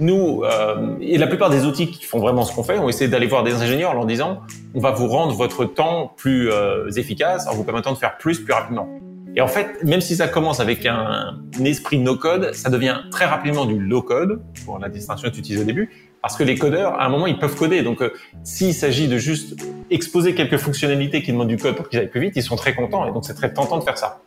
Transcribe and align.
Nous, 0.00 0.42
euh, 0.42 0.96
et 1.00 1.16
la 1.16 1.26
plupart 1.26 1.48
des 1.50 1.64
outils 1.64 1.90
qui 1.90 2.04
font 2.04 2.18
vraiment 2.18 2.44
ce 2.44 2.52
qu'on 2.54 2.64
fait, 2.64 2.78
ont 2.78 2.88
essayé 2.88 3.08
d'aller 3.08 3.26
voir 3.26 3.44
des 3.44 3.54
ingénieurs 3.54 3.96
en 3.96 4.04
disant 4.04 4.40
on 4.74 4.80
va 4.80 4.90
vous 4.90 5.06
rendre 5.06 5.32
votre 5.34 5.64
temps 5.64 6.12
plus 6.16 6.50
euh, 6.50 6.90
efficace 6.96 7.46
en 7.46 7.54
vous 7.54 7.62
permettant 7.62 7.92
de 7.92 7.98
faire 7.98 8.18
plus 8.18 8.40
plus 8.40 8.52
rapidement. 8.52 8.88
Et 9.34 9.40
en 9.40 9.46
fait, 9.46 9.82
même 9.82 10.00
si 10.00 10.16
ça 10.16 10.28
commence 10.28 10.60
avec 10.60 10.84
un, 10.84 11.38
esprit 11.64 11.98
no-code, 11.98 12.52
ça 12.52 12.68
devient 12.68 12.98
très 13.10 13.24
rapidement 13.24 13.64
du 13.64 13.78
low-code, 13.78 14.42
pour 14.64 14.78
la 14.78 14.88
distinction 14.88 15.28
que 15.28 15.34
tu 15.34 15.40
utilises 15.40 15.62
au 15.62 15.64
début, 15.64 15.90
parce 16.20 16.36
que 16.36 16.44
les 16.44 16.56
codeurs, 16.56 17.00
à 17.00 17.06
un 17.06 17.08
moment, 17.08 17.26
ils 17.26 17.38
peuvent 17.38 17.56
coder. 17.56 17.82
Donc, 17.82 18.02
euh, 18.02 18.12
s'il 18.44 18.74
s'agit 18.74 19.08
de 19.08 19.16
juste 19.16 19.56
exposer 19.90 20.34
quelques 20.34 20.58
fonctionnalités 20.58 21.22
qui 21.22 21.32
demandent 21.32 21.48
du 21.48 21.56
code 21.56 21.76
pour 21.76 21.88
qu'ils 21.88 22.00
aillent 22.00 22.10
plus 22.10 22.20
vite, 22.20 22.34
ils 22.36 22.42
sont 22.42 22.56
très 22.56 22.74
contents. 22.74 23.06
Et 23.08 23.12
donc, 23.12 23.24
c'est 23.24 23.34
très 23.34 23.52
tentant 23.52 23.78
de 23.78 23.84
faire 23.84 23.96
ça. 23.96 24.20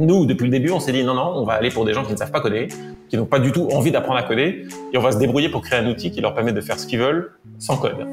Nous, 0.00 0.26
depuis 0.26 0.44
le 0.44 0.50
début, 0.50 0.70
on 0.70 0.78
s'est 0.78 0.92
dit 0.92 1.02
non, 1.02 1.14
non, 1.14 1.32
on 1.34 1.44
va 1.44 1.54
aller 1.54 1.70
pour 1.70 1.84
des 1.84 1.92
gens 1.92 2.04
qui 2.04 2.12
ne 2.12 2.16
savent 2.16 2.30
pas 2.30 2.40
coder, 2.40 2.68
qui 3.08 3.16
n'ont 3.16 3.26
pas 3.26 3.40
du 3.40 3.50
tout 3.50 3.68
envie 3.72 3.90
d'apprendre 3.90 4.20
à 4.20 4.22
coder, 4.22 4.68
et 4.92 4.96
on 4.96 5.00
va 5.00 5.10
se 5.10 5.18
débrouiller 5.18 5.48
pour 5.48 5.60
créer 5.60 5.80
un 5.80 5.88
outil 5.88 6.12
qui 6.12 6.20
leur 6.20 6.36
permet 6.36 6.52
de 6.52 6.60
faire 6.60 6.78
ce 6.78 6.86
qu'ils 6.86 7.00
veulent 7.00 7.32
sans 7.58 7.76
code. 7.78 8.06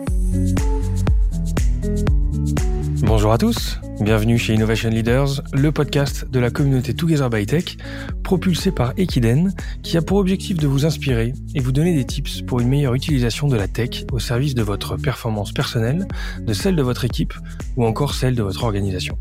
Bonjour 3.03 3.31
à 3.31 3.37
tous, 3.37 3.79
bienvenue 4.01 4.39
chez 4.39 4.55
Innovation 4.55 4.89
Leaders, 4.89 5.43
le 5.53 5.71
podcast 5.71 6.27
de 6.27 6.39
la 6.39 6.49
communauté 6.49 6.95
Together 6.95 7.29
by 7.29 7.45
Tech, 7.45 7.77
propulsé 8.23 8.71
par 8.71 8.93
Equiden, 8.97 9.53
qui 9.83 9.95
a 9.95 10.01
pour 10.01 10.17
objectif 10.17 10.57
de 10.57 10.65
vous 10.65 10.87
inspirer 10.87 11.33
et 11.53 11.59
vous 11.59 11.71
donner 11.71 11.93
des 11.93 12.05
tips 12.05 12.41
pour 12.41 12.61
une 12.61 12.67
meilleure 12.67 12.95
utilisation 12.95 13.47
de 13.47 13.57
la 13.57 13.67
tech 13.67 14.05
au 14.11 14.17
service 14.17 14.55
de 14.55 14.63
votre 14.63 14.97
performance 14.97 15.51
personnelle, 15.51 16.07
de 16.39 16.53
celle 16.53 16.75
de 16.75 16.81
votre 16.81 17.05
équipe 17.05 17.35
ou 17.77 17.85
encore 17.85 18.15
celle 18.15 18.33
de 18.33 18.41
votre 18.41 18.63
organisation. 18.63 19.19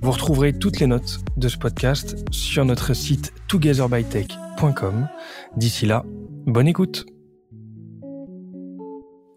Vous 0.00 0.10
retrouverez 0.10 0.52
toutes 0.52 0.80
les 0.80 0.86
notes 0.86 1.20
de 1.36 1.48
ce 1.48 1.56
podcast 1.56 2.16
sur 2.30 2.64
notre 2.64 2.94
site 2.94 3.32
togetherbytech.com. 3.48 5.08
D'ici 5.56 5.86
là, 5.86 6.04
bonne 6.46 6.68
écoute. 6.68 7.06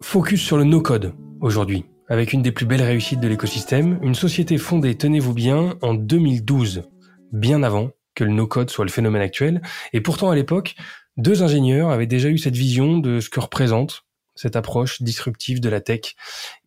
Focus 0.02 0.40
sur 0.40 0.56
le 0.56 0.64
no-code 0.64 1.14
aujourd'hui, 1.40 1.84
avec 2.08 2.32
une 2.32 2.42
des 2.42 2.52
plus 2.52 2.66
belles 2.66 2.82
réussites 2.82 3.20
de 3.20 3.28
l'écosystème, 3.28 3.98
une 4.02 4.14
société 4.14 4.58
fondée, 4.58 4.94
tenez-vous 4.94 5.34
bien, 5.34 5.74
en 5.82 5.94
2012, 5.94 6.84
bien 7.32 7.62
avant 7.62 7.90
que 8.14 8.24
le 8.24 8.32
no-code 8.32 8.70
soit 8.70 8.84
le 8.84 8.90
phénomène 8.90 9.22
actuel, 9.22 9.62
et 9.92 10.00
pourtant 10.00 10.30
à 10.30 10.34
l'époque, 10.34 10.76
deux 11.16 11.42
ingénieurs 11.42 11.90
avaient 11.90 12.06
déjà 12.06 12.28
eu 12.28 12.38
cette 12.38 12.56
vision 12.56 12.98
de 12.98 13.20
ce 13.20 13.30
que 13.30 13.40
représente 13.40 14.05
cette 14.36 14.54
approche 14.54 15.02
disruptive 15.02 15.60
de 15.60 15.68
la 15.68 15.80
tech. 15.80 16.14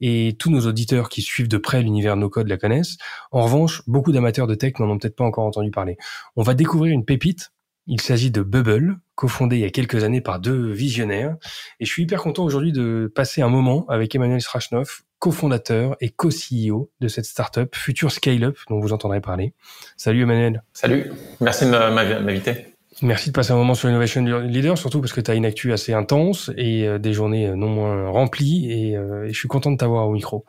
Et 0.02 0.36
tous 0.38 0.52
nos 0.52 0.67
auditeurs 0.67 1.09
qui 1.09 1.22
suivent 1.22 1.48
de 1.48 1.58
près 1.58 1.81
l'univers 1.81 2.17
no-code 2.17 2.48
la 2.48 2.58
connaissent. 2.58 2.98
En 3.31 3.44
revanche, 3.44 3.81
beaucoup 3.88 4.11
d'amateurs 4.11 4.48
de 4.48 4.56
tech 4.56 4.73
n'en 4.80 4.89
ont 4.89 4.98
peut-être 4.98 5.16
pas 5.16 5.23
encore 5.23 5.45
entendu 5.45 5.72
parler. 5.72 5.98
On 6.36 6.44
va 6.44 6.53
découvrir 6.53 6.94
une 6.94 7.06
pépite. 7.06 7.52
Il 7.88 8.02
s'agit 8.02 8.30
de 8.30 8.44
Bubble, 8.44 9.00
cofondé 9.16 9.58
il 9.58 9.61
y 9.61 9.66
a 9.66 9.72
quelques 9.72 10.03
années 10.03 10.22
par 10.22 10.39
deux 10.39 10.72
visionnaires. 10.72 11.38
Et 11.80 11.86
je 11.86 11.92
suis 11.92 12.03
hyper 12.03 12.22
content 12.22 12.44
aujourd'hui 12.44 12.72
de 12.72 13.11
passer 13.16 13.42
un 13.42 13.50
moment 13.50 13.86
avec 13.88 14.14
Emmanuel 14.14 14.42
Strachnov, 14.42 15.02
cofondateur 15.17 15.98
et 16.00 16.09
co-CEO 16.09 16.92
de 17.00 17.08
cette 17.08 17.26
startup, 17.26 17.76
Future 17.76 18.11
Scale-up, 18.11 18.58
dont 18.70 18.80
vous 18.80 18.94
entendrez 18.94 19.22
parler. 19.22 19.54
Salut 19.98 20.22
Emmanuel. 20.22 20.64
Salut, 20.73 21.11
merci 21.42 21.66
de 21.66 21.72
m'inviter. 22.22 22.69
Merci 23.02 23.30
de 23.30 23.33
passer 23.33 23.53
un 23.53 23.55
moment 23.55 23.75
sur 23.75 23.89
Innovation 23.89 24.22
Leader, 24.42 24.78
surtout 24.78 25.00
parce 25.00 25.14
que 25.14 25.22
tu 25.22 25.31
as 25.31 25.36
une 25.36 25.45
actu 25.45 25.72
assez 25.72 25.94
intense 25.94 26.52
et 26.58 26.86
euh, 26.86 26.97
des 26.97 27.14
journées 27.14 27.47
euh, 27.47 27.55
non 27.55 27.69
moins 27.69 28.09
remplies 28.09 28.69
et, 28.72 28.97
euh, 28.97 29.25
et 29.25 29.31
je 29.31 29.38
suis 29.38 29.47
content 29.47 29.72
de 29.72 29.78
t'avoir 29.78 30.08
au 30.08 30.11
micro. 30.11 30.44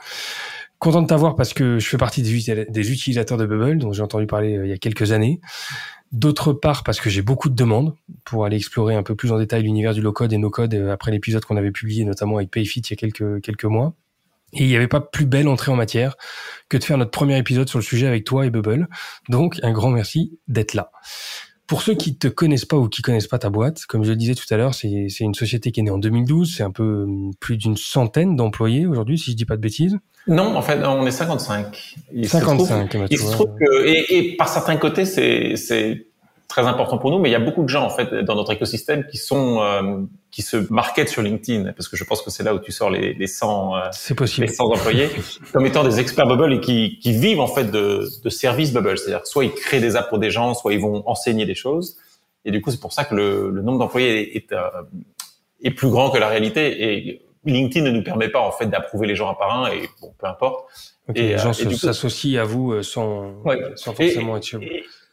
Content 0.81 1.03
de 1.03 1.07
t'avoir 1.07 1.37
parce 1.37 1.55
que 1.55 1.79
je 1.79 1.89
fais 1.89 1.97
partie 1.97 2.23
des, 2.23 2.65
des 2.65 2.93
utilisateurs 2.93 3.39
de 3.39 3.47
Bubble, 3.47 3.79
dont 3.79 3.93
j'ai 3.93 4.03
entendu 4.03 4.27
parler 4.27 4.59
il 4.65 4.69
y 4.69 4.73
a 4.73 4.79
quelques 4.79 5.13
années. 5.13 5.41
D'autre 6.11 6.53
part, 6.53 6.83
parce 6.83 7.01
que 7.01 7.09
j'ai 7.09 7.23
beaucoup 7.23 7.51
de 7.51 7.55
demandes 7.55 7.95
pour 8.25 8.45
aller 8.45 8.57
explorer 8.57 8.97
un 8.97 9.05
peu 9.05 9.15
plus 9.15 9.31
en 9.31 9.39
détail 9.39 9.63
l'univers 9.63 9.95
du 9.95 10.01
low-code 10.01 10.33
et 10.33 10.39
no-code 10.39 10.75
après 10.75 11.13
l'épisode 11.13 11.45
qu'on 11.45 11.57
avait 11.57 11.71
publié, 11.71 12.05
notamment 12.05 12.39
avec 12.39 12.51
Payfit 12.51 12.81
il 12.81 12.91
y 12.91 12.93
a 12.95 12.97
quelques, 12.97 13.43
quelques 13.43 13.65
mois. 13.65 13.95
Et 14.55 14.65
il 14.65 14.69
n'y 14.69 14.75
avait 14.75 14.89
pas 14.89 15.01
plus 15.01 15.27
belle 15.27 15.47
entrée 15.47 15.71
en 15.71 15.77
matière 15.77 16.17
que 16.69 16.77
de 16.77 16.83
faire 16.83 16.99
notre 16.99 17.13
premier 17.13 17.39
épisode 17.39 17.69
sur 17.69 17.79
le 17.79 17.85
sujet 17.85 18.09
avec 18.09 18.25
toi 18.25 18.47
et 18.47 18.51
Bubble. 18.51 18.89
Donc, 19.29 19.61
un 19.63 19.71
grand 19.71 19.91
merci 19.91 20.39
d'être 20.49 20.75
là. 20.75 20.91
Pour 21.71 21.83
ceux 21.83 21.95
qui 21.95 22.17
te 22.17 22.27
connaissent 22.27 22.65
pas 22.65 22.77
ou 22.77 22.89
qui 22.89 23.01
connaissent 23.01 23.29
pas 23.29 23.39
ta 23.39 23.49
boîte, 23.49 23.87
comme 23.87 24.03
je 24.03 24.11
le 24.11 24.17
disais 24.17 24.35
tout 24.35 24.53
à 24.53 24.57
l'heure, 24.57 24.75
c'est 24.75 24.89
une 25.21 25.37
société 25.37 25.71
qui 25.71 25.79
est 25.79 25.83
née 25.85 25.93
en 25.93 25.99
2012. 25.99 26.57
C'est 26.57 26.65
un 26.65 26.73
peu 26.73 27.05
hum, 27.05 27.31
plus 27.39 27.57
d'une 27.57 27.77
centaine 27.77 28.35
d'employés 28.35 28.89
aujourd'hui, 28.89 29.17
si 29.17 29.31
je 29.31 29.37
dis 29.37 29.45
pas 29.45 29.55
de 29.55 29.61
bêtises. 29.61 29.97
Non, 30.27 30.57
en 30.57 30.63
fait, 30.63 30.85
on 30.85 31.07
est 31.07 31.13
55. 31.13 31.95
Il 32.13 32.29
55. 32.29 32.93
Se 32.93 32.97
trouve, 32.97 33.07
il 33.09 33.19
se 33.19 33.31
trouve 33.31 33.51
que, 33.57 33.87
et, 33.87 34.17
et, 34.17 34.37
par 34.37 34.49
certains 34.49 34.79
côtés, 34.79 35.05
c'est 35.05 36.09
très 36.49 36.67
important 36.67 36.99
pour 36.99 37.13
nous, 37.13 37.21
mais 37.21 37.29
il 37.29 37.33
y 37.33 37.37
a 37.37 37.41
beaucoup 37.41 37.63
de 37.63 37.69
gens 37.69 37.85
en 37.85 37.91
fait 37.91 38.17
dans 38.25 38.35
notre 38.35 38.51
écosystème 38.53 39.07
qui 39.07 39.17
sont 39.17 39.61
euh, 39.61 40.01
qui 40.31 40.43
se 40.43 40.57
marketent 40.73 41.09
sur 41.09 41.23
LinkedIn 41.23 41.73
parce 41.73 41.89
que 41.89 41.97
je 41.97 42.05
pense 42.05 42.23
que 42.23 42.31
c'est 42.31 42.43
là 42.43 42.55
où 42.55 42.59
tu 42.59 42.73
sors 42.73 42.91
les, 42.91 43.15
les 43.15 43.27
100 43.27 43.77
euh, 43.77 44.15
possible. 44.17 44.47
les 44.47 44.53
100 44.53 44.65
employés 44.65 45.11
comme 45.53 45.67
étant 45.67 45.83
des 45.83 45.99
experts 45.99 46.27
Bubble 46.27 46.53
et 46.55 46.61
qui, 46.61 46.99
qui 47.01 47.13
vivent 47.13 47.41
en 47.41 47.47
fait 47.47 47.65
de, 47.65 48.09
de 48.23 48.31
services 48.31 48.73
Bubble, 48.73 48.97
c'est-à-dire 48.99 49.27
soit 49.27 49.45
ils 49.45 49.53
créent 49.53 49.81
des 49.81 49.97
apps 49.97 50.09
pour 50.09 50.19
des 50.19 50.31
gens, 50.31 50.55
soit 50.55 50.73
ils 50.73 50.81
vont 50.81 51.03
enseigner 51.09 51.47
des 51.47 51.55
choses 51.55 51.97
et 52.45 52.51
du 52.51 52.63
coup 52.63 52.71
c'est 52.71 52.81
pour 52.81 52.93
ça 52.93 53.05
que 53.05 53.15
le, 53.15 53.51
le 53.51 53.63
nombre 53.63 53.79
d'employés 53.79 54.37
est, 54.37 54.37
est, 54.37 54.53
euh, 54.53 54.69
est, 55.63 55.73
plus 55.73 55.89
grand 55.89 56.11
que 56.11 56.19
la 56.19 56.29
réalité 56.29 57.09
et 57.09 57.23
LinkedIn 57.45 57.85
ne 57.85 57.91
nous 57.91 58.05
permet 58.05 58.29
pas 58.29 58.41
en 58.41 58.53
fait 58.53 58.67
d'approuver 58.67 59.09
les 59.09 59.17
gens 59.17 59.31
un 59.31 59.35
par 59.35 59.65
un 59.65 59.71
et 59.71 59.89
bon 60.01 60.15
peu 60.17 60.27
importe. 60.27 60.67
et 61.15 61.23
les 61.23 61.39
gens 61.39 61.53
s'associent 61.53 62.41
à 62.41 62.45
vous 62.45 62.83
sans, 62.83 63.33
ouais. 63.45 63.61
sans 63.75 63.95
forcément 63.95 64.37
être 64.37 64.45
sûr. 64.45 64.61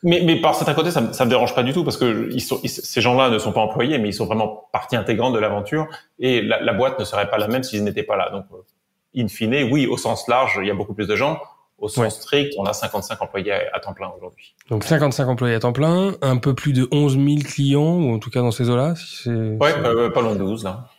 Mais, 0.03 0.21
mais 0.23 0.39
par 0.39 0.53
certains 0.53 0.75
côtés, 0.75 0.91
ça, 0.91 1.11
ça 1.11 1.25
me 1.25 1.29
dérange 1.29 1.55
pas 1.55 1.63
du 1.63 1.73
tout 1.73 1.83
parce 1.83 1.97
que 1.97 2.29
ils 2.31 2.41
sont, 2.41 2.59
ces 2.63 3.01
gens-là 3.01 3.29
ne 3.29 3.39
sont 3.39 3.51
pas 3.51 3.61
employés, 3.61 3.97
mais 3.97 4.09
ils 4.09 4.13
sont 4.13 4.25
vraiment 4.25 4.67
partie 4.71 4.95
intégrante 4.95 5.33
de 5.33 5.39
l'aventure 5.39 5.87
et 6.19 6.41
la, 6.41 6.61
la, 6.61 6.73
boîte 6.73 6.99
ne 6.99 7.05
serait 7.05 7.29
pas 7.29 7.37
la 7.37 7.47
même 7.47 7.63
s'ils 7.63 7.83
n'étaient 7.83 8.03
pas 8.03 8.15
là. 8.15 8.29
Donc, 8.29 8.45
euh, 8.53 9.21
in 9.21 9.27
fine, 9.27 9.69
oui, 9.71 9.87
au 9.87 9.97
sens 9.97 10.27
large, 10.27 10.59
il 10.61 10.67
y 10.67 10.71
a 10.71 10.75
beaucoup 10.75 10.93
plus 10.93 11.07
de 11.07 11.15
gens. 11.15 11.39
Au 11.79 11.87
sens 11.87 12.15
strict, 12.15 12.53
on 12.57 12.65
a 12.65 12.73
55 12.73 13.21
employés 13.21 13.51
à, 13.51 13.79
temps 13.79 13.93
plein 13.93 14.11
aujourd'hui. 14.17 14.55
Donc 14.69 14.83
55 14.83 15.27
employés 15.27 15.55
à 15.55 15.59
temps 15.59 15.73
plein, 15.73 16.15
un 16.23 16.37
peu 16.37 16.55
plus 16.55 16.73
de 16.73 16.87
11 16.91 17.13
000 17.13 17.25
clients, 17.45 17.99
ou 17.99 18.15
en 18.15 18.19
tout 18.19 18.31
cas 18.31 18.41
dans 18.41 18.51
ces 18.51 18.69
eaux-là. 18.69 18.95
Si 18.95 19.29
ouais, 19.29 19.75
euh, 19.83 20.09
pas 20.09 20.21
loin 20.21 20.33
de 20.33 20.39
12 20.39 20.63
là. 20.63 20.89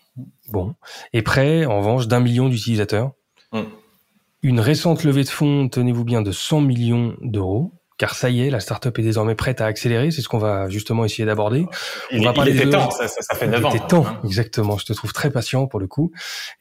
Bon, 0.51 0.75
et 1.13 1.23
près, 1.23 1.67
en 1.67 1.79
revanche, 1.79 2.07
d'un 2.07 2.21
million 2.21 2.49
d'utilisateurs. 2.49 3.11
Hum. 3.53 3.67
Une 4.43 4.61
récente 4.61 5.03
levée 5.03 5.25
de 5.25 5.29
fonds, 5.29 5.69
tenez-vous 5.69 6.05
bien, 6.05 6.23
de 6.23 6.31
100 6.31 6.61
millions 6.61 7.17
d'euros 7.21 7.73
car 7.99 8.15
ça 8.15 8.31
y 8.31 8.43
est, 8.43 8.51
la 8.51 8.61
startup 8.61 8.97
est 8.99 9.03
désormais 9.03 9.35
prête 9.35 9.61
à 9.61 9.67
accélérer. 9.67 10.11
C'est 10.13 10.23
ce 10.23 10.29
qu'on 10.29 10.39
va 10.39 10.69
justement 10.71 11.05
essayer 11.05 11.27
d'aborder. 11.27 11.67
On 12.13 12.23
va 12.23 12.33
parler 12.33 12.53
il 12.53 12.61
était 12.61 12.71
temps, 12.71 12.91
ça, 12.91 13.09
ça, 13.09 13.35
fait 13.35 13.49
9 13.49 13.67
ans. 13.67 13.71
Il 13.71 13.77
était 13.77 13.87
temps, 13.87 14.07
hein. 14.07 14.21
exactement. 14.25 14.79
Je 14.79 14.87
te 14.87 14.93
trouve 14.93 15.13
très 15.13 15.31
patient 15.31 15.67
pour 15.67 15.81
le 15.81 15.89
coup. 15.89 16.13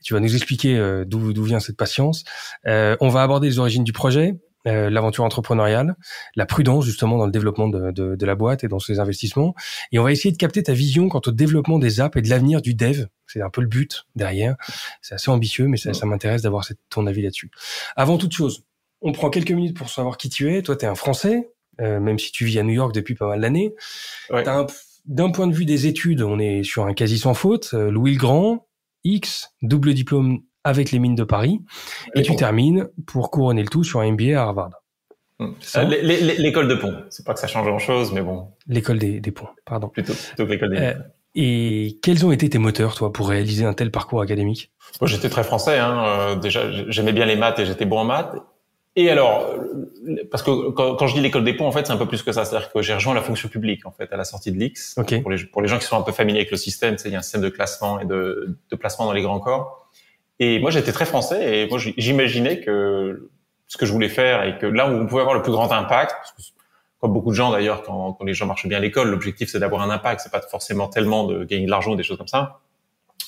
Tu 0.04 0.14
vas 0.14 0.20
nous 0.20 0.36
expliquer 0.36 0.76
euh, 0.78 1.06
d'où 1.06 1.34
d'où 1.34 1.44
vient 1.44 1.60
cette 1.60 1.78
patience. 1.78 2.24
Euh, 2.66 2.98
on 3.00 3.10
va 3.10 3.22
aborder 3.22 3.48
les 3.48 3.60
origines 3.60 3.84
du 3.84 3.94
projet, 3.94 4.34
euh, 4.68 4.90
l'aventure 4.90 5.24
entrepreneuriale, 5.24 5.96
la 6.36 6.48
prudence 6.48 6.86
justement 6.86 7.18
dans 7.18 7.28
le 7.28 7.32
développement 7.32 7.68
de, 7.68 7.92
de, 7.92 8.16
de, 8.16 8.26
la 8.26 8.36
boîte 8.36 8.64
et 8.64 8.68
dans 8.68 8.80
ses 8.80 9.00
investissements. 9.00 9.54
Et 9.92 10.00
on 10.00 10.04
va 10.04 10.12
essayer 10.12 10.32
de 10.32 10.38
capter 10.38 10.64
ta 10.64 10.74
vision 10.74 11.08
quant 11.08 11.22
au 11.26 11.32
développement 11.32 11.78
des 11.78 12.02
apps 12.02 12.18
et 12.18 12.22
de 12.22 12.30
l'avenir 12.30 12.62
du 12.62 12.74
dev. 12.74 13.06
C'est 13.28 13.42
un 13.42 13.50
peu 13.50 13.62
le 13.62 13.68
but 13.68 14.06
derrière. 14.16 14.56
C'est 15.02 15.16
assez 15.16 15.30
ambitieux, 15.30 15.68
mais 15.68 15.78
ça, 15.78 15.94
ça 15.94 16.06
m'intéresse 16.06 16.42
d'avoir 16.42 16.66
ton 16.90 17.06
avis 17.06 17.22
là-dessus. 17.22 17.52
Avant 17.96 18.18
toute 18.18 18.34
chose, 18.34 18.64
on 19.02 19.12
prend 19.12 19.30
quelques 19.30 19.52
minutes 19.52 19.78
pour 19.78 19.90
savoir 19.90 20.18
qui 20.18 20.30
tu 20.30 20.54
es. 20.54 20.62
Toi, 20.62 20.76
tu 20.76 20.86
es 20.86 20.88
un 20.88 20.96
Français, 20.96 21.52
euh, 21.82 22.00
même 22.00 22.20
si 22.20 22.32
tu 22.32 22.46
vis 22.46 22.60
à 22.60 22.64
New 22.64 22.74
York 22.74 22.94
depuis 22.94 23.16
pas 23.16 23.28
mal 23.28 23.42
d'années. 23.42 23.74
D'un 25.08 25.32
point 25.32 25.48
de 25.48 25.54
vue 25.54 25.64
des 25.64 25.88
études, 25.88 26.22
on 26.22 26.38
est 26.38 26.64
sur 26.64 26.86
un 26.86 26.94
quasi 26.94 27.18
sans 27.18 27.34
faute. 27.34 27.70
Euh, 27.74 27.90
Louis 27.90 28.14
le 28.14 28.18
Grand, 28.20 28.68
X, 29.06 29.54
double 29.62 29.94
diplôme 29.94 30.42
avec 30.66 30.92
les 30.92 31.00
mines 31.00 31.16
de 31.16 31.24
Paris. 31.24 31.62
Et, 32.14 32.24
tu 32.24 32.36
termines 32.36 32.90
pour 33.06 33.32
couronner 33.32 33.62
le 33.62 33.70
tout 33.70 33.86
sur 33.86 34.02
un 34.02 34.12
MBA 34.12 34.38
à 34.38 34.42
Harvard. 34.42 34.72
Hmm. 35.40 35.54
Euh, 35.78 35.84
l'école 35.86 36.68
de 36.68 36.76
pont. 36.76 36.94
C'est 37.10 37.26
pas 37.26 37.34
que 37.34 37.40
ça 37.40 37.48
change 37.48 37.68
grand-chose, 37.68 38.12
mais 38.12 38.22
bon. 38.22 38.50
L'école 38.68 39.00
des, 39.00 39.22
ponts, 39.32 39.48
pardon. 39.66 39.88
Plutôt, 39.88 40.14
plutôt 40.14 40.46
que 40.46 40.52
l'école 40.52 40.72
des 40.72 40.78
euh, 40.78 40.94
Et 41.36 42.00
quels 42.04 42.26
ont 42.26 42.34
été 42.34 42.50
tes 42.50 42.58
moteurs, 42.58 42.96
toi, 42.96 43.14
pour 43.14 43.30
réaliser 43.30 43.64
un 43.64 43.74
tel 43.74 43.92
parcours 43.92 44.22
académique? 44.22 44.74
Moi, 45.00 45.08
j'étais 45.08 45.30
très 45.30 45.46
français. 45.46 45.78
Hein. 45.78 46.36
déjà, 46.36 46.70
j'aimais 46.90 47.14
bien 47.14 47.26
les 47.26 47.38
maths 47.38 47.60
et 47.60 47.66
j'étais 47.66 47.86
bon 47.86 48.00
en 48.00 48.06
maths. 48.06 48.36
Et 49.00 49.12
alors, 49.12 49.54
parce 50.32 50.42
que 50.42 50.72
quand, 50.72 51.06
je 51.06 51.14
dis 51.14 51.22
l'école 51.22 51.44
des 51.44 51.54
ponts, 51.54 51.68
en 51.68 51.72
fait, 51.72 51.86
c'est 51.86 51.94
un 51.94 51.98
peu 51.98 52.08
plus 52.08 52.24
que 52.24 52.32
ça. 52.32 52.46
C'est-à-dire 52.46 52.72
que 52.72 52.82
j'ai 52.82 52.96
rejoint 52.96 53.14
la 53.14 53.22
fonction 53.22 53.48
publique, 53.48 53.86
en 53.86 53.92
fait, 53.92 54.12
à 54.12 54.18
la 54.18 54.24
sortie 54.24 54.52
de 54.52 54.58
l'X. 54.58 54.96
Pour, 55.22 55.30
les, 55.30 55.46
pour 55.46 55.62
les 55.62 55.68
gens 55.68 55.78
qui 55.78 55.86
sont 55.86 55.98
un 55.98 56.02
peu 56.02 56.12
familiers 56.12 56.40
avec 56.40 56.50
le 56.50 56.58
système, 56.58 56.98
il 57.06 57.12
y 57.12 57.16
a 57.16 57.20
un 57.20 57.22
système 57.22 57.42
de 57.42 57.50
classement 57.50 58.00
et 58.00 58.06
de, 58.06 58.58
de 58.72 58.76
placement 58.76 59.06
dans 59.06 59.14
les 59.14 59.22
grands 59.22 59.40
corps. 59.40 59.88
Et 60.40 60.58
moi, 60.58 60.72
j'étais 60.72 60.92
très 60.92 61.06
français 61.06 61.60
et 61.60 61.70
moi, 61.70 61.78
j'imaginais 61.78 62.60
que 62.60 63.30
ce 63.68 63.78
que 63.78 63.86
je 63.86 63.92
voulais 63.92 64.10
faire 64.10 64.44
et 64.44 64.58
que 64.58 64.66
là 64.66 64.90
où 64.90 64.96
on 64.96 65.06
pouvait 65.06 65.22
avoir 65.22 65.36
le 65.36 65.44
plus 65.44 65.52
grand 65.52 65.72
impact, 65.72 66.16
parce 66.18 66.32
que, 66.32 66.42
comme 67.00 67.14
beaucoup 67.14 67.30
de 67.30 67.36
gens 67.36 67.52
d'ailleurs, 67.52 67.84
quand, 67.84 68.14
quand 68.14 68.26
les 68.26 68.34
gens 68.34 68.48
marchent 68.48 68.66
bien 68.66 68.80
à 68.80 68.82
l'école, 68.82 69.10
l'objectif 69.10 69.50
c'est 69.50 69.60
d'avoir 69.60 69.84
un 69.84 69.92
impact, 69.92 70.22
c'est 70.22 70.32
pas 70.32 70.42
forcément 70.42 70.88
tellement 70.88 71.26
de 71.26 71.44
gagner 71.44 71.68
de 71.68 71.72
l'argent 71.72 71.92
ou 71.92 71.96
des 71.96 72.04
choses 72.04 72.18
comme 72.18 72.28
ça. 72.28 72.62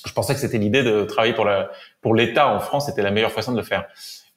Je 0.06 0.14
pensais 0.14 0.34
que 0.34 0.40
c'était 0.40 0.58
l'idée 0.58 0.82
de 0.82 1.04
travailler 1.04 1.34
pour 1.34 1.46
la, 1.46 1.70
pour 2.02 2.16
l'État 2.16 2.48
en 2.48 2.60
France, 2.60 2.88
c'était 2.88 3.04
la 3.04 3.12
meilleure 3.12 3.32
façon 3.32 3.52
de 3.52 3.58
le 3.58 3.64
faire. 3.64 3.86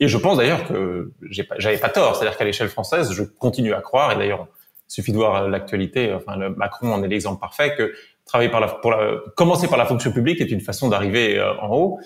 Et 0.02 0.08
je 0.08 0.18
pense 0.18 0.36
d'ailleurs 0.36 0.66
que 0.66 1.12
j'avais 1.58 1.78
pas, 1.78 1.88
tort, 1.88 2.16
c'est-à-dire 2.16 2.36
qu'à 2.36 2.44
l'échelle 2.44 2.68
française, 2.68 3.12
je 3.12 3.22
continue 3.22 3.72
à 3.72 3.80
croire, 3.80 4.10
et 4.10 4.16
d'ailleurs, 4.16 4.48
Il 4.88 4.94
suffit 4.94 5.12
de 5.12 5.16
voir 5.16 5.48
l'actualité. 5.48 6.12
Enfin, 6.12 6.36
Macron 6.56 6.92
en 6.92 7.04
est 7.04 7.08
l'exemple 7.08 7.40
parfait 7.40 7.76
que 7.76 7.94
travailler 8.24 8.50
par 8.50 8.58
la, 8.58 8.66
pour 8.66 8.90
la, 8.90 9.20
commencer 9.36 9.68
par 9.68 9.78
la 9.78 9.86
fonction 9.86 10.10
publique 10.10 10.40
est 10.40 10.50
une 10.50 10.60
façon 10.60 10.88
d'arriver 10.88 11.38
euh, 11.38 11.54
en 11.60 11.68
haut. 11.68 12.00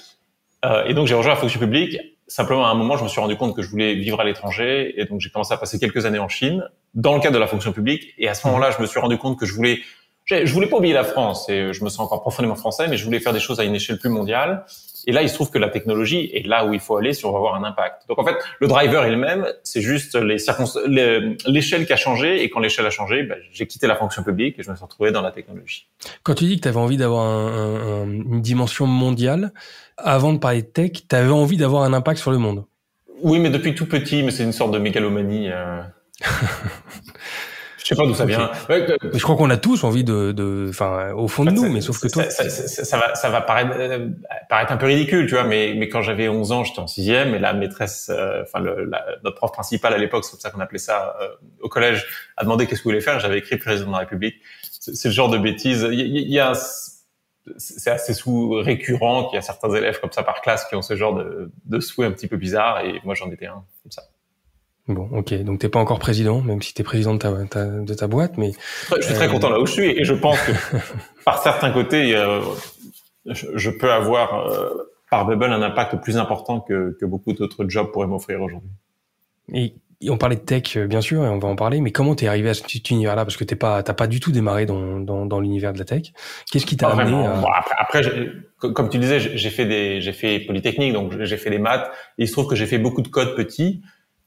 Euh, 0.67 0.85
et 0.85 0.93
donc 0.93 1.07
j'ai 1.07 1.15
rejoint 1.15 1.33
la 1.33 1.41
fonction 1.41 1.59
publique. 1.59 1.97
Simplement 2.29 2.67
à 2.67 2.69
un 2.69 2.75
moment, 2.75 2.99
je 2.99 3.05
me 3.05 3.09
suis 3.09 3.19
rendu 3.19 3.35
compte 3.37 3.57
que 3.57 3.63
je 3.63 3.71
voulais 3.71 3.95
vivre 3.95 4.21
à 4.21 4.25
l'étranger, 4.25 4.93
et 5.01 5.07
donc 5.07 5.23
j'ai 5.23 5.31
commencé 5.31 5.55
à 5.55 5.57
passer 5.57 5.79
quelques 5.79 6.05
années 6.05 6.19
en 6.19 6.29
Chine 6.29 6.69
dans 6.93 7.15
le 7.15 7.21
cadre 7.21 7.35
de 7.35 7.41
la 7.41 7.47
fonction 7.47 7.73
publique. 7.73 8.13
Et 8.19 8.29
à 8.29 8.35
ce 8.35 8.47
moment-là, 8.47 8.73
je 8.73 8.83
me 8.83 8.87
suis 8.87 9.01
rendu 9.01 9.17
compte 9.17 9.39
que 9.39 9.47
je 9.47 9.55
voulais, 9.55 9.79
je 10.29 10.53
voulais 10.53 10.67
pas 10.67 10.77
oublier 10.77 10.95
la 10.95 11.05
France, 11.05 11.49
et 11.49 11.73
je 11.73 11.85
me 11.85 11.89
sens 11.89 12.01
encore 12.01 12.21
profondément 12.21 12.57
français, 12.57 12.89
mais 12.89 12.97
je 12.97 13.05
voulais 13.05 13.21
faire 13.21 13.33
des 13.33 13.41
choses 13.41 13.61
à 13.61 13.65
une 13.65 13.75
échelle 13.75 13.99
plus 13.99 14.11
mondiale. 14.11 14.65
Et 15.09 15.13
là, 15.13 15.23
il 15.23 15.29
se 15.29 15.35
trouve 15.35 15.51
que 15.51 15.59
la 15.59 15.69
technologie 15.69 16.31
est 16.35 16.45
là 16.45 16.67
où 16.67 16.75
il 16.75 16.81
faut 16.81 16.97
aller 16.97 17.13
si 17.13 17.25
on 17.25 17.31
veut 17.31 17.37
avoir 17.37 17.55
un 17.55 17.63
impact. 17.63 18.09
Donc 18.09 18.19
en 18.19 18.25
fait, 18.25 18.35
le 18.59 18.67
driver 18.67 19.05
est 19.05 19.11
le 19.11 19.17
même, 19.17 19.47
c'est 19.63 19.81
juste 19.81 20.17
les 20.17 20.39
l'échelle 21.47 21.87
qui 21.87 21.93
a 21.93 21.97
changé. 21.97 22.43
Et 22.43 22.51
quand 22.51 22.59
l'échelle 22.59 22.87
a 22.87 22.91
changé, 22.91 23.23
ben, 23.23 23.39
j'ai 23.53 23.69
quitté 23.69 23.87
la 23.87 23.95
fonction 23.95 24.25
publique 24.25 24.59
et 24.59 24.65
je 24.65 24.71
me 24.71 24.75
suis 24.75 24.85
retrouvé 24.85 25.13
dans 25.13 25.23
la 25.23 25.31
technologie. 25.31 25.87
Quand 26.25 26.35
tu 26.35 26.45
dis 26.45 26.57
que 26.57 26.63
tu 26.63 26.69
avais 26.69 26.81
envie 26.81 26.97
d'avoir 26.97 27.25
un, 27.25 28.03
un, 28.03 28.11
une 28.11 28.43
dimension 28.43 28.87
mondiale, 28.87 29.53
avant 29.97 30.33
de 30.33 30.39
parler 30.39 30.63
de 30.63 30.67
tech, 30.67 30.91
tu 31.09 31.15
avais 31.15 31.31
envie 31.31 31.57
d'avoir 31.57 31.85
un 31.85 31.93
impact 31.93 32.19
sur 32.19 32.33
le 32.33 32.39
monde? 32.39 32.65
Oui, 33.23 33.39
mais 33.39 33.51
depuis 33.51 33.77
tout 33.77 33.87
petit, 33.87 34.25
mais 34.25 34.33
c'est 34.33 34.43
une 34.43 34.53
sorte 34.53 34.73
de 34.73 34.79
mégalomanie. 34.79 35.51
Euh... 35.51 35.83
Je 37.87 37.95
sais 37.95 38.03
pas 38.03 38.05
d'où 38.05 38.15
ça 38.15 38.25
vient. 38.25 38.51
je 38.69 39.23
crois 39.23 39.37
qu'on 39.37 39.49
a 39.49 39.57
tous 39.57 39.85
envie 39.85 40.03
de, 40.03 40.67
enfin, 40.69 41.13
au 41.13 41.29
fond 41.29 41.45
de 41.45 41.53
nous, 41.53 41.71
mais 41.71 41.81
sauf 41.81 42.01
que 42.01 42.09
toi, 42.09 42.29
ça, 42.31 42.51
ça, 42.51 42.85
ça, 42.85 42.99
va, 42.99 43.15
ça 43.15 43.31
va 43.31 43.41
paraître, 43.41 43.77
euh, 43.79 44.09
paraître 44.49 44.73
un 44.73 44.77
peu 44.77 44.87
ridicule, 44.87 45.29
tu 45.29 45.35
vois. 45.35 45.45
Mais, 45.45 45.73
mais 45.77 45.89
quand 45.89 46.03
j'avais 46.03 46.29
11 46.29 46.51
ans, 46.51 46.65
j'étais 46.65 46.81
en 46.81 46.89
sixième, 46.89 47.37
et 47.37 47.39
la 47.39 47.53
maîtresse, 47.53 48.11
euh, 48.13 48.43
enfin, 48.43 48.59
notre 49.23 49.37
prof 49.37 49.53
principal 49.53 49.95
à 49.95 49.99
l'époque, 49.99 50.25
c'est 50.25 50.33
comme 50.33 50.41
ça 50.41 50.51
qu'on 50.51 50.59
appelait 50.59 50.81
ça 50.81 51.15
euh, 51.23 51.29
au 51.61 51.69
collège, 51.69 52.09
a 52.37 52.43
demandé 52.43 52.67
qu'est-ce 52.67 52.81
que 52.81 52.85
vous 52.85 52.91
voulez 52.91 53.01
faire. 53.01 53.21
J'avais 53.21 53.39
écrit 53.39 53.57
président 53.57 53.87
de 53.87 53.93
la 53.93 54.01
République. 54.01 54.35
C'est 54.73 55.07
le 55.07 55.15
genre 55.15 55.31
de 55.31 55.39
bêtises. 55.39 55.87
Il 55.89 56.01
y, 56.01 56.33
y 56.33 56.41
a, 56.41 56.55
c'est 57.57 57.91
assez 57.93 58.15
sous 58.15 58.51
récurrent 58.51 59.29
qu'il 59.29 59.37
y 59.37 59.39
a 59.39 59.43
certains 59.43 59.73
élèves 59.73 60.01
comme 60.01 60.11
ça 60.11 60.25
par 60.25 60.41
classe 60.41 60.65
qui 60.65 60.75
ont 60.75 60.83
ce 60.83 60.97
genre 60.97 61.15
de, 61.15 61.53
de 61.67 61.79
souhait 61.79 62.07
un 62.07 62.11
petit 62.11 62.27
peu 62.27 62.37
bizarre, 62.37 62.81
et 62.81 63.01
moi 63.05 63.15
j'en 63.15 63.31
étais 63.31 63.47
un 63.47 63.63
comme 63.85 63.93
ça. 63.93 64.03
Bon, 64.89 65.09
ok. 65.13 65.35
Donc 65.43 65.59
t'es 65.59 65.69
pas 65.69 65.81
encore 65.81 65.99
président, 65.99 66.41
même 66.43 66.63
si 66.63 66.73
t'es 66.73 66.85
président 66.85 67.15
de 67.15 67.19
ta, 67.19 67.65
de 67.65 67.95
ta 67.95 68.07
boîte, 68.07 68.39
mais 68.39 68.53
je 68.97 69.03
suis 69.03 69.15
très 69.15 69.29
content 69.29 69.51
là 69.51 69.61
où 69.61 69.67
je 69.67 69.73
suis 69.73 69.91
et 69.91 70.05
je 70.05 70.15
pense 70.15 70.41
que 70.41 70.53
par 71.25 71.43
certains 71.43 71.73
côtés, 71.73 72.17
euh, 72.17 72.41
je, 73.27 73.71
peux 73.71 73.91
avoir 73.91 74.49
euh, 74.49 74.93
par 75.11 75.27
Bubble 75.27 75.53
un 75.53 75.63
impact 75.63 75.97
plus 76.03 76.17
important 76.19 76.61
que, 76.61 76.97
que 77.01 77.05
beaucoup 77.05 77.33
d'autres 77.33 77.69
jobs 77.69 77.91
pourraient 77.91 78.07
m'offrir 78.07 78.41
aujourd'hui. 78.41 78.71
Et 79.53 79.75
on 80.09 80.19
parlait 80.19 80.37
de 80.37 80.43
tech, 80.43 80.77
euh, 80.77 80.87
bien 80.87 81.01
sûr, 81.01 81.25
et 81.25 81.29
on 81.29 81.39
va 81.39 81.49
en 81.49 81.57
parler. 81.57 81.81
Mais 81.81 81.91
comment 81.91 82.15
t'es 82.15 82.29
arrivé 82.29 82.51
à 82.51 82.55
cet 82.55 82.91
univers-là? 82.91 83.25
Parce 83.25 83.37
que 83.37 83.45
t'es 83.45 83.57
pas, 83.57 83.83
t'as 83.83 83.95
pas 83.95 84.07
du 84.07 84.21
tout 84.21 84.31
démarré 84.31 84.67
dans, 84.67 85.01
dans, 85.01 85.27
dans 85.27 85.41
l'univers 85.41 85.73
de 85.73 85.79
la 85.79 85.85
tech. 85.85 86.13
Qu'est-ce 86.53 86.67
qui 86.67 86.77
t'a 86.77 86.91
amené 86.91 87.27
à... 87.27 87.35
bon, 87.41 87.49
Après, 87.49 87.75
après 87.79 88.03
comme 88.59 88.89
tu 88.89 88.99
disais, 88.99 89.19
j'ai 89.21 89.51
fait 89.51 89.67
des, 89.67 90.01
j'ai 90.01 90.13
fait 90.13 90.41
polytechnique, 90.41 90.93
donc 90.93 91.21
j'ai 91.21 91.37
fait 91.37 91.51
des 91.51 91.59
maths. 91.59 91.91
Et 92.19 92.25
il 92.25 92.29
se 92.29 92.33
trouve 92.33 92.47
que 92.47 92.55
j'ai 92.55 92.67
fait 92.67 92.79
beaucoup 92.79 93.03
de 93.03 93.09
code 93.09 93.35
petit 93.35 93.83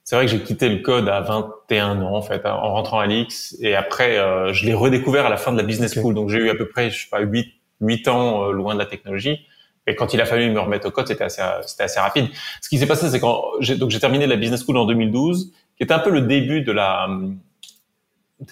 c'est 0.10 0.16
vrai 0.16 0.26
que 0.26 0.32
j'ai 0.32 0.42
quitté 0.42 0.70
le 0.70 0.78
code 0.78 1.08
à 1.08 1.22
21 1.22 2.02
ans 2.02 2.16
en 2.16 2.24
fait 2.24 2.44
en 2.44 2.74
rentrant 2.74 3.00
à 3.00 3.06
l'X 3.06 3.56
et 3.62 3.76
après 3.76 4.18
euh, 4.18 4.52
je 4.54 4.66
l'ai 4.66 4.74
redécouvert 4.74 5.28
à 5.28 5.30
la 5.30 5.38
fin 5.38 5.52
de 5.52 5.58
la 5.58 5.62
business 5.62 5.94
school. 5.94 6.16
Donc 6.16 6.30
j'ai 6.30 6.40
eu 6.40 6.50
à 6.50 6.56
peu 6.56 6.68
près 6.68 6.90
je 6.90 7.04
sais 7.04 7.10
pas 7.12 7.20
8 7.20 7.54
8 7.82 8.08
ans 8.08 8.46
euh, 8.46 8.52
loin 8.52 8.74
de 8.74 8.80
la 8.80 8.88
technologie. 8.88 9.46
Et 9.86 9.94
quand 9.94 10.12
il 10.16 10.20
a 10.20 10.26
fallu 10.26 10.50
me 10.50 10.60
remettre 10.60 10.88
au 10.88 10.90
code 10.90 11.08
c'était 11.08 11.26
assez 11.26 11.44
c'était 11.68 11.84
assez 11.84 12.00
rapide. 12.00 12.26
Ce 12.60 12.70
qui 12.70 12.80
s'est 12.80 12.88
passé 12.88 13.08
c'est 13.08 13.20
quand 13.20 13.44
j'ai 13.60 13.76
donc 13.76 13.92
j'ai 13.92 14.00
terminé 14.00 14.26
la 14.26 14.36
business 14.36 14.64
school 14.66 14.78
en 14.78 14.86
2012 14.86 15.54
qui 15.78 15.84
était 15.84 15.94
un 15.94 16.00
peu 16.00 16.10
le 16.10 16.22
début 16.22 16.64
de 16.64 16.72
la 16.72 17.08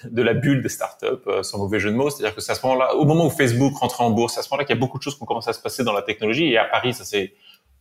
de 0.03 0.21
la 0.21 0.36
bulle 0.36 0.62
des 0.62 0.69
startups 0.69 1.07
euh, 1.25 1.42
sans 1.42 1.57
mauvais 1.57 1.80
jeu 1.80 1.89
de 1.89 1.95
mots. 1.95 2.12
C'est-à-dire 2.12 2.36
que 2.36 2.42
c'est 2.42 2.51
à 2.51 2.56
ce 2.56 2.63
moment-là 2.68 2.94
au 2.94 3.06
moment 3.06 3.25
où 3.25 3.31
Facebook 3.31 3.75
rentrait 3.77 4.03
en 4.03 4.12
bourse 4.12 4.38
à 4.38 4.44
ce 4.44 4.50
moment-là 4.51 4.65
qu'il 4.65 4.75
y 4.75 4.77
a 4.77 4.80
beaucoup 4.80 5.00
de 5.00 5.03
choses 5.03 5.15
qui 5.15 5.24
ont 5.24 5.25
commencé 5.25 5.50
à 5.50 5.53
se 5.53 5.62
passer 5.63 5.83
dans 5.83 5.94
la 5.94 6.03
technologie. 6.03 6.51
Et 6.51 6.60
à 6.60 6.65
Paris 6.65 6.94
ça 6.94 7.03
s'est 7.03 7.33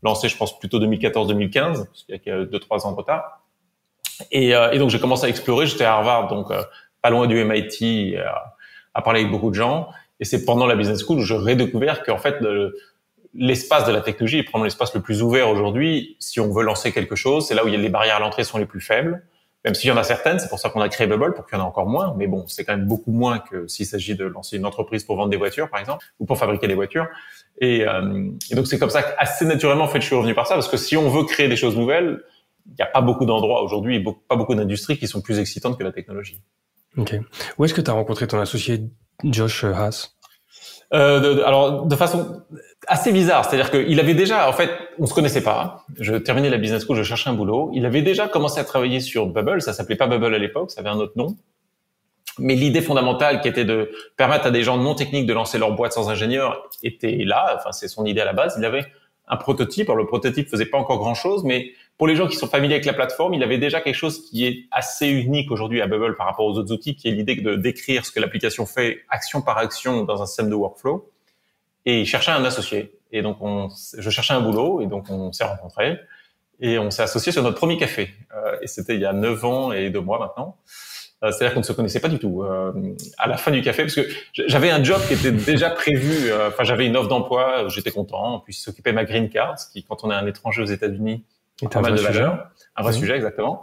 lancé 0.02 0.30
je 0.30 0.36
pense 0.38 0.58
plutôt 0.58 0.80
2014-2015 0.80 1.50
parce 1.50 2.04
qu'il 2.04 2.20
y 2.24 2.30
a 2.30 2.46
deux 2.46 2.58
trois 2.58 2.86
ans 2.86 2.92
de 2.92 2.96
retard 2.96 3.42
et, 4.30 4.54
euh, 4.54 4.70
et 4.72 4.78
donc 4.78 4.90
j'ai 4.90 5.00
commencé 5.00 5.26
à 5.26 5.28
explorer. 5.28 5.66
J'étais 5.66 5.84
à 5.84 5.94
Harvard, 5.94 6.28
donc 6.28 6.50
euh, 6.50 6.62
pas 7.02 7.10
loin 7.10 7.26
du 7.26 7.42
MIT, 7.42 8.16
euh, 8.16 8.24
à 8.94 9.02
parler 9.02 9.20
avec 9.20 9.32
beaucoup 9.32 9.50
de 9.50 9.54
gens. 9.54 9.88
Et 10.20 10.24
c'est 10.24 10.44
pendant 10.44 10.66
la 10.66 10.76
business 10.76 11.02
school 11.04 11.18
où 11.18 11.22
je 11.22 11.34
redécouvert 11.34 12.02
qu'en 12.02 12.18
fait 12.18 12.36
l'espace 13.34 13.84
de 13.84 13.92
la 13.92 14.00
technologie 14.00 14.38
est 14.38 14.42
probablement 14.44 14.64
l'espace 14.64 14.94
le 14.94 15.02
plus 15.02 15.22
ouvert 15.22 15.50
aujourd'hui. 15.50 16.16
Si 16.20 16.40
on 16.40 16.50
veut 16.50 16.64
lancer 16.64 16.92
quelque 16.92 17.16
chose, 17.16 17.46
c'est 17.46 17.54
là 17.54 17.64
où 17.64 17.68
il 17.68 17.74
y 17.74 17.76
a 17.76 17.80
les 17.80 17.90
barrières 17.90 18.16
à 18.16 18.20
l'entrée 18.20 18.44
sont 18.44 18.58
les 18.58 18.64
plus 18.64 18.80
faibles. 18.80 19.22
Même 19.66 19.74
s'il 19.74 19.88
y 19.88 19.92
en 19.92 19.96
a 19.96 20.04
certaines, 20.04 20.38
c'est 20.38 20.48
pour 20.48 20.60
ça 20.60 20.70
qu'on 20.70 20.80
a 20.80 20.88
créé 20.88 21.08
Bubble, 21.08 21.34
pour 21.34 21.44
qu'il 21.44 21.58
y 21.58 21.60
en 21.60 21.64
ait 21.64 21.66
encore 21.66 21.86
moins. 21.86 22.14
Mais 22.16 22.28
bon, 22.28 22.46
c'est 22.46 22.64
quand 22.64 22.76
même 22.76 22.86
beaucoup 22.86 23.10
moins 23.10 23.40
que 23.40 23.66
s'il 23.66 23.84
s'agit 23.84 24.14
de 24.14 24.24
lancer 24.24 24.56
une 24.56 24.64
entreprise 24.64 25.02
pour 25.02 25.16
vendre 25.16 25.28
des 25.28 25.36
voitures, 25.36 25.68
par 25.68 25.80
exemple, 25.80 26.06
ou 26.20 26.24
pour 26.24 26.38
fabriquer 26.38 26.68
des 26.68 26.74
voitures. 26.74 27.08
Et, 27.60 27.84
euh, 27.84 28.30
et 28.50 28.54
donc 28.54 28.68
c'est 28.68 28.78
comme 28.78 28.90
ça 28.90 29.02
qu'assez 29.02 29.44
naturellement, 29.44 29.84
en 29.84 29.88
fait, 29.88 30.00
je 30.00 30.06
suis 30.06 30.14
revenu 30.14 30.34
par 30.34 30.46
ça, 30.46 30.54
parce 30.54 30.68
que 30.68 30.76
si 30.76 30.96
on 30.96 31.08
veut 31.08 31.24
créer 31.24 31.48
des 31.48 31.56
choses 31.56 31.76
nouvelles, 31.76 32.22
il 32.68 32.74
n'y 32.74 32.82
a 32.82 32.86
pas 32.86 33.00
beaucoup 33.00 33.26
d'endroits 33.26 33.62
aujourd'hui, 33.62 34.04
pas 34.28 34.36
beaucoup 34.36 34.54
d'industries 34.54 34.98
qui 34.98 35.08
sont 35.08 35.20
plus 35.20 35.38
excitantes 35.38 35.78
que 35.78 35.84
la 35.84 35.92
technologie. 35.92 36.42
Ok. 36.96 37.14
Où 37.58 37.64
est-ce 37.64 37.74
que 37.74 37.80
tu 37.80 37.90
as 37.90 37.94
rencontré 37.94 38.26
ton 38.26 38.38
associé 38.38 38.84
Josh 39.24 39.64
Haas? 39.64 40.12
Euh, 40.94 41.18
de, 41.18 41.42
alors 41.42 41.84
de 41.86 41.96
façon 41.96 42.42
assez 42.86 43.12
bizarre, 43.12 43.44
c'est-à-dire 43.44 43.72
qu'il 43.72 43.98
avait 43.98 44.14
déjà, 44.14 44.48
en 44.48 44.52
fait, 44.52 44.70
on 44.98 45.06
se 45.06 45.14
connaissait 45.14 45.42
pas. 45.42 45.84
Je 45.98 46.14
terminais 46.14 46.48
la 46.48 46.58
business 46.58 46.84
school, 46.84 46.96
je 46.96 47.02
cherchais 47.02 47.28
un 47.28 47.34
boulot. 47.34 47.70
Il 47.74 47.84
avait 47.84 48.02
déjà 48.02 48.28
commencé 48.28 48.60
à 48.60 48.64
travailler 48.64 49.00
sur 49.00 49.26
Bubble, 49.26 49.60
ça 49.60 49.72
s'appelait 49.72 49.96
pas 49.96 50.06
Bubble 50.06 50.34
à 50.34 50.38
l'époque, 50.38 50.70
ça 50.70 50.80
avait 50.80 50.90
un 50.90 50.98
autre 50.98 51.14
nom. 51.16 51.36
Mais 52.38 52.54
l'idée 52.54 52.82
fondamentale 52.82 53.40
qui 53.40 53.48
était 53.48 53.64
de 53.64 53.90
permettre 54.16 54.46
à 54.46 54.50
des 54.50 54.62
gens 54.62 54.76
non 54.76 54.94
techniques 54.94 55.26
de 55.26 55.32
lancer 55.32 55.58
leur 55.58 55.72
boîte 55.72 55.92
sans 55.92 56.08
ingénieur 56.10 56.68
était 56.82 57.24
là. 57.24 57.56
Enfin, 57.58 57.72
c'est 57.72 57.88
son 57.88 58.04
idée 58.04 58.20
à 58.20 58.26
la 58.26 58.34
base. 58.34 58.56
Il 58.58 58.64
avait 58.64 58.86
un 59.26 59.36
prototype. 59.36 59.88
Alors 59.88 59.96
le 59.96 60.06
prototype 60.06 60.48
faisait 60.48 60.66
pas 60.66 60.78
encore 60.78 60.98
grand 60.98 61.14
chose, 61.14 61.44
mais 61.44 61.70
pour 61.98 62.06
les 62.06 62.16
gens 62.16 62.26
qui 62.26 62.36
sont 62.36 62.46
familiers 62.46 62.74
avec 62.74 62.84
la 62.84 62.92
plateforme, 62.92 63.34
il 63.34 63.42
avait 63.42 63.58
déjà 63.58 63.80
quelque 63.80 63.94
chose 63.94 64.28
qui 64.28 64.46
est 64.46 64.66
assez 64.70 65.08
unique 65.08 65.50
aujourd'hui 65.50 65.80
à 65.80 65.86
Bubble 65.86 66.16
par 66.16 66.26
rapport 66.26 66.46
aux 66.46 66.58
autres 66.58 66.72
outils, 66.72 66.94
qui 66.94 67.08
est 67.08 67.12
l'idée 67.12 67.36
de 67.36 67.54
décrire 67.54 68.04
ce 68.04 68.12
que 68.12 68.20
l'application 68.20 68.66
fait 68.66 69.02
action 69.08 69.40
par 69.40 69.58
action 69.58 70.04
dans 70.04 70.22
un 70.22 70.26
système 70.26 70.50
de 70.50 70.54
workflow. 70.54 71.10
Et 71.86 72.00
il 72.00 72.06
cherchait 72.06 72.32
un 72.32 72.44
associé. 72.44 72.92
Et 73.12 73.22
donc, 73.22 73.38
on, 73.40 73.68
je 73.96 74.10
cherchais 74.10 74.34
un 74.34 74.40
boulot, 74.40 74.82
et 74.82 74.86
donc 74.86 75.08
on 75.08 75.32
s'est 75.32 75.44
rencontrés. 75.44 75.98
Et 76.60 76.78
on 76.78 76.90
s'est 76.90 77.02
associé 77.02 77.32
sur 77.32 77.42
notre 77.42 77.56
premier 77.56 77.76
café. 77.76 78.10
Euh, 78.34 78.58
et 78.60 78.66
c'était 78.66 78.94
il 78.94 79.00
y 79.00 79.06
a 79.06 79.12
neuf 79.12 79.44
ans 79.44 79.72
et 79.72 79.90
deux 79.90 80.00
mois 80.00 80.18
maintenant. 80.18 80.56
Euh, 81.22 81.32
c'est-à-dire 81.32 81.54
qu'on 81.54 81.60
ne 81.60 81.64
se 81.64 81.72
connaissait 81.72 82.00
pas 82.00 82.08
du 82.08 82.18
tout. 82.18 82.42
Euh, 82.42 82.72
à 83.18 83.26
la 83.26 83.36
fin 83.36 83.50
du 83.50 83.62
café, 83.62 83.82
parce 83.82 83.94
que 83.94 84.06
j'avais 84.34 84.70
un 84.70 84.82
job 84.82 85.00
qui 85.08 85.14
était 85.14 85.32
déjà 85.32 85.70
prévu. 85.70 86.30
Euh, 86.30 86.48
enfin, 86.48 86.64
j'avais 86.64 86.86
une 86.86 86.96
offre 86.96 87.08
d'emploi, 87.08 87.68
j'étais 87.68 87.90
content. 87.90 88.40
Puis 88.40 88.54
s'occuper 88.54 88.90
de 88.90 88.96
ma 88.96 89.04
green 89.04 89.28
card, 89.28 89.58
ce 89.58 89.70
qui, 89.70 89.82
quand 89.82 90.04
on 90.04 90.10
est 90.10 90.14
un 90.14 90.26
étranger 90.26 90.62
aux 90.62 90.66
États-Unis, 90.66 91.24
et 91.62 91.68
pas 91.68 91.80
mal 91.80 91.94
de 91.94 92.00
valeur. 92.00 92.50
Un 92.76 92.82
vrai 92.82 92.92
sujet, 92.92 93.16
exactement. 93.16 93.62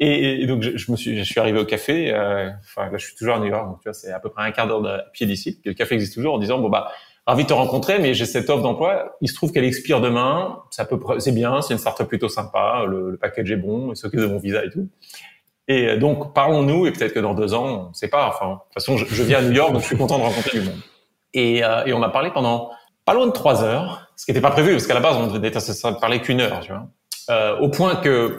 Et, 0.00 0.46
donc, 0.46 0.62
je, 0.62 0.90
me 0.90 0.96
suis, 0.96 1.16
je 1.16 1.22
suis 1.22 1.38
arrivé 1.38 1.58
au 1.58 1.64
café. 1.64 2.12
Euh, 2.12 2.50
enfin, 2.62 2.90
là, 2.90 2.98
je 2.98 3.06
suis 3.06 3.14
toujours 3.14 3.36
à 3.36 3.38
New 3.38 3.46
York, 3.46 3.66
donc 3.66 3.80
tu 3.80 3.84
vois, 3.84 3.94
c'est 3.94 4.12
à 4.12 4.18
peu 4.18 4.28
près 4.28 4.42
un 4.42 4.50
quart 4.50 4.66
d'heure 4.66 4.82
de 4.82 4.98
pied 5.12 5.26
d'ici. 5.26 5.60
Le 5.64 5.72
café 5.72 5.94
existe 5.94 6.14
toujours 6.14 6.34
en 6.34 6.38
disant 6.38 6.58
bon 6.58 6.68
bah 6.68 6.90
ravi 7.26 7.44
de 7.44 7.48
te 7.48 7.54
rencontrer, 7.54 7.98
mais 8.00 8.12
j'ai 8.12 8.26
cette 8.26 8.50
offre 8.50 8.62
d'emploi. 8.62 9.16
Il 9.20 9.28
se 9.28 9.34
trouve 9.34 9.52
qu'elle 9.52 9.64
expire 9.64 10.00
demain. 10.00 10.62
C'est 10.70 10.88
peu 10.88 10.98
c'est 11.20 11.32
bien, 11.32 11.62
c'est 11.62 11.74
une 11.74 11.78
startup 11.78 12.08
plutôt 12.08 12.28
sympa. 12.28 12.84
Le, 12.88 13.12
le 13.12 13.16
package 13.16 13.52
est 13.52 13.56
bon, 13.56 13.92
il 13.92 13.96
s'occupe 13.96 14.20
de 14.20 14.26
mon 14.26 14.38
visa 14.38 14.64
et 14.64 14.70
tout. 14.70 14.88
Et 15.68 15.88
euh, 15.88 15.96
donc, 15.96 16.34
parlons-nous, 16.34 16.86
et 16.86 16.92
peut-être 16.92 17.14
que 17.14 17.20
dans 17.20 17.34
deux 17.34 17.54
ans, 17.54 17.86
on 17.86 17.88
ne 17.88 17.94
sait 17.94 18.08
pas. 18.08 18.28
Enfin, 18.28 18.48
de 18.48 18.54
toute 18.54 18.74
façon, 18.74 18.96
je, 18.96 19.06
je, 19.06 19.22
viens 19.22 19.38
à 19.38 19.42
New 19.42 19.52
York, 19.52 19.72
donc 19.72 19.80
je 19.82 19.86
suis 19.86 19.96
content 19.96 20.18
de 20.18 20.24
rencontrer 20.24 20.58
du 20.58 20.66
monde. 20.66 20.80
Et, 21.32 21.64
euh, 21.64 21.84
et 21.86 21.92
on 21.92 22.02
a 22.02 22.10
parlé 22.10 22.30
pendant 22.30 22.70
pas 23.04 23.14
loin 23.14 23.26
de 23.26 23.32
trois 23.32 23.64
heures, 23.64 24.10
ce 24.16 24.24
qui 24.24 24.32
n'était 24.32 24.42
pas 24.42 24.50
prévu, 24.50 24.72
parce 24.72 24.86
qu'à 24.86 24.94
la 24.94 25.00
base, 25.00 25.16
on 25.16 25.26
devait 25.26 25.52
parler 26.00 26.20
qu'une 26.20 26.40
heure, 26.40 26.60
tu 26.60 26.72
vois. 26.72 26.86
Euh, 27.30 27.58
au 27.58 27.68
point 27.68 27.96
que 27.96 28.38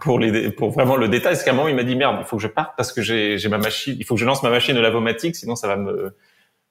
pour 0.00 0.18
les 0.18 0.50
pour 0.50 0.70
vraiment 0.70 0.96
le 0.96 1.08
détail, 1.08 1.36
c'est 1.36 1.44
qu'à 1.44 1.50
un 1.50 1.54
moment 1.54 1.68
il 1.68 1.76
m'a 1.76 1.84
dit 1.84 1.94
merde, 1.94 2.16
il 2.20 2.24
faut 2.24 2.36
que 2.36 2.42
je 2.42 2.48
parte 2.48 2.72
parce 2.76 2.92
que 2.92 3.02
j'ai 3.02 3.48
ma 3.48 3.58
machine, 3.58 3.96
il 3.98 4.04
faut 4.04 4.14
que 4.14 4.20
je 4.20 4.24
lance 4.24 4.42
ma 4.42 4.50
machine 4.50 4.74
de 4.74 4.80
lavomatique, 4.80 5.36
sinon 5.36 5.56
ça 5.56 5.68
va 5.68 5.76
me 5.76 6.14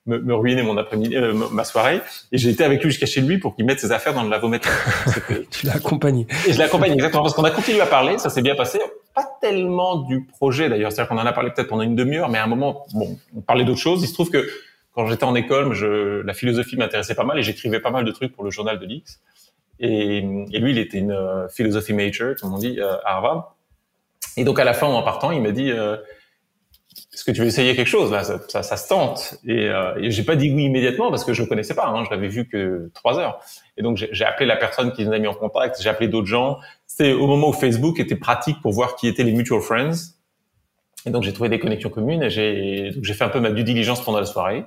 me, 0.06 0.20
me 0.20 0.34
ruiner 0.34 0.64
mon 0.64 0.78
après-midi, 0.78 1.16
euh, 1.16 1.34
ma 1.52 1.64
soirée. 1.64 2.02
Et 2.32 2.38
j'ai 2.38 2.50
été 2.50 2.64
avec 2.64 2.84
lui 2.84 2.90
jusqu'à 2.90 3.06
chez 3.06 3.22
lui 3.22 3.38
pour 3.38 3.56
qu'il 3.56 3.66
mette 3.66 3.80
ses 3.80 3.92
affaires 3.92 4.14
dans 4.14 4.24
le 4.24 4.30
lavomatique. 4.30 4.72
tu 5.52 5.66
l'as 5.66 5.76
accompagné. 5.76 6.28
Et 6.48 6.54
je 6.54 6.58
l'ai 6.58 6.64
accompagné 6.64 6.94
exactement 6.94 7.24
parce 7.24 7.36
qu'on 7.36 7.44
a 7.44 7.52
continué 7.52 7.82
à 7.82 7.86
parler, 7.86 8.18
ça 8.18 8.30
s'est 8.30 8.42
bien 8.42 8.56
passé. 8.56 8.80
Pas 9.14 9.30
tellement 9.42 9.98
du 9.98 10.26
projet 10.26 10.70
d'ailleurs, 10.70 10.92
c'est-à-dire 10.92 11.10
qu'on 11.10 11.22
en 11.22 11.26
a 11.26 11.34
parlé 11.34 11.52
peut-être 11.52 11.68
pendant 11.68 11.84
une 11.84 11.96
demi-heure, 11.96 12.30
mais 12.30 12.38
à 12.38 12.44
un 12.44 12.48
moment, 12.48 12.86
bon, 12.94 13.18
on 13.36 13.42
parlait 13.42 13.66
d'autres 13.66 13.80
choses. 13.80 14.02
Il 14.04 14.08
se 14.08 14.14
trouve 14.14 14.30
que 14.30 14.48
quand 14.94 15.06
j'étais 15.08 15.24
en 15.24 15.36
école, 15.36 15.74
je, 15.74 16.22
la 16.22 16.34
philosophie 16.34 16.78
m'intéressait 16.78 17.16
pas 17.16 17.24
mal 17.24 17.38
et 17.38 17.44
j'écrivais 17.44 17.80
pas 17.80 17.92
mal 17.92 18.06
de 18.06 18.12
trucs 18.12 18.34
pour 18.34 18.44
le 18.44 18.52
journal 18.52 18.80
de 18.80 18.86
l'X. 18.86 19.20
Et, 19.82 20.18
et, 20.20 20.60
lui, 20.60 20.72
il 20.72 20.78
était 20.78 21.00
une 21.00 21.12
euh, 21.12 21.50
philosophie 21.50 21.94
major, 21.94 22.36
comme 22.40 22.54
on 22.54 22.60
dit, 22.60 22.80
euh, 22.80 22.96
à 23.04 23.16
Harvard. 23.16 23.56
Et 24.38 24.44
donc 24.44 24.60
à 24.60 24.64
la 24.64 24.74
fin, 24.74 24.88
en 24.88 25.04
partant, 25.04 25.32
il 25.32 25.42
m'a 25.42 25.52
dit 25.52 25.72
euh, 25.72 25.98
est-ce 27.14 27.24
que 27.24 27.32
tu 27.32 27.42
veux 27.42 27.48
essayer 27.48 27.76
quelque 27.76 27.88
chose? 27.88 28.12
Là 28.12 28.24
ça, 28.24 28.64
ça, 28.64 28.78
se 28.78 28.88
tente. 28.88 29.36
Et, 29.46 29.68
euh, 29.68 29.96
et 29.98 30.12
j'ai 30.12 30.24
pas 30.24 30.36
dit 30.36 30.52
oui 30.54 30.64
immédiatement 30.66 31.10
parce 31.10 31.24
que 31.24 31.34
je 31.34 31.42
le 31.42 31.48
connaissais 31.48 31.76
pas. 31.76 31.88
Hein, 31.88 32.06
je 32.06 32.10
l'avais 32.10 32.28
vu 32.28 32.48
que 32.48 32.90
trois 32.94 33.20
heures. 33.20 33.40
Et 33.78 33.82
donc 33.82 33.98
j'ai 33.98 34.26
appelé 34.26 34.46
la 34.46 34.56
personne 34.56 34.94
qui 34.94 35.06
nous 35.06 35.12
a 35.12 35.20
mis 35.20 35.28
en 35.28 35.34
contact. 35.34 35.82
J'ai 35.82 35.90
appelé 35.90 36.08
d'autres 36.08 36.28
gens. 36.28 36.60
C'était 36.88 37.14
au 37.14 37.28
moment 37.28 37.50
où 37.50 37.54
Facebook 37.54 38.00
était 38.00 38.16
pratique 38.16 38.62
pour 38.62 38.72
voir 38.72 38.96
qui 38.96 39.08
étaient 39.08 39.24
les 39.24 39.34
mutual 39.34 39.62
friends. 39.62 40.16
Et 41.06 41.10
donc 41.10 41.24
j'ai 41.24 41.34
trouvé 41.34 41.50
des 41.50 41.60
connexions 41.60 41.90
communes 41.90 42.24
et 42.24 42.30
j'ai 42.30 43.14
fait 43.14 43.24
un 43.24 43.30
peu 43.30 43.40
ma 43.40 43.52
due 43.52 43.64
diligence 43.64 44.04
pendant 44.04 44.20
la 44.20 44.26
soirée. 44.26 44.64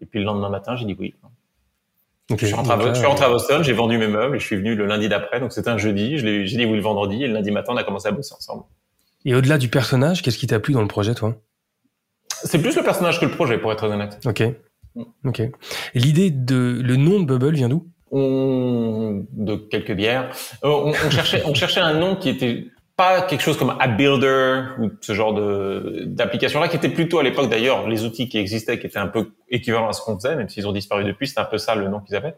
Et 0.00 0.06
puis 0.06 0.18
le 0.18 0.24
lendemain 0.24 0.50
matin, 0.50 0.76
j'ai 0.76 0.84
dit 0.84 0.96
oui. 0.98 1.14
Je, 2.38 2.46
suis 2.46 2.54
rentré 2.54 2.72
à, 2.72 2.94
je 2.94 2.98
suis 2.98 3.06
rentré 3.06 3.24
à 3.24 3.28
Boston, 3.28 3.64
j'ai 3.64 3.72
vendu 3.72 3.98
mes 3.98 4.08
meubles 4.08 4.36
et 4.36 4.38
je 4.38 4.44
suis 4.44 4.56
venu 4.56 4.74
le 4.74 4.86
lundi 4.86 5.08
d'après. 5.08 5.40
Donc 5.40 5.52
c'était 5.52 5.70
un 5.70 5.78
jeudi. 5.78 6.18
J'ai 6.18 6.44
dit 6.44 6.64
oui 6.64 6.76
le 6.76 6.82
vendredi 6.82 7.22
et 7.24 7.26
le 7.26 7.34
lundi 7.34 7.50
matin, 7.50 7.72
on 7.74 7.76
a 7.76 7.84
commencé 7.84 8.08
à 8.08 8.12
bosser 8.12 8.34
ensemble. 8.34 8.64
Et 9.24 9.34
au-delà 9.34 9.58
du 9.58 9.68
personnage, 9.68 10.22
qu'est-ce 10.22 10.38
qui 10.38 10.46
t'a 10.46 10.60
plu 10.60 10.72
dans 10.72 10.82
le 10.82 10.88
projet, 10.88 11.14
toi? 11.14 11.36
C'est 12.28 12.60
plus 12.60 12.76
le 12.76 12.82
personnage 12.82 13.20
que 13.20 13.26
le 13.26 13.32
projet, 13.32 13.58
pour 13.58 13.72
être 13.72 13.84
honnête. 13.84 14.18
Ok. 14.24 14.42
Mm. 14.94 15.02
Ok. 15.24 15.42
L'idée 15.94 16.30
de 16.30 16.80
le 16.82 16.96
nom 16.96 17.20
de 17.20 17.26
Bubble 17.26 17.54
vient 17.54 17.68
d'où? 17.68 17.86
On, 18.12 19.24
de 19.32 19.54
quelques 19.54 19.92
bières. 19.92 20.34
Euh, 20.64 20.68
on, 20.68 20.90
on, 20.90 21.10
cherchait, 21.10 21.42
on 21.46 21.54
cherchait 21.54 21.80
un 21.80 21.94
nom 21.94 22.16
qui 22.16 22.28
était 22.28 22.66
pas 23.00 23.22
quelque 23.22 23.40
chose 23.40 23.56
comme 23.56 23.74
App 23.80 23.96
Builder 23.96 24.60
ou 24.78 24.90
ce 25.00 25.14
genre 25.14 25.32
de 25.32 26.04
d'application 26.04 26.60
là 26.60 26.68
qui 26.68 26.76
était 26.76 26.90
plutôt 26.90 27.18
à 27.18 27.22
l'époque 27.22 27.48
d'ailleurs 27.48 27.88
les 27.88 28.04
outils 28.04 28.28
qui 28.28 28.36
existaient 28.36 28.78
qui 28.78 28.86
étaient 28.86 28.98
un 28.98 29.06
peu 29.06 29.30
équivalents 29.48 29.88
à 29.88 29.94
ce 29.94 30.02
qu'on 30.02 30.16
faisait 30.16 30.36
même 30.36 30.50
s'ils 30.50 30.68
ont 30.68 30.72
disparu 30.72 31.02
depuis 31.04 31.26
c'était 31.26 31.40
un 31.40 31.46
peu 31.46 31.56
ça 31.56 31.74
le 31.74 31.88
nom 31.88 32.00
qu'ils 32.00 32.14
avaient. 32.16 32.34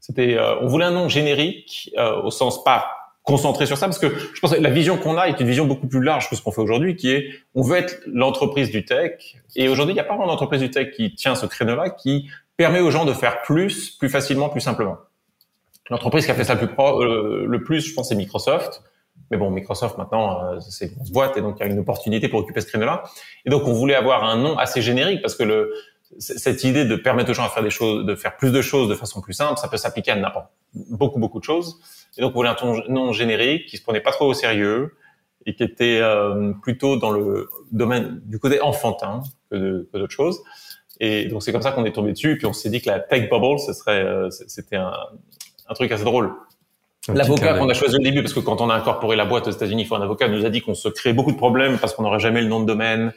C'était 0.00 0.36
euh, 0.36 0.60
on 0.60 0.66
voulait 0.66 0.84
un 0.84 0.90
nom 0.90 1.08
générique 1.08 1.94
euh, 1.96 2.20
au 2.20 2.30
sens 2.30 2.62
pas 2.62 2.90
concentré 3.22 3.64
sur 3.64 3.78
ça 3.78 3.86
parce 3.86 3.98
que 3.98 4.08
je 4.34 4.38
pense 4.38 4.54
que 4.54 4.60
la 4.60 4.68
vision 4.68 4.98
qu'on 4.98 5.16
a 5.16 5.28
est 5.28 5.40
une 5.40 5.46
vision 5.46 5.64
beaucoup 5.64 5.88
plus 5.88 6.02
large 6.02 6.28
que 6.28 6.36
ce 6.36 6.42
qu'on 6.42 6.52
fait 6.52 6.60
aujourd'hui 6.60 6.94
qui 6.94 7.10
est 7.10 7.30
on 7.54 7.62
veut 7.62 7.78
être 7.78 8.02
l'entreprise 8.06 8.70
du 8.70 8.84
tech 8.84 9.12
et 9.56 9.70
aujourd'hui 9.70 9.92
il 9.92 9.96
n'y 9.96 10.00
a 10.00 10.04
pas 10.04 10.16
vraiment 10.16 10.30
d'entreprise 10.30 10.60
du 10.60 10.70
tech 10.70 10.90
qui 10.90 11.14
tient 11.14 11.34
ce 11.36 11.46
créneau 11.46 11.74
là 11.74 11.88
qui 11.88 12.28
permet 12.58 12.80
aux 12.80 12.90
gens 12.90 13.06
de 13.06 13.14
faire 13.14 13.40
plus 13.40 13.92
plus 13.92 14.10
facilement 14.10 14.50
plus 14.50 14.60
simplement. 14.60 14.98
L'entreprise 15.88 16.26
qui 16.26 16.30
a 16.32 16.34
fait 16.34 16.44
ça 16.44 16.54
le 16.54 16.66
plus, 16.66 16.76
euh, 16.78 17.46
le 17.46 17.62
plus 17.62 17.80
je 17.88 17.94
pense 17.94 18.10
c'est 18.10 18.14
Microsoft 18.14 18.82
mais 19.30 19.36
bon, 19.36 19.50
Microsoft 19.50 19.98
maintenant, 19.98 20.44
euh, 20.44 20.60
c'est 20.60 20.86
une 20.86 20.94
grosse 20.94 21.10
boîte 21.10 21.36
et 21.36 21.40
donc 21.40 21.56
il 21.58 21.66
y 21.66 21.68
a 21.68 21.72
une 21.72 21.78
opportunité 21.78 22.28
pour 22.28 22.40
occuper 22.40 22.60
ce 22.60 22.66
créneau-là. 22.66 23.02
Et 23.44 23.50
donc 23.50 23.66
on 23.66 23.72
voulait 23.72 23.94
avoir 23.94 24.24
un 24.24 24.36
nom 24.36 24.58
assez 24.58 24.82
générique 24.82 25.22
parce 25.22 25.34
que 25.34 25.42
le, 25.42 25.72
cette 26.18 26.64
idée 26.64 26.84
de 26.84 26.96
permettre 26.96 27.30
aux 27.30 27.34
gens 27.34 27.44
de 27.46 27.50
faire 27.50 27.62
des 27.62 27.70
choses, 27.70 28.04
de 28.04 28.14
faire 28.14 28.36
plus 28.36 28.52
de 28.52 28.60
choses 28.60 28.88
de 28.88 28.94
façon 28.94 29.20
plus 29.20 29.32
simple, 29.32 29.58
ça 29.58 29.68
peut 29.68 29.76
s'appliquer 29.76 30.10
à 30.10 30.16
n'importe 30.16 30.50
beaucoup 30.74 31.18
beaucoup 31.18 31.38
de 31.38 31.44
choses. 31.44 31.80
Et 32.18 32.20
donc 32.20 32.32
on 32.32 32.36
voulait 32.36 32.50
un 32.50 32.56
nom 32.88 33.12
générique 33.12 33.66
qui 33.66 33.76
se 33.78 33.82
prenait 33.82 34.00
pas 34.00 34.12
trop 34.12 34.26
au 34.26 34.34
sérieux 34.34 34.96
et 35.46 35.54
qui 35.54 35.62
était 35.62 35.98
euh, 36.00 36.52
plutôt 36.62 36.96
dans 36.96 37.10
le 37.10 37.48
domaine 37.72 38.20
du 38.24 38.38
côté 38.38 38.60
enfantin 38.60 39.22
que 39.50 39.88
d'autres 39.92 40.12
choses. 40.12 40.42
Et 41.00 41.26
donc 41.26 41.42
c'est 41.42 41.52
comme 41.52 41.62
ça 41.62 41.72
qu'on 41.72 41.84
est 41.84 41.92
tombé 41.92 42.12
dessus. 42.12 42.32
Et 42.32 42.36
puis 42.36 42.46
on 42.46 42.52
s'est 42.52 42.70
dit 42.70 42.80
que 42.80 42.88
la 42.88 43.00
tech 43.00 43.28
bubble, 43.28 43.58
ce 43.58 43.72
serait, 43.72 44.04
euh, 44.04 44.30
c'était 44.30 44.76
un, 44.76 44.92
un 45.68 45.74
truc 45.74 45.90
assez 45.90 46.04
drôle. 46.04 46.32
L'avocat 47.08 47.58
qu'on 47.58 47.68
a 47.68 47.74
choisi 47.74 47.96
au 47.96 47.98
début, 47.98 48.22
parce 48.22 48.34
que 48.34 48.40
quand 48.40 48.60
on 48.60 48.70
a 48.70 48.74
incorporé 48.74 49.16
la 49.16 49.24
boîte 49.24 49.48
aux 49.48 49.50
États-Unis, 49.50 49.82
il 49.82 49.86
faut 49.86 49.96
un 49.96 50.02
avocat, 50.02 50.28
nous 50.28 50.44
a 50.44 50.50
dit 50.50 50.60
qu'on 50.60 50.74
se 50.74 50.88
crée 50.88 51.12
beaucoup 51.12 51.32
de 51.32 51.36
problèmes 51.36 51.78
parce 51.78 51.94
qu'on 51.94 52.04
n'aurait 52.04 52.20
jamais 52.20 52.42
le 52.42 52.48
nom 52.48 52.60
de 52.60 52.66
domaine, 52.66 53.12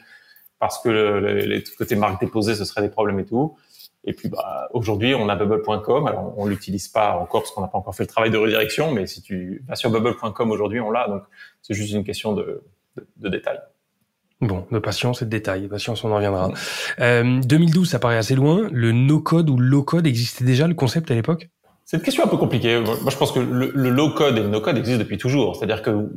parce 0.58 0.80
que 0.80 0.88
les 0.88 1.62
côtés 1.78 1.94
marques 1.94 2.20
déposées, 2.20 2.56
ce 2.56 2.64
serait 2.64 2.82
des 2.82 2.88
problèmes 2.88 3.20
et 3.20 3.24
tout. 3.24 3.56
Et 4.04 4.12
puis 4.12 4.28
bah, 4.28 4.68
aujourd'hui, 4.72 5.14
on 5.14 5.28
a 5.28 5.36
bubble.com. 5.36 6.06
Alors 6.06 6.34
on 6.36 6.46
l'utilise 6.46 6.88
pas 6.88 7.16
encore 7.16 7.42
parce 7.42 7.52
qu'on 7.52 7.60
n'a 7.60 7.68
pas 7.68 7.78
encore 7.78 7.94
fait 7.94 8.04
le 8.04 8.08
travail 8.08 8.30
de 8.30 8.38
redirection, 8.38 8.92
mais 8.92 9.06
si 9.06 9.22
tu 9.22 9.62
vas 9.68 9.74
sur 9.74 9.90
bubble.com 9.90 10.50
aujourd'hui, 10.50 10.80
on 10.80 10.90
l'a. 10.90 11.08
Donc 11.08 11.22
c'est 11.62 11.74
juste 11.74 11.92
une 11.92 12.04
question 12.04 12.32
de, 12.32 12.62
de, 12.96 13.06
de 13.16 13.28
détail. 13.28 13.58
Bon, 14.40 14.66
de 14.70 14.78
patience 14.78 15.22
et 15.22 15.24
de 15.24 15.30
détail. 15.30 15.66
Patience, 15.66 16.04
on 16.04 16.12
en 16.12 16.16
reviendra. 16.16 16.50
Euh, 17.00 17.40
2012, 17.40 17.88
ça 17.88 17.98
paraît 17.98 18.18
assez 18.18 18.34
loin. 18.34 18.68
Le 18.70 18.92
no-code 18.92 19.48
ou 19.48 19.56
low-code 19.56 20.06
existait 20.06 20.44
déjà, 20.44 20.66
le 20.66 20.74
concept 20.74 21.10
à 21.10 21.14
l'époque? 21.14 21.48
C'est 21.86 21.98
une 21.98 22.02
question 22.02 22.24
un 22.24 22.26
peu 22.26 22.36
compliquée. 22.36 22.80
Moi, 22.80 22.96
je 23.08 23.16
pense 23.16 23.30
que 23.30 23.38
le, 23.38 23.70
low 23.90 24.10
code 24.10 24.36
et 24.36 24.42
le 24.42 24.48
no 24.48 24.60
code 24.60 24.76
existent 24.76 24.98
depuis 24.98 25.18
toujours. 25.18 25.54
C'est-à-dire 25.54 25.82
que 25.82 26.08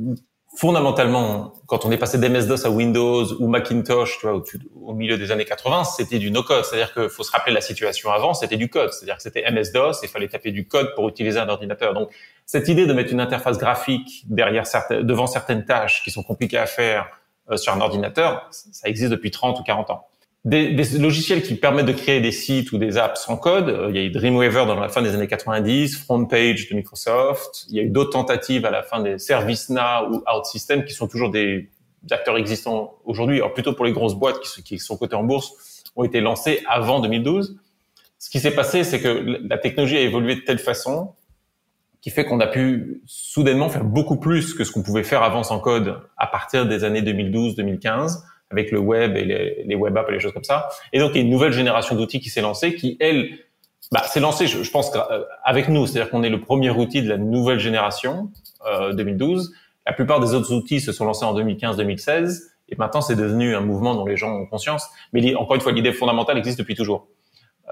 fondamentalement, 0.57 1.53
quand 1.67 1.85
on 1.85 1.91
est 1.91 1.97
passé 1.97 2.17
d'MS-DOS 2.17 2.65
à 2.65 2.71
Windows 2.71 3.39
ou 3.39 3.47
Macintosh, 3.47 4.17
tu 4.17 4.27
vois, 4.27 4.41
au, 4.81 4.93
milieu 4.95 5.15
des 5.19 5.31
années 5.31 5.45
80, 5.45 5.83
c'était 5.83 6.17
du 6.17 6.31
no 6.31 6.41
code. 6.41 6.65
C'est-à-dire 6.65 6.91
qu'il 6.91 7.09
faut 7.09 7.21
se 7.21 7.31
rappeler 7.31 7.53
la 7.53 7.61
situation 7.61 8.09
avant, 8.09 8.33
c'était 8.33 8.57
du 8.57 8.67
code. 8.67 8.91
C'est-à-dire 8.91 9.17
que 9.17 9.21
c'était 9.21 9.43
MS-DOS 9.51 10.01
et 10.01 10.07
il 10.07 10.09
fallait 10.09 10.27
taper 10.27 10.51
du 10.51 10.67
code 10.67 10.95
pour 10.95 11.07
utiliser 11.07 11.37
un 11.37 11.49
ordinateur. 11.49 11.93
Donc, 11.93 12.09
cette 12.47 12.67
idée 12.67 12.87
de 12.87 12.93
mettre 12.93 13.13
une 13.13 13.21
interface 13.21 13.59
graphique 13.59 14.23
derrière 14.27 14.65
certaines, 14.65 15.03
devant 15.03 15.27
certaines 15.27 15.65
tâches 15.65 16.01
qui 16.03 16.09
sont 16.09 16.23
compliquées 16.23 16.57
à 16.57 16.65
faire 16.65 17.11
euh, 17.51 17.57
sur 17.57 17.73
un 17.73 17.81
ordinateur, 17.81 18.47
ça 18.49 18.89
existe 18.89 19.11
depuis 19.11 19.29
30 19.29 19.59
ou 19.59 19.63
40 19.63 19.91
ans 19.91 20.08
des, 20.45 20.73
des, 20.73 20.97
logiciels 20.97 21.43
qui 21.43 21.55
permettent 21.55 21.85
de 21.85 21.93
créer 21.93 22.21
des 22.21 22.31
sites 22.31 22.71
ou 22.71 22.77
des 22.77 22.97
apps 22.97 23.21
sans 23.21 23.37
code. 23.37 23.69
Euh, 23.69 23.87
il 23.89 23.95
y 23.95 23.99
a 23.99 24.03
eu 24.03 24.09
Dreamweaver 24.09 24.65
dans 24.65 24.79
la 24.79 24.87
fin 24.87 25.01
des 25.01 25.13
années 25.13 25.27
90, 25.27 25.97
FrontPage 25.97 26.69
de 26.69 26.75
Microsoft. 26.75 27.65
Il 27.69 27.75
y 27.75 27.79
a 27.79 27.83
eu 27.83 27.89
d'autres 27.89 28.11
tentatives 28.11 28.65
à 28.65 28.71
la 28.71 28.83
fin 28.83 29.01
des 29.01 29.19
ServiceNow 29.19 30.11
ou 30.11 30.23
OutSystem 30.33 30.85
qui 30.85 30.93
sont 30.93 31.07
toujours 31.07 31.29
des, 31.29 31.69
acteurs 32.11 32.37
existants 32.37 32.95
aujourd'hui. 33.03 33.37
Alors 33.37 33.53
plutôt 33.53 33.73
pour 33.73 33.83
les 33.83 33.91
grosses 33.91 34.15
boîtes 34.15 34.39
qui, 34.39 34.63
qui 34.63 34.79
sont 34.79 34.95
cotées 34.95 35.17
en 35.17 35.23
bourse, 35.23 35.83
ont 35.97 36.05
été 36.05 36.21
lancés 36.21 36.63
avant 36.65 37.01
2012. 37.01 37.57
Ce 38.17 38.29
qui 38.29 38.39
s'est 38.39 38.51
passé, 38.51 38.85
c'est 38.85 39.01
que 39.01 39.39
la 39.47 39.57
technologie 39.57 39.97
a 39.97 40.01
évolué 40.01 40.35
de 40.35 40.41
telle 40.41 40.59
façon 40.59 41.13
qui 42.01 42.09
fait 42.09 42.23
qu'on 42.23 42.39
a 42.39 42.47
pu 42.47 43.01
soudainement 43.05 43.67
faire 43.67 43.83
beaucoup 43.83 44.17
plus 44.17 44.53
que 44.53 44.63
ce 44.63 44.71
qu'on 44.71 44.83
pouvait 44.83 45.03
faire 45.03 45.21
avant 45.23 45.43
sans 45.43 45.59
code 45.59 45.99
à 46.17 46.27
partir 46.27 46.65
des 46.65 46.85
années 46.85 47.01
2012-2015 47.01 48.21
avec 48.51 48.71
le 48.71 48.79
web 48.79 49.15
et 49.15 49.25
les, 49.65 49.75
web 49.75 49.95
apps 49.97 50.09
et 50.09 50.13
les 50.13 50.19
choses 50.19 50.33
comme 50.33 50.43
ça. 50.43 50.69
Et 50.93 50.99
donc, 50.99 51.11
il 51.13 51.17
y 51.17 51.19
a 51.19 51.23
une 51.23 51.29
nouvelle 51.29 51.51
génération 51.51 51.95
d'outils 51.95 52.19
qui 52.19 52.29
s'est 52.29 52.41
lancée, 52.41 52.75
qui, 52.75 52.97
elle, 52.99 53.29
bah, 53.91 54.03
s'est 54.03 54.19
lancée, 54.19 54.47
je, 54.47 54.63
je 54.63 54.71
pense, 54.71 54.91
euh, 54.95 55.23
avec 55.43 55.69
nous. 55.69 55.85
C'est-à-dire 55.85 56.11
qu'on 56.11 56.23
est 56.23 56.29
le 56.29 56.41
premier 56.41 56.69
outil 56.69 57.01
de 57.01 57.09
la 57.09 57.17
nouvelle 57.17 57.59
génération, 57.59 58.31
euh, 58.67 58.93
2012. 58.93 59.53
La 59.85 59.93
plupart 59.93 60.19
des 60.19 60.33
autres 60.33 60.53
outils 60.53 60.79
se 60.79 60.91
sont 60.91 61.05
lancés 61.05 61.25
en 61.25 61.33
2015-2016. 61.33 62.41
Et 62.69 62.75
maintenant, 62.75 63.01
c'est 63.01 63.15
devenu 63.15 63.55
un 63.55 63.61
mouvement 63.61 63.95
dont 63.95 64.05
les 64.05 64.17
gens 64.17 64.31
ont 64.31 64.45
conscience. 64.45 64.87
Mais 65.13 65.35
encore 65.35 65.55
une 65.55 65.61
fois, 65.61 65.71
l'idée 65.71 65.93
fondamentale 65.93 66.37
existe 66.37 66.59
depuis 66.59 66.75
toujours. 66.75 67.07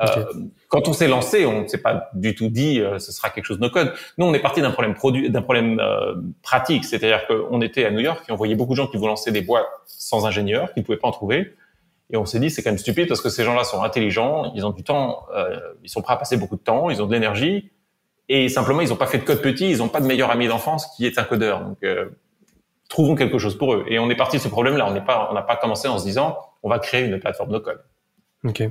Euh, 0.01 0.25
quand 0.67 0.87
on 0.87 0.93
s'est 0.93 1.07
lancé, 1.07 1.45
on 1.45 1.63
ne 1.63 1.67
s'est 1.67 1.79
pas 1.79 2.09
du 2.13 2.35
tout 2.35 2.49
dit 2.49 2.79
euh, 2.79 2.99
ce 2.99 3.11
sera 3.11 3.29
quelque 3.29 3.45
chose 3.45 3.57
de 3.57 3.63
no 3.63 3.69
code. 3.69 3.93
Nous, 4.17 4.25
on 4.25 4.33
est 4.33 4.39
parti 4.39 4.61
d'un 4.61 4.71
problème 4.71 4.93
produit, 4.93 5.29
d'un 5.29 5.41
problème 5.41 5.79
euh, 5.79 6.15
pratique, 6.43 6.85
c'est-à-dire 6.85 7.25
qu'on 7.27 7.61
était 7.61 7.85
à 7.85 7.91
New 7.91 7.99
York 7.99 8.23
et 8.27 8.31
on 8.31 8.35
voyait 8.35 8.55
beaucoup 8.55 8.73
de 8.73 8.77
gens 8.77 8.87
qui 8.87 8.97
voulaient 8.97 9.09
lancer 9.09 9.31
des 9.31 9.41
boîtes 9.41 9.65
sans 9.85 10.25
ingénieurs, 10.25 10.73
qui 10.73 10.81
ne 10.81 10.85
pouvaient 10.85 10.97
pas 10.97 11.07
en 11.07 11.11
trouver. 11.11 11.53
Et 12.09 12.17
on 12.17 12.25
s'est 12.25 12.39
dit 12.39 12.49
c'est 12.49 12.63
quand 12.63 12.69
même 12.69 12.77
stupide 12.77 13.07
parce 13.07 13.21
que 13.21 13.29
ces 13.29 13.43
gens-là 13.43 13.63
sont 13.63 13.81
intelligents, 13.83 14.53
ils 14.55 14.65
ont 14.65 14.71
du 14.71 14.83
temps, 14.83 15.25
ils 15.83 15.89
sont 15.89 16.01
prêts 16.01 16.13
à 16.13 16.17
passer 16.17 16.37
beaucoup 16.37 16.55
de 16.55 16.61
temps, 16.61 16.89
ils 16.89 17.01
ont 17.01 17.05
de 17.05 17.11
l'énergie 17.11 17.69
et 18.29 18.47
simplement 18.47 18.79
ils 18.79 18.89
n'ont 18.89 18.95
pas 18.95 19.07
fait 19.07 19.17
de 19.17 19.23
code 19.23 19.41
petit, 19.41 19.69
ils 19.69 19.79
n'ont 19.79 19.89
pas 19.89 19.99
de 19.99 20.05
meilleur 20.05 20.31
ami 20.31 20.47
d'enfance 20.47 20.87
qui 20.95 21.05
est 21.05 21.19
un 21.19 21.25
codeur. 21.25 21.65
Donc 21.65 21.83
trouvons 22.87 23.15
quelque 23.15 23.37
chose 23.37 23.57
pour 23.57 23.73
eux. 23.73 23.83
Et 23.89 23.99
on 23.99 24.09
est 24.09 24.15
parti 24.15 24.37
de 24.37 24.41
ce 24.41 24.47
problème-là. 24.47 24.87
On 24.87 24.93
n'a 25.33 25.41
pas 25.41 25.57
commencé 25.57 25.89
en 25.89 25.97
se 25.97 26.05
disant 26.05 26.37
on 26.63 26.69
va 26.69 26.79
créer 26.79 27.03
une 27.03 27.19
plateforme 27.19 27.51
de 27.51 27.57
code. 27.57 27.81
Ok. 28.43 28.63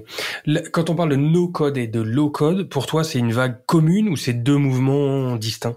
Quand 0.73 0.91
on 0.91 0.95
parle 0.95 1.11
de 1.11 1.17
no-code 1.17 1.77
et 1.77 1.87
de 1.87 2.01
low-code, 2.01 2.69
pour 2.69 2.87
toi, 2.87 3.05
c'est 3.05 3.19
une 3.19 3.33
vague 3.33 3.65
commune 3.67 4.09
ou 4.09 4.17
c'est 4.17 4.33
deux 4.33 4.57
mouvements 4.57 5.37
distincts? 5.37 5.77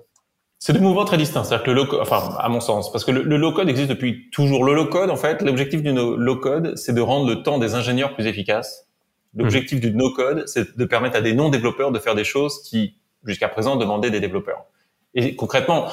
C'est 0.60 0.74
deux 0.74 0.80
mouvements 0.80 1.06
très 1.06 1.18
distincts. 1.18 1.44
C'est-à-dire 1.44 1.66
que 1.66 1.72
le 1.72 1.84
low 1.84 2.02
enfin, 2.02 2.36
à 2.38 2.50
mon 2.50 2.60
sens, 2.60 2.92
parce 2.92 3.06
que 3.06 3.12
le, 3.12 3.38
low-code 3.38 3.70
existe 3.70 3.90
depuis 3.90 4.30
toujours. 4.30 4.64
Le 4.64 4.74
low-code, 4.74 5.10
en 5.10 5.16
fait, 5.16 5.42
l'objectif 5.42 5.82
du 5.82 5.94
low-code, 5.94 6.78
c'est 6.78 6.94
de 6.94 7.02
rendre 7.02 7.28
le 7.28 7.42
temps 7.44 7.58
des 7.58 7.76
ingénieurs 7.76 8.14
plus 8.14 8.28
efficace. 8.28 8.88
L'objectif 9.36 9.78
mmh. 9.78 9.82
du 9.82 9.96
no-code, 9.96 10.44
c'est 10.48 10.78
de 10.78 10.86
permettre 10.86 11.18
à 11.18 11.22
des 11.22 11.34
non-développeurs 11.34 11.92
de 11.92 12.00
faire 12.00 12.16
des 12.16 12.24
choses 12.24 12.62
qui, 12.64 12.96
jusqu'à 13.24 13.48
présent, 13.48 13.76
demandaient 13.76 14.12
des 14.12 14.20
développeurs. 14.20 14.66
Et 15.14 15.36
concrètement, 15.36 15.88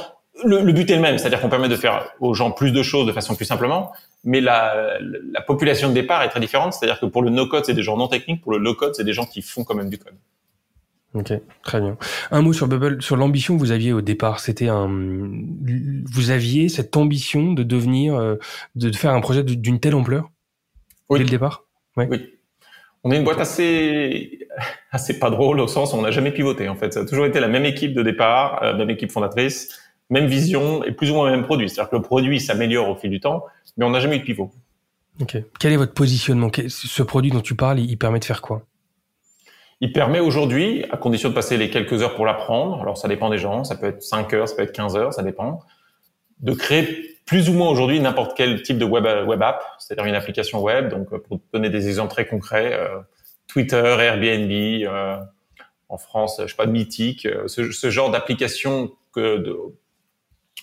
le, 0.45 0.63
le, 0.63 0.73
but 0.73 0.91
est 0.91 0.97
le 0.97 1.03
même, 1.03 1.19
c'est-à-dire 1.19 1.41
qu'on 1.41 1.49
permet 1.49 1.69
de 1.69 1.77
faire 1.77 2.11
aux 2.21 2.35
gens 2.35 2.51
plus 2.51 2.73
de 2.73 2.83
choses 2.83 3.07
de 3.07 3.13
façon 3.13 3.35
plus 3.35 3.45
simplement, 3.45 3.93
mais 4.25 4.41
la, 4.41 4.99
la 5.01 5.41
population 5.41 5.89
de 5.89 5.95
départ 5.95 6.23
est 6.23 6.29
très 6.29 6.41
différente, 6.41 6.75
c'est-à-dire 6.75 7.01
que 7.01 7.07
pour 7.07 7.23
le 7.23 7.31
no-code, 7.31 7.65
c'est 7.65 7.75
des 7.75 7.83
gens 7.83 7.97
non 7.97 8.09
techniques, 8.09 8.43
pour 8.43 8.53
le 8.53 8.59
low-code, 8.59 8.95
c'est 8.95 9.05
des 9.05 9.13
gens 9.13 9.25
qui 9.25 9.43
font 9.43 9.65
quand 9.65 9.75
même 9.75 9.91
du 9.91 9.99
code. 9.99 10.15
Ok, 11.15 11.33
très 11.63 11.81
bien. 11.81 11.97
Un 12.31 12.43
mot 12.43 12.53
sur 12.53 12.69
Bubble, 12.69 13.01
sur 13.01 13.17
l'ambition 13.17 13.55
que 13.55 13.61
vous 13.61 13.71
aviez 13.71 13.95
au 13.95 14.03
départ. 14.03 14.39
C'était 14.41 14.69
un, 14.69 14.87
vous 14.87 16.31
aviez 16.31 16.69
cette 16.69 16.95
ambition 16.97 17.53
de 17.55 17.63
devenir, 17.63 18.17
euh, 18.17 18.37
de 18.75 18.93
faire 18.93 19.13
un 19.13 19.21
projet 19.21 19.43
d'une 19.43 19.81
telle 19.81 19.95
ampleur 19.95 20.31
oui. 21.09 21.19
dès 21.19 21.25
le 21.25 21.31
départ? 21.31 21.65
Ouais. 21.97 22.07
Oui. 22.11 22.35
On 23.03 23.13
est 23.13 23.17
une 23.17 23.25
boîte 23.25 23.41
assez, 23.41 24.41
assez 24.91 25.19
pas 25.19 25.31
drôle 25.31 25.61
au 25.61 25.69
sens 25.69 25.93
où 25.93 25.97
on 25.97 26.03
n'a 26.03 26.11
jamais 26.11 26.33
pivoté 26.33 26.69
en 26.69 26.75
fait. 26.75 26.93
Ça 26.93 27.01
a 27.01 27.05
toujours 27.07 27.25
été 27.25 27.41
la 27.41 27.49
même 27.49 27.65
équipe 27.65 27.95
de 27.95 28.03
départ, 28.03 28.59
la 28.61 28.71
euh, 28.71 28.77
même 28.77 28.91
équipe 28.91 29.11
fondatrice 29.11 29.79
même 30.11 30.27
vision 30.27 30.85
et 30.85 30.93
plus 30.93 31.11
ou 31.11 31.15
moins 31.15 31.31
le 31.31 31.37
même 31.37 31.45
produit. 31.45 31.69
C'est-à-dire 31.69 31.91
que 31.91 31.97
le 31.97 32.03
produit 32.03 32.41
s'améliore 32.41 32.89
au 32.89 32.95
fil 32.95 33.11
du 33.11 33.21
temps, 33.21 33.45
mais 33.77 33.85
on 33.85 33.91
n'a 33.91 34.01
jamais 34.01 34.17
eu 34.17 34.21
de 34.21 34.25
pivot. 34.25 34.51
Ok. 35.21 35.37
Quel 35.59 35.73
est 35.73 35.77
votre 35.77 35.95
positionnement? 35.95 36.51
Ce 36.69 37.03
produit 37.03 37.31
dont 37.31 37.41
tu 37.41 37.55
parles, 37.55 37.81
il 37.81 37.97
permet 37.97 38.19
de 38.19 38.25
faire 38.25 38.43
quoi? 38.43 38.63
Il 39.81 39.93
permet 39.93 40.21
aujourd'hui, 40.21 40.85
à 40.91 40.97
condition 40.97 41.29
de 41.29 41.35
passer 41.35 41.59
les 41.59 41.69
quelques 41.69 42.03
heures 42.03 42.15
pour 42.15 42.25
l'apprendre, 42.25 42.81
alors 42.81 42.97
ça 42.97 43.09
dépend 43.09 43.29
des 43.29 43.39
gens, 43.39 43.63
ça 43.65 43.77
peut 43.77 43.87
être 43.87 44.03
5 44.03 44.33
heures, 44.33 44.49
ça 44.49 44.57
peut 44.57 44.63
être 44.63 44.73
15 44.73 44.97
heures, 44.97 45.13
ça 45.13 45.23
dépend, 45.23 45.61
de 46.41 46.53
créer 46.55 47.17
plus 47.27 47.51
ou 47.51 47.53
moins 47.53 47.69
aujourd'hui 47.69 48.01
n'importe 48.01 48.37
quel 48.37 48.63
type 48.63 48.79
de 48.79 48.85
web, 48.85 49.05
web 49.27 49.43
app, 49.43 49.63
c'est-à-dire 49.79 50.07
une 50.07 50.15
application 50.15 50.63
web. 50.63 50.89
Donc, 50.89 51.15
pour 51.25 51.41
donner 51.53 51.69
des 51.69 51.89
exemples 51.89 52.11
très 52.11 52.27
concrets, 52.27 52.73
euh, 52.73 53.01
Twitter, 53.49 53.77
Airbnb, 53.77 54.51
euh, 54.51 55.19
en 55.89 55.99
France, 55.99 56.41
je 56.43 56.47
sais 56.47 56.57
pas, 56.57 56.67
Mythique, 56.67 57.27
euh, 57.27 57.47
ce, 57.49 57.71
ce, 57.71 57.91
genre 57.91 58.11
d'application 58.11 58.93
que 59.13 59.39
de, 59.39 59.57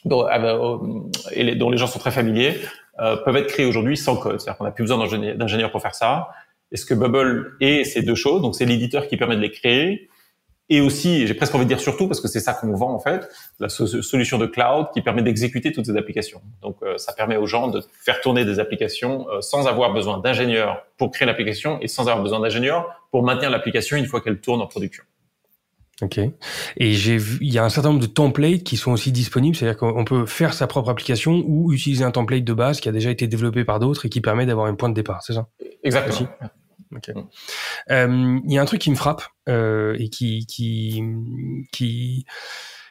dont, 0.06 0.26
ah 0.30 0.40
ben, 0.40 1.10
et 1.32 1.56
dont 1.56 1.70
les 1.70 1.78
gens 1.78 1.88
sont 1.88 2.00
très 2.00 2.12
familiers, 2.12 2.56
euh, 3.00 3.18
peuvent 3.18 3.38
être 3.38 3.48
créés 3.48 3.66
aujourd'hui 3.66 3.98
sans 3.98 4.16
code. 4.16 4.40
C'est-à-dire 4.40 4.58
qu'on 4.58 4.66
n'a 4.66 4.72
plus 4.72 4.84
besoin 4.84 4.98
d'ingénieurs 5.36 5.72
pour 5.72 5.82
faire 5.82 5.96
ça. 5.96 6.30
Et 6.72 6.78
ce 6.78 6.86
que 6.86 6.94
Bubble 6.94 7.56
est, 7.60 7.84
c'est 7.84 8.02
deux 8.02 8.16
choses? 8.16 8.42
Donc 8.42 8.56
c'est 8.56 8.66
l'éditeur 8.66 9.08
qui 9.08 9.18
permet 9.18 9.36
de 9.36 9.42
les 9.42 9.52
créer 9.52 10.10
et 10.70 10.80
aussi, 10.80 11.28
j'ai 11.28 11.34
presque 11.34 11.54
envie 11.54 11.66
de 11.66 11.70
dire 11.70 11.80
surtout, 11.80 12.08
parce 12.08 12.22
que 12.22 12.28
c'est 12.28 12.40
ça 12.40 12.54
qu'on 12.54 12.74
vend 12.74 12.94
en 12.94 13.00
fait, 13.00 13.30
la 13.60 13.68
solution 13.70 14.38
de 14.38 14.46
cloud 14.46 14.88
qui 14.94 15.02
permet 15.02 15.22
d'exécuter 15.22 15.74
toutes 15.74 15.86
ces 15.86 15.98
applications. 15.98 16.42
Donc 16.62 16.78
euh, 16.84 16.98
ça 16.98 17.12
permet 17.14 17.36
aux 17.36 17.46
gens 17.46 17.68
de 17.68 17.84
faire 18.04 18.22
tourner 18.22 18.46
des 18.46 18.60
applications 18.60 19.28
euh, 19.30 19.42
sans 19.42 19.68
avoir 19.68 19.94
besoin 19.94 20.20
d'ingénieurs 20.20 20.86
pour 20.98 21.12
créer 21.12 21.26
l'application 21.26 21.80
et 21.82 21.88
sans 21.88 22.08
avoir 22.08 22.24
besoin 22.24 22.40
d'ingénieurs 22.40 23.04
pour 23.12 23.24
maintenir 23.24 23.50
l'application 23.50 23.98
une 23.98 24.06
fois 24.06 24.22
qu'elle 24.22 24.40
tourne 24.40 24.62
en 24.62 24.68
production. 24.68 25.04
Ok. 26.02 26.20
Et 26.78 26.94
j'ai 26.94 27.18
vu, 27.18 27.38
il 27.42 27.54
y 27.54 27.60
a 27.60 27.64
un 27.64 27.70
certain 27.70 27.90
nombre 27.90 28.02
de 28.02 28.08
templates 28.08 28.64
qui 28.64 28.78
sont 28.78 28.92
aussi 28.92 29.12
disponibles, 29.12 29.56
c'est-à-dire 29.56 29.78
qu'on 29.78 30.04
peut 30.06 30.26
faire 30.26 30.54
sa 30.54 30.66
propre 30.68 30.90
application 30.90 31.44
ou 31.46 31.72
utiliser 31.72 32.04
un 32.04 32.12
template 32.12 32.44
de 32.44 32.54
base 32.54 32.80
qui 32.80 32.90
a 32.90 32.92
déjà 32.92 33.12
été 33.12 33.28
développé 33.28 33.64
par 33.64 33.80
d'autres 33.80 34.06
et 34.06 34.10
qui 34.10 34.20
permet 34.20 34.46
d'avoir 34.46 34.66
un 34.68 34.76
point 34.76 34.90
de 34.90 34.96
départ, 34.96 35.22
c'est 35.24 35.34
ça? 35.34 35.48
Exactement. 35.84 36.30
Okay. 36.96 37.14
Mm. 37.14 37.28
Euh, 37.92 38.40
il 38.46 38.54
y 38.54 38.58
a 38.58 38.62
un 38.62 38.66
truc 38.66 38.82
qui 38.82 38.92
me 38.92 38.96
frappe 38.96 39.24
euh, 39.50 39.96
et 40.00 40.10
qui 40.10 40.46
qui 40.46 41.04
qui 41.72 42.26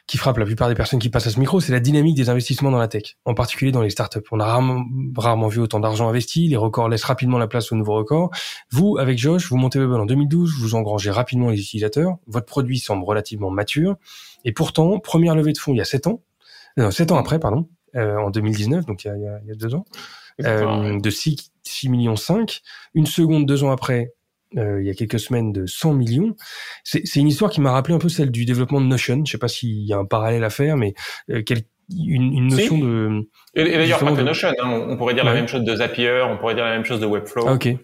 qui 0.05 0.17
frappe 0.17 0.37
la 0.37 0.45
plupart 0.45 0.67
des 0.67 0.75
personnes 0.75 0.99
qui 0.99 1.09
passent 1.09 1.27
à 1.27 1.29
ce 1.29 1.39
micro, 1.39 1.59
c'est 1.61 1.71
la 1.71 1.79
dynamique 1.79 2.15
des 2.15 2.29
investissements 2.29 2.71
dans 2.71 2.77
la 2.77 2.87
tech, 2.87 3.15
en 3.25 3.33
particulier 3.33 3.71
dans 3.71 3.81
les 3.81 3.89
startups. 3.89 4.19
On 4.31 4.39
a 4.39 4.45
rarement, 4.45 4.83
rarement 5.15 5.47
vu 5.47 5.59
autant 5.59 5.79
d'argent 5.79 6.09
investi, 6.09 6.47
les 6.47 6.57
records 6.57 6.89
laissent 6.89 7.05
rapidement 7.05 7.37
la 7.37 7.47
place 7.47 7.71
aux 7.71 7.75
nouveaux 7.75 7.95
records. 7.95 8.29
Vous, 8.71 8.97
avec 8.97 9.17
Josh, 9.17 9.49
vous 9.49 9.57
montez 9.57 9.79
Bubble 9.79 10.01
en 10.01 10.05
2012, 10.05 10.55
vous 10.59 10.75
engrangez 10.75 11.09
rapidement 11.09 11.49
les 11.49 11.59
utilisateurs, 11.59 12.17
votre 12.27 12.45
produit 12.45 12.79
semble 12.79 13.05
relativement 13.05 13.49
mature, 13.49 13.95
et 14.43 14.51
pourtant, 14.51 14.99
première 14.99 15.35
levée 15.35 15.53
de 15.53 15.57
fonds 15.57 15.73
il 15.73 15.77
y 15.77 15.81
a 15.81 15.85
7 15.85 16.07
ans, 16.07 16.21
non, 16.75 16.91
7 16.91 17.11
ans 17.11 17.17
après, 17.17 17.39
pardon, 17.39 17.69
euh, 17.95 18.17
en 18.17 18.29
2019, 18.29 18.85
donc 18.85 19.05
il 19.05 19.07
y 19.07 19.11
a, 19.11 19.15
il 19.15 19.23
y 19.23 19.27
a, 19.27 19.39
il 19.43 19.47
y 19.47 19.51
a 19.51 19.55
deux 19.55 19.73
ans, 19.73 19.85
euh, 20.43 20.99
de 20.99 21.09
6, 21.09 21.51
6 21.63 21.89
millions 21.89 22.15
5. 22.15 22.61
Une 22.93 23.05
seconde, 23.05 23.45
deux 23.45 23.63
ans 23.63 23.71
après, 23.71 24.13
euh, 24.57 24.81
il 24.81 24.87
y 24.87 24.89
a 24.89 24.93
quelques 24.93 25.19
semaines, 25.19 25.51
de 25.51 25.65
100 25.65 25.93
millions. 25.93 26.35
C'est 26.83 27.15
une 27.15 27.27
histoire 27.27 27.51
qui 27.51 27.61
m'a 27.61 27.71
rappelé 27.71 27.95
un 27.95 27.99
peu 27.99 28.09
celle 28.09 28.31
du 28.31 28.45
développement 28.45 28.81
de 28.81 28.85
Notion. 28.85 29.23
Je 29.25 29.31
sais 29.31 29.37
pas 29.37 29.47
s'il 29.47 29.85
y 29.85 29.93
a 29.93 29.97
un 29.97 30.05
parallèle 30.05 30.43
à 30.43 30.49
faire, 30.49 30.77
mais 30.77 30.93
euh, 31.29 31.41
une, 31.89 32.33
une, 32.33 32.47
notion 32.47 32.77
de... 32.77 33.27
Et, 33.55 33.63
d'ailleurs, 33.63 33.99
pas 33.99 34.11
que 34.13 34.21
Notion. 34.21 34.49
Hein, 34.49 34.85
on, 34.89 34.97
pourrait 34.97 35.13
dire 35.13 35.25
la 35.25 35.33
même 35.33 35.47
chose 35.47 35.63
de 35.63 35.75
Zapier, 35.75 36.21
on 36.29 36.37
pourrait 36.37 36.55
dire 36.55 36.65
la 36.65 36.71
même 36.71 36.85
chose 36.85 36.99
de 36.99 37.05
Webflow. 37.05 37.47
Ah, 37.47 37.53
ok. 37.53 37.67
On 37.67 37.77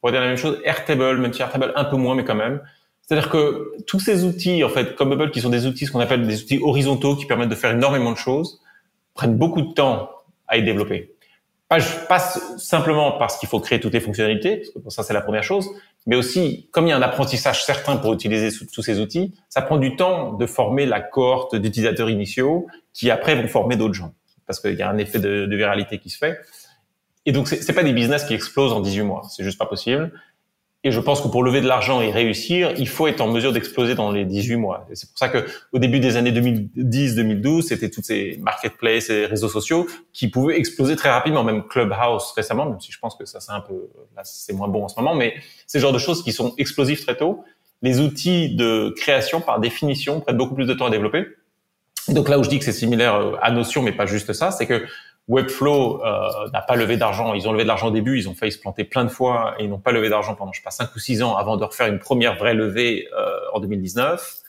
pourrait 0.00 0.12
dire 0.12 0.20
la 0.20 0.28
même 0.28 0.36
chose 0.36 0.60
Airtable, 0.64 1.18
même 1.18 1.32
si 1.32 1.42
Airtable 1.42 1.72
un 1.76 1.84
peu 1.84 1.96
moins, 1.96 2.14
mais 2.14 2.24
quand 2.24 2.34
même. 2.34 2.60
C'est-à-dire 3.02 3.30
que 3.30 3.72
tous 3.86 4.00
ces 4.00 4.24
outils, 4.24 4.64
en 4.64 4.68
fait, 4.68 4.96
comme 4.96 5.10
Bubble, 5.10 5.30
qui 5.30 5.40
sont 5.40 5.50
des 5.50 5.66
outils, 5.66 5.86
ce 5.86 5.92
qu'on 5.92 6.00
appelle 6.00 6.26
des 6.26 6.42
outils 6.42 6.58
horizontaux, 6.62 7.14
qui 7.14 7.26
permettent 7.26 7.50
de 7.50 7.54
faire 7.54 7.70
énormément 7.70 8.12
de 8.12 8.16
choses, 8.16 8.60
prennent 9.14 9.36
beaucoup 9.36 9.62
de 9.62 9.72
temps 9.72 10.10
à 10.48 10.58
être 10.58 10.64
développés 10.64 11.16
pas, 11.68 11.78
pas 12.08 12.18
simplement 12.18 13.12
parce 13.12 13.38
qu'il 13.38 13.48
faut 13.48 13.60
créer 13.60 13.80
toutes 13.80 13.92
les 13.92 14.00
fonctionnalités, 14.00 14.58
parce 14.58 14.84
que 14.84 14.90
ça 14.90 15.02
c'est 15.02 15.14
la 15.14 15.20
première 15.20 15.42
chose, 15.42 15.68
mais 16.06 16.16
aussi 16.16 16.68
comme 16.72 16.86
il 16.86 16.90
y 16.90 16.92
a 16.92 16.96
un 16.96 17.02
apprentissage 17.02 17.64
certain 17.64 17.96
pour 17.96 18.14
utiliser 18.14 18.56
tous 18.72 18.82
ces 18.82 19.00
outils, 19.00 19.34
ça 19.48 19.60
prend 19.62 19.76
du 19.76 19.96
temps 19.96 20.32
de 20.32 20.46
former 20.46 20.86
la 20.86 21.00
cohorte 21.00 21.56
d'utilisateurs 21.56 22.08
initiaux 22.08 22.66
qui 22.92 23.10
après 23.10 23.34
vont 23.34 23.48
former 23.48 23.76
d'autres 23.76 23.94
gens, 23.94 24.14
parce 24.46 24.60
qu'il 24.60 24.74
y 24.74 24.82
a 24.82 24.88
un 24.88 24.98
effet 24.98 25.18
de, 25.18 25.54
viralité 25.54 25.98
qui 25.98 26.10
se 26.10 26.18
fait. 26.18 26.38
Et 27.26 27.32
donc 27.32 27.48
c'est 27.48 27.72
pas 27.72 27.82
des 27.82 27.92
business 27.92 28.24
qui 28.24 28.34
explosent 28.34 28.72
en 28.72 28.80
18 28.80 29.02
mois, 29.02 29.22
c'est 29.28 29.42
juste 29.42 29.58
pas 29.58 29.66
possible. 29.66 30.12
Et 30.86 30.92
je 30.92 31.00
pense 31.00 31.20
que 31.20 31.26
pour 31.26 31.42
lever 31.42 31.60
de 31.60 31.66
l'argent 31.66 32.00
et 32.00 32.12
réussir, 32.12 32.72
il 32.78 32.86
faut 32.86 33.08
être 33.08 33.20
en 33.20 33.26
mesure 33.26 33.52
d'exploser 33.52 33.96
dans 33.96 34.12
les 34.12 34.24
18 34.24 34.54
mois. 34.54 34.86
Et 34.88 34.94
c'est 34.94 35.08
pour 35.08 35.18
ça 35.18 35.28
que 35.28 35.44
au 35.72 35.80
début 35.80 35.98
des 35.98 36.16
années 36.16 36.30
2010-2012, 36.30 37.62
c'était 37.62 37.90
toutes 37.90 38.04
ces 38.04 38.38
marketplaces 38.40 39.10
et 39.10 39.26
réseaux 39.26 39.48
sociaux 39.48 39.88
qui 40.12 40.28
pouvaient 40.28 40.56
exploser 40.56 40.94
très 40.94 41.10
rapidement, 41.10 41.42
même 41.42 41.64
Clubhouse 41.64 42.30
récemment, 42.36 42.66
même 42.66 42.78
si 42.78 42.92
je 42.92 43.00
pense 43.00 43.16
que 43.16 43.24
ça 43.24 43.40
c'est 43.40 43.50
un 43.50 43.62
peu, 43.62 43.90
là 44.14 44.22
c'est 44.22 44.52
moins 44.52 44.68
bon 44.68 44.84
en 44.84 44.88
ce 44.88 44.94
moment, 45.00 45.16
mais 45.16 45.34
c'est 45.66 45.78
le 45.78 45.82
genre 45.82 45.92
de 45.92 45.98
choses 45.98 46.22
qui 46.22 46.30
sont 46.30 46.54
explosives 46.56 47.02
très 47.02 47.16
tôt. 47.16 47.42
Les 47.82 47.98
outils 47.98 48.54
de 48.54 48.94
création, 48.96 49.40
par 49.40 49.58
définition, 49.58 50.20
prennent 50.20 50.36
beaucoup 50.36 50.54
plus 50.54 50.66
de 50.66 50.74
temps 50.74 50.86
à 50.86 50.90
développer. 50.90 51.26
donc 52.10 52.28
là 52.28 52.38
où 52.38 52.44
je 52.44 52.48
dis 52.48 52.60
que 52.60 52.64
c'est 52.64 52.70
similaire 52.70 53.36
à 53.42 53.50
Notion, 53.50 53.82
mais 53.82 53.90
pas 53.90 54.06
juste 54.06 54.32
ça, 54.34 54.52
c'est 54.52 54.66
que 54.66 54.86
Webflow 55.28 56.04
euh, 56.04 56.28
n'a 56.52 56.62
pas 56.62 56.76
levé 56.76 56.96
d'argent. 56.96 57.34
Ils 57.34 57.48
ont 57.48 57.52
levé 57.52 57.64
de 57.64 57.68
l'argent 57.68 57.88
au 57.88 57.90
début, 57.90 58.18
ils 58.18 58.28
ont 58.28 58.34
failli 58.34 58.52
se 58.52 58.60
planter 58.60 58.84
plein 58.84 59.04
de 59.04 59.08
fois 59.08 59.54
et 59.58 59.64
ils 59.64 59.70
n'ont 59.70 59.80
pas 59.80 59.92
levé 59.92 60.08
d'argent 60.08 60.34
pendant, 60.34 60.52
je 60.52 60.60
sais 60.60 60.64
pas, 60.64 60.70
5 60.70 60.94
ou 60.94 60.98
6 60.98 61.22
ans 61.22 61.36
avant 61.36 61.56
de 61.56 61.64
refaire 61.64 61.88
une 61.88 61.98
première 61.98 62.36
vraie 62.36 62.54
levée 62.54 63.08
euh, 63.18 63.38
en 63.52 63.60
2019. 63.60 64.42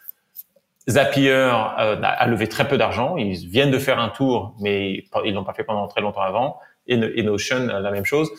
Zapier 0.89 1.31
euh, 1.31 1.51
a 1.51 2.27
levé 2.27 2.47
très 2.47 2.67
peu 2.67 2.77
d'argent. 2.77 3.17
Ils 3.17 3.47
viennent 3.47 3.71
de 3.71 3.79
faire 3.79 3.99
un 3.99 4.09
tour, 4.09 4.55
mais 4.59 5.03
ils 5.25 5.33
l'ont 5.33 5.43
pas 5.43 5.53
fait 5.53 5.63
pendant 5.63 5.87
très 5.87 6.01
longtemps 6.01 6.21
avant. 6.21 6.59
Et, 6.85 6.93
et 6.93 7.23
Notion, 7.23 7.67
la 7.67 7.91
même 7.91 8.05
chose. 8.05 8.29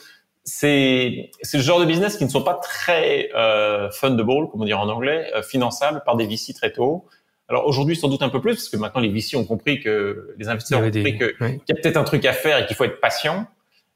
C'est 0.48 1.30
le 1.52 1.60
genre 1.60 1.78
de 1.78 1.84
business 1.84 2.16
qui 2.16 2.24
ne 2.24 2.30
sont 2.30 2.42
pas 2.42 2.54
très 2.54 3.28
euh, 3.34 3.90
fundable, 3.90 4.48
comme 4.48 4.62
on 4.62 4.64
dit 4.64 4.72
en 4.72 4.88
anglais, 4.88 5.30
euh, 5.34 5.42
finançables 5.42 6.02
par 6.06 6.16
des 6.16 6.26
VC 6.26 6.54
très 6.54 6.72
tôt. 6.72 7.04
Alors 7.48 7.66
aujourd'hui, 7.66 7.96
sans 7.96 8.08
doute 8.08 8.22
un 8.22 8.28
peu 8.28 8.40
plus, 8.40 8.54
parce 8.54 8.68
que 8.68 8.76
maintenant 8.76 9.00
les 9.00 9.08
VC 9.08 9.36
ont 9.36 9.44
compris 9.44 9.80
que 9.80 10.34
les 10.36 10.48
investisseurs 10.48 10.80
ont 10.80 10.84
compris 10.84 11.16
qu'il 11.16 11.60
y 11.68 11.72
a 11.72 11.74
peut-être 11.74 11.96
un 11.96 12.04
truc 12.04 12.24
à 12.26 12.32
faire 12.32 12.58
et 12.58 12.66
qu'il 12.66 12.76
faut 12.76 12.84
être 12.84 13.00
patient. 13.00 13.46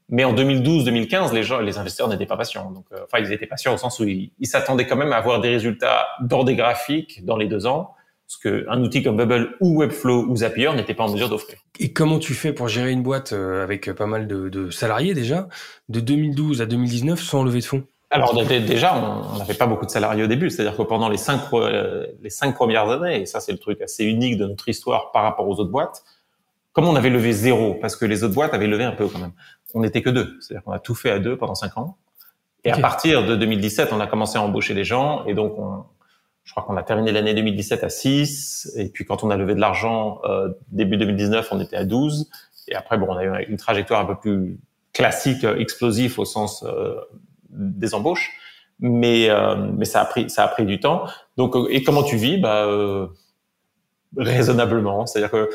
Mais 0.08 0.24
en 0.24 0.34
2012-2015, 0.34 1.32
les 1.32 1.42
gens, 1.42 1.60
les 1.60 1.78
investisseurs 1.78 2.08
n'étaient 2.08 2.26
pas 2.26 2.36
patients. 2.36 2.70
Donc, 2.70 2.84
euh, 2.92 3.00
enfin, 3.04 3.22
ils 3.22 3.32
étaient 3.32 3.46
patients 3.46 3.72
au 3.72 3.78
sens 3.78 3.98
où 4.00 4.04
ils 4.04 4.30
s'attendaient 4.46 4.86
quand 4.86 4.96
même 4.96 5.12
à 5.12 5.16
avoir 5.16 5.40
des 5.40 5.48
résultats 5.48 6.06
d'ordre 6.20 6.52
graphique 6.52 7.24
dans 7.24 7.36
les 7.36 7.46
deux 7.46 7.66
ans, 7.66 7.94
ce 8.26 8.38
qu'un 8.38 8.82
outil 8.82 9.02
comme 9.02 9.16
Bubble 9.16 9.56
ou 9.60 9.80
Webflow 9.80 10.26
ou 10.28 10.36
Zapier 10.36 10.70
n'était 10.74 10.94
pas 10.94 11.04
en 11.04 11.12
mesure 11.12 11.28
d'offrir. 11.28 11.58
Et 11.78 11.92
comment 11.92 12.18
tu 12.18 12.34
fais 12.34 12.52
pour 12.52 12.68
gérer 12.68 12.90
une 12.90 13.02
boîte 13.02 13.32
euh, 13.32 13.62
avec 13.62 13.90
pas 13.92 14.06
mal 14.06 14.26
de, 14.26 14.48
de 14.48 14.70
salariés 14.70 15.14
déjà, 15.14 15.48
de 15.88 16.00
2012 16.00 16.60
à 16.60 16.66
2019 16.66 17.20
sans 17.20 17.42
lever 17.42 17.60
de 17.60 17.64
fonds? 17.64 17.84
Alors 18.12 18.34
déjà, 18.34 18.94
on 18.94 19.38
n'avait 19.38 19.54
pas 19.54 19.66
beaucoup 19.66 19.86
de 19.86 19.90
salariés 19.90 20.22
au 20.22 20.26
début, 20.26 20.50
c'est-à-dire 20.50 20.76
que 20.76 20.82
pendant 20.82 21.08
les 21.08 21.16
cinq 21.16 21.40
euh, 21.54 22.06
les 22.20 22.30
cinq 22.30 22.54
premières 22.54 22.88
années, 22.90 23.22
et 23.22 23.26
ça 23.26 23.40
c'est 23.40 23.52
le 23.52 23.58
truc 23.58 23.80
assez 23.80 24.04
unique 24.04 24.36
de 24.36 24.46
notre 24.46 24.68
histoire 24.68 25.12
par 25.12 25.22
rapport 25.22 25.48
aux 25.48 25.58
autres 25.58 25.70
boîtes, 25.70 26.04
comme 26.72 26.86
on 26.86 26.94
avait 26.94 27.10
levé 27.10 27.32
zéro, 27.32 27.74
parce 27.74 27.96
que 27.96 28.04
les 28.04 28.22
autres 28.22 28.34
boîtes 28.34 28.52
avaient 28.52 28.66
levé 28.66 28.84
un 28.84 28.92
peu 28.92 29.08
quand 29.08 29.18
même, 29.18 29.32
on 29.74 29.80
n'était 29.80 30.02
que 30.02 30.10
deux, 30.10 30.36
c'est-à-dire 30.40 30.62
qu'on 30.62 30.72
a 30.72 30.78
tout 30.78 30.94
fait 30.94 31.10
à 31.10 31.18
deux 31.18 31.36
pendant 31.36 31.54
cinq 31.54 31.76
ans. 31.78 31.96
Et 32.64 32.70
à 32.70 32.78
partir 32.78 33.26
de 33.26 33.34
2017, 33.34 33.92
on 33.92 33.98
a 33.98 34.06
commencé 34.06 34.38
à 34.38 34.42
embaucher 34.42 34.74
des 34.74 34.84
gens, 34.84 35.24
et 35.24 35.34
donc 35.34 35.58
on, 35.58 35.84
je 36.44 36.52
crois 36.52 36.64
qu'on 36.64 36.76
a 36.76 36.82
terminé 36.82 37.12
l'année 37.12 37.34
2017 37.34 37.82
à 37.82 37.88
6, 37.88 38.74
et 38.76 38.88
puis 38.88 39.04
quand 39.04 39.24
on 39.24 39.30
a 39.30 39.36
levé 39.36 39.54
de 39.54 39.60
l'argent 39.60 40.20
euh, 40.24 40.50
début 40.68 40.96
2019, 40.96 41.48
on 41.50 41.60
était 41.60 41.76
à 41.76 41.84
12, 41.84 42.28
et 42.68 42.74
après 42.74 42.98
bon, 42.98 43.06
on 43.08 43.16
a 43.16 43.24
eu 43.24 43.46
une 43.48 43.56
trajectoire 43.56 44.00
un 44.00 44.04
peu 44.04 44.16
plus 44.16 44.60
classique, 44.92 45.44
euh, 45.44 45.56
explosif 45.56 46.18
au 46.18 46.24
sens 46.24 46.62
euh, 46.62 46.94
des 47.52 47.94
embauches, 47.94 48.32
mais 48.80 49.28
euh, 49.30 49.54
mais 49.56 49.84
ça 49.84 50.00
a 50.00 50.04
pris 50.04 50.28
ça 50.30 50.44
a 50.44 50.48
pris 50.48 50.64
du 50.64 50.80
temps. 50.80 51.04
Donc 51.36 51.56
euh, 51.56 51.66
et 51.70 51.82
comment 51.82 52.02
tu 52.02 52.16
vis? 52.16 52.38
Bah 52.38 52.64
euh, 52.66 53.06
raisonnablement, 54.16 55.06
c'est-à-dire 55.06 55.30
que 55.30 55.48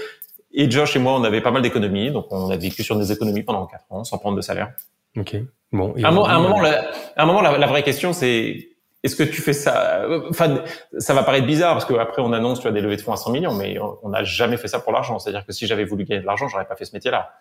et 0.53 0.69
Josh 0.71 0.95
et 0.95 0.99
moi 0.99 1.13
on 1.13 1.23
avait 1.23 1.41
pas 1.41 1.51
mal 1.51 1.61
d'économies, 1.61 2.11
donc 2.11 2.27
on 2.31 2.49
a 2.49 2.57
vécu 2.57 2.83
sur 2.83 2.97
des 2.97 3.11
économies 3.11 3.43
pendant 3.43 3.65
quatre 3.67 3.85
ans 3.89 4.03
sans 4.03 4.17
prendre 4.17 4.37
de 4.37 4.41
salaire. 4.41 4.71
Ok. 5.17 5.35
Bon. 5.71 5.93
À 6.01 6.07
un, 6.07 6.11
moment, 6.11 6.61
la, 6.61 6.89
à 7.17 7.23
un 7.23 7.25
moment, 7.25 7.41
la, 7.41 7.67
vraie 7.67 7.83
question 7.83 8.13
c'est 8.13 8.69
est-ce 9.03 9.15
que 9.15 9.23
tu 9.23 9.41
fais 9.41 9.53
ça? 9.53 10.05
Enfin, 10.29 10.63
ça 10.97 11.13
va 11.13 11.23
paraître 11.23 11.45
bizarre 11.45 11.73
parce 11.73 11.85
qu'après 11.85 12.21
on 12.21 12.31
annonce 12.33 12.61
tu 12.61 12.67
as 12.67 12.71
des 12.71 12.81
levées 12.81 12.95
de 12.95 13.01
fonds 13.01 13.13
à 13.13 13.17
100 13.17 13.31
millions, 13.31 13.53
mais 13.53 13.77
on 14.01 14.09
n'a 14.09 14.23
jamais 14.23 14.57
fait 14.57 14.67
ça 14.67 14.79
pour 14.79 14.91
l'argent. 14.91 15.19
C'est-à-dire 15.19 15.45
que 15.45 15.51
si 15.51 15.67
j'avais 15.67 15.83
voulu 15.83 16.05
gagner 16.05 16.21
de 16.21 16.25
l'argent, 16.25 16.47
j'aurais 16.47 16.65
pas 16.65 16.75
fait 16.75 16.85
ce 16.85 16.93
métier-là. 16.93 17.31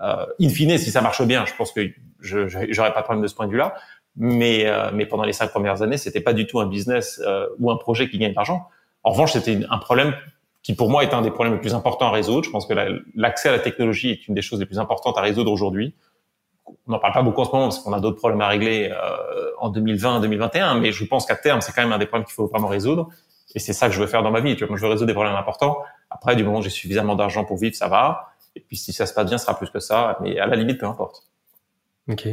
Euh, 0.00 0.26
in 0.40 0.48
fine, 0.48 0.78
si 0.78 0.90
ça 0.90 1.00
marche 1.00 1.22
bien, 1.22 1.44
je 1.44 1.54
pense 1.54 1.72
que 1.72 1.82
je 2.20 2.48
j'aurais 2.70 2.92
pas 2.92 3.00
de 3.00 3.04
problème 3.04 3.22
de 3.22 3.28
ce 3.28 3.34
point 3.34 3.46
de 3.46 3.52
vue-là. 3.52 3.74
Mais, 4.16 4.66
euh, 4.66 4.90
mais 4.92 5.06
pendant 5.06 5.24
les 5.24 5.32
cinq 5.32 5.50
premières 5.50 5.82
années, 5.82 5.96
c'était 5.96 6.20
pas 6.20 6.34
du 6.34 6.46
tout 6.46 6.60
un 6.60 6.66
business 6.66 7.20
euh, 7.26 7.46
ou 7.58 7.70
un 7.70 7.76
projet 7.76 8.10
qui 8.10 8.18
gagne 8.18 8.32
de 8.32 8.36
l'argent. 8.36 8.68
En 9.04 9.10
revanche, 9.10 9.32
c'était 9.32 9.58
un 9.70 9.78
problème 9.78 10.14
qui 10.62 10.74
pour 10.74 10.90
moi 10.90 11.02
est 11.02 11.12
un 11.14 11.22
des 11.22 11.30
problèmes 11.30 11.54
les 11.54 11.60
plus 11.60 11.74
importants 11.74 12.06
à 12.06 12.10
résoudre. 12.10 12.44
Je 12.44 12.50
pense 12.50 12.66
que 12.66 12.74
l'accès 13.14 13.48
à 13.48 13.52
la 13.52 13.58
technologie 13.58 14.10
est 14.10 14.28
une 14.28 14.34
des 14.34 14.42
choses 14.42 14.60
les 14.60 14.66
plus 14.66 14.78
importantes 14.78 15.18
à 15.18 15.20
résoudre 15.20 15.50
aujourd'hui. 15.50 15.94
On 16.66 16.92
n'en 16.92 16.98
parle 16.98 17.12
pas 17.12 17.22
beaucoup 17.22 17.40
en 17.40 17.44
ce 17.44 17.50
moment 17.52 17.64
parce 17.64 17.80
qu'on 17.80 17.92
a 17.92 18.00
d'autres 18.00 18.18
problèmes 18.18 18.40
à 18.40 18.48
régler 18.48 18.90
euh, 18.92 19.50
en 19.58 19.70
2020, 19.70 20.20
2021, 20.20 20.76
mais 20.76 20.92
je 20.92 21.04
pense 21.04 21.26
qu'à 21.26 21.36
terme, 21.36 21.60
c'est 21.60 21.72
quand 21.72 21.82
même 21.82 21.92
un 21.92 21.98
des 21.98 22.06
problèmes 22.06 22.24
qu'il 22.24 22.34
faut 22.34 22.46
vraiment 22.46 22.68
résoudre. 22.68 23.08
Et 23.54 23.58
c'est 23.58 23.72
ça 23.72 23.88
que 23.88 23.94
je 23.94 24.00
veux 24.00 24.06
faire 24.06 24.22
dans 24.22 24.30
ma 24.30 24.40
vie. 24.40 24.54
Tu 24.54 24.60
vois, 24.60 24.68
moi, 24.68 24.78
je 24.78 24.82
veux 24.82 24.90
résoudre 24.90 25.08
des 25.08 25.14
problèmes 25.14 25.34
importants. 25.34 25.78
Après, 26.10 26.36
du 26.36 26.44
moment 26.44 26.58
où 26.58 26.62
j'ai 26.62 26.70
suffisamment 26.70 27.16
d'argent 27.16 27.44
pour 27.44 27.58
vivre, 27.58 27.74
ça 27.74 27.88
va. 27.88 28.28
Et 28.54 28.60
puis, 28.60 28.76
si 28.76 28.92
ça 28.92 29.06
se 29.06 29.12
passe 29.12 29.26
bien, 29.26 29.38
ce 29.38 29.44
sera 29.44 29.58
plus 29.58 29.70
que 29.70 29.80
ça. 29.80 30.16
Mais 30.22 30.38
à 30.38 30.46
la 30.46 30.56
limite, 30.56 30.78
peu 30.78 30.86
importe. 30.86 31.24
Ok. 32.10 32.26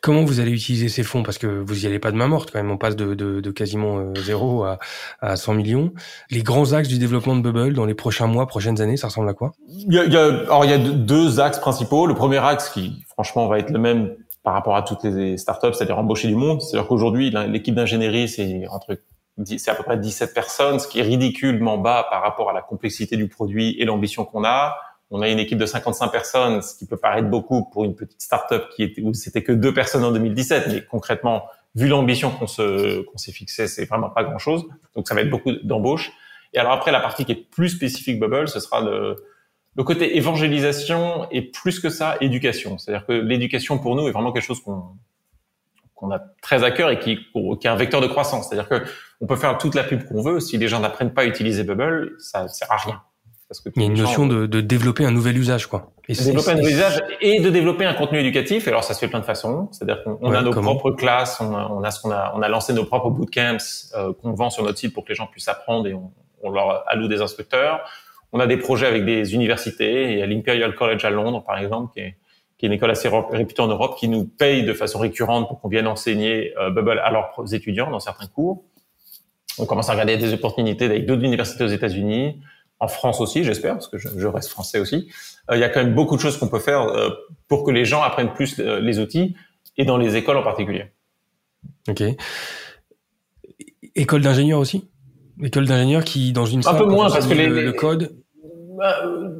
Comment 0.00 0.24
vous 0.24 0.40
allez 0.40 0.50
utiliser 0.50 0.88
ces 0.88 1.02
fonds? 1.02 1.22
Parce 1.22 1.36
que 1.36 1.46
vous 1.46 1.84
y 1.84 1.86
allez 1.86 1.98
pas 1.98 2.10
de 2.10 2.16
main 2.16 2.26
morte 2.26 2.50
quand 2.50 2.58
même. 2.58 2.70
On 2.70 2.78
passe 2.78 2.96
de, 2.96 3.14
de, 3.14 3.40
de 3.40 3.50
quasiment 3.50 3.98
euh, 3.98 4.14
zéro 4.16 4.64
à, 4.64 4.78
à 5.20 5.36
100 5.36 5.54
millions. 5.54 5.92
Les 6.30 6.42
grands 6.42 6.72
axes 6.72 6.88
du 6.88 6.98
développement 6.98 7.36
de 7.36 7.42
Bubble 7.42 7.74
dans 7.74 7.84
les 7.84 7.94
prochains 7.94 8.26
mois, 8.26 8.46
prochaines 8.46 8.80
années, 8.80 8.96
ça 8.96 9.08
ressemble 9.08 9.28
à 9.28 9.34
quoi? 9.34 9.52
Il 9.68 9.92
y, 9.92 9.98
a, 9.98 10.04
il 10.04 10.12
y 10.12 10.16
a, 10.16 10.24
Alors 10.24 10.64
il 10.64 10.70
y 10.70 10.74
a 10.74 10.78
deux 10.78 11.38
axes 11.38 11.58
principaux. 11.58 12.06
Le 12.06 12.14
premier 12.14 12.38
axe 12.38 12.70
qui, 12.70 13.04
franchement, 13.08 13.46
va 13.46 13.58
être 13.58 13.70
le 13.70 13.78
même 13.78 14.16
par 14.42 14.54
rapport 14.54 14.74
à 14.74 14.82
toutes 14.82 15.04
les 15.04 15.36
startups, 15.36 15.74
c'est-à-dire 15.74 15.98
embaucher 15.98 16.28
du 16.28 16.34
monde. 16.34 16.62
C'est-à-dire 16.62 16.88
qu'aujourd'hui, 16.88 17.30
l'équipe 17.48 17.74
d'ingénierie, 17.74 18.26
c'est 18.26 18.66
entre 18.68 18.98
c'est 19.44 19.70
à 19.70 19.74
peu 19.74 19.82
près 19.82 19.98
17 19.98 20.34
personnes, 20.34 20.78
ce 20.78 20.88
qui 20.88 20.98
est 21.00 21.02
ridiculement 21.02 21.78
bas 21.78 22.06
par 22.10 22.22
rapport 22.22 22.50
à 22.50 22.52
la 22.52 22.62
complexité 22.62 23.16
du 23.16 23.28
produit 23.28 23.76
et 23.78 23.84
l'ambition 23.84 24.24
qu'on 24.24 24.44
a 24.44 24.76
On 25.10 25.22
a 25.22 25.28
une 25.28 25.38
équipe 25.38 25.58
de 25.58 25.66
55 25.66 26.08
personnes, 26.08 26.62
ce 26.62 26.76
qui 26.76 26.86
peut 26.86 26.96
paraître 26.96 27.28
beaucoup 27.28 27.64
pour 27.64 27.84
une 27.84 27.96
petite 27.96 28.22
start-up 28.22 28.68
qui 28.74 28.84
était 28.84 29.02
où 29.02 29.12
c'était 29.12 29.42
que 29.42 29.52
deux 29.52 29.74
personnes 29.74 30.04
en 30.04 30.12
2017, 30.12 30.68
mais 30.68 30.84
concrètement, 30.84 31.46
vu 31.74 31.88
l'ambition 31.88 32.30
qu'on 32.30 32.46
se 32.46 33.02
qu'on 33.02 33.18
s'est 33.18 33.32
fixé, 33.32 33.66
c'est 33.66 33.86
vraiment 33.86 34.10
pas 34.10 34.22
grand-chose. 34.22 34.64
Donc 34.94 35.08
ça 35.08 35.14
va 35.14 35.22
être 35.22 35.30
beaucoup 35.30 35.52
d'embauches. 35.64 36.12
Et 36.52 36.58
alors 36.58 36.72
après, 36.72 36.92
la 36.92 37.00
partie 37.00 37.24
qui 37.24 37.32
est 37.32 37.50
plus 37.50 37.70
spécifique 37.70 38.20
Bubble, 38.20 38.48
ce 38.48 38.60
sera 38.60 38.80
le, 38.80 39.16
le 39.76 39.84
côté 39.84 40.16
évangélisation 40.16 41.28
et 41.30 41.42
plus 41.42 41.80
que 41.80 41.90
ça, 41.90 42.16
éducation. 42.20 42.78
C'est-à-dire 42.78 43.06
que 43.06 43.12
l'éducation 43.12 43.78
pour 43.78 43.96
nous 43.96 44.08
est 44.08 44.12
vraiment 44.12 44.32
quelque 44.32 44.46
chose 44.46 44.60
qu'on 44.62 44.84
qu'on 46.00 46.10
a 46.10 46.18
très 46.40 46.64
à 46.64 46.70
cœur 46.70 46.90
et 46.90 46.98
qui, 46.98 47.18
qui 47.18 47.66
est 47.66 47.70
un 47.70 47.76
vecteur 47.76 48.00
de 48.00 48.06
croissance. 48.06 48.48
C'est-à-dire 48.48 48.68
que 48.70 48.82
on 49.20 49.26
peut 49.26 49.36
faire 49.36 49.58
toute 49.58 49.74
la 49.74 49.84
pub 49.84 50.06
qu'on 50.06 50.22
veut, 50.22 50.40
si 50.40 50.56
les 50.56 50.66
gens 50.66 50.80
n'apprennent 50.80 51.12
pas 51.12 51.22
à 51.22 51.24
utiliser 51.26 51.62
Bubble, 51.62 52.14
ça 52.18 52.48
sert 52.48 52.72
à 52.72 52.78
rien. 52.78 53.02
Parce 53.50 53.58
que 53.58 53.68
Il 53.74 53.82
y 53.82 53.84
a 53.84 53.88
une 53.88 53.98
notion 53.98 54.28
de, 54.28 54.46
de, 54.46 54.60
développer 54.60 55.04
un 55.04 55.10
nouvel 55.10 55.36
usage, 55.36 55.66
quoi. 55.66 55.90
Et 56.08 56.14
de 56.14 56.22
développer 56.22 56.52
un 56.52 56.54
nouvel 56.54 56.72
usage 56.72 57.02
et 57.20 57.40
de 57.40 57.50
développer 57.50 57.84
un 57.84 57.94
contenu 57.94 58.20
éducatif. 58.20 58.68
Et 58.68 58.70
alors, 58.70 58.84
ça 58.84 58.94
se 58.94 59.00
fait 59.00 59.08
plein 59.08 59.18
de 59.18 59.24
façons. 59.24 59.68
C'est-à-dire 59.72 60.04
qu'on 60.04 60.32
a 60.32 60.40
nos 60.40 60.52
propres 60.52 60.92
classes, 60.92 61.40
on 61.40 61.52
a, 61.52 61.68
on 61.68 61.82
a 61.82 61.90
ce 61.90 62.00
qu'on 62.00 62.12
a, 62.12 62.32
on 62.36 62.42
a 62.42 62.48
lancé 62.48 62.72
nos 62.72 62.84
propres 62.84 63.10
bootcamps 63.10 63.90
euh, 63.96 64.12
qu'on 64.12 64.34
vend 64.34 64.50
sur 64.50 64.62
notre 64.62 64.78
site 64.78 64.94
pour 64.94 65.04
que 65.04 65.08
les 65.08 65.16
gens 65.16 65.26
puissent 65.26 65.48
apprendre 65.48 65.88
et 65.88 65.94
on, 65.94 66.12
on 66.44 66.50
leur 66.50 66.84
alloue 66.88 67.08
des 67.08 67.20
instructeurs. 67.22 67.80
On 68.32 68.38
a 68.38 68.46
des 68.46 68.56
projets 68.56 68.86
avec 68.86 69.04
des 69.04 69.34
universités. 69.34 70.12
Il 70.12 70.18
y 70.20 70.22
a 70.22 70.26
l'Imperial 70.26 70.74
College 70.76 71.04
à 71.04 71.10
Londres, 71.10 71.42
par 71.44 71.58
exemple, 71.58 71.92
qui 71.92 72.00
est, 72.00 72.16
qui 72.56 72.66
est 72.66 72.68
une 72.68 72.74
école 72.74 72.92
assez 72.92 73.08
réputée 73.08 73.62
en 73.62 73.66
Europe, 73.66 73.96
qui 73.98 74.06
nous 74.06 74.26
paye 74.26 74.62
de 74.62 74.74
façon 74.74 75.00
récurrente 75.00 75.48
pour 75.48 75.60
qu'on 75.60 75.68
vienne 75.68 75.88
enseigner 75.88 76.54
euh, 76.56 76.70
Bubble 76.70 77.00
à 77.00 77.10
leurs 77.10 77.52
étudiants 77.52 77.90
dans 77.90 77.98
certains 77.98 78.26
cours. 78.26 78.62
On 79.58 79.66
commence 79.66 79.88
à 79.88 79.92
regarder 79.92 80.16
des 80.16 80.32
opportunités 80.32 80.84
avec 80.84 81.06
d'autres 81.06 81.24
universités 81.24 81.64
aux 81.64 81.68
États-Unis, 81.68 82.40
en 82.80 82.88
France 82.88 83.20
aussi, 83.20 83.44
j'espère, 83.44 83.74
parce 83.74 83.88
que 83.88 83.98
je, 83.98 84.08
je, 84.16 84.26
reste 84.26 84.48
français 84.48 84.80
aussi. 84.80 85.10
Euh, 85.50 85.56
il 85.56 85.60
y 85.60 85.64
a 85.64 85.68
quand 85.68 85.84
même 85.84 85.94
beaucoup 85.94 86.16
de 86.16 86.20
choses 86.20 86.38
qu'on 86.38 86.48
peut 86.48 86.58
faire 86.58 86.82
euh, 86.82 87.10
pour 87.46 87.62
que 87.62 87.70
les 87.70 87.84
gens 87.84 88.02
apprennent 88.02 88.32
plus 88.32 88.58
euh, 88.58 88.80
les 88.80 88.98
outils, 88.98 89.36
et 89.76 89.84
dans 89.84 89.98
les 89.98 90.16
écoles 90.16 90.38
en 90.38 90.42
particulier. 90.42 90.86
Ok. 91.88 92.02
École 93.94 94.22
d'ingénieurs 94.22 94.58
aussi? 94.58 94.88
École 95.42 95.66
d'ingénieurs 95.66 96.04
qui, 96.04 96.32
dans 96.32 96.46
une 96.46 96.66
un 96.66 96.74
peu 96.74 96.86
moins 96.86 97.10
parce 97.10 97.26
que 97.26 97.34
les, 97.34 97.48
le, 97.48 97.72
code. 97.72 98.16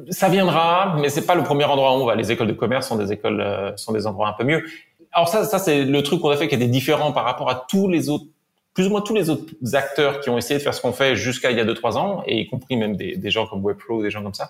Ça 0.09 0.29
viendra, 0.29 0.97
mais 0.99 1.09
c'est 1.09 1.25
pas 1.25 1.35
le 1.35 1.43
premier 1.43 1.65
endroit 1.65 1.97
où 1.97 2.01
on 2.01 2.05
va. 2.05 2.15
Les 2.15 2.31
écoles 2.31 2.47
de 2.47 2.53
commerce 2.53 2.87
sont 2.87 2.95
des 2.95 3.11
écoles, 3.11 3.73
sont 3.75 3.91
des 3.91 4.05
endroits 4.05 4.27
un 4.27 4.33
peu 4.33 4.43
mieux. 4.43 4.63
Alors 5.11 5.27
ça, 5.27 5.45
ça 5.45 5.57
c'est 5.57 5.83
le 5.83 6.03
truc 6.03 6.21
qu'on 6.21 6.29
a 6.29 6.37
fait 6.37 6.47
qui 6.47 6.55
était 6.55 6.67
différent 6.67 7.11
par 7.11 7.23
rapport 7.23 7.49
à 7.49 7.65
tous 7.67 7.87
les 7.87 8.09
autres 8.09 8.25
plus 8.73 8.87
ou 8.87 8.89
moins 8.89 9.01
tous 9.01 9.13
les 9.13 9.29
autres 9.29 9.53
acteurs 9.73 10.21
qui 10.21 10.29
ont 10.29 10.37
essayé 10.37 10.57
de 10.57 10.63
faire 10.63 10.73
ce 10.73 10.81
qu'on 10.81 10.93
fait 10.93 11.15
jusqu'à 11.15 11.51
il 11.51 11.57
y 11.57 11.59
a 11.59 11.65
2-3 11.65 11.97
ans, 11.97 12.23
et 12.25 12.39
y 12.41 12.47
compris 12.47 12.77
même 12.77 12.95
des, 12.95 13.29
gens 13.29 13.45
comme 13.47 13.63
Webflow, 13.63 14.01
des 14.01 14.11
gens 14.11 14.23
comme 14.23 14.33
ça, 14.33 14.49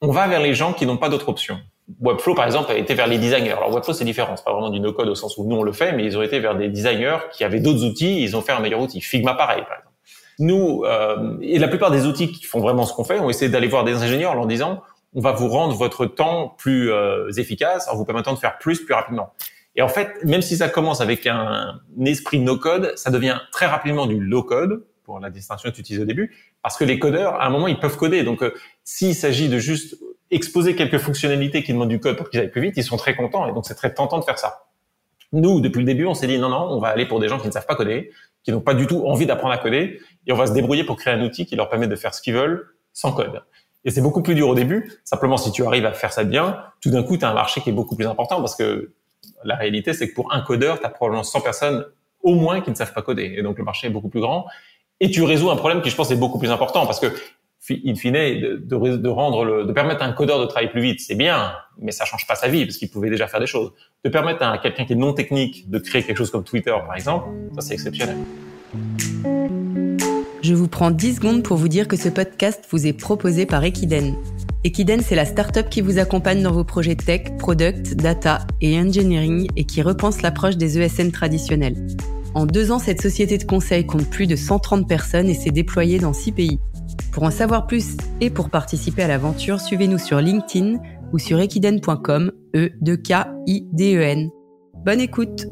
on 0.00 0.10
va 0.10 0.26
vers 0.26 0.40
les 0.40 0.54
gens 0.54 0.72
qui 0.72 0.86
n'ont 0.86 0.96
pas 0.96 1.08
d'autre 1.08 1.28
option. 1.28 1.60
Webflow, 2.00 2.34
par 2.34 2.46
exemple, 2.46 2.72
a 2.72 2.76
été 2.76 2.94
vers 2.94 3.06
les 3.06 3.18
designers. 3.18 3.52
Alors 3.52 3.72
Webflow, 3.72 3.94
c'est 3.94 4.04
différent, 4.04 4.36
c'est 4.36 4.44
pas 4.44 4.52
vraiment 4.52 4.70
du 4.70 4.80
no-code 4.80 5.08
au 5.08 5.14
sens 5.14 5.36
où 5.38 5.44
nous 5.44 5.56
on 5.56 5.62
le 5.62 5.72
fait, 5.72 5.92
mais 5.92 6.04
ils 6.04 6.18
ont 6.18 6.22
été 6.22 6.40
vers 6.40 6.56
des 6.56 6.68
designers 6.68 7.18
qui 7.32 7.44
avaient 7.44 7.60
d'autres 7.60 7.84
outils, 7.84 8.22
ils 8.22 8.36
ont 8.36 8.40
fait 8.40 8.52
un 8.52 8.60
meilleur 8.60 8.80
outil. 8.80 9.00
Figma, 9.00 9.34
pareil, 9.34 9.62
par 9.62 9.78
exemple. 9.78 9.94
Nous, 10.40 10.82
euh, 10.84 11.36
et 11.42 11.58
la 11.58 11.68
plupart 11.68 11.92
des 11.92 12.06
outils 12.06 12.32
qui 12.32 12.44
font 12.44 12.60
vraiment 12.60 12.86
ce 12.86 12.92
qu'on 12.92 13.04
fait, 13.04 13.20
ont 13.20 13.30
essayé 13.30 13.50
d'aller 13.50 13.68
voir 13.68 13.84
des 13.84 14.02
ingénieurs 14.02 14.32
en 14.32 14.34
leur 14.34 14.46
disant, 14.46 14.82
on 15.14 15.20
va 15.20 15.32
vous 15.32 15.48
rendre 15.48 15.74
votre 15.74 16.06
temps 16.06 16.54
plus 16.58 16.90
euh, 16.90 17.30
efficace 17.36 17.88
en 17.88 17.96
vous 17.96 18.04
permettant 18.04 18.32
de 18.32 18.38
faire 18.38 18.58
plus 18.58 18.84
plus 18.84 18.94
rapidement. 18.94 19.32
Et 19.76 19.82
en 19.82 19.88
fait, 19.88 20.24
même 20.24 20.42
si 20.42 20.56
ça 20.56 20.68
commence 20.68 21.00
avec 21.00 21.26
un 21.26 21.80
esprit 22.04 22.38
no-code, 22.38 22.92
ça 22.96 23.10
devient 23.10 23.40
très 23.50 23.66
rapidement 23.66 24.06
du 24.06 24.20
low-code, 24.20 24.84
pour 25.04 25.20
la 25.20 25.30
distinction 25.30 25.70
que 25.70 25.74
tu 25.74 25.82
utilises 25.82 26.02
au 26.02 26.06
début, 26.06 26.34
parce 26.62 26.76
que 26.76 26.84
les 26.84 26.98
codeurs, 26.98 27.34
à 27.34 27.46
un 27.46 27.50
moment, 27.50 27.68
ils 27.68 27.78
peuvent 27.78 27.96
coder. 27.96 28.24
Donc, 28.24 28.42
euh, 28.42 28.52
s'il 28.82 29.14
s'agit 29.14 29.48
de 29.48 29.58
juste 29.58 29.96
exposer 30.30 30.74
quelques 30.74 30.98
fonctionnalités 30.98 31.62
qui 31.62 31.72
demandent 31.72 31.90
du 31.90 32.00
code 32.00 32.16
pour 32.16 32.30
qu'ils 32.30 32.40
aillent 32.40 32.50
plus 32.50 32.62
vite, 32.62 32.74
ils 32.76 32.82
sont 32.82 32.96
très 32.96 33.14
contents. 33.14 33.46
Et 33.46 33.52
donc, 33.52 33.66
c'est 33.66 33.74
très 33.74 33.92
tentant 33.92 34.18
de 34.18 34.24
faire 34.24 34.38
ça. 34.38 34.66
Nous, 35.32 35.60
depuis 35.60 35.80
le 35.80 35.84
début, 35.84 36.06
on 36.06 36.14
s'est 36.14 36.26
dit, 36.26 36.38
non, 36.38 36.48
non, 36.48 36.68
on 36.70 36.80
va 36.80 36.88
aller 36.88 37.06
pour 37.06 37.20
des 37.20 37.28
gens 37.28 37.38
qui 37.38 37.46
ne 37.46 37.52
savent 37.52 37.66
pas 37.66 37.74
coder, 37.74 38.10
qui 38.42 38.50
n'ont 38.50 38.60
pas 38.60 38.74
du 38.74 38.86
tout 38.86 39.04
envie 39.06 39.26
d'apprendre 39.26 39.52
à 39.52 39.58
coder, 39.58 40.00
et 40.26 40.32
on 40.32 40.36
va 40.36 40.46
se 40.46 40.52
débrouiller 40.52 40.84
pour 40.84 40.96
créer 40.96 41.12
un 41.12 41.22
outil 41.22 41.44
qui 41.44 41.54
leur 41.54 41.68
permet 41.68 41.86
de 41.86 41.96
faire 41.96 42.14
ce 42.14 42.22
qu'ils 42.22 42.34
veulent 42.34 42.74
sans 42.92 43.12
code. 43.12 43.42
Et 43.84 43.90
c'est 43.90 44.00
beaucoup 44.00 44.22
plus 44.22 44.34
dur 44.34 44.48
au 44.48 44.54
début. 44.54 44.90
Simplement, 45.04 45.36
si 45.36 45.52
tu 45.52 45.66
arrives 45.66 45.84
à 45.84 45.92
faire 45.92 46.12
ça 46.12 46.24
bien, 46.24 46.62
tout 46.80 46.90
d'un 46.90 47.02
coup, 47.02 47.18
tu 47.18 47.24
as 47.24 47.30
un 47.30 47.34
marché 47.34 47.60
qui 47.60 47.68
est 47.68 47.74
beaucoup 47.74 47.96
plus 47.96 48.06
important 48.06 48.40
parce 48.40 48.56
que 48.56 48.94
la 49.44 49.56
réalité, 49.56 49.92
c'est 49.92 50.08
que 50.08 50.14
pour 50.14 50.32
un 50.32 50.40
codeur, 50.40 50.80
tu 50.80 50.86
as 50.86 50.88
probablement 50.88 51.22
100 51.22 51.40
personnes 51.40 51.84
au 52.22 52.34
moins 52.34 52.60
qui 52.60 52.70
ne 52.70 52.74
savent 52.74 52.92
pas 52.92 53.02
coder. 53.02 53.34
Et 53.36 53.42
donc, 53.42 53.58
le 53.58 53.64
marché 53.64 53.86
est 53.86 53.90
beaucoup 53.90 54.08
plus 54.08 54.20
grand. 54.20 54.46
Et 55.00 55.10
tu 55.10 55.22
résous 55.22 55.50
un 55.50 55.56
problème 55.56 55.82
qui, 55.82 55.90
je 55.90 55.96
pense, 55.96 56.10
est 56.10 56.16
beaucoup 56.16 56.38
plus 56.38 56.50
important 56.50 56.86
parce 56.86 57.00
que, 57.00 57.06
in 57.70 57.94
fine, 57.94 58.12
de, 58.12 59.08
rendre 59.08 59.64
de 59.64 59.72
permettre 59.72 60.02
à 60.02 60.06
un 60.06 60.12
codeur 60.12 60.40
de 60.40 60.46
travailler 60.46 60.70
plus 60.70 60.82
vite, 60.82 61.00
c'est 61.00 61.14
bien, 61.14 61.52
mais 61.78 61.92
ça 61.92 62.04
change 62.04 62.26
pas 62.26 62.34
sa 62.34 62.48
vie 62.48 62.64
parce 62.64 62.78
qu'il 62.78 62.90
pouvait 62.90 63.10
déjà 63.10 63.26
faire 63.26 63.40
des 63.40 63.46
choses. 63.46 63.72
De 64.04 64.10
permettre 64.10 64.42
à 64.42 64.58
quelqu'un 64.58 64.84
qui 64.84 64.94
est 64.94 64.96
non 64.96 65.12
technique 65.12 65.70
de 65.70 65.78
créer 65.78 66.02
quelque 66.02 66.16
chose 66.16 66.30
comme 66.30 66.44
Twitter, 66.44 66.74
par 66.86 66.94
exemple, 66.94 67.28
ça, 67.54 67.60
c'est 67.60 67.74
exceptionnel. 67.74 68.16
Je 70.42 70.54
vous 70.54 70.68
prends 70.68 70.90
10 70.90 71.16
secondes 71.16 71.42
pour 71.42 71.56
vous 71.56 71.68
dire 71.68 71.88
que 71.88 71.96
ce 71.96 72.08
podcast 72.08 72.64
vous 72.70 72.86
est 72.86 72.92
proposé 72.92 73.46
par 73.46 73.64
Equiden. 73.64 74.14
Equiden, 74.66 75.02
c'est 75.02 75.14
la 75.14 75.26
startup 75.26 75.68
qui 75.68 75.82
vous 75.82 75.98
accompagne 75.98 76.42
dans 76.42 76.50
vos 76.50 76.64
projets 76.64 76.96
tech, 76.96 77.36
product, 77.38 77.96
data 77.96 78.46
et 78.62 78.78
engineering 78.80 79.46
et 79.56 79.64
qui 79.64 79.82
repense 79.82 80.22
l'approche 80.22 80.56
des 80.56 80.78
ESN 80.78 81.12
traditionnels. 81.12 81.86
En 82.34 82.46
deux 82.46 82.72
ans, 82.72 82.78
cette 82.78 83.02
société 83.02 83.36
de 83.36 83.44
conseil 83.44 83.84
compte 83.84 84.08
plus 84.08 84.26
de 84.26 84.36
130 84.36 84.88
personnes 84.88 85.28
et 85.28 85.34
s'est 85.34 85.50
déployée 85.50 85.98
dans 85.98 86.14
six 86.14 86.32
pays. 86.32 86.58
Pour 87.12 87.24
en 87.24 87.30
savoir 87.30 87.66
plus 87.66 87.98
et 88.22 88.30
pour 88.30 88.48
participer 88.48 89.02
à 89.02 89.08
l'aventure, 89.08 89.60
suivez-nous 89.60 89.98
sur 89.98 90.18
LinkedIn 90.18 90.78
ou 91.12 91.18
sur 91.18 91.38
equiden.com, 91.38 92.32
e 92.56 92.70
2 92.80 92.96
k 92.96 93.12
i 93.46 93.66
d 93.70 93.96
e 93.96 94.02
n. 94.02 94.30
Bonne 94.84 95.00
écoute 95.00 95.46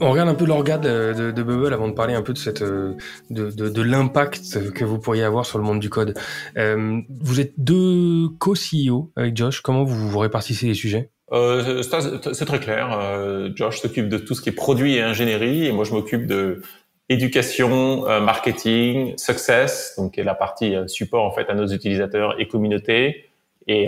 on 0.00 0.10
regarde 0.10 0.28
un 0.28 0.34
peu 0.34 0.44
l'organe 0.44 0.80
de, 0.80 1.30
de, 1.30 1.42
Bubble 1.42 1.72
avant 1.72 1.88
de 1.88 1.94
parler 1.94 2.14
un 2.14 2.22
peu 2.22 2.32
de 2.32 2.38
cette 2.38 2.62
de, 2.62 2.96
de, 3.30 3.50
de 3.50 3.82
l'impact 3.82 4.72
que 4.72 4.84
vous 4.84 4.98
pourriez 4.98 5.24
avoir 5.24 5.46
sur 5.46 5.58
le 5.58 5.64
monde 5.64 5.80
du 5.80 5.90
code. 5.90 6.16
Euh, 6.56 7.00
vous 7.20 7.40
êtes 7.40 7.52
deux 7.58 8.28
co-CEO 8.38 9.12
avec 9.16 9.36
Josh. 9.36 9.60
Comment 9.60 9.84
vous 9.84 10.18
répartissez 10.18 10.66
les 10.66 10.74
sujets? 10.74 11.10
Euh, 11.32 11.82
C'est 11.82 12.44
très 12.44 12.60
clair. 12.60 12.98
Euh, 12.98 13.50
Josh 13.54 13.80
s'occupe 13.80 14.08
de 14.08 14.18
tout 14.18 14.34
ce 14.34 14.40
qui 14.40 14.48
est 14.48 14.52
produit 14.52 14.96
et 14.96 15.02
ingénierie, 15.02 15.66
et 15.66 15.72
moi 15.72 15.84
je 15.84 15.92
m'occupe 15.92 16.26
de 16.26 16.62
éducation, 17.08 18.08
euh, 18.08 18.20
marketing, 18.20 19.14
success, 19.16 19.94
donc 19.96 20.14
qui 20.14 20.20
est 20.20 20.24
la 20.24 20.34
partie 20.34 20.74
euh, 20.74 20.86
support 20.86 21.24
en 21.24 21.32
fait 21.32 21.48
à 21.48 21.54
nos 21.54 21.66
utilisateurs 21.66 22.40
et 22.40 22.46
communauté, 22.46 23.26
et 23.66 23.86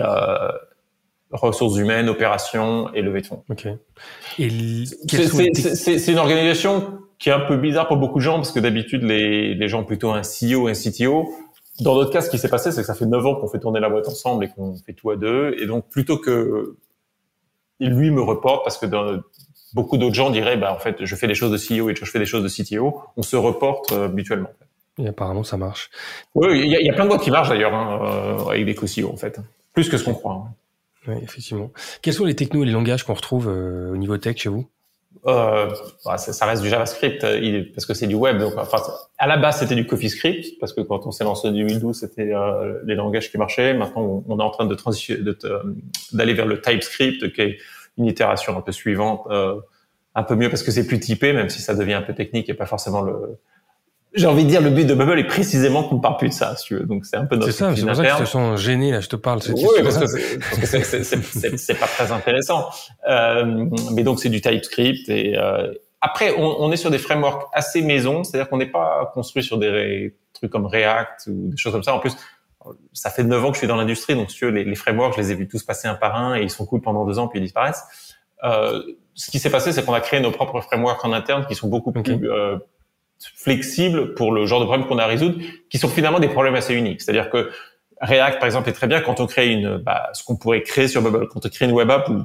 ressources 1.33 1.77
humaines, 1.77 2.09
opérations 2.09 2.93
et 2.93 3.01
levée 3.01 3.21
de 3.21 3.27
fonds. 3.27 3.43
Ok. 3.49 3.67
C'est 4.37 6.11
une 6.11 6.19
organisation 6.19 6.99
qui 7.19 7.29
est 7.29 7.33
un 7.33 7.41
peu 7.41 7.57
bizarre 7.57 7.87
pour 7.87 7.97
beaucoup 7.97 8.19
de 8.19 8.23
gens 8.23 8.35
parce 8.35 8.51
que 8.51 8.59
d'habitude 8.59 9.03
les, 9.03 9.53
les 9.53 9.67
gens 9.67 9.81
ont 9.81 9.85
plutôt 9.85 10.11
un 10.11 10.21
CEO 10.21 10.67
un 10.67 10.73
CTO. 10.73 11.29
Dans 11.79 11.95
notre 11.95 12.11
cas, 12.11 12.21
ce 12.21 12.29
qui 12.29 12.37
s'est 12.37 12.49
passé, 12.49 12.71
c'est 12.71 12.81
que 12.81 12.87
ça 12.87 12.93
fait 12.93 13.05
neuf 13.05 13.25
ans 13.25 13.35
qu'on 13.35 13.47
fait 13.47 13.59
tourner 13.59 13.79
la 13.79 13.89
boîte 13.89 14.07
ensemble 14.07 14.45
et 14.45 14.49
qu'on 14.49 14.75
fait 14.75 14.93
tout 14.93 15.09
à 15.09 15.15
deux. 15.15 15.55
Et 15.59 15.65
donc 15.65 15.89
plutôt 15.89 16.17
que 16.17 16.77
il 17.79 17.89
lui 17.89 18.11
me 18.11 18.21
reporte 18.21 18.63
parce 18.63 18.77
que 18.77 18.85
dans, 18.85 19.19
beaucoup 19.73 19.97
d'autres 19.97 20.15
gens 20.15 20.29
diraient 20.29 20.57
bah 20.57 20.73
en 20.73 20.79
fait 20.79 21.03
je 21.03 21.15
fais 21.15 21.27
des 21.27 21.35
choses 21.35 21.51
de 21.51 21.57
CEO 21.57 21.89
et 21.89 21.95
je 21.95 22.05
fais 22.05 22.19
des 22.19 22.25
choses 22.25 22.43
de 22.43 22.49
CTO, 22.49 23.01
on 23.17 23.23
se 23.23 23.35
reporte 23.35 23.91
euh, 23.91 24.07
mutuellement. 24.09 24.51
Et 24.99 25.07
apparemment 25.07 25.43
ça 25.43 25.57
marche. 25.57 25.89
Oui, 26.35 26.61
il 26.63 26.69
y 26.69 26.75
a, 26.75 26.81
y 26.81 26.89
a, 26.89 26.93
plein 26.93 27.05
de 27.05 27.09
boîtes 27.09 27.23
qui 27.23 27.31
marchent 27.31 27.49
d'ailleurs 27.49 27.73
hein, 27.73 27.99
euh, 28.03 28.49
avec 28.49 28.65
des 28.65 28.75
co-CEO 28.75 29.09
en 29.11 29.17
fait, 29.17 29.39
plus 29.73 29.89
que 29.89 29.97
ce 29.97 30.03
qu'on 30.03 30.13
croit. 30.13 30.33
Hein. 30.33 30.53
Oui, 31.07 31.15
effectivement. 31.21 31.71
Quels 32.01 32.13
sont 32.13 32.25
les 32.25 32.35
technos 32.35 32.63
et 32.63 32.65
les 32.65 32.71
langages 32.71 33.03
qu'on 33.03 33.13
retrouve 33.13 33.49
euh, 33.49 33.91
au 33.91 33.97
niveau 33.97 34.17
tech 34.17 34.37
chez 34.37 34.49
vous? 34.49 34.67
Euh, 35.25 35.69
bah, 36.05 36.17
ça, 36.17 36.33
ça, 36.33 36.45
reste 36.45 36.61
du 36.61 36.69
JavaScript 36.69 37.23
euh, 37.23 37.63
parce 37.73 37.85
que 37.85 37.93
c'est 37.93 38.07
du 38.07 38.15
web. 38.15 38.39
Donc, 38.39 38.53
enfin, 38.57 38.81
à 39.17 39.27
la 39.27 39.37
base, 39.37 39.59
c'était 39.59 39.75
du 39.75 39.85
CoffeeScript 39.85 40.59
parce 40.59 40.73
que 40.73 40.81
quand 40.81 41.05
on 41.05 41.11
s'est 41.11 41.23
lancé 41.23 41.47
en 41.47 41.51
2012, 41.51 41.97
c'était 41.97 42.33
euh, 42.33 42.79
les 42.85 42.95
langages 42.95 43.31
qui 43.31 43.37
marchaient. 43.37 43.73
Maintenant, 43.73 44.23
on, 44.27 44.39
est 44.39 44.43
en 44.43 44.49
train 44.49 44.65
de 44.65 44.75
d'aller 46.13 46.33
vers 46.33 46.45
le 46.45 46.61
TypeScript, 46.61 47.31
qui 47.33 47.41
est 47.41 47.57
une 47.97 48.05
itération 48.05 48.57
un 48.57 48.61
peu 48.61 48.71
suivante, 48.71 49.21
euh, 49.29 49.59
un 50.15 50.23
peu 50.23 50.35
mieux 50.35 50.49
parce 50.49 50.63
que 50.63 50.71
c'est 50.71 50.87
plus 50.87 50.99
typé, 50.99 51.31
même 51.31 51.49
si 51.49 51.61
ça 51.61 51.75
devient 51.75 51.93
un 51.93 52.01
peu 52.01 52.13
technique 52.13 52.49
et 52.49 52.53
pas 52.53 52.65
forcément 52.65 53.01
le, 53.01 53.37
j'ai 54.13 54.27
envie 54.27 54.43
de 54.43 54.49
dire, 54.49 54.61
le 54.61 54.69
but 54.69 54.85
de 54.85 54.93
Bubble 54.93 55.19
est 55.19 55.27
précisément 55.27 55.83
qu'on 55.83 55.95
ne 55.95 56.01
parle 56.01 56.17
plus 56.17 56.29
de 56.29 56.33
ça, 56.33 56.55
si 56.55 56.65
tu 56.65 56.75
veux. 56.75 56.85
Donc 56.85 57.05
c'est 57.05 57.17
un 57.17 57.25
peu 57.25 57.35
notre. 57.35 57.51
C'est 57.51 57.57
ça, 57.57 57.75
c'est 57.75 57.85
pour 57.85 57.95
ça 57.95 58.03
que 58.03 58.09
je 58.09 58.17
te 58.17 58.25
sens 58.25 58.59
gêné 58.59 58.91
là. 58.91 58.99
Je 58.99 59.09
te 59.09 59.15
parle. 59.15 59.39
Oui, 59.49 59.63
parce 59.83 59.97
que 59.97 61.57
c'est 61.57 61.79
pas 61.79 61.87
très 61.87 62.11
intéressant. 62.11 62.69
Euh, 63.09 63.65
mais 63.93 64.03
donc 64.03 64.19
c'est 64.19 64.29
du 64.29 64.41
TypeScript 64.41 65.09
et 65.09 65.37
euh, 65.37 65.73
après 66.01 66.35
on, 66.37 66.61
on, 66.61 66.71
est 66.71 66.77
sur 66.77 66.91
des 66.91 66.97
frameworks 66.97 67.49
assez 67.53 67.81
maison, 67.81 68.23
c'est-à-dire 68.23 68.49
qu'on 68.49 68.57
n'est 68.57 68.71
pas 68.71 69.11
construit 69.13 69.43
sur 69.43 69.57
des 69.57 70.15
trucs 70.33 70.51
comme 70.51 70.65
React 70.65 71.27
ou 71.27 71.49
des 71.49 71.57
choses 71.57 71.73
comme 71.73 71.83
ça. 71.83 71.95
En 71.95 71.99
plus, 71.99 72.15
ça 72.93 73.09
fait 73.09 73.23
neuf 73.23 73.43
ans 73.43 73.49
que 73.49 73.55
je 73.55 73.59
suis 73.59 73.67
dans 73.67 73.75
l'industrie, 73.75 74.15
donc 74.15 74.29
si 74.29 74.37
tu 74.37 74.45
veux, 74.45 74.51
les, 74.51 74.63
les, 74.63 74.75
frameworks, 74.75 75.15
je 75.15 75.21
les 75.21 75.31
ai 75.31 75.35
vus 75.35 75.47
tous 75.47 75.63
passer 75.63 75.87
un 75.87 75.95
par 75.95 76.15
un 76.15 76.35
et 76.35 76.43
ils 76.43 76.49
sont 76.49 76.65
cool 76.65 76.81
pendant 76.81 77.05
deux 77.05 77.19
ans 77.19 77.27
puis 77.27 77.39
ils 77.39 77.43
disparaissent. 77.43 77.83
Euh, 78.43 78.81
ce 79.15 79.31
qui 79.31 79.39
s'est 79.39 79.49
passé, 79.49 79.71
c'est 79.71 79.85
qu'on 79.85 79.93
a 79.93 80.01
créé 80.01 80.19
nos 80.19 80.31
propres 80.31 80.61
frameworks 80.61 81.03
en 81.05 81.13
interne 81.13 81.45
qui 81.45 81.55
sont 81.55 81.67
beaucoup 81.67 81.91
plus 81.91 82.29
euh, 82.29 82.57
flexibles 83.35 84.13
pour 84.15 84.31
le 84.31 84.45
genre 84.45 84.59
de 84.59 84.65
problème 84.65 84.87
qu'on 84.87 84.97
a 84.97 85.03
à 85.03 85.07
résoudre, 85.07 85.39
qui 85.69 85.77
sont 85.77 85.87
finalement 85.87 86.19
des 86.19 86.29
problèmes 86.29 86.55
assez 86.55 86.73
uniques. 86.73 87.01
C'est-à-dire 87.01 87.29
que 87.29 87.51
React, 88.01 88.39
par 88.39 88.47
exemple, 88.47 88.69
est 88.69 88.73
très 88.73 88.87
bien 88.87 89.01
quand 89.01 89.19
on 89.19 89.27
crée 89.27 89.47
une, 89.47 89.77
bah, 89.77 90.09
ce 90.13 90.23
qu'on 90.23 90.35
pourrait 90.35 90.61
créer 90.61 90.87
sur 90.87 91.01
Bubble. 91.01 91.27
Quand 91.29 91.45
on 91.45 91.49
crée 91.49 91.65
une 91.65 91.71
web 91.71 91.89
app 91.89 92.09
où 92.09 92.23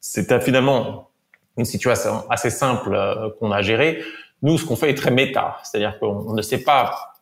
c'est 0.00 0.42
finalement 0.42 1.10
une 1.56 1.64
situation 1.64 2.28
assez 2.30 2.50
simple 2.50 2.94
euh, 2.94 3.30
qu'on 3.38 3.50
a 3.50 3.62
gérée. 3.62 4.02
Nous, 4.42 4.58
ce 4.58 4.64
qu'on 4.64 4.76
fait 4.76 4.90
est 4.90 4.94
très 4.94 5.10
méta. 5.10 5.58
C'est-à-dire 5.64 5.98
qu'on 5.98 6.32
ne 6.32 6.42
sait 6.42 6.62
pas 6.62 7.14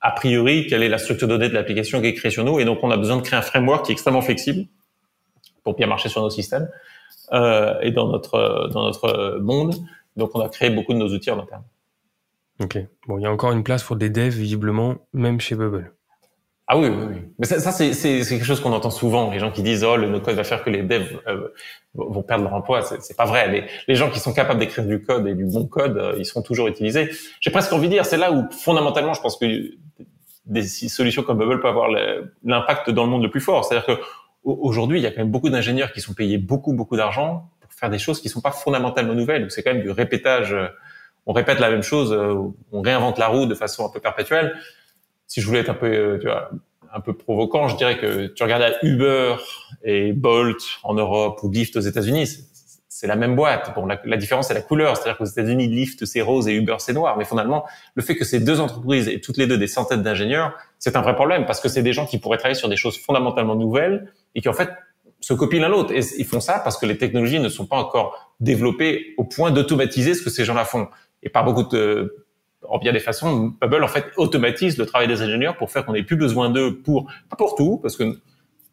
a 0.00 0.12
priori 0.12 0.66
quelle 0.66 0.82
est 0.82 0.88
la 0.88 0.98
structure 0.98 1.28
de 1.28 1.34
données 1.34 1.48
de 1.48 1.54
l'application 1.54 2.00
qui 2.00 2.06
est 2.06 2.14
créée 2.14 2.30
sur 2.30 2.44
nous. 2.44 2.58
Et 2.60 2.64
donc, 2.64 2.78
on 2.82 2.90
a 2.90 2.96
besoin 2.96 3.16
de 3.16 3.22
créer 3.22 3.38
un 3.38 3.42
framework 3.42 3.84
qui 3.84 3.92
est 3.92 3.94
extrêmement 3.94 4.22
flexible 4.22 4.66
pour 5.62 5.74
bien 5.74 5.86
marcher 5.86 6.08
sur 6.08 6.22
nos 6.22 6.30
systèmes 6.30 6.68
euh, 7.32 7.78
et 7.82 7.90
dans 7.90 8.08
notre, 8.08 8.70
dans 8.72 8.84
notre 8.84 9.38
monde. 9.40 9.74
Donc, 10.16 10.30
on 10.34 10.40
a 10.40 10.48
créé 10.48 10.70
beaucoup 10.70 10.94
de 10.94 10.98
nos 10.98 11.08
outils 11.08 11.30
en 11.30 11.40
interne. 11.40 11.64
Ok. 12.60 12.78
Bon, 13.08 13.18
il 13.18 13.22
y 13.22 13.26
a 13.26 13.32
encore 13.32 13.52
une 13.52 13.64
place 13.64 13.82
pour 13.82 13.96
des 13.96 14.10
devs, 14.10 14.34
visiblement, 14.34 14.96
même 15.12 15.40
chez 15.40 15.54
Bubble. 15.54 15.92
Ah 16.72 16.78
oui, 16.78 16.88
oui, 16.88 17.04
oui. 17.08 17.16
Mais 17.38 17.46
ça, 17.46 17.72
c'est, 17.72 17.90
quelque 17.90 18.44
chose 18.44 18.60
qu'on 18.60 18.72
entend 18.72 18.90
souvent. 18.90 19.30
Les 19.32 19.40
gens 19.40 19.50
qui 19.50 19.62
disent, 19.62 19.82
oh, 19.82 19.96
le 19.96 20.08
no-code 20.08 20.36
va 20.36 20.44
faire 20.44 20.62
que 20.62 20.70
les 20.70 20.82
devs 20.82 21.18
euh, 21.26 21.48
vont 21.94 22.22
perdre 22.22 22.44
leur 22.44 22.54
emploi. 22.54 22.82
C'est, 22.82 23.16
pas 23.16 23.24
vrai. 23.24 23.66
Les, 23.88 23.94
gens 23.96 24.08
qui 24.08 24.20
sont 24.20 24.32
capables 24.32 24.60
d'écrire 24.60 24.84
du 24.84 25.02
code 25.02 25.26
et 25.26 25.34
du 25.34 25.46
bon 25.46 25.66
code, 25.66 25.96
euh, 25.96 26.14
ils 26.16 26.24
seront 26.24 26.42
toujours 26.42 26.68
utilisés. 26.68 27.10
J'ai 27.40 27.50
presque 27.50 27.72
envie 27.72 27.88
de 27.88 27.94
dire, 27.94 28.06
c'est 28.06 28.18
là 28.18 28.30
où, 28.30 28.48
fondamentalement, 28.52 29.14
je 29.14 29.20
pense 29.20 29.36
que 29.36 29.46
des 30.46 30.62
solutions 30.62 31.24
comme 31.24 31.38
Bubble 31.38 31.60
peuvent 31.60 31.70
avoir 31.70 31.88
l'impact 32.44 32.90
dans 32.90 33.02
le 33.02 33.10
monde 33.10 33.22
le 33.22 33.30
plus 33.30 33.40
fort. 33.40 33.64
C'est-à-dire 33.64 33.96
que 33.96 34.02
aujourd'hui, 34.44 35.00
il 35.00 35.02
y 35.02 35.06
a 35.06 35.10
quand 35.10 35.22
même 35.22 35.30
beaucoup 35.32 35.50
d'ingénieurs 35.50 35.92
qui 35.92 36.00
sont 36.00 36.14
payés 36.14 36.38
beaucoup, 36.38 36.72
beaucoup 36.72 36.96
d'argent 36.96 37.50
pour 37.60 37.72
faire 37.72 37.90
des 37.90 37.98
choses 37.98 38.20
qui 38.20 38.28
sont 38.28 38.40
pas 38.40 38.52
fondamentalement 38.52 39.14
nouvelles. 39.14 39.50
C'est 39.50 39.64
quand 39.64 39.72
même 39.72 39.82
du 39.82 39.90
répétage. 39.90 40.54
On 41.26 41.32
répète 41.32 41.60
la 41.60 41.70
même 41.70 41.82
chose, 41.82 42.12
euh, 42.12 42.34
on 42.72 42.80
réinvente 42.80 43.18
la 43.18 43.28
roue 43.28 43.46
de 43.46 43.54
façon 43.54 43.86
un 43.86 43.90
peu 43.90 44.00
perpétuelle 44.00 44.54
si 45.30 45.40
je 45.40 45.46
voulais 45.46 45.60
être 45.60 45.70
un 45.70 45.74
peu, 45.74 45.86
euh, 45.86 46.18
tu 46.18 46.26
vois, 46.26 46.50
un 46.92 47.00
peu 47.00 47.12
provocant, 47.16 47.68
je 47.68 47.76
dirais 47.76 47.96
que 47.96 48.26
tu 48.26 48.42
regardes 48.42 48.64
Uber 48.82 49.36
et 49.84 50.12
Bolt 50.12 50.58
en 50.82 50.94
Europe 50.94 51.38
ou 51.44 51.50
Lyft 51.50 51.76
aux 51.76 51.80
États-Unis, 51.80 52.48
c'est 52.88 53.06
la 53.06 53.14
même 53.14 53.36
boîte. 53.36 53.72
Bon, 53.76 53.86
la, 53.86 54.00
la 54.04 54.16
différence 54.16 54.48
c'est 54.48 54.54
la 54.54 54.60
couleur, 54.60 54.96
c'est-à-dire 54.96 55.16
qu'aux 55.16 55.24
États-Unis, 55.24 55.68
Lyft 55.68 56.04
c'est 56.04 56.20
rose 56.20 56.48
et 56.48 56.52
Uber 56.52 56.74
c'est 56.78 56.92
noir. 56.92 57.16
Mais 57.16 57.24
finalement, 57.24 57.64
le 57.94 58.02
fait 58.02 58.16
que 58.16 58.24
ces 58.24 58.40
deux 58.40 58.58
entreprises 58.58 59.06
aient 59.06 59.20
toutes 59.20 59.36
les 59.36 59.46
deux 59.46 59.56
des 59.56 59.68
centaines 59.68 60.02
d'ingénieurs, 60.02 60.52
c'est 60.80 60.96
un 60.96 61.00
vrai 61.00 61.14
problème 61.14 61.46
parce 61.46 61.60
que 61.60 61.68
c'est 61.68 61.82
des 61.82 61.92
gens 61.92 62.06
qui 62.06 62.18
pourraient 62.18 62.38
travailler 62.38 62.58
sur 62.58 62.68
des 62.68 62.76
choses 62.76 62.98
fondamentalement 62.98 63.54
nouvelles 63.54 64.12
et 64.34 64.40
qui 64.40 64.48
en 64.48 64.52
fait 64.52 64.70
se 65.20 65.32
copient 65.32 65.60
l'un 65.60 65.68
l'autre. 65.68 65.92
Et 65.92 66.00
ils 66.18 66.26
font 66.26 66.40
ça 66.40 66.58
parce 66.58 66.76
que 66.76 66.86
les 66.86 66.98
technologies 66.98 67.38
ne 67.38 67.48
sont 67.48 67.66
pas 67.66 67.76
encore 67.76 68.34
développées 68.40 69.14
au 69.16 69.22
point 69.22 69.52
d'automatiser 69.52 70.14
ce 70.14 70.22
que 70.22 70.30
ces 70.30 70.44
gens-là 70.44 70.64
font. 70.64 70.88
Et 71.22 71.28
par 71.28 71.44
beaucoup 71.44 71.64
de 71.64 72.26
en 72.68 72.78
bien 72.78 72.92
des 72.92 73.00
façons, 73.00 73.54
Bubble 73.60 73.82
en 73.82 73.88
fait 73.88 74.06
automatise 74.16 74.78
le 74.78 74.86
travail 74.86 75.08
des 75.08 75.22
ingénieurs 75.22 75.56
pour 75.56 75.70
faire 75.70 75.84
qu'on 75.84 75.92
n'ait 75.92 76.02
plus 76.02 76.16
besoin 76.16 76.50
d'eux 76.50 76.76
pour 76.76 77.10
pas 77.28 77.36
pour 77.36 77.54
tout, 77.54 77.78
parce 77.78 77.96
que 77.96 78.18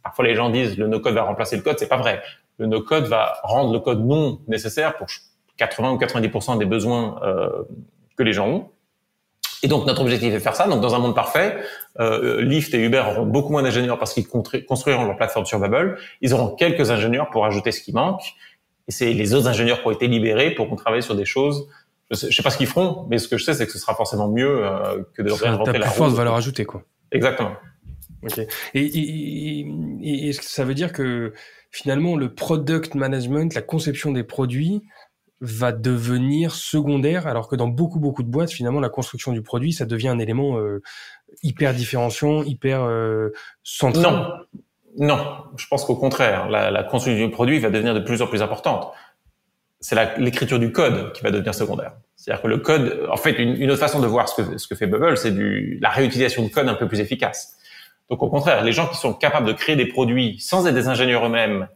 parfois 0.04 0.26
les 0.26 0.36
gens 0.36 0.50
disent 0.50 0.78
le 0.78 0.88
no-code 0.88 1.14
va 1.14 1.24
remplacer 1.24 1.56
le 1.56 1.62
code, 1.62 1.80
c'est 1.80 1.88
pas 1.88 1.98
vrai. 1.98 2.22
Le 2.58 2.66
no-code 2.66 3.06
va 3.06 3.38
rendre 3.44 3.72
le 3.72 3.80
code 3.80 4.06
non 4.06 4.40
nécessaire 4.48 4.98
pour 4.98 5.08
80 5.58 5.92
ou 5.92 5.98
90% 5.98 6.58
des 6.58 6.66
besoins 6.66 7.20
euh, 7.24 7.64
que 8.18 8.24
les 8.24 8.34
gens 8.34 8.48
ont. 8.48 8.70
Et 9.64 9.68
donc 9.68 9.88
notre 9.88 10.02
objectif 10.02 10.32
est 10.32 10.36
de 10.36 10.40
faire 10.40 10.56
ça. 10.56 10.68
Donc 10.68 10.82
dans 10.82 10.94
un 10.94 11.00
monde 11.00 11.16
parfait, 11.16 11.58
euh, 12.00 12.42
Lyft 12.42 12.74
et 12.74 12.80
Uber 12.80 13.04
auront 13.08 13.26
beaucoup 13.26 13.52
moins 13.52 13.64
d'ingénieurs 13.64 13.98
parce 13.98 14.14
qu'ils 14.14 14.28
construiront 14.28 15.06
leur 15.06 15.16
plateforme 15.16 15.46
sur 15.46 15.60
Bubble. 15.60 15.98
Ils 16.22 16.34
auront 16.34 16.56
quelques 16.56 16.92
ingénieurs 16.92 17.30
pour 17.30 17.46
ajouter 17.46 17.72
ce 17.72 17.82
qui 17.82 17.94
manque. 17.94 18.22
Et 18.88 18.92
c'est 18.92 19.14
les 19.14 19.34
autres 19.34 19.48
ingénieurs 19.48 19.82
qui 19.82 19.88
ont 19.88 19.92
été 19.92 20.08
libérés 20.08 20.52
pour 20.52 20.70
qu'on 20.70 20.76
travaille 20.76 21.04
sur 21.04 21.16
des 21.16 21.26
choses 21.26 21.68
je 22.12 22.16
sais, 22.16 22.32
sais 22.32 22.44
pas 22.44 22.50
ce 22.50 22.58
qu'ils 22.58 22.68
feront, 22.68 23.06
mais 23.10 23.18
ce 23.18 23.28
que 23.28 23.38
je 23.38 23.44
sais, 23.44 23.54
c'est 23.54 23.66
que 23.66 23.72
ce 23.72 23.80
sera 23.80 23.96
forcément 23.96 24.30
mieux 24.30 24.66
euh, 24.66 25.04
que 25.14 25.22
de 25.22 25.32
réinventer 25.32 25.78
la 25.78 25.90
roue. 25.90 26.10
de 26.10 26.16
valeur 26.16 26.36
ajoutée, 26.36 26.66
quoi. 26.66 26.84
Exactement. 27.12 27.54
Ok. 28.24 28.40
Et, 28.40 28.48
et, 28.74 30.30
et, 30.30 30.34
que 30.34 30.44
ça 30.44 30.64
veut 30.64 30.74
dire 30.74 30.92
que 30.92 31.34
finalement 31.72 32.16
le 32.16 32.34
product 32.34 32.96
management, 32.96 33.54
la 33.54 33.62
conception 33.62 34.12
des 34.12 34.24
produits, 34.24 34.82
va 35.40 35.72
devenir 35.72 36.56
secondaire, 36.56 37.28
alors 37.28 37.48
que 37.48 37.56
dans 37.56 37.68
beaucoup 37.68 38.00
beaucoup 38.00 38.24
de 38.24 38.30
boîtes, 38.30 38.52
finalement, 38.52 38.80
la 38.80 38.90
construction 38.90 39.34
du 39.34 39.44
produit, 39.44 39.72
ça 39.72 39.86
devient 39.86 40.08
un 40.08 40.18
élément 40.18 40.58
euh, 40.58 40.82
hyper 41.44 41.74
différenciant, 41.74 42.42
hyper 42.42 42.82
euh, 42.82 43.30
central? 43.64 44.04
Non, 44.04 44.34
non. 44.98 45.38
Je 45.56 45.68
pense 45.68 45.86
qu'au 45.86 45.96
contraire, 45.96 46.50
la, 46.50 46.72
la 46.72 46.84
construction 46.84 47.24
du 47.24 47.32
produit 47.32 47.60
va 47.60 47.70
devenir 47.70 47.94
de 47.94 48.00
plus 48.00 48.22
en 48.22 48.28
plus 48.28 48.42
importante 48.42 48.92
c'est 49.88 50.20
l'écriture 50.20 50.60
du 50.60 50.74
code 50.74 51.14
qui 51.14 51.24
va 51.24 51.32
devenir 51.32 51.56
secondaire. 51.56 51.94
C'est-à-dire 52.18 52.42
que 52.42 52.48
le 52.50 52.58
code, 52.58 53.08
en 53.10 53.16
fait, 53.16 53.32
une, 53.32 53.72
autre 53.72 53.80
façon 53.80 54.02
de 54.02 54.08
voir 54.08 54.28
ce 54.28 54.42
que, 54.42 54.58
ce 54.58 54.68
que 54.68 54.76
fait 54.76 54.86
Bubble, 54.86 55.16
c'est 55.16 55.34
la 55.80 55.90
réutilisation 55.90 56.44
de 56.44 56.50
code 56.50 56.68
un 56.68 56.74
peu 56.74 56.90
plus 56.90 57.00
efficace. 57.00 57.56
Donc 58.10 58.22
au 58.22 58.28
contraire, 58.30 58.66
les 58.66 58.74
gens 58.74 58.88
qui 58.88 58.98
sont 58.98 59.14
capables 59.14 59.48
de 59.48 59.54
créer 59.54 59.78
des 59.78 59.86
produits 59.86 60.42
sans 60.42 60.68
être 60.68 60.74
des 60.74 60.90
ingénieurs 60.90 61.26
eux-mêmes 61.26 61.70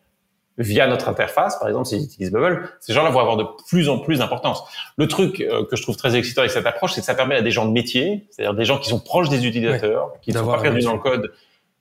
via 0.57 0.87
notre 0.87 1.07
interface, 1.07 1.57
par 1.57 1.69
exemple, 1.69 1.85
s'ils 1.85 2.03
utilisent 2.03 2.33
Bubble, 2.33 2.69
ces 2.81 2.91
gens-là 2.91 3.11
vont 3.11 3.21
avoir 3.21 3.37
de 3.37 3.45
plus 3.69 3.87
en 3.87 3.99
plus 3.99 4.19
d'importance. 4.19 4.61
Le 4.97 5.07
truc 5.07 5.39
euh, 5.39 5.63
que 5.63 5.77
je 5.77 5.81
trouve 5.81 5.95
très 5.95 6.17
excitant 6.17 6.41
avec 6.41 6.51
cette 6.51 6.65
approche, 6.65 6.91
c'est 6.91 6.99
que 6.99 7.05
ça 7.05 7.15
permet 7.15 7.35
à 7.35 7.41
des 7.41 7.51
gens 7.51 7.65
de 7.65 7.71
métier, 7.71 8.27
c'est-à-dire 8.29 8.55
des 8.55 8.65
gens 8.65 8.77
qui 8.77 8.89
sont 8.89 8.99
proches 8.99 9.29
des 9.29 9.47
utilisateurs, 9.47 10.11
qui 10.21 10.33
ne 10.33 10.37
sont 10.37 10.45
pas 10.45 10.59
perdus 10.59 10.81
dans 10.81 10.95
le 10.95 10.99
code, 10.99 11.31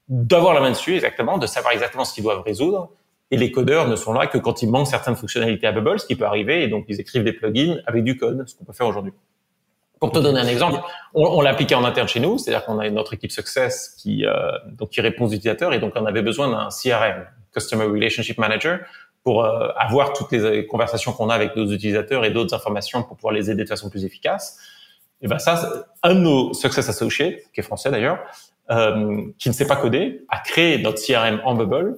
d'avoir 0.09 0.55
la 0.55 0.61
main 0.61 0.71
dessus, 0.71 0.95
exactement, 0.95 1.39
de 1.39 1.47
savoir 1.49 1.73
exactement 1.73 2.05
ce 2.05 2.15
qu'ils 2.15 2.23
doivent 2.23 2.43
résoudre, 2.43 2.91
et 3.31 3.37
les 3.37 3.53
codeurs 3.53 3.89
ne 3.89 3.97
sont 3.97 4.13
là 4.13 4.27
que 4.27 4.39
quand 4.39 4.63
il 4.63 4.71
manque 4.71 4.89
certaines 4.89 5.17
fonctionnalités 5.17 5.67
à 5.67 5.73
Bubble, 5.73 6.01
ce 6.01 6.07
qui 6.07 6.17
peut 6.17 6.25
arriver, 6.25 6.65
et 6.65 6.69
donc 6.69 6.85
ils 6.89 7.01
écrivent 7.01 7.25
des 7.25 7.33
plugins 7.33 7.77
avec 7.87 8.05
du 8.05 8.17
code, 8.17 8.43
ce 8.47 8.57
qu'on 8.57 8.65
peut 8.65 8.73
faire 8.73 8.89
aujourd'hui. 8.89 9.13
Pour 10.01 10.11
te 10.11 10.19
donner 10.19 10.41
un 10.41 10.47
exemple, 10.47 10.81
on, 11.15 11.25
on 11.25 11.41
l'a 11.43 11.51
appliqué 11.51 11.75
en 11.75 11.85
interne 11.85 12.09
chez 12.09 12.21
nous, 12.21 12.39
c'est-à-dire 12.39 12.65
qu'on 12.65 12.79
a 12.79 12.89
notre 12.91 13.15
équipe 13.15 13.31
Success 13.31 13.95
qui, 13.99 14.25
euh, 14.25 14.33
donc 14.73 14.91
qui 14.91 15.01
répond 15.01 15.27
aux 15.27 15.29
utilisateurs, 15.29 15.73
et 15.75 15.79
donc 15.79 15.93
on 15.95 16.07
avait 16.07 16.23
besoin 16.23 16.49
d'un 16.51 16.69
CRM, 16.71 17.27
Customer 17.53 17.85
Relationship 17.85 18.39
Manager, 18.39 18.81
pour 19.23 19.45
euh, 19.45 19.69
avoir 19.77 20.15
toutes 20.15 20.33
les 20.33 20.67
conversations 20.67 21.13
qu'on 21.13 21.29
a 21.29 21.35
avec 21.35 21.55
nos 21.55 21.71
utilisateurs 21.71 22.25
et 22.25 22.31
d'autres 22.31 22.55
informations 22.55 23.03
pour 23.03 23.17
pouvoir 23.17 23.35
les 23.35 23.51
aider 23.51 23.65
de 23.65 23.69
façon 23.69 23.91
plus 23.91 24.05
efficace. 24.05 24.59
Et 25.23 25.29
ben 25.29 25.39
ça, 25.39 25.87
un 26.03 26.15
de 26.15 26.21
nos 26.21 26.55
Success 26.55 26.89
Associates, 26.89 27.41
qui 27.53 27.61
est 27.61 27.63
français 27.63 27.91
d'ailleurs, 27.91 28.21
euh, 28.71 29.23
qui 29.39 29.49
ne 29.49 29.55
sait 29.55 29.67
pas 29.67 29.77
coder, 29.77 30.25
a 30.31 30.39
créé 30.39 30.79
notre 30.79 31.05
CRM 31.05 31.43
en 31.45 31.55
Bubble 31.55 31.97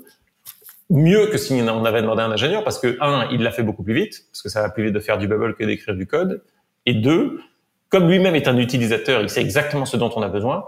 mieux 0.93 1.27
que 1.29 1.39
si 1.39 1.55
on 1.55 1.85
avait 1.85 2.03
demandé 2.03 2.21
à 2.21 2.27
un 2.27 2.31
ingénieur 2.31 2.65
parce 2.65 2.79
que 2.79 2.99
un, 3.01 3.27
il 3.33 3.43
l'a 3.43 3.51
fait 3.51 3.63
beaucoup 3.63 3.83
plus 3.83 3.95
vite 3.95 4.27
parce 4.31 4.43
que 4.43 4.49
ça 4.49 4.61
va 4.61 4.69
plus 4.69 4.85
vite 4.85 4.93
de 4.93 5.01
faire 5.01 5.19
du 5.19 5.27
bubble 5.27 5.55
que 5.55 5.65
d'écrire 5.65 5.95
du 5.95 6.07
code. 6.07 6.43
Et 6.85 6.95
deux, 6.95 7.41
comme 7.89 8.09
lui-même 8.09 8.35
est 8.35 8.47
un 8.47 8.59
utilisateur, 8.59 9.23
il 9.23 9.31
sait 9.31 9.41
exactement 9.41 9.87
ce 9.87 9.97
dont 9.97 10.11
on 10.15 10.23
a 10.23 10.29
besoin. 10.29 10.65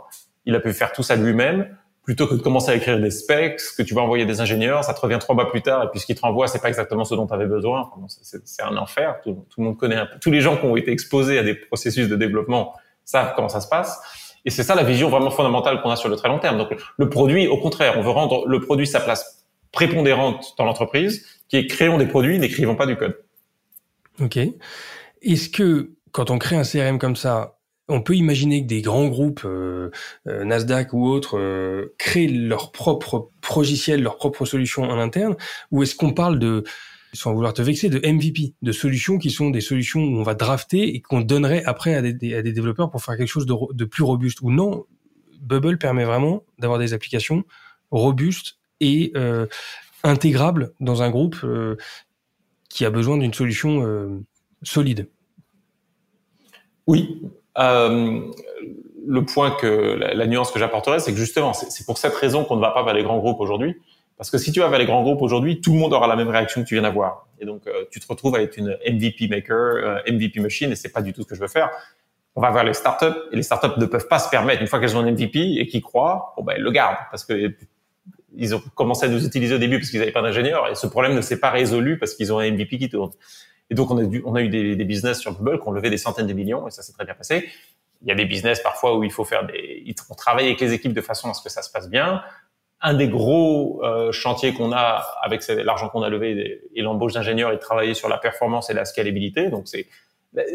Il 0.47 0.55
a 0.55 0.61
pu 0.61 0.73
faire 0.73 0.93
tout 0.93 1.03
ça 1.03 1.15
lui-même 1.15 1.77
plutôt 2.05 2.27
que 2.27 2.35
de 2.35 2.41
commencer 2.41 2.71
à 2.71 2.75
écrire 2.75 2.99
des 3.01 3.11
specs 3.11 3.61
que 3.77 3.83
tu 3.83 3.95
vas 3.95 4.03
envoyer 4.03 4.27
des 4.27 4.41
ingénieurs, 4.41 4.85
ça 4.85 4.93
te 4.93 5.01
revient 5.01 5.19
trois 5.19 5.35
mois 5.35 5.51
plus 5.51 5.63
tard 5.63 5.85
et 5.85 5.89
puis 5.89 6.01
ce 6.01 6.07
qu'ils 6.07 6.17
te 6.17 6.21
renvoient 6.21 6.49
c'est 6.49 6.61
pas 6.61 6.69
exactement 6.69 7.05
ce 7.05 7.15
dont 7.15 7.27
tu 7.27 7.33
avais 7.33 7.47
besoin. 7.47 7.91
c'est 8.09 8.63
un 8.63 8.77
enfer. 8.77 9.21
Tout, 9.23 9.45
le 9.59 9.65
monde 9.65 9.77
connaît 9.77 9.97
un 9.97 10.07
peu. 10.07 10.19
Tous 10.21 10.31
les 10.31 10.41
gens 10.41 10.57
qui 10.57 10.65
ont 10.65 10.77
été 10.77 10.91
exposés 10.91 11.39
à 11.39 11.43
des 11.43 11.55
processus 11.55 12.09
de 12.09 12.17
développement 12.17 12.75
savent 13.05 13.33
comment 13.37 13.49
ça 13.49 13.61
se 13.61 13.69
passe. 13.69 14.01
Et 14.47 14.51
c'est 14.51 14.63
ça 14.63 14.75
la 14.75 14.83
vision 14.83 15.09
vraiment 15.09 15.31
fondamentale 15.31 15.81
qu'on 15.83 15.91
a 15.91 15.97
sur 15.97 16.11
le 16.11 16.17
très 16.17 16.29
long 16.29 16.39
terme. 16.39 16.59
Donc 16.59 16.75
le 16.99 17.09
produit, 17.09 17.49
au 17.49 17.59
contraire, 17.59 17.95
on 17.99 18.03
veut 18.03 18.11
rendre 18.11 18.47
le 18.47 18.61
produit 18.61 18.87
sa 18.87 19.01
place 19.01 19.44
prépondérante 19.75 20.55
dans 20.57 20.65
l'entreprise, 20.65 21.27
qui 21.49 21.57
est 21.57 21.67
créons 21.67 21.99
des 21.99 22.07
produits, 22.07 22.39
n'écrivons 22.39 22.77
pas 22.77 22.87
du 22.87 22.97
code. 22.97 23.19
Ok. 24.21 24.39
Est-ce 25.23 25.49
que 25.49 25.91
quand 26.13 26.31
on 26.31 26.39
crée 26.39 26.57
un 26.57 26.63
CRM 26.63 26.99
comme 26.99 27.17
ça, 27.17 27.59
on 27.89 28.01
peut 28.01 28.15
imaginer 28.15 28.63
que 28.63 28.69
des 28.69 28.81
grands 28.81 29.09
groupes, 29.09 29.43
euh, 29.45 29.91
euh, 30.27 30.45
Nasdaq 30.45 30.93
ou 30.95 31.07
autres, 31.07 31.39
euh, 31.39 31.95
créent 31.99 32.29
leur 32.29 32.73
propre 32.73 33.31
logiciel, 33.55 34.03
leur 34.03 34.17
propre 34.17 34.47
solution 34.47 34.85
en 34.85 34.99
interne, 34.99 35.37
ou 35.71 35.83
est-ce 35.83 35.95
qu'on 35.95 36.13
parle 36.15 36.39
de, 36.39 36.65
sans 37.13 37.35
vouloir 37.35 37.53
te 37.53 37.61
vexer, 37.61 37.91
de 37.91 37.99
MVP, 37.99 38.55
de 38.63 38.73
solutions 38.73 39.19
qui 39.19 39.31
sont 39.31 39.51
des 39.51 39.61
solutions 39.61 40.01
où 40.01 40.17
on 40.17 40.23
va 40.23 40.35
drafter 40.35 40.95
et 40.95 41.01
qu'on 41.01 41.21
donnerait 41.21 41.63
après 41.65 41.95
à 41.95 42.01
des, 42.01 42.13
développeurs 42.13 42.91
pour 42.91 43.03
faire 43.03 43.17
quelque 43.17 43.29
chose 43.29 43.47
de 43.47 43.85
plus 43.85 44.03
robuste 44.03 44.41
Ou 44.41 44.51
non, 44.51 44.87
Bubble 45.43 45.77
permet 45.77 46.05
vraiment 46.05 46.43
d'avoir 46.59 46.79
des 46.79 46.95
applications 46.95 47.45
robustes 47.91 48.57
euh, 49.17 49.47
intégrable 50.03 50.73
dans 50.81 51.03
un 51.03 51.11
groupe 51.11 51.37
euh, 51.45 51.77
qui 52.69 52.85
a 52.85 52.91
besoin 52.91 53.17
d'une 53.19 53.35
solution 53.35 53.87
euh, 53.87 54.21
solide. 54.63 55.09
Oui. 56.87 57.23
le 57.57 59.25
point 59.25 59.53
que 59.53 59.67
la, 59.67 60.27
nuance 60.27 60.51
que 60.51 60.59
j'apporterais, 60.59 60.99
c'est 60.99 61.13
que 61.13 61.19
justement, 61.19 61.53
c'est 61.55 61.87
pour 61.87 61.99
cette 61.99 62.15
raison 62.15 62.45
qu'on 62.45 62.57
ne 62.57 62.61
va 62.61 62.71
pas 62.71 62.83
vers 62.83 62.95
les 62.95 63.03
grands 63.03 63.19
groupes 63.19 63.41
aujourd'hui. 63.41 63.77
Parce 64.17 64.31
que 64.31 64.39
si 64.39 64.53
tu 64.53 64.61
vas 64.61 64.69
vers 64.69 64.79
les 64.79 64.87
grands 64.87 65.03
groupes 65.03 65.23
aujourd'hui, 65.23 65.61
tout 65.61 65.73
le 65.73 65.79
monde 65.79 65.93
aura 65.93 66.07
la 66.07 66.17
même 66.17 66.29
réaction 66.29 66.63
que 66.63 66.69
tu 66.69 66.75
viens 66.75 66.83
d'avoir. 66.83 67.27
Et 67.41 67.47
donc, 67.47 67.63
tu 67.91 68.01
te 68.01 68.07
retrouves 68.07 68.37
avec 68.37 68.57
une 68.57 68.77
MVP 68.87 69.29
maker, 69.29 70.03
MVP 70.07 70.41
machine, 70.41 70.71
et 70.71 70.77
c'est 70.77 70.93
pas 70.93 71.03
du 71.03 71.13
tout 71.13 71.23
ce 71.23 71.27
que 71.27 71.35
je 71.35 71.41
veux 71.41 71.49
faire. 71.49 71.71
On 72.37 72.41
va 72.41 72.51
vers 72.51 72.65
les 72.65 72.75
startups, 72.75 73.19
et 73.33 73.37
les 73.37 73.43
startups 73.43 73.79
ne 73.79 73.87
peuvent 73.87 74.09
pas 74.09 74.19
se 74.19 74.29
permettre, 74.29 74.61
une 74.61 74.69
fois 74.69 74.79
qu'elles 74.79 74.97
ont 74.97 75.01
un 75.01 75.11
MVP 75.11 75.57
et 75.59 75.67
qu'ils 75.67 75.83
croient, 75.83 76.35
bon 76.37 76.45
ben, 76.45 76.55
elles 76.57 76.63
le 76.63 76.71
gardent. 76.71 76.99
Parce 77.11 77.25
que 77.25 77.55
ils 78.37 78.55
ont 78.55 78.63
commencé 78.75 79.07
à 79.07 79.09
nous 79.09 79.25
utiliser 79.25 79.55
au 79.55 79.59
début 79.59 79.79
parce 79.79 79.91
qu'ils 79.91 80.01
n'avaient 80.01 80.13
pas 80.13 80.23
d'ingénieur 80.23 80.69
et 80.71 80.75
ce 80.75 80.87
problème 80.87 81.15
ne 81.15 81.21
s'est 81.21 81.41
pas 81.41 81.51
résolu 81.51 81.99
parce 81.99 82.15
qu'ils 82.15 82.33
ont 82.33 82.39
un 82.39 82.51
MVP 82.51 82.79
qui 82.79 82.89
tourne. 82.89 83.11
Et 83.71 83.75
donc 83.75 83.91
on 83.91 84.35
a, 84.35 84.43
eu 84.43 84.49
des, 84.49 84.85
business 84.85 85.19
sur 85.19 85.33
Bubble 85.33 85.61
qui 85.61 85.69
ont 85.69 85.73
levé 85.73 85.91
des 85.91 85.97
centaines 85.97 86.27
de 86.27 86.33
millions 86.33 86.69
et 86.69 86.71
ça 86.71 86.83
s'est 86.83 86.93
très 86.93 87.05
bien 87.05 87.15
passé. 87.15 87.49
il 88.03 88.09
y 88.09 88.13
a 88.13 88.15
des 88.15 88.27
business 88.27 88.61
parfois 88.61 88.97
où 88.97 89.05
il 89.05 89.11
faut 89.13 89.25
faire 89.25 89.47
des, 89.47 89.85
on 90.11 90.15
travaille 90.15 90.47
avec 90.47 90.61
les 90.61 90.73
équipes 90.73 90.93
de 90.93 91.01
façon 91.01 91.31
à 91.31 91.35
ce 91.35 91.43
que 91.43 91.49
ça 91.49 91.63
se 91.63 91.71
passe 91.71 91.89
bien. 91.89 92.23
Un 92.83 92.95
des 92.95 93.09
gros 93.09 93.83
euh, 93.83 94.13
chantiers 94.13 94.53
qu'on 94.53 94.73
a 94.73 95.07
avec 95.23 95.47
l'argent 95.49 95.89
qu'on 95.89 96.03
a 96.03 96.11
levé 96.11 96.61
et 96.75 96.83
l'embauche 96.83 97.15
d'ingénieurs 97.15 97.51
et 97.53 97.57
de 97.57 97.61
travailler 97.61 97.95
sur 97.95 98.09
la 98.09 98.19
performance 98.19 98.69
et 98.69 98.75
la 98.75 98.85
scalabilité. 98.85 99.49
Donc 99.49 99.63
c'est 99.67 99.87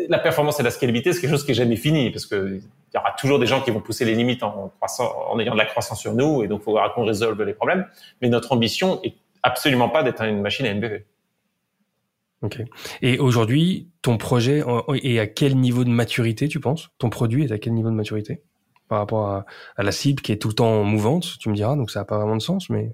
la 0.09 0.19
performance 0.19 0.59
et 0.59 0.63
la 0.63 0.71
scalabilité, 0.71 1.13
c'est 1.13 1.21
quelque 1.21 1.31
chose 1.31 1.45
qui 1.45 1.51
est 1.51 1.55
jamais 1.55 1.77
fini 1.77 2.11
parce 2.11 2.25
que 2.25 2.59
il 2.91 2.97
y 2.97 2.99
aura 2.99 3.12
toujours 3.12 3.39
des 3.39 3.45
gens 3.45 3.62
qui 3.62 3.71
vont 3.71 3.82
pousser 3.82 4.06
les 4.06 4.15
limites 4.15 4.43
en 4.43 4.69
croissant, 4.78 5.13
en 5.30 5.39
ayant 5.39 5.54
de 5.54 5.58
la 5.58 5.65
croissance 5.65 5.99
sur 5.99 6.13
nous 6.13 6.43
et 6.43 6.47
donc 6.47 6.62
il 6.62 6.65
faudra 6.65 6.89
qu'on 6.89 7.06
résolve 7.06 7.41
les 7.43 7.54
problèmes. 7.54 7.86
Mais 8.21 8.30
notre 8.30 8.52
ambition 8.52 8.99
est 9.04 9.15
absolument 9.43 9.89
pas 9.89 10.04
d'être 10.04 10.21
une 10.23 10.41
machine 10.41 10.65
à 10.65 10.73
NBV. 10.73 11.06
Ok. 12.41 12.62
Et 13.02 13.19
aujourd'hui, 13.19 13.89
ton 14.02 14.17
projet 14.17 14.63
est 15.04 15.19
à 15.19 15.28
quel 15.28 15.58
niveau 15.58 15.84
de 15.84 15.89
maturité, 15.89 16.47
tu 16.47 16.60
penses? 16.60 16.89
Ton 16.97 17.10
produit 17.10 17.43
est 17.43 17.52
à 17.52 17.60
quel 17.60 17.73
niveau 17.73 17.89
de 17.89 17.95
maturité? 17.95 18.41
Par 18.88 18.99
rapport 18.99 19.28
à, 19.28 19.45
la 19.78 19.91
cible 19.91 20.21
qui 20.21 20.32
est 20.32 20.38
tout 20.38 20.47
le 20.47 20.54
temps 20.56 20.84
mouvante, 20.84 21.38
tu 21.39 21.49
me 21.49 21.56
diras, 21.56 21.75
donc 21.75 21.91
ça 21.91 21.99
n'a 21.99 22.06
pas 22.06 22.17
vraiment 22.17 22.38
de 22.38 22.41
sens, 22.41 22.69
mais... 22.69 22.91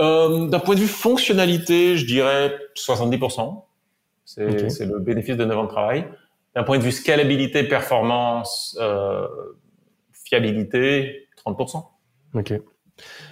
Euh, 0.00 0.46
D'un 0.48 0.58
point 0.58 0.74
de 0.74 0.80
vue 0.80 0.88
fonctionnalité, 0.88 1.96
je 1.96 2.06
dirais 2.06 2.54
70%. 2.76 3.62
C'est 4.24 4.44
le 4.84 4.98
bénéfice 4.98 5.36
de 5.36 5.44
9 5.44 5.58
ans 5.58 5.64
de 5.64 5.68
travail. 5.68 6.06
D'un 6.54 6.64
point 6.64 6.78
de 6.78 6.82
vue 6.82 6.92
scalabilité, 6.92 7.64
performance, 7.64 8.76
euh, 8.80 9.26
fiabilité, 10.12 11.28
30%. 11.44 11.84
Ok. 12.34 12.52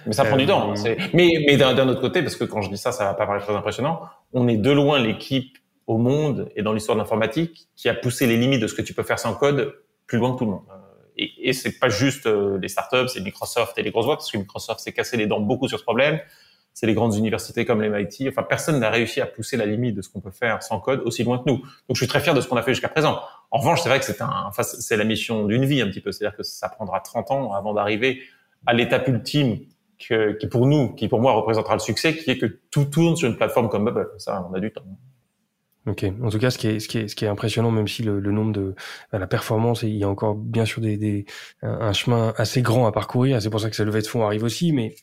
Mais 0.05 0.13
ça 0.13 0.25
prend 0.25 0.37
du 0.37 0.45
temps. 0.45 0.73
Euh, 0.85 0.95
mais, 1.13 1.29
mais 1.45 1.57
d'un 1.57 1.87
autre 1.87 2.01
côté, 2.01 2.21
parce 2.21 2.35
que 2.35 2.43
quand 2.43 2.61
je 2.61 2.69
dis 2.69 2.77
ça, 2.77 2.91
ça 2.91 3.05
va 3.05 3.13
pas 3.13 3.25
paraître 3.25 3.45
très 3.45 3.55
impressionnant, 3.55 4.01
on 4.33 4.47
est 4.47 4.57
de 4.57 4.71
loin 4.71 4.99
l'équipe 4.99 5.57
au 5.87 5.97
monde 5.97 6.49
et 6.55 6.61
dans 6.61 6.73
l'histoire 6.73 6.95
de 6.95 7.01
l'informatique 7.01 7.67
qui 7.75 7.89
a 7.89 7.93
poussé 7.93 8.27
les 8.27 8.37
limites 8.37 8.61
de 8.61 8.67
ce 8.67 8.73
que 8.73 8.81
tu 8.81 8.93
peux 8.93 9.03
faire 9.03 9.19
sans 9.19 9.33
code 9.33 9.73
plus 10.07 10.17
loin 10.17 10.33
que 10.33 10.39
tout 10.39 10.45
le 10.45 10.51
monde. 10.51 10.63
Euh, 10.69 10.75
et, 11.17 11.49
et 11.49 11.53
c'est 11.53 11.79
pas 11.79 11.89
juste 11.89 12.25
euh, 12.25 12.57
les 12.59 12.67
startups, 12.67 13.07
c'est 13.07 13.21
Microsoft 13.21 13.77
et 13.77 13.83
les 13.83 13.91
grosses 13.91 14.05
boîtes, 14.05 14.19
parce 14.19 14.31
que 14.31 14.37
Microsoft 14.37 14.79
s'est 14.79 14.93
cassé 14.93 15.17
les 15.17 15.27
dents 15.27 15.39
beaucoup 15.39 15.67
sur 15.67 15.77
ce 15.77 15.83
problème. 15.83 16.19
C'est 16.73 16.87
les 16.87 16.93
grandes 16.93 17.15
universités 17.15 17.65
comme 17.65 17.81
l'MIT. 17.81 18.27
Enfin, 18.29 18.43
personne 18.43 18.79
n'a 18.79 18.89
réussi 18.89 19.21
à 19.21 19.25
pousser 19.25 19.57
la 19.57 19.65
limite 19.65 19.95
de 19.95 20.01
ce 20.01 20.09
qu'on 20.09 20.21
peut 20.21 20.31
faire 20.31 20.63
sans 20.63 20.79
code 20.79 21.01
aussi 21.05 21.23
loin 21.23 21.37
que 21.39 21.43
nous. 21.47 21.57
Donc, 21.57 21.95
je 21.95 21.97
suis 21.97 22.07
très 22.07 22.21
fier 22.21 22.33
de 22.33 22.41
ce 22.41 22.47
qu'on 22.47 22.57
a 22.57 22.63
fait 22.63 22.73
jusqu'à 22.73 22.89
présent. 22.89 23.19
En 23.51 23.59
revanche, 23.59 23.81
c'est 23.81 23.89
vrai 23.89 23.99
que 23.99 24.05
c'est 24.05 24.21
un, 24.21 24.31
enfin, 24.47 24.63
c'est 24.63 24.97
la 24.97 25.03
mission 25.03 25.45
d'une 25.45 25.65
vie 25.65 25.81
un 25.81 25.87
petit 25.87 26.01
peu. 26.01 26.11
C'est-à-dire 26.11 26.37
que 26.37 26.43
ça 26.43 26.69
prendra 26.69 26.99
30 26.99 27.31
ans 27.31 27.53
avant 27.53 27.73
d'arriver 27.73 28.21
à 28.65 28.73
l'étape 28.73 29.07
ultime 29.07 29.59
qui 29.97 30.47
pour 30.47 30.65
nous, 30.65 30.93
qui 30.93 31.07
pour 31.07 31.21
moi 31.21 31.33
représentera 31.33 31.75
le 31.75 31.79
succès, 31.79 32.15
qui 32.15 32.31
est 32.31 32.37
que 32.37 32.47
tout 32.71 32.85
tourne 32.85 33.15
sur 33.15 33.29
une 33.29 33.37
plateforme 33.37 33.69
comme 33.69 33.85
Bubble. 33.85 34.09
Ça, 34.17 34.47
on 34.49 34.53
a 34.53 34.59
du 34.59 34.71
temps. 34.71 34.83
Ok. 35.87 36.05
En 36.23 36.29
tout 36.29 36.37
cas, 36.37 36.51
ce 36.51 36.57
qui 36.57 36.67
est, 36.67 36.79
ce 36.79 36.87
qui 36.87 36.99
est, 36.99 37.07
ce 37.07 37.15
qui 37.15 37.25
est 37.25 37.27
impressionnant, 37.27 37.71
même 37.71 37.87
si 37.87 38.03
le, 38.03 38.19
nombre 38.19 38.51
de 38.51 38.75
la 39.11 39.27
performance, 39.27 39.83
il 39.83 39.95
y 39.95 40.03
a 40.03 40.09
encore 40.09 40.35
bien 40.35 40.65
sûr 40.65 40.81
des, 40.81 40.97
des 40.97 41.25
un 41.61 41.93
chemin 41.93 42.33
assez 42.37 42.61
grand 42.61 42.85
à 42.87 42.91
parcourir. 42.91 43.41
C'est 43.41 43.49
pour 43.49 43.59
ça 43.59 43.69
que 43.69 43.75
cette 43.75 43.85
levée 43.85 44.01
de 44.01 44.07
fonds 44.07 44.25
arrive 44.25 44.43
aussi. 44.43 44.73
Mais 44.73 44.95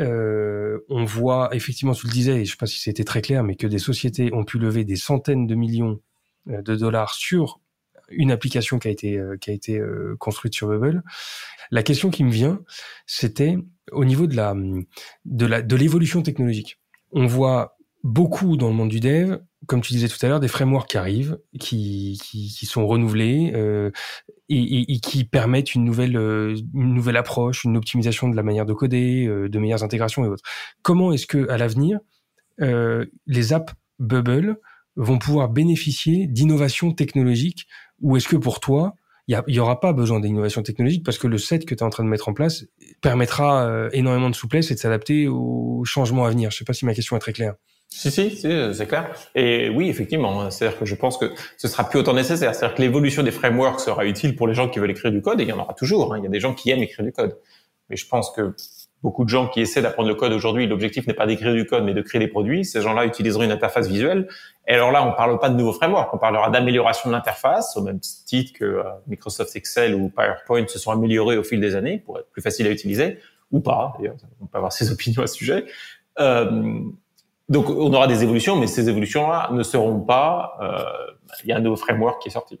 euh, 0.00 0.78
on 0.88 1.04
voit 1.04 1.54
effectivement, 1.54 1.92
tu 1.92 2.06
le 2.06 2.12
disais, 2.12 2.40
et 2.40 2.44
je 2.44 2.52
sais 2.52 2.56
pas 2.56 2.66
si 2.66 2.80
c'était 2.80 3.04
très 3.04 3.22
clair, 3.22 3.42
mais 3.42 3.56
que 3.56 3.66
des 3.66 3.78
sociétés 3.78 4.32
ont 4.32 4.44
pu 4.44 4.58
lever 4.58 4.84
des 4.84 4.96
centaines 4.96 5.46
de 5.46 5.54
millions 5.54 6.00
euh, 6.48 6.62
de 6.62 6.74
dollars 6.74 7.14
sur 7.14 7.60
une 8.08 8.30
application 8.30 8.78
qui 8.78 8.88
a 8.88 8.90
été 8.90 9.18
euh, 9.18 9.36
qui 9.36 9.50
a 9.50 9.52
été 9.52 9.78
euh, 9.78 10.16
construite 10.18 10.54
sur 10.54 10.68
Bubble. 10.68 11.02
La 11.70 11.82
question 11.82 12.10
qui 12.10 12.24
me 12.24 12.30
vient, 12.30 12.60
c'était 13.06 13.56
au 13.92 14.04
niveau 14.04 14.26
de 14.26 14.36
la 14.36 14.54
de 15.24 15.46
la 15.46 15.62
de 15.62 15.76
l'évolution 15.76 16.22
technologique. 16.22 16.80
On 17.12 17.26
voit 17.26 17.76
beaucoup 18.02 18.56
dans 18.56 18.68
le 18.68 18.74
monde 18.74 18.88
du 18.88 19.00
dev, 19.00 19.38
comme 19.66 19.80
tu 19.80 19.92
disais 19.92 20.08
tout 20.08 20.18
à 20.24 20.28
l'heure, 20.28 20.40
des 20.40 20.48
frameworks 20.48 20.90
qui 20.90 20.98
arrivent, 20.98 21.38
qui 21.58 22.18
qui, 22.22 22.48
qui 22.48 22.66
sont 22.66 22.86
renouvelés 22.86 23.52
euh, 23.54 23.90
et, 24.48 24.92
et, 24.92 25.00
qui 25.00 25.24
permettent 25.24 25.74
une 25.74 25.84
nouvelle 25.84 26.16
une 26.16 26.94
nouvelle 26.94 27.16
approche, 27.16 27.64
une 27.64 27.76
optimisation 27.76 28.28
de 28.28 28.36
la 28.36 28.42
manière 28.42 28.66
de 28.66 28.72
coder, 28.72 29.26
de 29.26 29.58
meilleures 29.58 29.84
intégrations 29.84 30.24
et 30.24 30.28
autres. 30.28 30.44
Comment 30.82 31.12
est-ce 31.12 31.26
que 31.26 31.48
à 31.48 31.58
l'avenir 31.58 32.00
les 32.58 33.52
apps 33.52 33.72
Bubble 33.98 34.58
vont 34.96 35.18
pouvoir 35.18 35.48
bénéficier 35.48 36.26
d'innovations 36.26 36.92
technologiques 36.92 37.66
ou 38.00 38.16
est-ce 38.16 38.28
que 38.28 38.36
pour 38.36 38.60
toi, 38.60 38.94
il 39.28 39.40
n'y 39.48 39.58
aura 39.58 39.80
pas 39.80 39.92
besoin 39.92 40.20
d'innovation 40.20 40.62
technologique 40.62 41.04
parce 41.04 41.18
que 41.18 41.28
le 41.28 41.38
set 41.38 41.64
que 41.64 41.74
tu 41.74 41.80
es 41.80 41.82
en 41.82 41.90
train 41.90 42.04
de 42.04 42.08
mettre 42.08 42.28
en 42.28 42.34
place 42.34 42.66
permettra 43.00 43.66
euh, 43.66 43.88
énormément 43.92 44.28
de 44.28 44.34
souplesse 44.34 44.70
et 44.70 44.74
de 44.74 44.80
s'adapter 44.80 45.28
aux 45.28 45.84
changements 45.84 46.24
à 46.24 46.30
venir? 46.30 46.50
Je 46.50 46.56
ne 46.56 46.58
sais 46.58 46.64
pas 46.64 46.72
si 46.72 46.84
ma 46.84 46.94
question 46.94 47.16
est 47.16 47.20
très 47.20 47.32
claire. 47.32 47.54
Si, 47.94 48.10
si, 48.10 48.30
si 48.30 48.74
c'est 48.74 48.86
clair. 48.86 49.10
Et 49.34 49.68
oui, 49.68 49.88
effectivement, 49.88 50.50
c'est-à-dire 50.50 50.78
que 50.78 50.84
je 50.84 50.94
pense 50.94 51.18
que 51.18 51.32
ce 51.56 51.68
sera 51.68 51.88
plus 51.88 51.98
autant 51.98 52.14
nécessaire. 52.14 52.54
C'est-à-dire 52.54 52.76
que 52.76 52.82
l'évolution 52.82 53.22
des 53.22 53.30
frameworks 53.30 53.80
sera 53.80 54.04
utile 54.06 54.34
pour 54.34 54.48
les 54.48 54.54
gens 54.54 54.68
qui 54.68 54.78
veulent 54.78 54.90
écrire 54.90 55.12
du 55.12 55.20
code, 55.20 55.40
et 55.40 55.44
il 55.44 55.48
y 55.48 55.52
en 55.52 55.58
aura 55.58 55.74
toujours. 55.74 56.14
Hein. 56.14 56.18
Il 56.18 56.24
y 56.24 56.26
a 56.26 56.30
des 56.30 56.40
gens 56.40 56.54
qui 56.54 56.70
aiment 56.70 56.82
écrire 56.82 57.04
du 57.04 57.12
code. 57.12 57.38
Mais 57.90 57.96
je 57.96 58.08
pense 58.08 58.30
que 58.30 58.54
beaucoup 59.02 59.24
de 59.24 59.28
gens 59.28 59.48
qui 59.48 59.60
essaient 59.60 59.82
d'apprendre 59.82 60.08
le 60.08 60.14
code 60.14 60.32
aujourd'hui, 60.32 60.66
l'objectif 60.66 61.06
n'est 61.06 61.14
pas 61.14 61.26
d'écrire 61.26 61.52
du 61.52 61.66
code, 61.66 61.84
mais 61.84 61.94
de 61.94 62.02
créer 62.02 62.20
des 62.20 62.28
produits. 62.28 62.64
Ces 62.64 62.80
gens-là 62.80 63.04
utiliseront 63.04 63.42
une 63.42 63.50
interface 63.50 63.88
visuelle. 63.88 64.28
Et 64.66 64.74
alors 64.74 64.92
là, 64.92 65.06
on 65.06 65.12
parle 65.12 65.38
pas 65.38 65.48
de 65.48 65.56
nouveaux 65.56 65.72
frameworks, 65.72 66.14
on 66.14 66.18
parlera 66.18 66.50
d'amélioration 66.50 67.10
de 67.10 67.14
l'interface, 67.14 67.76
au 67.76 67.82
même 67.82 67.98
titre 68.00 68.52
que 68.52 68.64
euh, 68.64 68.84
Microsoft 69.08 69.54
Excel 69.56 69.94
ou 69.94 70.08
PowerPoint 70.08 70.66
se 70.68 70.78
sont 70.78 70.92
améliorés 70.92 71.36
au 71.36 71.42
fil 71.42 71.60
des 71.60 71.74
années 71.74 71.98
pour 71.98 72.18
être 72.18 72.30
plus 72.30 72.42
facile 72.42 72.66
à 72.66 72.70
utiliser, 72.70 73.18
ou 73.50 73.60
pas. 73.60 73.94
On 74.40 74.46
peut 74.46 74.56
avoir 74.56 74.72
ses 74.72 74.90
opinions 74.92 75.22
à 75.22 75.26
ce 75.26 75.34
sujet. 75.34 75.64
Euh, 76.20 76.80
donc, 77.48 77.68
on 77.68 77.92
aura 77.92 78.06
des 78.06 78.22
évolutions, 78.22 78.56
mais 78.56 78.66
ces 78.66 78.88
évolutions-là 78.88 79.50
ne 79.52 79.62
seront 79.62 80.00
pas. 80.00 80.56
Euh, 80.62 81.12
il 81.44 81.50
y 81.50 81.52
a 81.52 81.56
un 81.56 81.60
nouveau 81.60 81.76
framework 81.76 82.22
qui 82.22 82.28
est 82.28 82.32
sorti. 82.32 82.60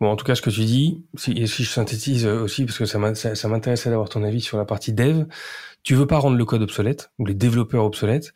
Bon, 0.00 0.08
en 0.08 0.16
tout 0.16 0.24
cas, 0.24 0.34
ce 0.34 0.42
que 0.42 0.50
tu 0.50 0.60
dis, 0.60 1.04
si, 1.16 1.48
si 1.48 1.64
je 1.64 1.70
synthétise 1.70 2.26
aussi, 2.26 2.64
parce 2.64 2.78
que 2.78 2.84
ça 2.84 2.98
m'intéressait 2.98 3.90
d'avoir 3.90 4.08
ton 4.08 4.22
avis 4.22 4.40
sur 4.40 4.58
la 4.58 4.64
partie 4.64 4.92
dev, 4.92 5.24
tu 5.86 5.94
veux 5.94 6.06
pas 6.08 6.18
rendre 6.18 6.36
le 6.36 6.44
code 6.44 6.62
obsolète 6.62 7.12
ou 7.20 7.26
les 7.26 7.34
développeurs 7.34 7.84
obsolètes. 7.84 8.34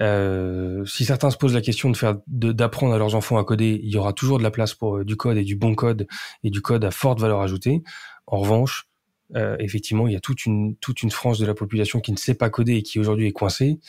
Euh, 0.00 0.84
si 0.84 1.06
certains 1.06 1.30
se 1.30 1.38
posent 1.38 1.54
la 1.54 1.62
question 1.62 1.88
de 1.88 1.96
faire, 1.96 2.16
d'apprendre 2.26 2.92
à 2.92 2.98
leurs 2.98 3.14
enfants 3.14 3.38
à 3.38 3.44
coder, 3.44 3.80
il 3.82 3.88
y 3.88 3.96
aura 3.96 4.12
toujours 4.12 4.36
de 4.36 4.42
la 4.42 4.50
place 4.50 4.74
pour 4.74 4.98
euh, 4.98 5.04
du 5.04 5.16
code 5.16 5.38
et 5.38 5.44
du 5.44 5.56
bon 5.56 5.74
code 5.74 6.06
et 6.44 6.50
du 6.50 6.60
code 6.60 6.84
à 6.84 6.90
forte 6.90 7.18
valeur 7.18 7.40
ajoutée. 7.40 7.82
En 8.26 8.40
revanche, 8.40 8.86
euh, 9.34 9.56
effectivement, 9.60 10.08
il 10.08 10.12
y 10.12 10.16
a 10.16 10.20
toute 10.20 10.44
une 10.44 10.76
toute 10.76 11.02
une 11.02 11.10
frange 11.10 11.38
de 11.38 11.46
la 11.46 11.54
population 11.54 12.00
qui 12.00 12.12
ne 12.12 12.18
sait 12.18 12.34
pas 12.34 12.50
coder 12.50 12.74
et 12.74 12.82
qui 12.82 12.98
aujourd'hui 12.98 13.26
est 13.26 13.32
coincée. 13.32 13.80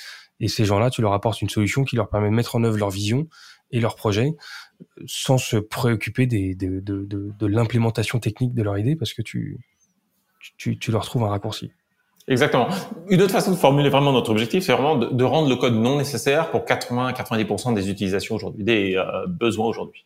Et 0.41 0.49
ces 0.49 0.65
gens-là, 0.65 0.89
tu 0.89 1.01
leur 1.01 1.13
apportes 1.13 1.41
une 1.41 1.49
solution 1.49 1.85
qui 1.85 1.95
leur 1.95 2.09
permet 2.09 2.29
de 2.29 2.35
mettre 2.35 2.55
en 2.55 2.63
œuvre 2.63 2.77
leur 2.77 2.89
vision 2.89 3.27
et 3.71 3.79
leur 3.79 3.95
projet 3.95 4.35
sans 5.05 5.37
se 5.37 5.55
préoccuper 5.55 6.25
des, 6.25 6.55
de, 6.55 6.79
de, 6.79 7.05
de, 7.05 7.31
de 7.37 7.45
l'implémentation 7.45 8.19
technique 8.19 8.53
de 8.53 8.63
leur 8.63 8.77
idée 8.77 8.95
parce 8.95 9.13
que 9.13 9.21
tu, 9.21 9.59
tu, 10.57 10.77
tu 10.77 10.91
leur 10.91 11.05
trouves 11.05 11.23
un 11.23 11.29
raccourci. 11.29 11.71
Exactement. 12.27 12.67
Une 13.09 13.21
autre 13.21 13.31
façon 13.31 13.51
de 13.51 13.55
formuler 13.55 13.89
vraiment 13.89 14.11
notre 14.11 14.31
objectif, 14.31 14.63
c'est 14.63 14.73
vraiment 14.73 14.95
de, 14.95 15.23
rendre 15.23 15.49
le 15.49 15.55
code 15.55 15.73
non 15.73 15.97
nécessaire 15.97 16.51
pour 16.51 16.65
80-90% 16.65 17.73
des 17.73 17.89
utilisations 17.89 18.35
aujourd'hui, 18.35 18.63
des 18.63 18.95
euh, 18.95 19.27
besoins 19.27 19.67
aujourd'hui. 19.67 20.05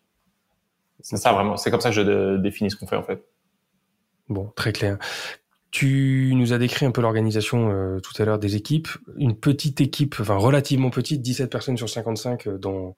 C'est 1.02 1.17
ça 1.17 1.34
vraiment. 1.34 1.58
C'est 1.58 1.71
comme 1.71 1.82
ça 1.82 1.89
que 1.89 1.95
je 1.95 2.38
définis 2.38 2.71
ce 2.71 2.78
qu'on 2.78 2.88
fait 2.88 2.95
en 2.95 3.04
fait. 3.04 3.24
Bon, 4.30 4.52
très 4.56 4.71
clair. 4.71 4.98
Tu 5.76 6.32
nous 6.36 6.54
as 6.54 6.58
décrit 6.58 6.86
un 6.86 6.92
peu 6.92 7.02
l'organisation 7.02 7.70
euh, 7.70 8.00
tout 8.00 8.14
à 8.22 8.24
l'heure 8.24 8.40
des 8.40 8.56
équipes. 8.56 8.88
Une 9.18 9.36
petite 9.36 9.82
équipe, 9.82 10.16
enfin 10.22 10.38
relativement 10.38 10.90
petite, 10.90 11.22
17 11.22 11.52
personnes 11.52 11.76
sur 11.76 11.90
55 11.90 12.48
euh, 12.48 12.58
dans 12.58 12.96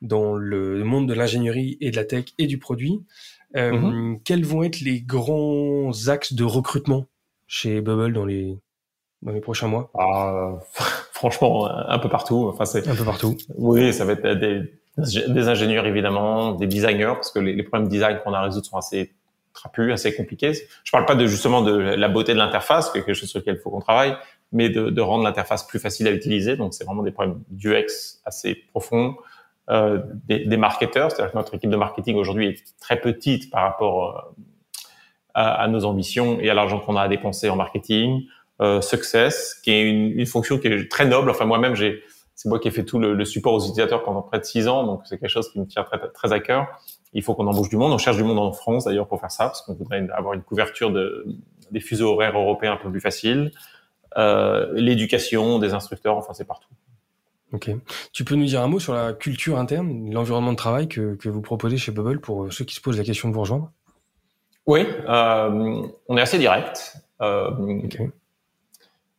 dans 0.00 0.34
le 0.34 0.82
monde 0.82 1.06
de 1.06 1.12
l'ingénierie 1.12 1.76
et 1.82 1.90
de 1.90 1.96
la 1.96 2.06
tech 2.06 2.24
et 2.38 2.46
du 2.46 2.56
produit. 2.56 3.04
Euh, 3.54 3.72
mhm. 3.72 4.20
Quels 4.24 4.46
vont 4.46 4.62
être 4.62 4.80
les 4.80 5.02
grands 5.02 5.90
axes 6.08 6.32
de 6.32 6.42
recrutement 6.42 7.04
chez 7.46 7.82
Bubble 7.82 8.14
dans 8.14 8.24
les 8.24 8.56
dans 9.20 9.32
les 9.32 9.42
prochains 9.42 9.68
mois? 9.68 9.90
Ah, 9.98 10.54
Franchement, 11.12 11.68
un 11.68 11.98
peu 11.98 12.08
partout. 12.08 12.48
Enfin, 12.48 12.64
c'est 12.64 12.88
un 12.88 12.94
peu 12.94 13.04
partout. 13.04 13.36
Oui, 13.58 13.92
ça 13.92 14.06
va 14.06 14.12
être 14.12 14.26
des, 14.26 14.72
des 14.96 15.48
ingénieurs 15.48 15.84
évidemment, 15.84 16.52
des 16.52 16.66
designers 16.66 17.12
parce 17.12 17.30
que 17.30 17.40
les, 17.40 17.62
problèmes 17.62 17.88
de 17.88 17.92
design 17.92 18.20
qu'on 18.24 18.32
a 18.32 18.38
à 18.38 18.42
résoudre 18.44 18.64
sont 18.64 18.78
assez 18.78 19.12
trapus, 19.54 19.92
assez 19.92 20.14
compliqués. 20.14 20.52
Je 20.84 20.90
parle 20.92 21.06
pas 21.06 21.14
de 21.14 21.26
justement 21.26 21.62
de 21.62 21.72
la 21.72 22.08
beauté 22.08 22.34
de 22.34 22.38
l'interface, 22.38 22.90
quelque 22.90 23.14
chose 23.14 23.30
sur 23.30 23.40
lequel 23.40 23.56
il 23.56 23.60
faut 23.60 23.70
qu'on 23.70 23.80
travaille, 23.80 24.16
mais 24.52 24.68
de, 24.68 24.90
de 24.90 25.00
rendre 25.00 25.24
l'interface 25.24 25.66
plus 25.66 25.78
facile 25.78 26.06
à 26.08 26.10
utiliser. 26.10 26.56
Donc, 26.56 26.74
c'est 26.74 26.84
vraiment 26.84 27.02
des 27.02 27.12
problèmes 27.12 27.42
d'UX 27.48 28.20
assez 28.24 28.54
profonds 28.54 29.16
euh, 29.70 30.02
des, 30.28 30.44
des, 30.44 30.56
marketeurs. 30.58 31.10
C'est-à-dire 31.10 31.32
que 31.32 31.38
notre 31.38 31.54
équipe 31.54 31.70
de 31.70 31.76
marketing 31.76 32.16
aujourd'hui 32.16 32.48
est 32.48 32.64
très 32.80 33.00
petite 33.00 33.50
par 33.50 33.62
rapport 33.62 34.04
euh, 34.04 34.42
à, 35.32 35.62
à, 35.62 35.68
nos 35.68 35.86
ambitions 35.86 36.38
et 36.40 36.50
à 36.50 36.54
l'argent 36.54 36.80
qu'on 36.80 36.96
a 36.96 37.02
à 37.02 37.08
dépenser 37.08 37.48
en 37.48 37.56
marketing. 37.56 38.24
Euh, 38.60 38.80
Success, 38.80 39.54
qui 39.64 39.72
est 39.72 39.82
une, 39.82 40.18
une, 40.18 40.26
fonction 40.26 40.58
qui 40.58 40.68
est 40.68 40.90
très 40.90 41.06
noble. 41.06 41.30
Enfin, 41.30 41.44
moi-même, 41.44 41.74
j'ai, 41.74 42.02
c'est 42.36 42.48
moi 42.48 42.60
qui 42.60 42.68
ai 42.68 42.70
fait 42.70 42.84
tout 42.84 43.00
le, 43.00 43.14
le, 43.14 43.24
support 43.24 43.54
aux 43.54 43.60
utilisateurs 43.60 44.04
pendant 44.04 44.22
près 44.22 44.38
de 44.38 44.44
six 44.44 44.68
ans, 44.68 44.84
donc 44.84 45.02
c'est 45.06 45.18
quelque 45.18 45.30
chose 45.30 45.50
qui 45.50 45.58
me 45.58 45.66
tient 45.66 45.82
très, 45.82 45.98
très 46.12 46.32
à 46.32 46.38
cœur. 46.38 46.68
Il 47.14 47.22
faut 47.22 47.34
qu'on 47.34 47.46
embauche 47.46 47.68
du 47.68 47.76
monde. 47.76 47.92
On 47.92 47.98
cherche 47.98 48.16
du 48.16 48.24
monde 48.24 48.38
en 48.38 48.52
France 48.52 48.84
d'ailleurs 48.84 49.06
pour 49.06 49.20
faire 49.20 49.30
ça, 49.30 49.46
parce 49.46 49.62
qu'on 49.62 49.74
voudrait 49.74 50.06
avoir 50.12 50.34
une 50.34 50.42
couverture 50.42 50.90
de, 50.90 51.26
des 51.70 51.80
fuseaux 51.80 52.12
horaires 52.12 52.36
européens 52.36 52.72
un 52.72 52.76
peu 52.76 52.90
plus 52.90 53.00
facile. 53.00 53.52
Euh, 54.16 54.72
l'éducation, 54.74 55.58
des 55.58 55.74
instructeurs, 55.74 56.16
enfin 56.16 56.34
c'est 56.34 56.46
partout. 56.46 56.68
Ok. 57.52 57.70
Tu 58.12 58.24
peux 58.24 58.34
nous 58.34 58.46
dire 58.46 58.62
un 58.62 58.66
mot 58.66 58.80
sur 58.80 58.94
la 58.94 59.12
culture 59.12 59.58
interne, 59.58 60.10
l'environnement 60.12 60.52
de 60.52 60.56
travail 60.56 60.88
que, 60.88 61.14
que 61.14 61.28
vous 61.28 61.40
proposez 61.40 61.76
chez 61.76 61.92
Bubble 61.92 62.20
pour 62.20 62.44
euh, 62.44 62.50
ceux 62.50 62.64
qui 62.64 62.74
se 62.74 62.80
posent 62.80 62.98
la 62.98 63.04
question 63.04 63.28
de 63.28 63.34
vous 63.34 63.40
rejoindre? 63.40 63.70
Oui, 64.66 64.86
euh, 65.08 65.82
on 66.08 66.16
est 66.16 66.20
assez 66.20 66.38
direct. 66.38 66.96
Euh, 67.20 67.50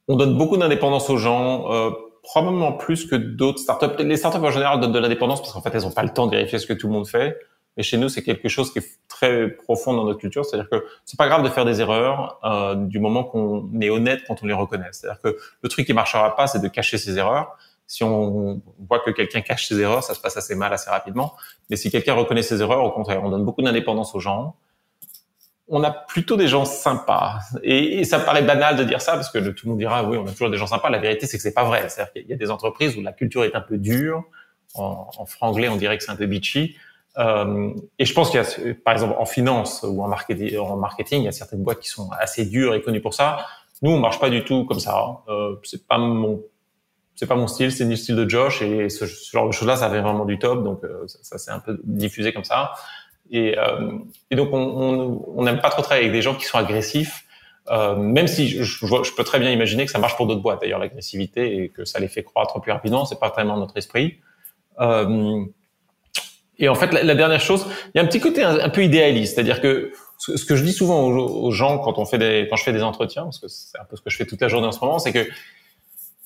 On 0.08 0.16
donne 0.16 0.38
beaucoup 0.38 0.58
d'indépendance 0.58 1.10
aux 1.10 1.18
gens, 1.18 1.72
euh, 1.72 1.91
probablement 2.24 2.74
plus 2.74 3.06
que 3.06 3.16
d'autres 3.16 3.60
startups. 3.60 4.04
Les 4.04 4.18
startups 4.18 4.39
en 4.39 4.52
général 4.52 4.80
donnent 4.80 4.91
de 4.91 5.00
l'indépendance 5.00 5.41
parce 5.41 5.54
qu'en 5.54 5.62
fait, 5.62 5.74
elles 5.74 5.84
n'ont 5.84 5.91
pas 5.91 6.04
le 6.04 6.14
temps 6.14 6.26
de 6.26 6.32
vérifier 6.32 6.60
ce 6.60 6.66
que 6.66 6.74
tout 6.74 6.88
le 6.88 6.93
monde 6.93 7.08
fait. 7.08 7.38
Mais 7.78 7.84
chez 7.84 7.98
nous, 7.98 8.10
c'est 8.10 8.24
quelque 8.24 8.48
chose 8.48 8.72
qui 8.72 8.80
est 8.80 8.88
très 9.08 9.50
profond 9.50 9.94
dans 9.94 10.06
notre 10.06 10.20
culture. 10.20 10.46
C'est-à-dire 10.46 10.70
que 10.70 10.86
c'est 11.06 11.18
pas 11.18 11.28
grave 11.28 11.44
de 11.44 11.50
faire 11.50 11.66
des 11.66 11.82
erreurs 11.82 12.40
euh, 12.44 12.76
du 12.76 13.00
moment 13.00 13.24
qu'on 13.24 13.70
est 13.82 13.90
honnête 13.90 14.22
quand 14.28 14.42
on 14.44 14.46
les 14.46 14.54
reconnaît. 14.54 14.90
C'est-à-dire 14.92 15.22
que 15.22 15.38
le 15.62 15.70
truc 15.70 15.86
qui 15.86 15.94
marchera 15.94 16.36
pas, 16.36 16.48
c'est 16.48 16.60
de 16.60 16.68
cacher 16.68 16.98
ses 16.98 17.18
erreurs. 17.18 17.58
Si 17.88 18.04
on 18.04 18.62
voit 18.90 19.00
que 19.00 19.12
quelqu'un 19.12 19.42
cache 19.42 19.68
ses 19.68 19.80
erreurs, 19.80 20.04
ça 20.04 20.14
se 20.16 20.20
passe 20.20 20.38
assez 20.38 20.56
mal 20.56 20.74
assez 20.74 20.90
rapidement. 20.90 21.36
Mais 21.70 21.76
si 21.76 21.92
quelqu'un 21.92 22.14
reconnaît 22.14 22.42
ses 22.42 22.62
erreurs, 22.62 22.84
au 22.84 22.92
contraire, 22.92 23.24
on 23.24 23.30
donne 23.30 23.46
beaucoup 23.46 23.62
d'indépendance 23.62 24.16
aux 24.16 24.20
gens. 24.20 24.56
On 25.68 25.84
a 25.84 25.92
plutôt 25.92 26.38
des 26.38 26.48
gens 26.48 26.66
sympas. 26.66 27.40
Et, 27.64 28.04
ça 28.06 28.20
paraît 28.20 28.44
banal 28.44 28.76
de 28.76 28.84
dire 28.84 29.02
ça 29.02 29.14
parce 29.14 29.30
que 29.30 29.40
tout 29.50 29.66
le 29.66 29.72
monde 29.72 29.80
dira 29.80 30.04
oui, 30.04 30.18
on 30.18 30.26
a 30.26 30.32
toujours 30.32 30.50
des 30.50 30.58
gens 30.58 30.68
sympas. 30.68 30.90
La 30.90 31.00
vérité, 31.00 31.28
c'est 31.28 31.38
que 31.38 31.44
c'est 31.44 31.54
pas 31.54 31.64
vrai. 31.64 31.90
C'est-à-dire 31.90 32.14
qu'il 32.14 32.28
y 32.28 32.34
a 32.34 32.38
des 32.38 32.52
entreprises 32.52 32.98
où 32.98 33.02
la 33.02 33.14
culture 33.14 33.44
est 33.44 33.56
un 33.56 33.62
peu 33.62 33.78
dure. 33.78 34.24
En, 34.74 35.10
en 35.18 35.26
franglais, 35.26 35.70
on 35.70 35.76
dirait 35.76 35.98
que 35.98 36.04
c'est 36.04 36.12
un 36.12 36.16
peu 36.16 36.26
bitchy. 36.26 36.76
Euh, 37.18 37.74
et 37.97 38.05
je 38.05 38.13
pense 38.13 38.30
qu'il 38.30 38.41
y 38.41 38.43
a, 38.43 38.74
par 38.84 38.93
exemple, 38.93 39.16
en 39.18 39.26
finance 39.26 39.86
ou 39.88 40.03
en 40.03 40.07
marketing, 40.07 41.22
il 41.22 41.26
y 41.26 41.28
a 41.28 41.32
certaines 41.32 41.63
boîtes 41.63 41.80
qui 41.80 41.89
sont 41.89 42.09
assez 42.20 42.45
dures 42.45 42.74
et 42.74 42.82
connues 42.82 43.01
pour 43.01 43.13
ça. 43.13 43.45
Nous, 43.82 43.91
on 43.91 43.99
marche 43.99 44.20
pas 44.20 44.30
du 44.30 44.43
tout 44.43 44.66
comme 44.66 44.80
ça. 44.80 45.22
Euh, 45.28 45.55
c'est 45.63 45.88
pas 45.88 45.97
mon, 45.97 46.41
c'est 47.16 47.28
pas 47.28 47.36
mon 47.36 47.47
style, 47.47 47.72
c'est 47.72 47.86
le 47.86 47.95
style 47.95 48.16
de 48.16 48.30
Josh 48.30 48.61
et 48.61 48.89
ce, 48.89 49.05
genre 49.05 49.47
de 49.47 49.51
choses-là, 49.51 49.76
ça 49.76 49.89
fait 49.89 50.01
vraiment 50.01 50.26
du 50.26 50.39
top. 50.39 50.63
Donc 50.63 50.84
euh, 50.84 51.05
ça, 51.07 51.38
s'est 51.38 51.51
un 51.51 51.59
peu 51.59 51.80
diffusé 51.84 52.34
comme 52.34 52.43
ça. 52.43 52.74
Et, 53.32 53.57
euh, 53.57 53.91
donc 54.32 54.49
on 54.53 55.43
n'aime 55.43 55.59
pas 55.59 55.70
trop 55.70 55.82
travailler 55.82 56.05
avec 56.05 56.13
des 56.13 56.22
gens 56.22 56.36
qui 56.36 56.45
sont 56.45 56.57
agressifs. 56.57 57.24
Même 57.70 58.28
si 58.28 58.47
je, 58.63 59.16
peux 59.16 59.24
très 59.24 59.39
bien 59.39 59.49
imaginer 59.49 59.86
que 59.86 59.91
ça 59.91 59.97
marche 59.97 60.16
pour 60.16 60.28
d'autres 60.28 60.41
boîtes, 60.41 60.61
d'ailleurs 60.61 60.78
l'agressivité 60.78 61.63
et 61.63 61.70
que 61.70 61.84
ça 61.84 61.99
les 61.99 62.07
fait 62.07 62.22
croître 62.22 62.61
plus 62.61 62.72
rapidement, 62.72 63.05
c'est 63.05 63.20
pas 63.20 63.32
tellement 63.32 63.57
notre 63.57 63.76
esprit. 63.78 64.20
Et 66.58 66.70
en 66.70 66.76
fait, 66.76 66.91
la, 66.93 67.16
dernière 67.16 67.41
chose, 67.41 67.66
il 67.93 67.97
y 67.97 67.99
a 67.99 68.03
un 68.03 68.08
petit 68.08 68.20
côté 68.20 68.43
un, 68.43 68.70
peu 68.70 68.84
idéaliste, 68.84 69.36
c'est-à-dire 69.36 69.62
que 69.62 69.91
ce, 70.18 70.45
que 70.45 70.56
je 70.56 70.64
dis 70.64 70.72
souvent 70.72 71.03
aux, 71.03 71.51
gens 71.51 71.80
quand 71.80 71.97
on 71.97 72.06
fait 72.06 72.18
des, 72.18 72.47
quand 72.49 72.56
je 72.56 72.64
fais 72.64 72.74
des 72.74 72.84
entretiens, 72.84 73.24
parce 73.24 73.39
que 73.39 73.47
c'est 73.47 73.78
un 73.80 73.84
peu 73.84 73.95
ce 73.95 74.01
que 74.01 74.10
je 74.10 74.18
fais 74.18 74.26
toute 74.26 74.41
la 74.41 74.47
journée 74.47 74.68
en 74.68 74.72
ce 74.72 74.80
moment, 74.80 74.99
c'est 74.99 75.12
que 75.12 75.28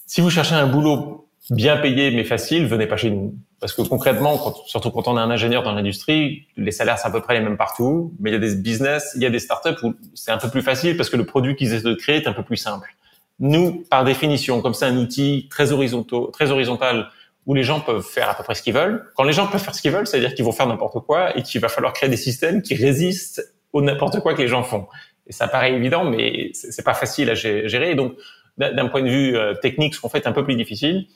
si 0.06 0.22
vous 0.22 0.30
cherchez 0.30 0.56
un 0.56 0.68
boulot 0.68 1.28
bien 1.50 1.78
payé 1.78 2.12
mais 2.12 2.24
facile, 2.24 2.68
venez 2.68 2.86
pas 2.86 2.98
chez 2.98 3.10
nous. 3.10 3.36
Parce 3.60 3.74
que 3.74 3.82
concrètement, 3.82 4.40
surtout 4.68 4.92
quand 4.92 5.08
on 5.08 5.18
est 5.18 5.22
un 5.22 5.32
ingénieur 5.32 5.64
dans 5.64 5.74
l'industrie, 5.74 6.46
les 6.56 6.72
salaires 6.72 6.98
c'est 6.98 7.08
à 7.08 7.12
peu 7.12 7.22
près 7.22 7.34
les 7.34 7.42
mêmes 7.42 7.58
partout, 7.58 8.14
mais 8.20 8.30
il 8.30 8.34
y 8.34 8.36
a 8.36 8.40
des 8.40 8.56
business, 8.56 9.12
il 9.16 9.24
y 9.24 9.26
a 9.26 9.30
des 9.30 9.40
startups 9.40 9.84
où 9.84 9.96
c'est 10.14 10.32
un 10.32 10.38
peu 10.38 10.50
plus 10.50 10.62
facile 10.62 10.96
parce 10.96 11.10
que 11.10 11.18
le 11.18 11.26
produit 11.26 11.56
qu'ils 11.56 11.74
essaient 11.74 11.84
de 11.84 11.96
créer 11.96 12.18
est 12.18 12.28
un 12.28 12.34
peu 12.34 12.44
plus 12.44 12.58
simple. 12.58 12.96
Nous, 13.40 13.86
par 13.90 14.04
définition, 14.04 14.62
comme 14.62 14.74
c'est 14.74 14.86
un 14.86 14.98
outil 14.98 15.48
très 15.50 15.72
horizontal, 15.72 16.32
très 16.32 16.52
horizontal 16.52 17.10
où 17.46 17.54
les 17.54 17.64
gens 17.64 17.80
peuvent 17.80 18.04
faire 18.04 18.30
à 18.30 18.36
peu 18.36 18.44
près 18.44 18.56
ce 18.56 18.62
qu'ils 18.62 18.74
veulent. 18.74 19.06
Quand 19.16 19.24
les 19.24 19.34
gens 19.34 19.48
peuvent 19.48 19.62
faire 19.62 19.74
ce 19.74 19.82
qu'ils 19.82 19.92
veulent, 19.92 20.08
c'est-à-dire 20.08 20.36
qu'ils 20.36 20.46
vont 20.46 20.52
faire 20.52 20.68
n'importe 20.68 21.00
quoi 21.06 21.36
et 21.38 21.42
qu'il 21.42 21.62
va 21.62 21.70
falloir 21.70 21.94
créer 21.94 22.10
des 22.10 22.18
systèmes 22.18 22.62
qui 22.62 22.76
résistent 22.76 23.56
au 23.74 23.82
n'importe 23.82 24.20
quoi 24.20 24.34
que 24.34 24.42
les 24.42 24.48
gens 24.48 24.64
font. 24.64 24.88
Et 25.28 25.32
ça 25.32 25.48
paraît 25.48 25.74
évident, 25.74 26.04
mais 26.04 26.52
c'est 26.54 26.84
pas 26.84 26.94
facile 26.94 27.30
à 27.30 27.36
gérer. 27.36 27.92
Et 27.92 27.96
donc, 27.96 28.14
d'un 28.58 28.88
point 28.88 29.02
de 29.02 29.10
vue 29.10 29.38
euh, 29.38 29.54
technique, 29.54 29.96
ce 29.96 30.02
qu'on 30.02 30.10
fait 30.10 30.20
est 30.20 30.28
un 30.28 30.32
peu 30.32 30.44
plus 30.44 30.56
difficile 30.56 31.08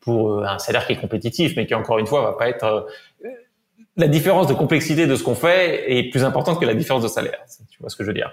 pour 0.00 0.32
euh, 0.32 0.44
un 0.44 0.58
salaire 0.58 0.86
qui 0.86 0.92
est 0.92 1.00
compétitif, 1.00 1.54
mais 1.56 1.66
qui 1.66 1.74
encore 1.74 1.98
une 1.98 2.06
fois 2.06 2.22
va 2.22 2.32
pas 2.32 2.48
être 2.48 2.64
euh, 3.24 3.28
la 3.96 4.08
différence 4.08 4.46
de 4.46 4.54
complexité 4.54 5.06
de 5.06 5.16
ce 5.16 5.22
qu'on 5.24 5.34
fait 5.34 5.92
est 5.92 6.10
plus 6.10 6.24
importante 6.24 6.60
que 6.60 6.64
la 6.64 6.74
différence 6.74 7.02
de 7.02 7.08
salaire. 7.08 7.40
Tu 7.70 7.78
vois 7.80 7.90
ce 7.90 7.96
que 7.96 8.04
je 8.04 8.08
veux 8.08 8.14
dire? 8.14 8.32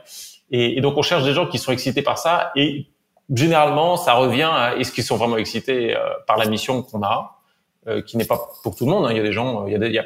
Et, 0.51 0.77
et, 0.77 0.81
donc 0.81 0.97
on 0.97 1.01
cherche 1.01 1.23
des 1.23 1.33
gens 1.33 1.47
qui 1.47 1.57
sont 1.57 1.71
excités 1.71 2.01
par 2.01 2.17
ça 2.17 2.51
et 2.55 2.87
généralement, 3.33 3.97
ça 3.97 4.13
revient 4.13 4.49
à 4.51 4.75
est-ce 4.77 4.91
qu'ils 4.91 5.03
sont 5.03 5.17
vraiment 5.17 5.37
excités 5.37 5.95
euh, 5.95 5.99
par 6.27 6.37
la 6.37 6.45
mission 6.45 6.81
qu'on 6.81 7.03
a, 7.03 7.39
euh, 7.87 8.01
qui 8.01 8.17
n'est 8.17 8.25
pas 8.25 8.39
pour 8.63 8.75
tout 8.75 8.85
le 8.85 8.91
monde. 8.91 9.05
Hein. 9.05 9.11
Il 9.11 9.17
y 9.17 9.19
a 9.19 9.23
des 9.23 9.33
gens, 9.33 9.65
il 9.65 9.73
y 9.73 9.75
a 9.75 9.79
des, 9.79 10.01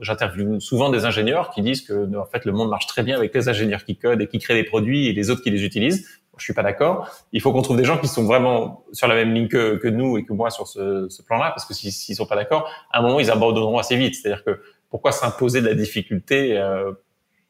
j'interviewe 0.00 0.58
souvent 0.60 0.90
des 0.90 1.04
ingénieurs 1.04 1.50
qui 1.50 1.62
disent 1.62 1.82
que 1.82 2.16
en 2.16 2.24
fait 2.26 2.44
le 2.44 2.52
monde 2.52 2.70
marche 2.70 2.86
très 2.86 3.02
bien 3.02 3.16
avec 3.16 3.34
les 3.34 3.48
ingénieurs 3.48 3.84
qui 3.84 3.96
codent 3.96 4.20
et 4.20 4.26
qui 4.26 4.38
créent 4.38 4.54
des 4.54 4.64
produits 4.64 5.06
et 5.08 5.12
les 5.12 5.30
autres 5.30 5.42
qui 5.42 5.50
les 5.50 5.64
utilisent. 5.64 6.06
Je 6.38 6.44
suis 6.44 6.52
pas 6.52 6.62
d'accord. 6.62 7.08
Il 7.32 7.40
faut 7.40 7.50
qu'on 7.52 7.62
trouve 7.62 7.78
des 7.78 7.84
gens 7.84 7.96
qui 7.96 8.08
sont 8.08 8.24
vraiment 8.24 8.84
sur 8.92 9.08
la 9.08 9.14
même 9.14 9.32
ligne 9.32 9.48
que, 9.48 9.76
que 9.76 9.88
nous 9.88 10.18
et 10.18 10.24
que 10.26 10.34
moi 10.34 10.50
sur 10.50 10.66
ce, 10.66 11.08
ce 11.08 11.22
plan-là, 11.22 11.48
parce 11.50 11.64
que 11.64 11.72
s'ils 11.72 11.92
si, 11.92 12.14
sont 12.14 12.26
pas 12.26 12.36
d'accord, 12.36 12.68
à 12.92 12.98
un 12.98 13.02
moment 13.02 13.20
ils 13.20 13.30
abandonneront 13.30 13.78
assez 13.78 13.96
vite. 13.96 14.16
C'est-à-dire 14.16 14.44
que 14.44 14.60
pourquoi 14.90 15.12
s'imposer 15.12 15.62
de 15.62 15.66
la 15.66 15.74
difficulté, 15.74 16.58
euh, 16.58 16.92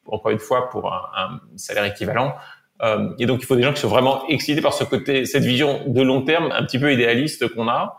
encore 0.05 0.31
une 0.31 0.39
fois, 0.39 0.69
pour 0.69 0.93
un, 0.93 1.01
un 1.17 1.39
salaire 1.57 1.83
équivalent 1.83 2.33
euh, 2.81 3.09
et 3.19 3.25
donc, 3.25 3.41
il 3.41 3.45
faut 3.45 3.55
des 3.55 3.63
gens 3.63 3.73
qui 3.73 3.81
sont 3.81 3.87
vraiment 3.87 4.27
excités 4.27 4.61
par 4.61 4.73
ce 4.73 4.83
côté, 4.83 5.25
cette 5.25 5.43
vision 5.43 5.81
de 5.87 6.01
long 6.01 6.23
terme, 6.23 6.51
un 6.51 6.63
petit 6.63 6.79
peu 6.79 6.93
idéaliste 6.93 7.47
qu'on 7.53 7.67
a, 7.67 7.97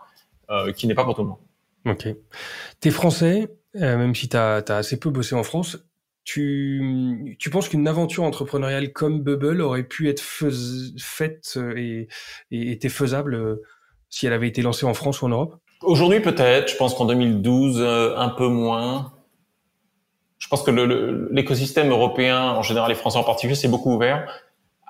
euh, 0.49 0.71
qui 0.71 0.87
n'est 0.87 0.95
pas 0.95 1.03
pour 1.03 1.15
tout 1.15 1.23
le 1.23 1.29
monde. 1.29 1.37
Ok. 1.85 2.07
T'es 2.79 2.91
français, 2.91 3.49
euh, 3.75 3.97
même 3.97 4.15
si 4.15 4.29
t'as 4.29 4.57
as 4.57 4.77
assez 4.77 4.99
peu 4.99 5.09
bossé 5.09 5.35
en 5.35 5.43
France. 5.43 5.77
Tu, 6.25 7.35
tu 7.39 7.49
penses 7.49 7.69
qu'une 7.69 7.87
aventure 7.87 8.23
entrepreneuriale 8.23 8.91
comme 8.93 9.21
Bubble 9.21 9.61
aurait 9.61 9.83
pu 9.83 10.09
être 10.09 10.21
faite 10.21 11.57
et, 11.75 12.07
et 12.51 12.71
était 12.71 12.89
faisable 12.89 13.33
euh, 13.33 13.63
si 14.09 14.27
elle 14.27 14.33
avait 14.33 14.47
été 14.47 14.61
lancée 14.61 14.85
en 14.85 14.93
France 14.93 15.21
ou 15.21 15.25
en 15.25 15.29
Europe? 15.29 15.55
Aujourd'hui, 15.81 16.19
peut-être. 16.19 16.69
Je 16.69 16.75
pense 16.75 16.93
qu'en 16.93 17.05
2012, 17.05 17.79
euh, 17.79 18.15
un 18.17 18.29
peu 18.29 18.47
moins. 18.47 19.13
Je 20.37 20.47
pense 20.47 20.61
que 20.61 20.71
l'écosystème 21.31 21.89
européen, 21.89 22.51
en 22.51 22.61
général, 22.61 22.89
les 22.89 22.95
Français 22.95 23.17
en 23.17 23.23
particulier, 23.23 23.55
c'est 23.55 23.67
beaucoup 23.67 23.93
ouvert. 23.93 24.27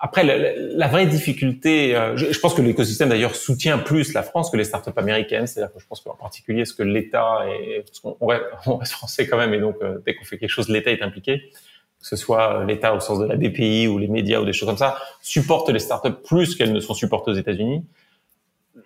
Après, 0.01 0.23
la, 0.23 0.53
la, 0.55 0.87
vraie 0.87 1.07
difficulté, 1.07 1.93
euh, 1.93 2.15
je, 2.15 2.31
je, 2.31 2.39
pense 2.39 2.53
que 2.53 2.61
l'écosystème 2.61 3.09
d'ailleurs 3.09 3.35
soutient 3.35 3.77
plus 3.77 4.13
la 4.13 4.23
France 4.23 4.49
que 4.49 4.55
les 4.55 4.63
startups 4.63 4.91
américaines. 4.95 5.45
C'est-à-dire 5.45 5.73
que 5.73 5.79
je 5.81 5.85
pense 5.87 5.99
qu'en 5.99 6.15
particulier, 6.15 6.63
ce 6.63 6.73
que 6.73 6.83
l'État 6.83 7.39
et 7.49 7.81
parce 7.81 7.99
qu'on 7.99 8.25
reste, 8.25 8.43
on 8.65 8.77
reste 8.77 8.93
français 8.93 9.27
quand 9.27 9.37
même, 9.37 9.53
et 9.53 9.59
donc 9.59 9.75
euh, 9.81 10.01
dès 10.05 10.15
qu'on 10.15 10.23
fait 10.23 10.37
quelque 10.37 10.49
chose, 10.49 10.69
l'État 10.69 10.91
est 10.91 11.01
impliqué, 11.01 11.39
que 11.99 12.07
ce 12.07 12.15
soit 12.15 12.63
l'État 12.63 12.95
au 12.95 13.01
sens 13.01 13.19
de 13.19 13.25
la 13.25 13.35
BPI 13.35 13.89
ou 13.89 13.97
les 13.97 14.07
médias 14.07 14.39
ou 14.39 14.45
des 14.45 14.53
choses 14.53 14.69
comme 14.69 14.77
ça, 14.77 14.97
supportent 15.21 15.69
les 15.69 15.79
startups 15.79 16.15
plus 16.25 16.55
qu'elles 16.55 16.73
ne 16.73 16.79
sont 16.79 16.93
supportées 16.93 17.31
aux 17.31 17.35
États-Unis. 17.35 17.83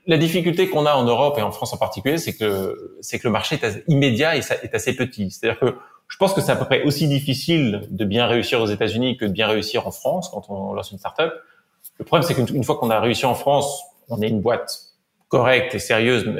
La 0.07 0.17
difficulté 0.17 0.67
qu'on 0.67 0.87
a 0.87 0.95
en 0.95 1.03
Europe 1.03 1.37
et 1.37 1.43
en 1.43 1.51
France 1.51 1.73
en 1.73 1.77
particulier, 1.77 2.17
c'est 2.17 2.35
que 2.35 2.97
c'est 3.01 3.19
que 3.19 3.27
le 3.27 3.31
marché 3.31 3.59
est 3.61 3.83
immédiat 3.87 4.35
et 4.35 4.41
ça 4.41 4.55
est 4.63 4.73
assez 4.73 4.95
petit. 4.95 5.29
C'est-à-dire 5.29 5.59
que 5.59 5.75
je 6.13 6.17
pense 6.19 6.35
que 6.35 6.41
c'est 6.41 6.51
à 6.51 6.55
peu 6.55 6.65
près 6.65 6.83
aussi 6.83 7.07
difficile 7.07 7.87
de 7.89 8.05
bien 8.05 8.27
réussir 8.27 8.61
aux 8.61 8.67
États-Unis 8.67 9.17
que 9.17 9.25
de 9.25 9.31
bien 9.31 9.47
réussir 9.47 9.87
en 9.87 9.91
France 9.91 10.29
quand 10.29 10.47
on 10.47 10.71
lance 10.73 10.91
une 10.91 10.99
startup. 10.99 11.33
Le 11.97 12.05
problème, 12.05 12.21
c'est 12.21 12.35
qu'une 12.35 12.63
fois 12.63 12.75
qu'on 12.75 12.91
a 12.91 12.99
réussi 12.99 13.25
en 13.25 13.33
France, 13.33 13.81
on 14.09 14.21
est 14.21 14.27
une 14.27 14.39
boîte 14.39 14.79
correcte 15.27 15.73
et 15.73 15.79
sérieuse, 15.79 16.31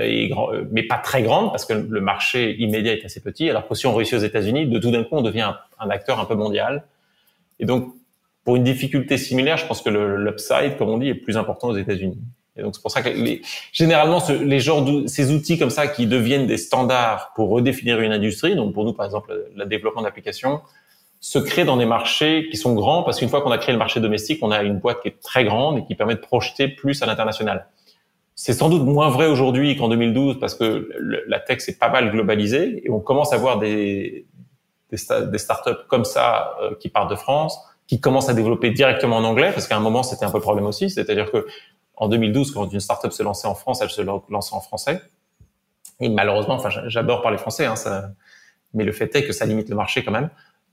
mais 0.71 0.83
pas 0.83 0.99
très 0.99 1.23
grande 1.23 1.49
parce 1.49 1.65
que 1.65 1.73
le 1.73 2.01
marché 2.01 2.55
immédiat 2.59 2.93
est 2.93 3.03
assez 3.03 3.19
petit. 3.19 3.49
Alors 3.49 3.67
que 3.67 3.73
si 3.73 3.87
on 3.87 3.95
réussit 3.95 4.13
aux 4.13 4.21
États-Unis, 4.21 4.67
de 4.67 4.77
tout 4.77 4.91
d'un 4.91 5.03
coup, 5.03 5.15
on 5.15 5.23
devient 5.23 5.51
un, 5.79 5.89
acteur 5.89 6.19
un 6.19 6.25
peu 6.25 6.35
mondial. 6.35 6.85
Et 7.59 7.65
donc, 7.65 7.95
pour 8.43 8.55
une 8.55 8.63
difficulté 8.63 9.17
similaire, 9.17 9.57
je 9.57 9.65
pense 9.65 9.81
que 9.81 9.89
l'upside, 9.89 10.77
comme 10.77 10.89
on 10.89 10.99
dit, 10.99 11.09
est 11.09 11.15
plus 11.15 11.35
important 11.35 11.69
aux 11.69 11.77
États-Unis. 11.77 12.19
Et 12.55 12.61
donc 12.61 12.75
c'est 12.75 12.81
pour 12.81 12.91
ça 12.91 13.01
que 13.01 13.09
les, 13.09 13.41
généralement 13.71 14.19
ce, 14.19 14.31
les 14.31 14.59
genres 14.59 14.85
ces 15.07 15.31
outils 15.31 15.57
comme 15.57 15.71
ça 15.71 15.87
qui 15.87 16.05
deviennent 16.05 16.45
des 16.45 16.57
standards 16.57 17.31
pour 17.35 17.49
redéfinir 17.49 17.99
une 17.99 18.11
industrie, 18.11 18.55
donc 18.55 18.73
pour 18.73 18.85
nous 18.85 18.93
par 18.93 19.05
exemple 19.05 19.33
le, 19.55 19.65
développement 19.65 20.03
d'applications, 20.03 20.61
se 21.19 21.39
créent 21.39 21.65
dans 21.65 21.77
des 21.77 21.85
marchés 21.85 22.49
qui 22.51 22.57
sont 22.57 22.73
grands 22.73 23.03
parce 23.03 23.19
qu'une 23.19 23.29
fois 23.29 23.41
qu'on 23.41 23.51
a 23.51 23.57
créé 23.57 23.73
le 23.73 23.79
marché 23.79 23.99
domestique, 23.99 24.39
on 24.43 24.51
a 24.51 24.61
une 24.61 24.77
boîte 24.77 25.01
qui 25.01 25.07
est 25.07 25.19
très 25.21 25.45
grande 25.45 25.79
et 25.79 25.85
qui 25.85 25.95
permet 25.95 26.15
de 26.15 26.19
projeter 26.19 26.67
plus 26.67 27.01
à 27.01 27.05
l'international. 27.05 27.67
C'est 28.35 28.53
sans 28.53 28.69
doute 28.69 28.83
moins 28.83 29.09
vrai 29.09 29.27
aujourd'hui 29.27 29.75
qu'en 29.75 29.89
2012 29.89 30.39
parce 30.39 30.53
que 30.53 30.89
la 31.27 31.39
tech 31.39 31.59
s'est 31.59 31.77
pas 31.77 31.89
mal 31.89 32.11
globalisée 32.11 32.83
et 32.85 32.89
on 32.89 32.99
commence 32.99 33.33
à 33.33 33.37
voir 33.37 33.57
des, 33.57 34.27
des, 34.91 34.97
des 35.31 35.37
startups 35.37 35.85
comme 35.87 36.05
ça 36.05 36.55
euh, 36.61 36.75
qui 36.79 36.89
partent 36.89 37.09
de 37.09 37.15
France, 37.15 37.57
qui 37.87 37.99
commencent 37.99 38.29
à 38.29 38.33
développer 38.33 38.71
directement 38.71 39.17
en 39.17 39.23
anglais 39.23 39.51
parce 39.53 39.67
qu'à 39.67 39.77
un 39.77 39.81
moment 39.81 40.03
c'était 40.03 40.25
un 40.25 40.31
peu 40.31 40.37
le 40.37 40.43
problème 40.43 40.65
aussi, 40.65 40.89
c'est-à-dire 40.89 41.31
que 41.31 41.45
en 41.95 42.07
2012, 42.07 42.51
quand 42.51 42.71
une 42.71 42.79
startup 42.79 43.11
se 43.11 43.23
lançait 43.23 43.47
en 43.47 43.55
France, 43.55 43.81
elle 43.81 43.89
se 43.89 44.01
lançait 44.01 44.55
en 44.55 44.61
français. 44.61 45.01
Et 45.99 46.09
malheureusement, 46.09 46.55
enfin, 46.55 46.69
j'adore 46.87 47.21
parler 47.21 47.37
français, 47.37 47.65
hein, 47.65 47.75
ça, 47.75 48.09
mais 48.73 48.83
le 48.83 48.91
fait 48.91 49.15
est 49.15 49.25
que 49.25 49.33
ça 49.33 49.45
limite 49.45 49.69
le 49.69 49.75
marché 49.75 50.03
quand 50.03 50.11
même. 50.11 50.29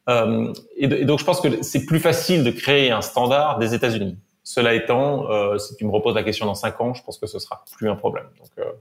Euh, 0.08 0.52
et, 0.76 0.88
donc, 1.04 1.18
je 1.18 1.24
pense 1.24 1.40
que 1.40 1.62
c'est 1.62 1.84
plus 1.86 2.00
facile 2.00 2.42
de 2.42 2.50
créer 2.50 2.90
un 2.90 3.02
standard 3.02 3.58
des 3.58 3.74
États-Unis. 3.74 4.18
Cela 4.42 4.74
étant, 4.74 5.30
euh, 5.30 5.58
si 5.58 5.76
tu 5.76 5.84
me 5.84 5.90
reposes 5.90 6.14
la 6.14 6.22
question 6.22 6.46
dans 6.46 6.54
cinq 6.54 6.80
ans, 6.80 6.94
je 6.94 7.02
pense 7.04 7.18
que 7.18 7.26
ce 7.26 7.38
sera 7.38 7.64
plus 7.76 7.88
un 7.88 7.96
problème. 7.96 8.26
Donc, 8.38 8.48
euh, 8.58 8.72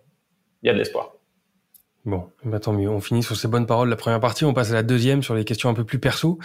il 0.63 0.67
y 0.67 0.69
a 0.69 0.73
de 0.73 0.77
l'espoir. 0.77 1.11
Bon, 2.09 2.27
bah 2.43 2.59
tant 2.59 2.73
mieux. 2.73 2.89
On 2.89 2.99
finit 2.99 3.21
sur 3.21 3.35
ces 3.35 3.47
bonnes 3.47 3.67
paroles 3.67 3.87
la 3.87 3.95
première 3.95 4.19
partie. 4.19 4.43
On 4.43 4.53
passe 4.53 4.71
à 4.71 4.73
la 4.73 4.81
deuxième 4.81 5.21
sur 5.21 5.35
les 5.35 5.45
questions 5.45 5.69
un 5.69 5.75
peu 5.75 5.83
plus 5.83 5.99
perso. 5.99 6.39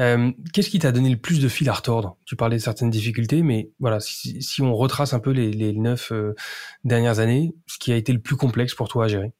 Euh, 0.00 0.32
Qu'est-ce 0.52 0.68
qui 0.68 0.80
t'a 0.80 0.90
donné 0.90 1.08
le 1.08 1.16
plus 1.16 1.40
de 1.40 1.46
fil 1.46 1.68
à 1.68 1.72
retordre? 1.72 2.16
Tu 2.24 2.34
parlais 2.34 2.56
de 2.56 2.62
certaines 2.62 2.90
difficultés, 2.90 3.42
mais 3.42 3.70
voilà, 3.78 4.00
si, 4.00 4.42
si 4.42 4.60
on 4.60 4.74
retrace 4.74 5.14
un 5.14 5.20
peu 5.20 5.30
les, 5.30 5.52
les 5.52 5.72
neuf 5.72 6.10
euh, 6.10 6.34
dernières 6.82 7.20
années, 7.20 7.54
ce 7.66 7.78
qui 7.78 7.92
a 7.92 7.96
été 7.96 8.12
le 8.12 8.18
plus 8.18 8.34
complexe 8.34 8.74
pour 8.74 8.88
toi 8.88 9.04
à 9.04 9.08
gérer? 9.08 9.32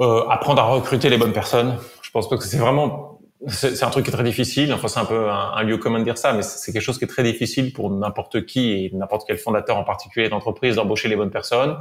Euh, 0.00 0.26
Apprendre 0.28 0.62
à 0.62 0.64
recruter 0.64 1.08
les 1.10 1.16
bonnes 1.16 1.32
personnes. 1.32 1.76
Je 2.02 2.10
pense 2.10 2.26
que 2.26 2.36
c'est 2.40 2.58
vraiment 2.58 3.20
c'est 3.46 3.84
un 3.84 3.90
truc 3.90 4.04
qui 4.04 4.10
est 4.10 4.14
très 4.14 4.24
difficile. 4.24 4.72
Enfin, 4.74 4.88
c'est 4.88 5.00
un 5.00 5.04
peu 5.04 5.30
un, 5.30 5.62
lieu 5.62 5.78
commun 5.78 6.00
de 6.00 6.04
dire 6.04 6.18
ça, 6.18 6.32
mais 6.32 6.42
c'est 6.42 6.72
quelque 6.72 6.82
chose 6.82 6.98
qui 6.98 7.04
est 7.04 7.08
très 7.08 7.22
difficile 7.22 7.72
pour 7.72 7.90
n'importe 7.90 8.44
qui 8.44 8.72
et 8.72 8.90
n'importe 8.92 9.26
quel 9.26 9.38
fondateur 9.38 9.76
en 9.76 9.84
particulier 9.84 10.28
d'entreprise 10.28 10.76
d'embaucher 10.76 11.08
les 11.08 11.16
bonnes 11.16 11.30
personnes. 11.30 11.76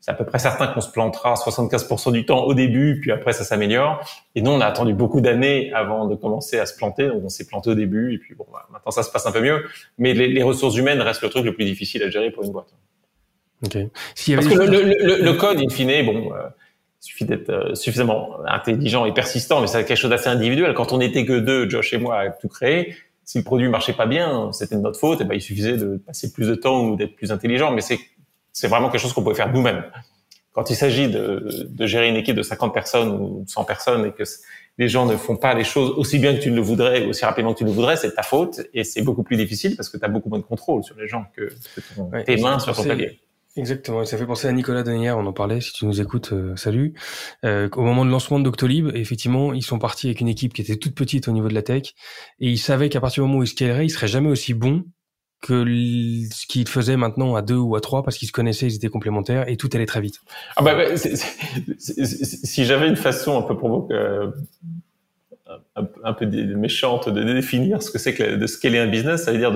C'est 0.00 0.10
à 0.10 0.14
peu 0.14 0.24
près 0.24 0.38
certain 0.38 0.66
qu'on 0.66 0.80
se 0.80 0.90
plantera 0.90 1.34
75% 1.34 2.12
du 2.12 2.24
temps 2.24 2.44
au 2.44 2.54
début, 2.54 3.00
puis 3.00 3.12
après 3.12 3.34
ça 3.34 3.44
s'améliore. 3.44 4.00
Et 4.34 4.40
nous, 4.40 4.50
on 4.50 4.60
a 4.60 4.66
attendu 4.66 4.94
beaucoup 4.94 5.20
d'années 5.20 5.72
avant 5.74 6.06
de 6.06 6.14
commencer 6.14 6.58
à 6.58 6.64
se 6.64 6.74
planter. 6.74 7.08
Donc, 7.08 7.22
on 7.24 7.28
s'est 7.28 7.46
planté 7.46 7.70
au 7.70 7.74
début, 7.74 8.14
et 8.14 8.18
puis 8.18 8.34
bon, 8.34 8.46
bah, 8.50 8.66
maintenant 8.72 8.90
ça 8.90 9.02
se 9.02 9.10
passe 9.10 9.26
un 9.26 9.32
peu 9.32 9.42
mieux. 9.42 9.62
Mais 9.98 10.14
les, 10.14 10.28
les, 10.28 10.42
ressources 10.42 10.76
humaines 10.76 11.00
restent 11.02 11.22
le 11.22 11.28
truc 11.28 11.44
le 11.44 11.54
plus 11.54 11.66
difficile 11.66 12.02
à 12.02 12.08
gérer 12.10 12.30
pour 12.30 12.44
une 12.44 12.52
boîte. 12.52 12.74
Ok. 13.64 13.76
Parce 13.76 14.46
que 14.46 14.54
le, 14.54 14.82
le, 14.82 15.22
le, 15.22 15.32
code, 15.34 15.60
in 15.60 15.68
fine, 15.68 16.06
bon. 16.06 16.32
Euh, 16.32 16.48
suffit 17.00 17.24
d'être 17.24 17.48
euh, 17.48 17.74
suffisamment 17.74 18.38
intelligent 18.46 19.06
et 19.06 19.14
persistant, 19.14 19.60
mais 19.60 19.66
c'est 19.66 19.84
quelque 19.84 19.96
chose 19.96 20.10
d'assez 20.10 20.28
individuel. 20.28 20.74
Quand 20.74 20.92
on 20.92 20.98
n'était 20.98 21.24
que 21.24 21.38
deux, 21.38 21.68
Josh 21.68 21.94
et 21.94 21.98
moi, 21.98 22.18
à 22.18 22.30
tout 22.30 22.48
créer, 22.48 22.94
si 23.24 23.38
le 23.38 23.44
produit 23.44 23.68
marchait 23.68 23.94
pas 23.94 24.06
bien, 24.06 24.50
c'était 24.52 24.76
de 24.76 24.80
notre 24.80 24.98
faute. 24.98 25.20
Et 25.20 25.24
ben, 25.24 25.34
il 25.34 25.40
suffisait 25.40 25.76
de 25.76 25.96
passer 25.96 26.32
plus 26.32 26.48
de 26.48 26.54
temps 26.54 26.84
ou 26.84 26.96
d'être 26.96 27.14
plus 27.14 27.32
intelligent. 27.32 27.72
Mais 27.72 27.80
c'est 27.80 27.98
c'est 28.52 28.68
vraiment 28.68 28.90
quelque 28.90 29.00
chose 29.00 29.12
qu'on 29.12 29.22
pouvait 29.22 29.34
faire 29.34 29.52
nous-mêmes. 29.52 29.84
Quand 30.52 30.68
il 30.68 30.76
s'agit 30.76 31.08
de, 31.08 31.66
de, 31.68 31.86
gérer 31.86 32.08
une 32.08 32.16
équipe 32.16 32.34
de 32.34 32.42
50 32.42 32.74
personnes 32.74 33.10
ou 33.10 33.44
100 33.46 33.64
personnes 33.64 34.06
et 34.06 34.12
que 34.12 34.24
les 34.78 34.88
gens 34.88 35.06
ne 35.06 35.16
font 35.16 35.36
pas 35.36 35.54
les 35.54 35.62
choses 35.62 35.90
aussi 35.96 36.18
bien 36.18 36.34
que 36.34 36.40
tu 36.40 36.50
le 36.50 36.60
voudrais, 36.60 37.06
aussi 37.06 37.24
rapidement 37.24 37.52
que 37.52 37.58
tu 37.58 37.64
le 37.64 37.70
voudrais, 37.70 37.96
c'est 37.96 38.12
ta 38.12 38.22
faute 38.22 38.60
et 38.74 38.82
c'est 38.82 39.02
beaucoup 39.02 39.22
plus 39.22 39.36
difficile 39.36 39.76
parce 39.76 39.88
que 39.88 39.96
tu 39.96 40.04
as 40.04 40.08
beaucoup 40.08 40.28
moins 40.28 40.40
de 40.40 40.44
contrôle 40.44 40.82
sur 40.82 40.96
les 40.96 41.06
gens 41.06 41.26
que, 41.36 41.50
que 41.76 42.24
tes 42.24 42.36
mains 42.38 42.58
sur 42.58 42.74
ton 42.74 42.82
clavier. 42.82 43.20
Exactement, 43.56 44.04
ça 44.04 44.16
fait 44.16 44.26
penser 44.26 44.46
à 44.46 44.52
Nicolas 44.52 44.84
Denière, 44.84 45.18
on 45.18 45.26
en 45.26 45.32
parlait, 45.32 45.60
si 45.60 45.72
tu 45.72 45.84
nous 45.84 46.00
écoutes, 46.00 46.32
euh, 46.32 46.54
salut. 46.54 46.94
Euh, 47.44 47.68
au 47.74 47.82
moment 47.82 48.04
de 48.04 48.10
lancement 48.10 48.38
de 48.38 48.44
Doctolib, 48.44 48.94
effectivement, 48.94 49.52
ils 49.52 49.64
sont 49.64 49.80
partis 49.80 50.06
avec 50.06 50.20
une 50.20 50.28
équipe 50.28 50.54
qui 50.54 50.62
était 50.62 50.76
toute 50.76 50.94
petite 50.94 51.26
au 51.26 51.32
niveau 51.32 51.48
de 51.48 51.54
la 51.54 51.62
tech, 51.62 51.94
et 52.38 52.48
ils 52.48 52.58
savaient 52.58 52.88
qu'à 52.88 53.00
partir 53.00 53.24
du 53.24 53.28
moment 53.28 53.40
où 53.40 53.42
ils 53.42 53.48
scaleraient, 53.48 53.84
ils 53.84 53.90
seraient 53.90 54.08
jamais 54.08 54.30
aussi 54.30 54.54
bons 54.54 54.84
que 55.40 55.64
ce 56.32 56.46
qu'ils 56.46 56.68
faisaient 56.68 56.96
maintenant 56.96 57.34
à 57.34 57.42
deux 57.42 57.56
ou 57.56 57.74
à 57.76 57.80
trois 57.80 58.02
parce 58.02 58.18
qu'ils 58.18 58.28
se 58.28 58.32
connaissaient, 58.32 58.66
ils 58.66 58.76
étaient 58.76 58.88
complémentaires 58.88 59.48
et 59.48 59.56
tout 59.56 59.70
allait 59.72 59.86
très 59.86 60.00
vite. 60.00 60.20
Ah 60.56 60.62
bah, 60.62 60.74
bah 60.74 60.96
si 61.78 62.64
j'avais 62.64 62.88
une 62.88 62.96
façon 62.96 63.38
un 63.38 63.42
peu 63.42 63.56
provoque, 63.56 63.90
euh, 63.90 64.30
un, 66.04 66.12
peu 66.12 66.26
méchante 66.26 67.08
de 67.08 67.22
définir 67.22 67.82
ce 67.82 67.90
que 67.90 67.98
c'est 67.98 68.14
que 68.14 68.36
de 68.36 68.46
scaler 68.46 68.78
un 68.78 68.86
business, 68.86 69.24
ça 69.24 69.32
veut 69.32 69.38
dire 69.38 69.52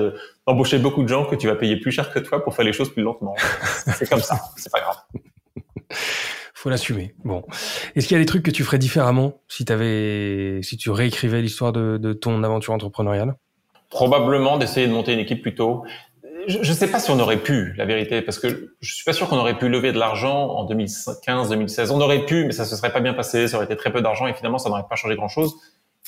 d'embaucher 0.47 0.79
beaucoup 0.79 1.03
de 1.03 1.07
gens 1.07 1.25
que 1.25 1.35
tu 1.35 1.47
vas 1.47 1.55
payer 1.55 1.77
plus 1.77 1.91
cher 1.91 2.11
que 2.11 2.19
toi 2.19 2.43
pour 2.43 2.55
faire 2.55 2.65
les 2.65 2.73
choses 2.73 2.91
plus 2.91 3.03
lentement. 3.03 3.35
c'est 3.97 4.09
comme 4.09 4.21
ça, 4.21 4.39
c'est 4.57 4.71
pas 4.71 4.81
grave. 4.81 4.97
Faut 6.53 6.69
l'assumer. 6.71 7.13
Bon, 7.23 7.43
est-ce 7.95 8.07
qu'il 8.07 8.17
y 8.17 8.19
a 8.19 8.23
des 8.23 8.25
trucs 8.25 8.43
que 8.43 8.51
tu 8.51 8.63
ferais 8.63 8.79
différemment 8.79 9.41
si 9.47 9.65
avais, 9.71 10.61
si 10.63 10.77
tu 10.77 10.89
réécrivais 10.89 11.41
l'histoire 11.41 11.71
de, 11.71 11.97
de 11.97 12.13
ton 12.13 12.43
aventure 12.43 12.73
entrepreneuriale? 12.73 13.35
Probablement 13.95 14.57
d'essayer 14.57 14.87
de 14.87 14.91
monter 14.91 15.13
une 15.13 15.19
équipe 15.19 15.41
plus 15.41 15.55
tôt 15.55 15.83
je 16.47 16.57
ne 16.57 16.75
sais 16.75 16.87
pas 16.87 16.99
si 16.99 17.11
on 17.11 17.19
aurait 17.19 17.41
pu, 17.41 17.73
la 17.77 17.85
vérité, 17.85 18.21
parce 18.21 18.39
que 18.39 18.73
je 18.79 18.93
suis 18.93 19.03
pas 19.03 19.13
sûr 19.13 19.27
qu'on 19.27 19.37
aurait 19.37 19.57
pu 19.57 19.69
lever 19.69 19.91
de 19.91 19.99
l'argent 19.99 20.49
en 20.49 20.65
2015, 20.65 21.49
2016. 21.49 21.91
On 21.91 22.01
aurait 22.01 22.25
pu, 22.25 22.45
mais 22.45 22.51
ça 22.51 22.65
se 22.65 22.75
serait 22.75 22.93
pas 22.93 22.99
bien 22.99 23.13
passé. 23.13 23.47
Ça 23.47 23.57
aurait 23.57 23.65
été 23.65 23.75
très 23.75 23.91
peu 23.91 24.01
d'argent 24.01 24.27
et 24.27 24.33
finalement, 24.33 24.57
ça 24.57 24.69
n'aurait 24.69 24.85
pas 24.89 24.95
changé 24.95 25.15
grand-chose. 25.15 25.55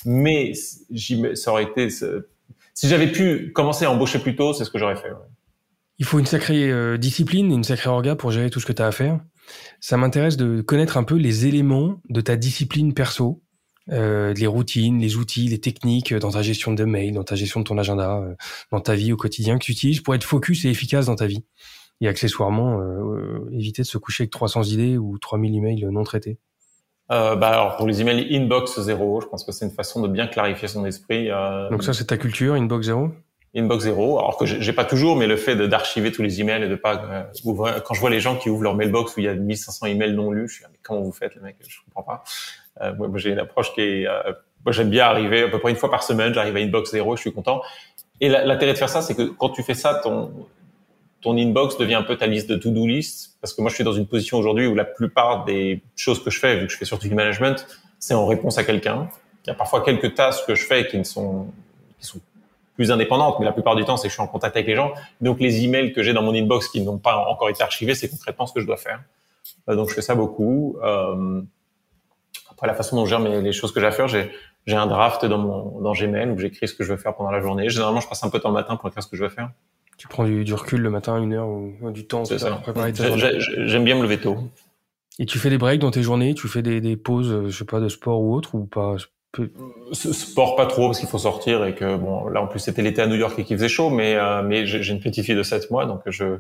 Mais 0.06 0.54
ça 0.54 1.52
aurait 1.52 1.64
été. 1.64 1.90
Si 1.90 2.88
j'avais 2.88 3.12
pu 3.12 3.52
commencer 3.54 3.86
à 3.86 3.92
embaucher 3.92 4.20
plus 4.20 4.36
tôt, 4.36 4.54
c'est 4.54 4.64
ce 4.64 4.70
que 4.70 4.78
j'aurais 4.78 4.96
fait. 4.96 5.12
Il 6.00 6.06
faut 6.06 6.20
une 6.20 6.28
sacrée 6.28 6.70
euh, 6.70 6.98
discipline, 6.98 7.52
une 7.52 7.64
sacrée 7.64 7.90
orga 7.90 8.16
pour 8.16 8.30
gérer 8.30 8.52
tout 8.52 8.60
ce 8.60 8.68
que 8.68 8.74
tu 8.74 8.84
as 8.84 8.88
à 8.88 8.92
faire. 8.92 9.20
Ça 9.80 9.98
m'intéresse 9.98 10.38
de 10.38 10.62
connaître 10.62 10.98
un 10.98 11.04
peu 11.04 11.16
les 11.16 11.48
éléments 11.48 12.00
de 12.10 12.22
ta 12.22 12.36
discipline 12.36 12.94
perso 12.94 13.42
euh, 13.92 14.34
les 14.34 14.48
routines, 14.48 15.00
les 15.00 15.16
outils, 15.16 15.48
les 15.48 15.60
techniques 15.60 16.14
dans 16.14 16.32
ta 16.32 16.42
gestion 16.42 16.74
de 16.74 16.84
mail, 16.84 17.14
dans 17.14 17.24
ta 17.24 17.36
gestion 17.36 17.62
de 17.62 17.66
ton 17.66 17.78
agenda, 17.78 18.18
euh, 18.18 18.36
dans 18.72 18.82
ta 18.82 18.96
vie 18.96 19.14
au 19.14 19.18
quotidien 19.18 19.58
que 19.58 19.64
tu 19.64 19.72
utilises 19.72 20.02
pour 20.02 20.16
être 20.16 20.24
focus 20.24 20.66
et 20.66 20.70
efficace 20.70 21.06
dans 21.06 21.16
ta 21.16 21.28
vie. 21.28 21.44
Et 22.02 22.08
accessoirement, 22.08 22.80
euh, 22.80 23.50
éviter 23.52 23.82
de 23.82 23.88
se 23.88 23.98
coucher 23.98 24.24
avec 24.24 24.32
300 24.32 24.64
idées 24.64 24.98
ou 24.98 25.18
3000 25.18 25.56
emails 25.56 25.86
non 25.90 26.04
traités. 26.04 26.38
bah 27.10 27.38
alors 27.42 27.78
pour 27.78 27.88
les 27.88 28.02
emails 28.02 28.28
inbox 28.36 28.80
zéro, 28.82 29.22
je 29.22 29.28
pense 29.28 29.44
que 29.44 29.52
c'est 29.52 29.66
une 29.66 29.72
façon 29.72 30.02
de 30.02 30.08
bien 30.08 30.28
clarifier 30.28 30.68
son 30.68 30.86
esprit. 30.86 31.30
Donc 31.72 31.84
ça 31.84 31.94
c'est 31.94 32.06
ta 32.06 32.18
culture 32.18 32.54
inbox 32.54 32.86
zéro? 32.86 33.10
Inbox 33.56 33.86
zéro, 33.86 34.20
alors 34.20 34.38
que 34.38 34.46
j'ai 34.46 34.74
pas 34.74 34.86
toujours, 34.86 35.16
mais 35.16 35.26
le 35.26 35.38
fait 35.38 35.56
d'archiver 35.56 36.12
tous 36.12 36.22
les 36.22 36.42
emails 36.42 36.64
et 36.64 36.68
de 36.68 36.76
pas 36.76 37.32
ouvrir. 37.44 37.82
Quand 37.84 37.96
je 37.96 38.02
vois 38.02 38.12
les 38.12 38.20
gens 38.20 38.36
qui 38.36 38.50
ouvrent 38.50 38.64
leur 38.64 38.76
mailbox 38.76 39.16
où 39.16 39.22
il 39.22 39.24
y 39.24 39.30
a 39.30 39.34
1500 39.34 39.88
emails 39.88 40.14
non 40.14 40.32
lus, 40.32 40.50
je 40.50 40.56
suis 40.56 40.66
mais 40.70 40.78
comment 40.84 41.02
vous 41.02 41.14
faites 41.14 41.34
les 41.34 41.42
mecs? 41.42 41.56
Je 41.66 41.80
comprends 41.86 42.04
pas. 42.04 42.24
Euh, 42.82 42.93
moi, 42.95 43.09
j'ai 43.15 43.32
une 43.32 43.39
approche 43.39 43.73
qui 43.73 43.82
est, 43.82 44.07
euh, 44.07 44.34
moi, 44.65 44.71
j'aime 44.71 44.89
bien 44.89 45.05
arriver 45.05 45.43
à 45.43 45.47
peu 45.47 45.59
près 45.59 45.71
une 45.71 45.78
fois 45.78 45.89
par 45.89 46.03
semaine, 46.03 46.34
j'arrive 46.34 46.55
à 46.55 46.59
inbox 46.59 46.91
zéro, 46.91 47.15
je 47.15 47.21
suis 47.21 47.34
content. 47.34 47.61
Et 48.19 48.30
l'intérêt 48.30 48.73
de 48.73 48.78
faire 48.78 48.89
ça, 48.89 49.01
c'est 49.01 49.15
que 49.15 49.23
quand 49.23 49.49
tu 49.49 49.63
fais 49.63 49.75
ça, 49.75 49.95
ton 49.95 50.32
ton 51.21 51.36
inbox 51.36 51.78
devient 51.78 51.95
un 51.95 52.03
peu 52.03 52.15
ta 52.15 52.28
liste 52.28 52.49
de 52.49 52.55
to-do 52.55 52.86
list, 52.86 53.38
parce 53.41 53.53
que 53.53 53.61
moi, 53.61 53.69
je 53.69 53.75
suis 53.75 53.84
dans 53.84 53.93
une 53.93 54.05
position 54.05 54.38
aujourd'hui 54.38 54.67
où 54.67 54.75
la 54.75 54.86
plupart 54.86 55.45
des 55.45 55.82
choses 55.95 56.23
que 56.23 56.30
je 56.30 56.39
fais, 56.39 56.57
vu 56.57 56.67
que 56.67 56.71
je 56.71 56.78
fais 56.78 56.86
surtout 56.86 57.07
du 57.07 57.15
management, 57.15 57.65
c'est 57.99 58.13
en 58.13 58.28
réponse 58.28 58.57
à 58.57 58.63
quelqu'un. 58.63 59.09
Il 59.43 59.47
y 59.47 59.51
a 59.51 59.55
parfois 59.55 59.82
quelques 59.84 60.13
tâches 60.13 60.45
que 60.45 60.55
je 60.55 60.63
fais 60.63 60.88
qui 60.88 60.97
ne 60.97 61.03
sont 61.03 61.47
qui 61.99 62.05
sont 62.05 62.19
plus 62.75 62.91
indépendantes, 62.91 63.39
mais 63.39 63.45
la 63.45 63.51
plupart 63.51 63.75
du 63.75 63.84
temps, 63.84 63.97
c'est 63.97 64.07
que 64.07 64.09
je 64.09 64.13
suis 64.13 64.21
en 64.21 64.28
contact 64.28 64.55
avec 64.55 64.67
les 64.67 64.75
gens. 64.75 64.93
Donc, 65.19 65.39
les 65.39 65.63
emails 65.63 65.93
que 65.93 66.03
j'ai 66.03 66.13
dans 66.13 66.21
mon 66.21 66.36
inbox 66.36 66.67
qui 66.67 66.82
n'ont 66.82 66.99
pas 66.99 67.17
encore 67.17 67.49
été 67.49 67.63
archivés, 67.63 67.95
c'est 67.95 68.07
concrètement 68.07 68.45
ce 68.45 68.53
que 68.53 68.61
je 68.61 68.67
dois 68.67 68.78
faire. 68.78 69.01
Euh, 69.67 69.75
donc, 69.75 69.89
je 69.89 69.95
fais 69.95 70.03
ça 70.03 70.13
beaucoup. 70.13 70.78
Après, 72.58 72.66
la 72.66 72.74
façon 72.74 72.95
dont 72.95 73.05
je 73.05 73.12
gère 73.12 73.20
les 73.20 73.51
choses 73.51 73.72
que 73.72 73.80
j'ai 73.80 73.86
à 73.86 73.91
faire, 73.91 74.08
j'ai, 74.08 74.32
j'ai 74.66 74.76
un 74.76 74.88
draft 74.88 75.24
dans 75.26 75.38
mon 75.38 75.80
dans 75.80 75.93
Gmail 75.93 76.32
où 76.32 76.39
j'écris 76.39 76.68
ce 76.68 76.74
que 76.74 76.84
je 76.84 76.91
veux 76.91 76.97
faire 76.97 77.16
pendant 77.16 77.30
la 77.30 77.39
journée. 77.39 77.70
Généralement, 77.70 78.01
je 78.01 78.08
passe 78.08 78.24
un 78.24 78.32
peu 78.32 78.39
de 78.39 78.43
temps 78.43 78.49
le 78.49 78.55
matin 78.55 78.78
pour 78.78 78.89
écrire 78.89 79.03
ce 79.03 79.08
que 79.08 79.16
je 79.16 79.24
veux 79.24 79.30
faire. 79.30 79.51
Tu 79.99 80.08
prends 80.08 80.26
du, 80.26 80.53
recul 80.55 80.82
le 80.82 80.89
matin, 80.89 81.22
une 81.22 81.34
heure 81.34 81.47
ou, 81.47 81.91
du 81.91 82.08
temps 82.08 82.26
C'est 82.26 82.39
ça. 82.39 82.49
pour 82.49 82.62
préparer 82.62 82.93
J'aime 82.95 83.84
bien 83.84 83.95
me 83.95 84.01
lever 84.01 84.18
tôt. 84.18 84.38
Et 85.20 85.28
tu 85.28 85.38
fais 85.38 85.51
des 85.51 85.60
breaks 85.60 85.80
dans 85.80 85.91
tes 85.91 86.01
journées 86.01 86.34
Tu 86.34 86.47
fais 86.47 86.64
des, 86.64 86.82
des 86.82 86.97
pauses, 86.97 87.32
euh, 87.32 87.49
je 87.49 87.55
sais 87.55 87.66
pas, 87.66 87.80
de 87.80 87.89
sport 87.89 88.22
ou 88.22 88.34
autre 88.34 88.55
ou 88.55 88.66
pas 88.66 88.95
Sport 89.91 90.55
pas 90.55 90.66
trop 90.66 90.88
parce 90.88 90.99
qu'il 90.99 91.10
faut 91.10 91.20
sortir 91.20 91.64
et 91.66 91.76
que 91.76 91.95
bon 91.95 92.28
là 92.28 92.41
en 92.41 92.47
plus 92.47 92.60
c'était 92.60 92.82
l'été 92.82 93.03
à 93.03 93.08
New 93.08 93.18
York 93.18 93.38
et 93.38 93.43
qu'il 93.43 93.55
faisait 93.58 93.70
chaud 93.70 93.91
mais 93.91 94.16
euh, 94.16 94.41
mais 94.41 94.66
j'ai 94.66 94.91
une 94.91 94.99
petite 94.99 95.26
fille 95.26 95.36
de 95.36 95.43
7 95.43 95.70
mois 95.70 95.86
donc 95.86 96.01
je, 96.08 96.39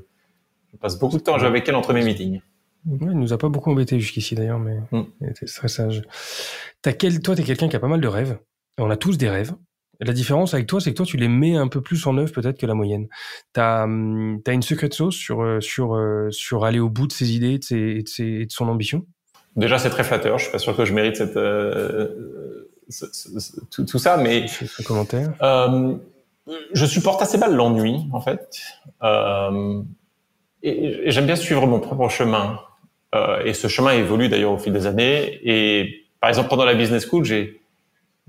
je 0.71 0.77
passe 0.77 0.97
beaucoup 0.97 1.17
de 1.17 1.21
temps 1.21 1.35
avec 1.35 1.69
elle 1.69 1.75
entre 1.75 1.93
mes 1.93 2.03
meetings. 2.03 2.41
Ouais, 2.85 3.11
il 3.11 3.19
nous 3.19 3.33
a 3.33 3.37
pas 3.37 3.49
beaucoup 3.49 3.71
embêté 3.71 3.99
jusqu'ici 3.99 4.35
d'ailleurs, 4.35 4.59
mais 4.59 4.77
mm. 4.91 5.03
il 5.21 5.29
était 5.29 5.45
très 5.45 5.67
sage. 5.67 6.03
As 6.85 6.93
quel... 6.93 7.21
Toi, 7.21 7.35
tu 7.35 7.41
es 7.41 7.45
quelqu'un 7.45 7.67
qui 7.67 7.75
a 7.75 7.79
pas 7.79 7.87
mal 7.87 8.01
de 8.01 8.07
rêves. 8.07 8.37
On 8.77 8.89
a 8.89 8.97
tous 8.97 9.17
des 9.17 9.29
rêves. 9.29 9.53
La 9.99 10.13
différence 10.13 10.53
avec 10.53 10.67
toi, 10.67 10.79
c'est 10.79 10.91
que 10.91 10.97
toi, 10.97 11.05
tu 11.05 11.17
les 11.17 11.27
mets 11.27 11.55
un 11.55 11.67
peu 11.67 11.81
plus 11.81 12.05
en 12.05 12.17
œuvre 12.17 12.31
peut-être 12.31 12.59
que 12.59 12.65
la 12.65 12.75
moyenne. 12.75 13.07
Tu 13.53 13.59
as, 13.59 13.83
hum, 13.83 14.41
une 14.47 14.61
secret 14.61 14.89
sauce 14.91 15.15
sur, 15.15 15.41
euh, 15.41 15.59
sur, 15.59 15.95
euh, 15.95 16.29
sur 16.31 16.65
aller 16.65 16.79
au 16.79 16.89
bout 16.89 17.07
de 17.07 17.13
ses 17.13 17.31
idées 17.31 17.53
et 17.53 17.57
de, 17.57 18.07
ses, 18.07 18.45
de, 18.45 18.51
son 18.51 18.67
ambition? 18.67 19.05
Déjà, 19.55 19.79
c'est 19.79 19.89
très 19.89 20.03
flatteur. 20.03 20.37
Je 20.37 20.43
suis 20.43 20.51
pas 20.51 20.59
sûr 20.59 20.75
que 20.77 20.85
je 20.85 20.93
mérite 20.93 21.15
cette, 21.15 21.35
euh, 21.35 22.69
tout, 23.71 23.85
tout, 23.85 23.99
ça, 23.99 24.17
mais... 24.17 24.47
Ce 24.47 24.83
commentaire 24.83 25.33
Je 26.73 26.85
supporte 26.85 27.21
assez 27.23 27.39
mal 27.39 27.55
l'ennui, 27.55 28.07
en 28.13 28.21
fait. 28.21 28.61
et 30.61 31.09
j'aime 31.11 31.25
bien 31.25 31.35
suivre 31.35 31.65
mon 31.65 31.79
propre 31.79 32.07
chemin. 32.09 32.59
Euh, 33.15 33.43
et 33.43 33.53
ce 33.53 33.67
chemin 33.67 33.91
évolue 33.91 34.29
d'ailleurs 34.29 34.51
au 34.51 34.57
fil 34.57 34.73
des 34.73 34.85
années. 34.85 35.39
Et 35.43 36.05
par 36.19 36.29
exemple, 36.29 36.49
pendant 36.49 36.65
la 36.65 36.73
business 36.73 37.07
school, 37.07 37.23
j'ai 37.23 37.61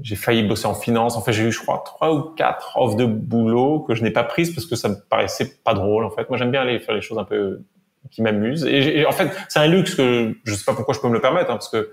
j'ai 0.01 0.16
failli 0.16 0.45
bosser 0.45 0.66
en 0.66 0.74
finance. 0.74 1.16
En 1.16 1.22
fait, 1.22 1.33
j'ai 1.33 1.45
eu, 1.45 1.53
je 1.53 1.61
crois, 1.61 1.83
trois 1.85 2.14
ou 2.14 2.22
quatre 2.35 2.76
offres 2.76 2.97
de 2.97 3.05
boulot 3.05 3.81
que 3.81 3.95
je 3.95 4.03
n'ai 4.03 4.11
pas 4.11 4.22
prises 4.22 4.55
parce 4.55 4.66
que 4.66 4.76
ça 4.76 4.89
me 4.89 4.97
paraissait 5.09 5.57
pas 5.64 5.74
drôle. 5.74 6.05
En 6.05 6.11
fait, 6.11 6.29
moi, 6.29 6.39
j'aime 6.39 6.51
bien 6.51 6.62
aller 6.62 6.79
faire 6.79 6.95
les 6.95 7.01
choses 7.01 7.18
un 7.18 7.24
peu 7.24 7.62
qui 8.11 8.22
m'amusent. 8.22 8.64
Et, 8.64 9.05
en 9.07 9.12
fait, 9.12 9.31
c'est 9.49 9.59
un 9.59 9.66
luxe 9.66 9.95
que 9.95 10.37
je 10.45 10.55
sais 10.55 10.64
pas 10.64 10.74
pourquoi 10.74 10.95
je 10.95 11.01
peux 11.01 11.09
me 11.09 11.14
le 11.14 11.20
permettre, 11.20 11.51
hein, 11.51 11.55
parce 11.55 11.68
que 11.68 11.91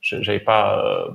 j'avais 0.00 0.40
pas, 0.40 0.84
euh, 0.84 1.10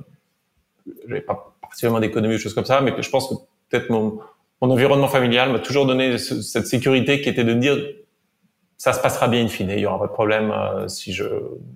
j'avais 1.06 1.20
pas 1.20 1.54
particulièrement 1.60 2.00
d'économie 2.00 2.36
ou 2.36 2.38
choses 2.38 2.54
comme 2.54 2.64
ça. 2.64 2.80
Mais 2.80 2.94
je 2.98 3.10
pense 3.10 3.28
que 3.28 3.34
peut-être 3.68 3.90
mon 3.90 4.20
environnement 4.60 5.08
familial 5.08 5.52
m'a 5.52 5.58
toujours 5.58 5.86
donné 5.86 6.16
cette 6.16 6.66
sécurité 6.66 7.20
qui 7.20 7.28
était 7.28 7.44
de 7.44 7.52
dire 7.52 7.76
ça 8.82 8.92
se 8.92 8.98
passera 8.98 9.28
bien 9.28 9.44
in 9.44 9.46
fine. 9.46 9.70
Il 9.70 9.78
y 9.78 9.86
aura 9.86 10.00
pas 10.00 10.08
de 10.08 10.12
problème 10.12 10.50
euh, 10.50 10.88
si 10.88 11.12
je. 11.12 11.24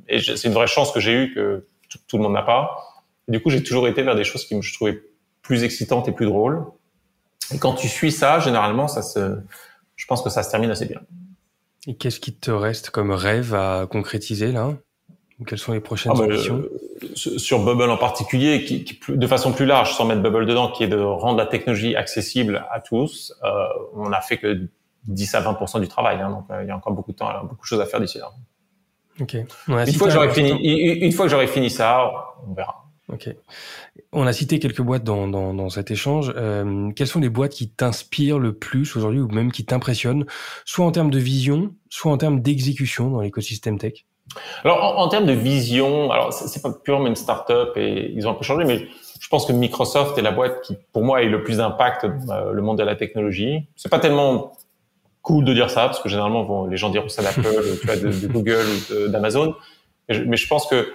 Et 0.08 0.18
c'est 0.18 0.48
une 0.48 0.54
vraie 0.54 0.66
chance 0.66 0.90
que 0.90 0.98
j'ai 0.98 1.12
eue 1.12 1.32
que 1.32 1.64
tout, 2.08 2.16
le 2.16 2.24
monde 2.24 2.32
n'a 2.32 2.42
pas. 2.42 3.04
du 3.28 3.40
coup, 3.40 3.48
j'ai 3.48 3.62
toujours 3.62 3.86
été 3.86 4.02
vers 4.02 4.16
des 4.16 4.24
choses 4.24 4.44
qui 4.44 4.56
me 4.56 4.60
je 4.60 4.74
trouvais 4.74 5.04
plus 5.40 5.62
excitantes 5.62 6.08
et 6.08 6.12
plus 6.12 6.26
drôles. 6.26 6.64
Et 7.54 7.58
quand 7.58 7.74
tu 7.74 7.86
suis 7.86 8.10
ça, 8.10 8.40
généralement, 8.40 8.88
ça 8.88 9.02
se. 9.02 9.38
Je 9.94 10.06
pense 10.06 10.20
que 10.20 10.30
ça 10.30 10.42
se 10.42 10.50
termine 10.50 10.68
assez 10.68 10.86
bien. 10.86 11.00
Et 11.86 11.94
qu'est-ce 11.94 12.18
qui 12.18 12.34
te 12.34 12.50
reste 12.50 12.90
comme 12.90 13.12
rêve 13.12 13.54
à 13.54 13.86
concrétiser 13.88 14.50
là? 14.50 14.74
Quelles 15.46 15.60
sont 15.60 15.74
les 15.74 15.80
prochaines 15.80 16.10
ah 16.12 16.18
bah, 16.18 16.24
ambitions 16.24 16.64
euh, 17.04 17.38
Sur 17.38 17.64
Bubble 17.64 17.88
en 17.88 17.98
particulier, 17.98 18.64
qui, 18.64 18.82
qui, 18.82 18.98
de 19.08 19.26
façon 19.28 19.52
plus 19.52 19.66
large, 19.66 19.94
sans 19.94 20.06
mettre 20.06 20.22
Bubble 20.22 20.44
dedans, 20.44 20.72
qui 20.72 20.82
est 20.82 20.88
de 20.88 20.98
rendre 20.98 21.38
la 21.38 21.46
technologie 21.46 21.94
accessible 21.94 22.66
à 22.72 22.80
tous. 22.80 23.32
Euh, 23.44 23.48
on 23.94 24.10
a 24.10 24.20
fait 24.20 24.38
que 24.38 24.68
10 25.06 25.34
à 25.34 25.40
20 25.40 25.80
du 25.80 25.88
travail. 25.88 26.20
Hein, 26.20 26.30
donc, 26.30 26.44
euh, 26.50 26.62
il 26.62 26.68
y 26.68 26.70
a 26.70 26.76
encore 26.76 26.92
beaucoup 26.92 27.12
de 27.12 27.16
temps, 27.16 27.30
beaucoup 27.42 27.62
de 27.62 27.66
choses 27.66 27.80
à 27.80 27.86
faire 27.86 28.00
d'ici 28.00 28.18
là. 28.18 28.30
Ok. 29.20 29.34
une, 29.68 29.92
fois 29.94 30.08
que 30.08 30.12
j'aurai 30.12 30.28
fini, 30.28 30.50
une, 30.50 31.12
fois 31.12 31.24
que 31.24 31.30
j'aurai 31.30 31.46
fini 31.46 31.70
ça, 31.70 32.12
on 32.46 32.52
verra. 32.52 32.84
Ok. 33.10 33.34
On 34.12 34.26
a 34.26 34.32
cité 34.32 34.58
quelques 34.58 34.82
boîtes 34.82 35.04
dans, 35.04 35.28
dans, 35.28 35.54
dans 35.54 35.70
cet 35.70 35.90
échange. 35.90 36.32
Euh, 36.36 36.90
quelles 36.94 37.06
sont 37.06 37.20
les 37.20 37.28
boîtes 37.28 37.52
qui 37.52 37.70
t'inspirent 37.70 38.38
le 38.38 38.52
plus 38.52 38.96
aujourd'hui 38.96 39.20
ou 39.20 39.28
même 39.28 39.52
qui 39.52 39.64
t'impressionnent, 39.64 40.26
soit 40.64 40.84
en 40.84 40.90
termes 40.90 41.10
de 41.10 41.18
vision, 41.18 41.72
soit 41.88 42.12
en 42.12 42.18
termes 42.18 42.40
d'exécution 42.40 43.10
dans 43.10 43.20
l'écosystème 43.20 43.78
tech? 43.78 44.04
Alors, 44.64 44.82
en, 44.82 45.04
en, 45.04 45.08
termes 45.08 45.24
de 45.26 45.32
vision, 45.32 46.10
alors 46.10 46.32
c'est 46.32 46.60
pas 46.60 46.72
purement 46.72 47.06
une 47.06 47.16
startup 47.16 47.76
et 47.76 48.10
ils 48.12 48.26
ont 48.26 48.32
un 48.32 48.34
peu 48.34 48.44
changé, 48.44 48.64
mais 48.64 48.88
je 49.20 49.28
pense 49.28 49.46
que 49.46 49.52
Microsoft 49.52 50.18
est 50.18 50.22
la 50.22 50.32
boîte 50.32 50.62
qui, 50.62 50.76
pour 50.92 51.04
moi, 51.04 51.18
a 51.18 51.22
eu 51.22 51.30
le 51.30 51.42
plus 51.42 51.58
d'impact 51.58 52.06
dans 52.26 52.50
le 52.50 52.62
monde 52.62 52.78
de 52.78 52.82
la 52.82 52.96
technologie. 52.96 53.68
C'est 53.76 53.88
pas 53.88 54.00
tellement 54.00 54.52
cool 55.26 55.44
de 55.44 55.52
dire 55.52 55.70
ça 55.70 55.86
parce 55.86 55.98
que 55.98 56.08
généralement 56.08 56.44
bon, 56.44 56.66
les 56.66 56.76
gens 56.76 56.88
diront 56.88 57.08
ça 57.08 57.20
d'Apple, 57.20 57.42
de, 57.42 58.26
de 58.26 58.32
Google 58.32 58.64
ou 58.92 59.08
d'Amazon, 59.08 59.56
mais 60.08 60.36
je 60.36 60.46
pense 60.46 60.68
que 60.68 60.88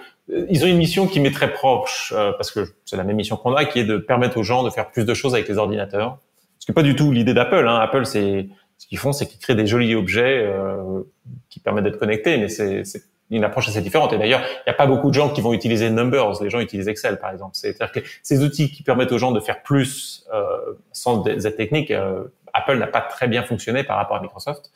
ils 0.48 0.64
ont 0.64 0.66
une 0.66 0.78
mission 0.78 1.06
qui 1.06 1.20
m'est 1.20 1.32
très 1.32 1.52
proche, 1.52 2.14
euh, 2.16 2.32
parce 2.32 2.50
que 2.50 2.60
c'est 2.86 2.96
la 2.96 3.04
même 3.04 3.16
mission 3.16 3.36
qu'on 3.36 3.54
a, 3.54 3.66
qui 3.66 3.80
est 3.80 3.84
de 3.84 3.98
permettre 3.98 4.38
aux 4.38 4.42
gens 4.42 4.62
de 4.62 4.70
faire 4.70 4.90
plus 4.90 5.04
de 5.04 5.12
choses 5.12 5.34
avec 5.34 5.48
les 5.48 5.58
ordinateurs. 5.58 6.18
Ce 6.58 6.64
qui 6.64 6.72
pas 6.72 6.82
du 6.82 6.96
tout 6.96 7.12
l'idée 7.12 7.34
d'Apple. 7.34 7.68
Hein. 7.68 7.76
Apple, 7.76 8.06
c'est 8.06 8.48
ce 8.78 8.86
qu'ils 8.86 8.98
font, 8.98 9.12
c'est 9.12 9.26
qu'ils 9.26 9.38
créent 9.38 9.54
des 9.54 9.66
jolis 9.66 9.94
objets 9.94 10.46
euh, 10.46 11.02
qui 11.50 11.60
permettent 11.60 11.84
d'être 11.84 11.98
connectés, 11.98 12.38
mais 12.38 12.48
c'est 12.48 12.84
une 13.30 13.44
approche 13.44 13.68
assez 13.68 13.82
différente. 13.82 14.14
Et 14.14 14.18
d'ailleurs, 14.18 14.40
il 14.40 14.68
n'y 14.68 14.70
a 14.70 14.76
pas 14.76 14.86
beaucoup 14.86 15.08
de 15.10 15.14
gens 15.14 15.28
qui 15.28 15.42
vont 15.42 15.52
utiliser 15.52 15.90
Numbers. 15.90 16.42
Les 16.42 16.48
gens 16.48 16.60
utilisent 16.60 16.88
Excel, 16.88 17.18
par 17.18 17.30
exemple. 17.30 17.52
C'est-à-dire 17.54 17.92
que 17.92 18.00
ces 18.22 18.42
outils 18.42 18.70
qui 18.70 18.82
permettent 18.82 19.12
aux 19.12 19.18
gens 19.18 19.32
de 19.32 19.40
faire 19.40 19.62
plus 19.62 20.24
euh, 20.32 20.44
sans 20.92 21.26
aides 21.26 21.56
techniques, 21.56 21.90
euh, 21.90 22.24
Apple 22.52 22.76
n'a 22.78 22.86
pas 22.86 23.00
très 23.00 23.28
bien 23.28 23.42
fonctionné 23.42 23.84
par 23.84 23.96
rapport 23.96 24.16
à 24.16 24.20
Microsoft. 24.20 24.70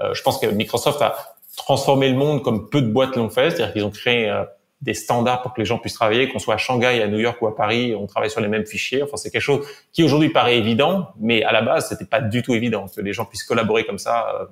Euh, 0.00 0.14
je 0.14 0.22
pense 0.22 0.38
que 0.38 0.46
Microsoft 0.46 1.00
a 1.02 1.14
transformé 1.56 2.08
le 2.08 2.16
monde 2.16 2.42
comme 2.42 2.68
peu 2.68 2.82
de 2.82 2.88
boîtes 2.88 3.16
l'ont 3.16 3.30
fait, 3.30 3.50
c'est-à-dire 3.50 3.72
qu'ils 3.72 3.84
ont 3.84 3.90
créé 3.90 4.32
des 4.84 4.94
standards 4.94 5.40
pour 5.40 5.54
que 5.54 5.60
les 5.60 5.64
gens 5.64 5.78
puissent 5.78 5.94
travailler, 5.94 6.28
qu'on 6.28 6.38
soit 6.38 6.54
à 6.54 6.58
Shanghai, 6.58 7.00
à 7.02 7.08
New 7.08 7.18
York 7.18 7.40
ou 7.40 7.46
à 7.46 7.56
Paris, 7.56 7.94
on 7.94 8.06
travaille 8.06 8.30
sur 8.30 8.42
les 8.42 8.48
mêmes 8.48 8.66
fichiers. 8.66 9.02
Enfin, 9.02 9.16
c'est 9.16 9.30
quelque 9.30 9.40
chose 9.40 9.66
qui 9.92 10.04
aujourd'hui 10.04 10.28
paraît 10.28 10.58
évident, 10.58 11.08
mais 11.18 11.42
à 11.42 11.52
la 11.52 11.62
base, 11.62 11.88
c'était 11.88 12.04
pas 12.04 12.20
du 12.20 12.42
tout 12.42 12.54
évident 12.54 12.86
que 12.94 13.00
les 13.00 13.14
gens 13.14 13.24
puissent 13.24 13.44
collaborer 13.44 13.86
comme 13.86 13.98
ça. 13.98 14.28
Euh, 14.40 14.46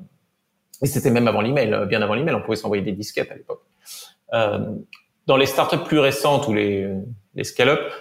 et 0.83 0.87
c'était 0.87 1.11
même 1.11 1.29
avant 1.29 1.43
l'email, 1.43 1.73
euh, 1.75 1.85
bien 1.85 2.01
avant 2.01 2.15
l'email, 2.15 2.35
on 2.35 2.41
pouvait 2.41 2.57
s'envoyer 2.57 2.83
des 2.83 2.93
disquettes 2.93 3.31
à 3.31 3.35
l'époque. 3.35 3.61
Euh, 4.33 4.75
dans 5.27 5.37
les 5.37 5.47
startups 5.47 5.85
plus 5.85 5.99
récentes 5.99 6.49
ou 6.49 6.55
les, 6.55 6.89
les 7.35 7.45
scale-up, 7.45 7.93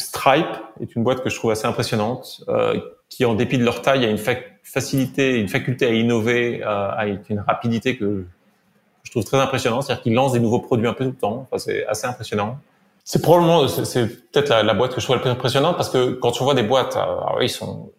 Stripe 0.00 0.56
est 0.80 0.94
une 0.96 1.02
boîte 1.02 1.22
que 1.22 1.30
je 1.30 1.36
trouve 1.36 1.50
assez 1.50 1.66
impressionnante, 1.66 2.42
euh, 2.48 2.80
qui 3.08 3.24
en 3.24 3.34
dépit 3.34 3.58
de 3.58 3.64
leur 3.64 3.82
taille 3.82 4.04
a 4.04 4.08
une 4.08 4.18
facilité, 4.62 5.38
une 5.38 5.48
faculté 5.48 5.86
à 5.86 5.90
innover, 5.90 6.62
euh, 6.62 6.90
avec 6.90 7.28
une 7.28 7.40
rapidité 7.40 7.96
que 7.96 8.24
je 9.02 9.10
trouve 9.10 9.24
très 9.24 9.38
impressionnant. 9.38 9.82
C'est-à-dire 9.82 10.02
qu'ils 10.02 10.14
lancent 10.14 10.32
des 10.32 10.40
nouveaux 10.40 10.60
produits 10.60 10.86
un 10.86 10.94
peu 10.94 11.04
tout 11.04 11.10
le 11.10 11.16
temps. 11.16 11.46
Enfin, 11.50 11.58
c'est 11.58 11.86
assez 11.86 12.06
impressionnant. 12.06 12.58
C'est 13.04 13.22
probablement, 13.22 13.66
c'est 13.68 14.30
peut-être 14.30 14.48
la, 14.48 14.74
boîte 14.74 14.94
que 14.94 15.00
je 15.00 15.06
trouve 15.06 15.16
la 15.16 15.22
plus 15.22 15.30
impressionnante 15.30 15.76
parce 15.76 15.90
que 15.90 16.12
quand 16.12 16.30
tu 16.30 16.44
vois 16.44 16.54
des 16.54 16.62
boîtes, 16.62 16.96
euh, 16.96 17.00
alors, 17.00 17.38
ils 17.42 17.48
sont, 17.48 17.90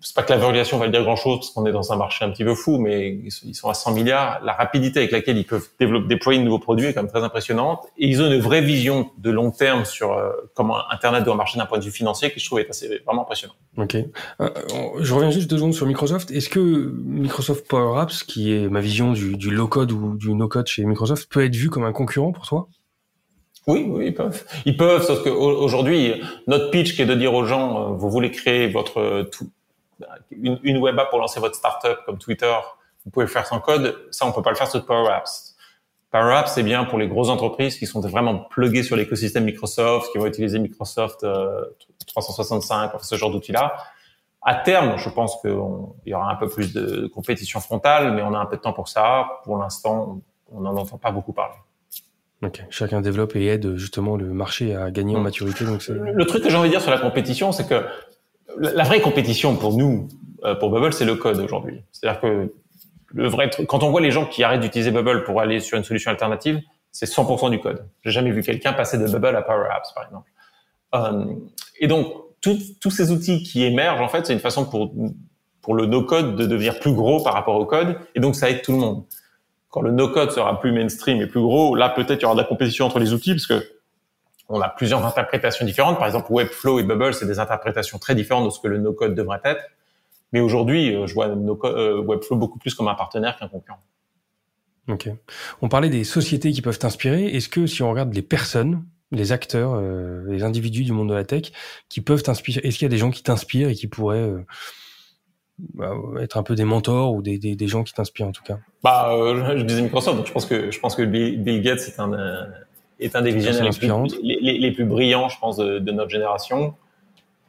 c'est 0.00 0.14
pas 0.14 0.22
que 0.22 0.32
la 0.32 0.38
valorisation 0.38 0.78
va 0.78 0.88
dire 0.88 1.02
grand 1.02 1.16
chose 1.16 1.38
parce 1.38 1.50
qu'on 1.50 1.66
est 1.66 1.72
dans 1.72 1.92
un 1.92 1.96
marché 1.96 2.24
un 2.24 2.30
petit 2.30 2.44
peu 2.44 2.54
fou, 2.54 2.78
mais 2.78 3.18
ils 3.42 3.54
sont 3.54 3.68
à 3.68 3.74
100 3.74 3.94
milliards. 3.94 4.40
La 4.44 4.52
rapidité 4.52 5.00
avec 5.00 5.10
laquelle 5.10 5.36
ils 5.36 5.46
peuvent 5.46 5.68
développer, 5.80 6.06
déployer 6.08 6.38
de 6.38 6.44
nouveaux 6.44 6.58
produits 6.58 6.86
est 6.86 6.94
quand 6.94 7.02
même 7.02 7.10
très 7.10 7.24
impressionnante. 7.24 7.80
Et 7.98 8.06
ils 8.06 8.22
ont 8.22 8.26
une 8.30 8.40
vraie 8.40 8.60
vision 8.60 9.10
de 9.18 9.30
long 9.30 9.50
terme 9.50 9.84
sur 9.84 10.12
euh, 10.12 10.30
comment 10.54 10.76
Internet 10.90 11.24
doit 11.24 11.34
marcher 11.34 11.58
d'un 11.58 11.66
point 11.66 11.78
de 11.78 11.84
vue 11.84 11.90
financier 11.90 12.30
qui 12.30 12.38
je 12.38 12.46
trouve 12.46 12.60
est 12.60 12.70
assez, 12.70 12.86
vraiment 13.04 13.22
impressionnant. 13.22 13.54
Ok. 13.76 13.96
Euh, 14.40 14.50
je 15.00 15.14
reviens 15.14 15.30
juste 15.30 15.50
deux 15.50 15.56
secondes 15.56 15.74
sur 15.74 15.86
Microsoft. 15.86 16.30
Est-ce 16.30 16.48
que 16.48 16.60
Microsoft 17.04 17.66
Power 17.66 18.00
Apps, 18.00 18.22
qui 18.22 18.52
est 18.52 18.68
ma 18.68 18.80
vision 18.80 19.12
du, 19.12 19.36
du 19.36 19.50
low-code 19.50 19.90
ou 19.90 20.16
du 20.16 20.32
no-code 20.34 20.68
chez 20.68 20.84
Microsoft, 20.84 21.30
peut 21.30 21.44
être 21.44 21.56
vu 21.56 21.70
comme 21.70 21.84
un 21.84 21.92
concurrent 21.92 22.32
pour 22.32 22.46
toi? 22.46 22.68
Oui, 23.66 23.84
oui, 23.88 24.06
ils 24.06 24.14
peuvent. 24.14 24.44
Ils 24.64 24.76
peuvent, 24.76 25.02
sauf 25.02 25.24
qu'aujourd'hui, 25.24 26.22
notre 26.46 26.70
pitch 26.70 26.94
qui 26.94 27.02
est 27.02 27.06
de 27.06 27.14
dire 27.14 27.34
aux 27.34 27.44
gens, 27.44 27.80
euh, 27.80 27.96
vous 27.96 28.08
voulez 28.10 28.30
créer 28.30 28.68
votre 28.68 29.28
tout, 29.32 29.50
une, 30.30 30.58
une, 30.62 30.78
web 30.78 30.98
app 30.98 31.10
pour 31.10 31.18
lancer 31.18 31.40
votre 31.40 31.54
startup 31.54 31.98
comme 32.04 32.18
Twitter, 32.18 32.54
vous 33.04 33.10
pouvez 33.10 33.26
le 33.26 33.30
faire 33.30 33.46
sans 33.46 33.60
code. 33.60 33.96
Ça, 34.10 34.26
on 34.26 34.32
peut 34.32 34.42
pas 34.42 34.50
le 34.50 34.56
faire 34.56 34.68
sur 34.68 34.84
Power 34.84 35.10
Apps. 35.10 35.56
Power 36.10 36.34
Apps, 36.34 36.52
c'est 36.52 36.62
bien 36.62 36.84
pour 36.84 36.98
les 36.98 37.08
grosses 37.08 37.28
entreprises 37.28 37.78
qui 37.78 37.86
sont 37.86 38.00
vraiment 38.00 38.36
pluguées 38.36 38.82
sur 38.82 38.96
l'écosystème 38.96 39.44
Microsoft, 39.44 40.12
qui 40.12 40.18
vont 40.18 40.26
utiliser 40.26 40.58
Microsoft 40.58 41.24
euh, 41.24 41.64
365, 42.06 42.92
ce 43.00 43.14
genre 43.16 43.30
d'outils-là. 43.30 43.76
À 44.42 44.54
terme, 44.54 44.96
je 44.96 45.08
pense 45.08 45.40
qu'il 45.40 45.50
y 46.06 46.14
aura 46.14 46.30
un 46.30 46.36
peu 46.36 46.48
plus 46.48 46.72
de 46.72 47.08
compétition 47.08 47.60
frontale, 47.60 48.12
mais 48.12 48.22
on 48.22 48.32
a 48.34 48.38
un 48.38 48.46
peu 48.46 48.56
de 48.56 48.62
temps 48.62 48.72
pour 48.72 48.88
ça. 48.88 49.40
Pour 49.44 49.58
l'instant, 49.58 50.20
on 50.52 50.60
n'en 50.60 50.76
entend 50.76 50.98
pas 50.98 51.10
beaucoup 51.10 51.32
parler. 51.32 51.56
Chacun 52.70 53.00
développe 53.00 53.34
et 53.34 53.46
aide 53.46 53.76
justement 53.76 54.16
le 54.16 54.26
marché 54.26 54.74
à 54.74 54.90
gagner 54.90 55.16
en 55.16 55.20
mm. 55.20 55.24
maturité. 55.24 55.64
Donc 55.64 55.86
le 55.88 56.24
truc 56.26 56.42
que 56.42 56.50
j'ai 56.50 56.56
envie 56.56 56.68
de 56.68 56.74
dire 56.74 56.82
sur 56.82 56.90
la 56.90 56.98
compétition, 56.98 57.50
c'est 57.52 57.66
que 57.66 57.84
la 58.58 58.84
vraie 58.84 59.00
compétition 59.00 59.56
pour 59.56 59.76
nous, 59.76 60.08
euh, 60.44 60.54
pour 60.54 60.70
Bubble, 60.70 60.92
c'est 60.92 61.04
le 61.04 61.14
code 61.14 61.38
aujourd'hui. 61.38 61.82
C'est-à-dire 61.92 62.20
que 62.20 62.52
le 63.14 63.28
vrai 63.28 63.50
truc, 63.50 63.66
quand 63.66 63.82
on 63.82 63.90
voit 63.90 64.00
les 64.00 64.10
gens 64.10 64.26
qui 64.26 64.42
arrêtent 64.44 64.60
d'utiliser 64.60 64.90
Bubble 64.90 65.24
pour 65.24 65.40
aller 65.40 65.60
sur 65.60 65.78
une 65.78 65.84
solution 65.84 66.10
alternative, 66.10 66.60
c'est 66.92 67.06
100% 67.06 67.50
du 67.50 67.60
code. 67.60 67.86
J'ai 68.04 68.10
jamais 68.10 68.30
vu 68.30 68.42
quelqu'un 68.42 68.72
passer 68.72 68.98
de 68.98 69.06
Bubble 69.06 69.36
à 69.36 69.42
Power 69.42 69.68
Apps, 69.70 69.92
par 69.92 70.04
exemple. 70.04 70.30
Euh, 70.94 71.34
et 71.80 71.86
donc, 71.86 72.12
tous 72.40 72.90
ces 72.90 73.10
outils 73.10 73.42
qui 73.42 73.64
émergent, 73.64 74.00
en 74.00 74.08
fait, 74.08 74.24
c'est 74.24 74.32
une 74.32 74.38
façon 74.38 74.66
pour 74.66 74.92
pour 75.66 75.74
le 75.74 75.86
no-code 75.86 76.36
de 76.36 76.46
devenir 76.46 76.78
plus 76.78 76.92
gros 76.92 77.20
par 77.24 77.34
rapport 77.34 77.56
au 77.56 77.66
code, 77.66 77.98
et 78.14 78.20
donc 78.20 78.36
ça 78.36 78.48
aide 78.48 78.62
tout 78.62 78.70
le 78.70 78.78
monde. 78.78 79.02
Quand 79.68 79.80
le 79.80 79.90
no-code 79.90 80.30
sera 80.30 80.60
plus 80.60 80.70
mainstream 80.70 81.20
et 81.20 81.26
plus 81.26 81.40
gros, 81.40 81.74
là 81.74 81.88
peut-être 81.88 82.20
il 82.20 82.22
y 82.22 82.24
aura 82.24 82.36
de 82.36 82.40
la 82.40 82.46
compétition 82.46 82.86
entre 82.86 83.00
les 83.00 83.12
outils, 83.12 83.32
parce 83.32 83.48
que 83.48 83.66
on 84.48 84.60
a 84.60 84.68
plusieurs 84.68 85.04
interprétations 85.04 85.66
différentes. 85.66 85.98
Par 85.98 86.06
exemple, 86.06 86.32
Webflow 86.32 86.78
et 86.78 86.82
Bubble, 86.82 87.14
c'est 87.14 87.26
des 87.26 87.38
interprétations 87.38 87.98
très 87.98 88.14
différentes 88.14 88.44
de 88.44 88.50
ce 88.50 88.60
que 88.60 88.68
le 88.68 88.78
no-code 88.78 89.14
devrait 89.14 89.40
être. 89.44 89.62
Mais 90.32 90.40
aujourd'hui, 90.40 90.94
euh, 90.94 91.06
je 91.06 91.14
vois 91.14 91.28
euh, 91.28 92.02
Webflow 92.02 92.36
beaucoup 92.36 92.58
plus 92.58 92.74
comme 92.74 92.88
un 92.88 92.94
partenaire 92.94 93.36
qu'un 93.38 93.48
concurrent. 93.48 93.82
Ok. 94.88 95.08
On 95.62 95.68
parlait 95.68 95.88
des 95.88 96.04
sociétés 96.04 96.52
qui 96.52 96.62
peuvent 96.62 96.78
t'inspirer. 96.78 97.26
Est-ce 97.26 97.48
que 97.48 97.66
si 97.66 97.82
on 97.82 97.90
regarde 97.90 98.14
les 98.14 98.22
personnes, 98.22 98.84
les 99.10 99.32
acteurs, 99.32 99.74
euh, 99.74 100.24
les 100.28 100.42
individus 100.44 100.84
du 100.84 100.92
monde 100.92 101.08
de 101.08 101.14
la 101.14 101.24
tech 101.24 101.52
qui 101.88 102.00
peuvent 102.00 102.22
t'inspirer, 102.22 102.60
est-ce 102.64 102.78
qu'il 102.78 102.86
y 102.86 102.90
a 102.90 102.90
des 102.90 102.98
gens 102.98 103.10
qui 103.10 103.22
t'inspirent 103.22 103.68
et 103.68 103.74
qui 103.74 103.88
pourraient 103.88 104.18
euh, 104.18 104.44
bah, 105.74 105.92
être 106.20 106.36
un 106.36 106.42
peu 106.42 106.54
des 106.54 106.64
mentors 106.64 107.14
ou 107.14 107.22
des, 107.22 107.38
des, 107.38 107.56
des 107.56 107.68
gens 107.68 107.82
qui 107.82 107.94
t'inspirent 107.94 108.28
en 108.28 108.32
tout 108.32 108.44
cas? 108.44 108.58
Bah, 108.82 109.12
euh, 109.12 109.58
je 109.58 109.64
disais 109.64 109.82
Microsoft, 109.82 110.16
donc 110.16 110.26
je 110.26 110.32
pense 110.32 110.46
que 110.46 110.70
je 110.70 110.78
pense 110.78 110.94
que 110.94 111.02
Bill 111.02 111.62
Gates 111.62 111.80
est 111.80 111.98
un 111.98 112.12
est 112.98 113.16
un 113.16 113.22
des 113.22 113.32
visionnaires 113.32 113.70
les, 114.22 114.38
les, 114.40 114.58
les, 114.58 114.72
plus 114.72 114.84
brillants, 114.84 115.28
je 115.28 115.38
pense, 115.38 115.56
de, 115.56 115.78
de 115.78 115.92
notre 115.92 116.10
génération. 116.10 116.74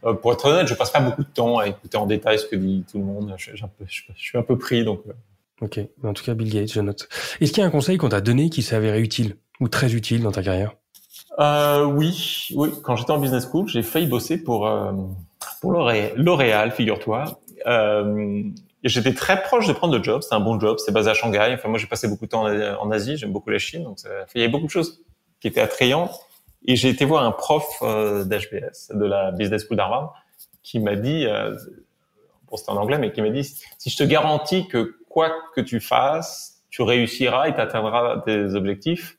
Euh, 0.03 0.13
pour 0.13 0.33
être 0.33 0.45
honnête, 0.45 0.67
je 0.67 0.73
passe 0.73 0.91
pas 0.91 0.99
beaucoup 0.99 1.23
de 1.23 1.29
temps 1.29 1.57
à 1.57 1.67
écouter 1.67 1.97
en 1.97 2.05
détail 2.05 2.39
ce 2.39 2.45
que 2.45 2.55
dit 2.55 2.83
tout 2.91 2.99
le 2.99 3.05
monde. 3.05 3.33
Je, 3.37 3.51
je, 3.55 3.65
je, 3.85 4.01
je 4.15 4.21
suis 4.21 4.37
un 4.37 4.43
peu 4.43 4.57
pris, 4.57 4.83
donc. 4.83 5.01
Euh. 5.07 5.13
Ok, 5.61 5.79
en 6.03 6.13
tout 6.13 6.23
cas, 6.23 6.35
Bill 6.35 6.53
Gates, 6.53 6.71
je 6.71 6.81
note. 6.81 7.09
Est-ce 7.41 7.51
qu'il 7.51 7.61
y 7.61 7.63
a 7.63 7.67
un 7.67 7.71
conseil 7.71 7.97
qu'on 7.97 8.09
t'a 8.09 8.21
donné 8.21 8.49
qui 8.49 8.61
s'est 8.61 8.75
avéré 8.75 9.01
utile 9.01 9.37
ou 9.59 9.67
très 9.67 9.95
utile 9.95 10.21
dans 10.21 10.31
ta 10.31 10.43
carrière? 10.43 10.73
Euh, 11.39 11.85
Oui, 11.85 12.49
oui. 12.55 12.69
Quand 12.83 12.95
j'étais 12.95 13.11
en 13.11 13.19
business 13.19 13.47
school, 13.49 13.67
j'ai 13.67 13.81
failli 13.81 14.05
bosser 14.05 14.37
pour 14.37 14.67
euh, 14.67 14.91
pour 15.61 15.71
L'Oréal, 15.71 16.71
figure-toi. 16.71 17.39
Euh, 17.65 18.43
j'étais 18.83 19.13
très 19.13 19.41
proche 19.41 19.67
de 19.67 19.73
prendre 19.73 19.97
le 19.97 20.03
job. 20.03 20.21
C'était 20.21 20.35
un 20.35 20.39
bon 20.39 20.59
job. 20.59 20.77
C'est 20.77 20.91
basé 20.91 21.09
à 21.09 21.15
Shanghai. 21.15 21.55
Enfin, 21.55 21.69
moi, 21.69 21.79
j'ai 21.79 21.87
passé 21.87 22.07
beaucoup 22.07 22.25
de 22.25 22.31
temps 22.31 22.45
en, 22.45 22.91
Asie. 22.91 23.17
J'aime 23.17 23.31
beaucoup 23.31 23.49
la 23.49 23.57
Chine, 23.57 23.83
donc 23.83 23.99
ça, 23.99 24.09
il 24.35 24.41
y 24.41 24.43
avait 24.43 24.51
beaucoup 24.51 24.67
de 24.67 24.71
choses 24.71 25.01
qui 25.39 25.47
était 25.47 25.61
attrayant. 25.61 26.09
Et 26.65 26.75
j'ai 26.75 26.89
été 26.89 27.05
voir 27.05 27.23
un 27.23 27.31
prof 27.31 27.65
euh, 27.81 28.23
d'HBS, 28.25 28.91
de 28.93 29.05
la 29.05 29.31
Business 29.31 29.65
School 29.65 29.77
d'Harvard, 29.77 30.13
qui 30.63 30.79
m'a 30.79 30.95
dit, 30.95 31.25
euh, 31.25 31.55
bon 32.49 32.57
c'était 32.57 32.71
en 32.71 32.77
anglais, 32.77 32.97
mais 32.97 33.11
qui 33.11 33.21
m'a 33.21 33.29
dit, 33.29 33.43
si 33.43 33.89
je 33.89 33.97
te 33.97 34.03
garantis 34.03 34.67
que 34.67 34.97
quoi 35.09 35.31
que 35.55 35.61
tu 35.61 35.79
fasses, 35.79 36.63
tu 36.69 36.81
réussiras 36.81 37.47
et 37.47 37.53
tu 37.53 37.61
atteindras 37.61 38.21
tes 38.25 38.53
objectifs, 38.53 39.17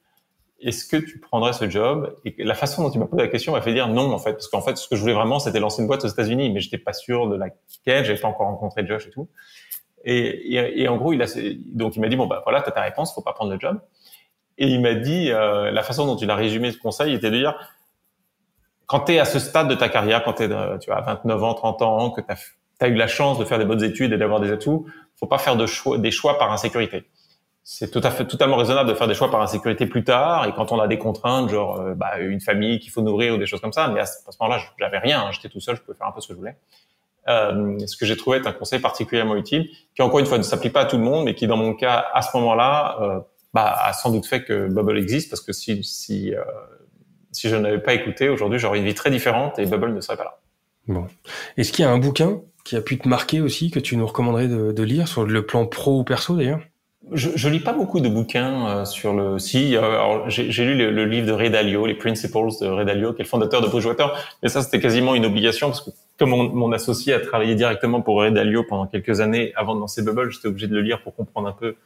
est-ce 0.60 0.84
que 0.84 0.96
tu 0.96 1.20
prendrais 1.20 1.52
ce 1.52 1.70
job? 1.70 2.16
Et 2.24 2.34
la 2.42 2.54
façon 2.54 2.82
dont 2.82 2.90
tu 2.90 2.98
m'as 2.98 3.06
posé 3.06 3.22
la 3.22 3.28
question 3.28 3.52
m'a 3.52 3.62
fait 3.62 3.72
dire 3.72 3.88
non, 3.88 4.12
en 4.12 4.18
fait, 4.18 4.32
parce 4.32 4.48
qu'en 4.48 4.60
fait, 4.60 4.76
ce 4.76 4.88
que 4.88 4.96
je 4.96 5.00
voulais 5.00 5.14
vraiment, 5.14 5.38
c'était 5.38 5.60
lancer 5.60 5.82
une 5.82 5.88
boîte 5.88 6.04
aux 6.04 6.08
États-Unis, 6.08 6.50
mais 6.50 6.60
j'étais 6.60 6.78
pas 6.78 6.92
sûr 6.92 7.28
de 7.28 7.36
laquelle, 7.36 8.04
j'avais 8.04 8.18
pas 8.18 8.28
encore 8.28 8.48
rencontré 8.48 8.84
Josh 8.86 9.06
et 9.06 9.10
tout. 9.10 9.28
Et, 10.04 10.54
et, 10.54 10.82
et 10.82 10.88
en 10.88 10.96
gros, 10.96 11.12
il 11.12 11.22
a, 11.22 11.26
donc 11.66 11.96
il 11.96 12.00
m'a 12.00 12.08
dit 12.08 12.16
bon 12.16 12.26
bah 12.26 12.40
voilà, 12.44 12.62
t'as 12.62 12.72
ta 12.72 12.82
réponse, 12.82 13.14
faut 13.14 13.22
pas 13.22 13.32
prendre 13.32 13.52
le 13.52 13.60
job. 13.60 13.80
Et 14.58 14.66
il 14.66 14.80
m'a 14.80 14.94
dit, 14.94 15.30
euh, 15.30 15.70
la 15.70 15.82
façon 15.82 16.06
dont 16.06 16.16
il 16.16 16.30
a 16.30 16.34
résumé 16.34 16.72
ce 16.72 16.78
conseil 16.78 17.14
était 17.14 17.30
de 17.30 17.36
dire, 17.36 17.54
quand 18.86 19.00
tu 19.00 19.12
es 19.12 19.18
à 19.18 19.24
ce 19.24 19.38
stade 19.38 19.68
de 19.68 19.74
ta 19.74 19.88
carrière, 19.88 20.24
quand 20.24 20.40
es 20.40 20.48
tu 20.80 20.90
as 20.90 21.00
29 21.00 21.44
ans, 21.44 21.54
30 21.54 21.82
ans, 21.82 22.10
que 22.10 22.20
tu 22.20 22.26
as, 22.80 22.88
eu 22.88 22.94
la 22.94 23.06
chance 23.06 23.38
de 23.38 23.44
faire 23.44 23.58
des 23.58 23.64
bonnes 23.64 23.84
études 23.84 24.12
et 24.12 24.18
d'avoir 24.18 24.40
des 24.40 24.50
atouts, 24.50 24.86
faut 25.16 25.26
pas 25.26 25.38
faire 25.38 25.56
des 25.56 26.10
choix 26.10 26.38
par 26.38 26.52
insécurité. 26.52 27.08
C'est 27.70 27.90
tout 27.90 28.00
à 28.02 28.10
fait 28.10 28.24
totalement 28.24 28.56
raisonnable 28.56 28.88
de 28.88 28.94
faire 28.94 29.06
des 29.06 29.14
choix 29.14 29.30
par 29.30 29.42
insécurité 29.42 29.86
plus 29.86 30.02
tard 30.02 30.46
et 30.46 30.54
quand 30.54 30.72
on 30.72 30.80
a 30.80 30.88
des 30.88 30.96
contraintes, 30.96 31.50
genre 31.50 31.78
euh, 31.78 31.94
bah, 31.94 32.18
une 32.18 32.40
famille 32.40 32.78
qu'il 32.78 32.90
faut 32.90 33.02
nourrir 33.02 33.34
ou 33.34 33.36
des 33.36 33.44
choses 33.44 33.60
comme 33.60 33.74
ça. 33.74 33.88
Mais 33.88 34.00
à 34.00 34.06
ce, 34.06 34.20
moment-là, 34.40 34.58
j'avais 34.78 34.98
rien, 34.98 35.20
hein, 35.20 35.32
j'étais 35.32 35.50
tout 35.50 35.60
seul, 35.60 35.76
je 35.76 35.82
pouvais 35.82 35.96
faire 35.96 36.06
un 36.06 36.12
peu 36.12 36.22
ce 36.22 36.28
que 36.28 36.32
je 36.32 36.38
voulais. 36.38 36.56
Euh, 37.28 37.78
ce 37.86 37.94
que 37.98 38.06
j'ai 38.06 38.16
trouvé 38.16 38.38
être 38.38 38.46
un 38.46 38.52
conseil 38.52 38.78
particulièrement 38.78 39.36
utile, 39.36 39.68
qui 39.94 40.00
encore 40.00 40.18
une 40.18 40.24
fois 40.24 40.38
ne 40.38 40.42
s'applique 40.42 40.72
pas 40.72 40.80
à 40.80 40.84
tout 40.86 40.96
le 40.96 41.02
monde, 41.02 41.26
mais 41.26 41.34
qui 41.34 41.46
dans 41.46 41.58
mon 41.58 41.74
cas, 41.74 42.06
à 42.14 42.22
ce 42.22 42.34
moment-là, 42.38 42.96
euh, 43.02 43.20
bah, 43.54 43.74
a 43.82 43.92
sans 43.92 44.10
doute 44.10 44.26
fait 44.26 44.44
que 44.44 44.68
Bubble 44.68 44.98
existe 44.98 45.30
parce 45.30 45.40
que 45.40 45.52
si, 45.52 45.82
si 45.82 46.34
euh, 46.34 46.42
si 47.32 47.48
je 47.48 47.56
n'avais 47.56 47.78
pas 47.78 47.94
écouté, 47.94 48.28
aujourd'hui, 48.28 48.58
j'aurais 48.58 48.78
une 48.78 48.84
vie 48.84 48.94
très 48.94 49.10
différente 49.10 49.58
et 49.58 49.66
Bubble 49.66 49.92
ne 49.92 50.00
serait 50.00 50.16
pas 50.16 50.24
là. 50.24 50.38
Bon. 50.86 51.06
Est-ce 51.56 51.72
qu'il 51.72 51.84
y 51.84 51.88
a 51.88 51.90
un 51.90 51.98
bouquin 51.98 52.40
qui 52.64 52.76
a 52.76 52.80
pu 52.80 52.98
te 52.98 53.08
marquer 53.08 53.40
aussi, 53.40 53.70
que 53.70 53.78
tu 53.78 53.96
nous 53.96 54.06
recommanderais 54.06 54.48
de, 54.48 54.82
lire, 54.82 55.08
sur 55.08 55.24
le 55.24 55.46
plan 55.46 55.66
pro 55.66 56.00
ou 56.00 56.04
perso 56.04 56.36
d'ailleurs? 56.36 56.60
Je, 57.12 57.30
je 57.34 57.48
lis 57.48 57.60
pas 57.60 57.72
beaucoup 57.72 58.00
de 58.00 58.08
bouquins 58.08 58.68
euh, 58.68 58.84
sur 58.84 59.14
le. 59.14 59.38
Si, 59.38 59.76
j'ai 60.26 60.64
lu 60.64 60.74
le, 60.74 61.04
livre 61.06 61.26
de 61.26 61.32
Ray 61.32 61.48
Dalio, 61.48 61.86
les 61.86 61.94
Principles 61.94 62.48
de 62.60 62.66
Ray 62.66 62.84
Dalio, 62.84 63.14
qui 63.14 63.22
est 63.22 63.24
le 63.24 63.28
fondateur 63.28 63.62
de 63.62 63.68
Bridgewater, 63.68 64.14
mais 64.42 64.50
ça 64.50 64.60
c'était 64.62 64.80
quasiment 64.80 65.14
une 65.14 65.24
obligation 65.24 65.68
parce 65.68 65.80
que 65.80 65.90
comme 66.18 66.30
mon, 66.30 66.50
mon, 66.50 66.72
associé 66.72 67.14
a 67.14 67.20
travaillé 67.20 67.54
directement 67.54 68.02
pour 68.02 68.20
Ray 68.20 68.32
Dalio 68.32 68.62
pendant 68.62 68.86
quelques 68.86 69.20
années 69.20 69.52
avant 69.56 69.74
de 69.74 69.80
lancer 69.80 70.02
Bubble, 70.02 70.30
j'étais 70.30 70.48
obligé 70.48 70.66
de 70.66 70.74
le 70.74 70.82
lire 70.82 71.00
pour 71.02 71.14
comprendre 71.14 71.48
un 71.48 71.52
peu 71.52 71.76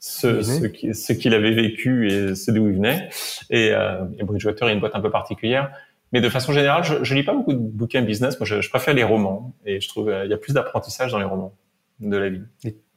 ce, 0.00 0.42
ce 0.42 1.12
qu'il 1.12 1.34
avait 1.34 1.52
vécu 1.52 2.10
et 2.10 2.34
ce 2.34 2.50
d'où 2.50 2.68
il 2.68 2.74
venait. 2.74 3.10
Et, 3.50 3.70
euh, 3.72 4.04
et 4.18 4.24
Bridgewater 4.24 4.68
est 4.68 4.72
une 4.72 4.80
boîte 4.80 4.96
un 4.96 5.00
peu 5.00 5.10
particulière. 5.10 5.70
Mais 6.12 6.20
de 6.20 6.28
façon 6.28 6.52
générale, 6.52 6.82
je, 6.82 7.04
je 7.04 7.14
lis 7.14 7.22
pas 7.22 7.34
beaucoup 7.34 7.52
de 7.52 7.58
bouquins 7.58 8.02
business. 8.02 8.40
Moi, 8.40 8.46
je, 8.46 8.60
je 8.60 8.70
préfère 8.70 8.94
les 8.94 9.04
romans 9.04 9.52
et 9.64 9.80
je 9.80 9.88
trouve 9.88 10.08
euh, 10.08 10.24
il 10.24 10.30
y 10.30 10.34
a 10.34 10.38
plus 10.38 10.54
d'apprentissage 10.54 11.12
dans 11.12 11.18
les 11.18 11.24
romans 11.24 11.52
de 12.00 12.16
la 12.16 12.30
vie. 12.30 12.42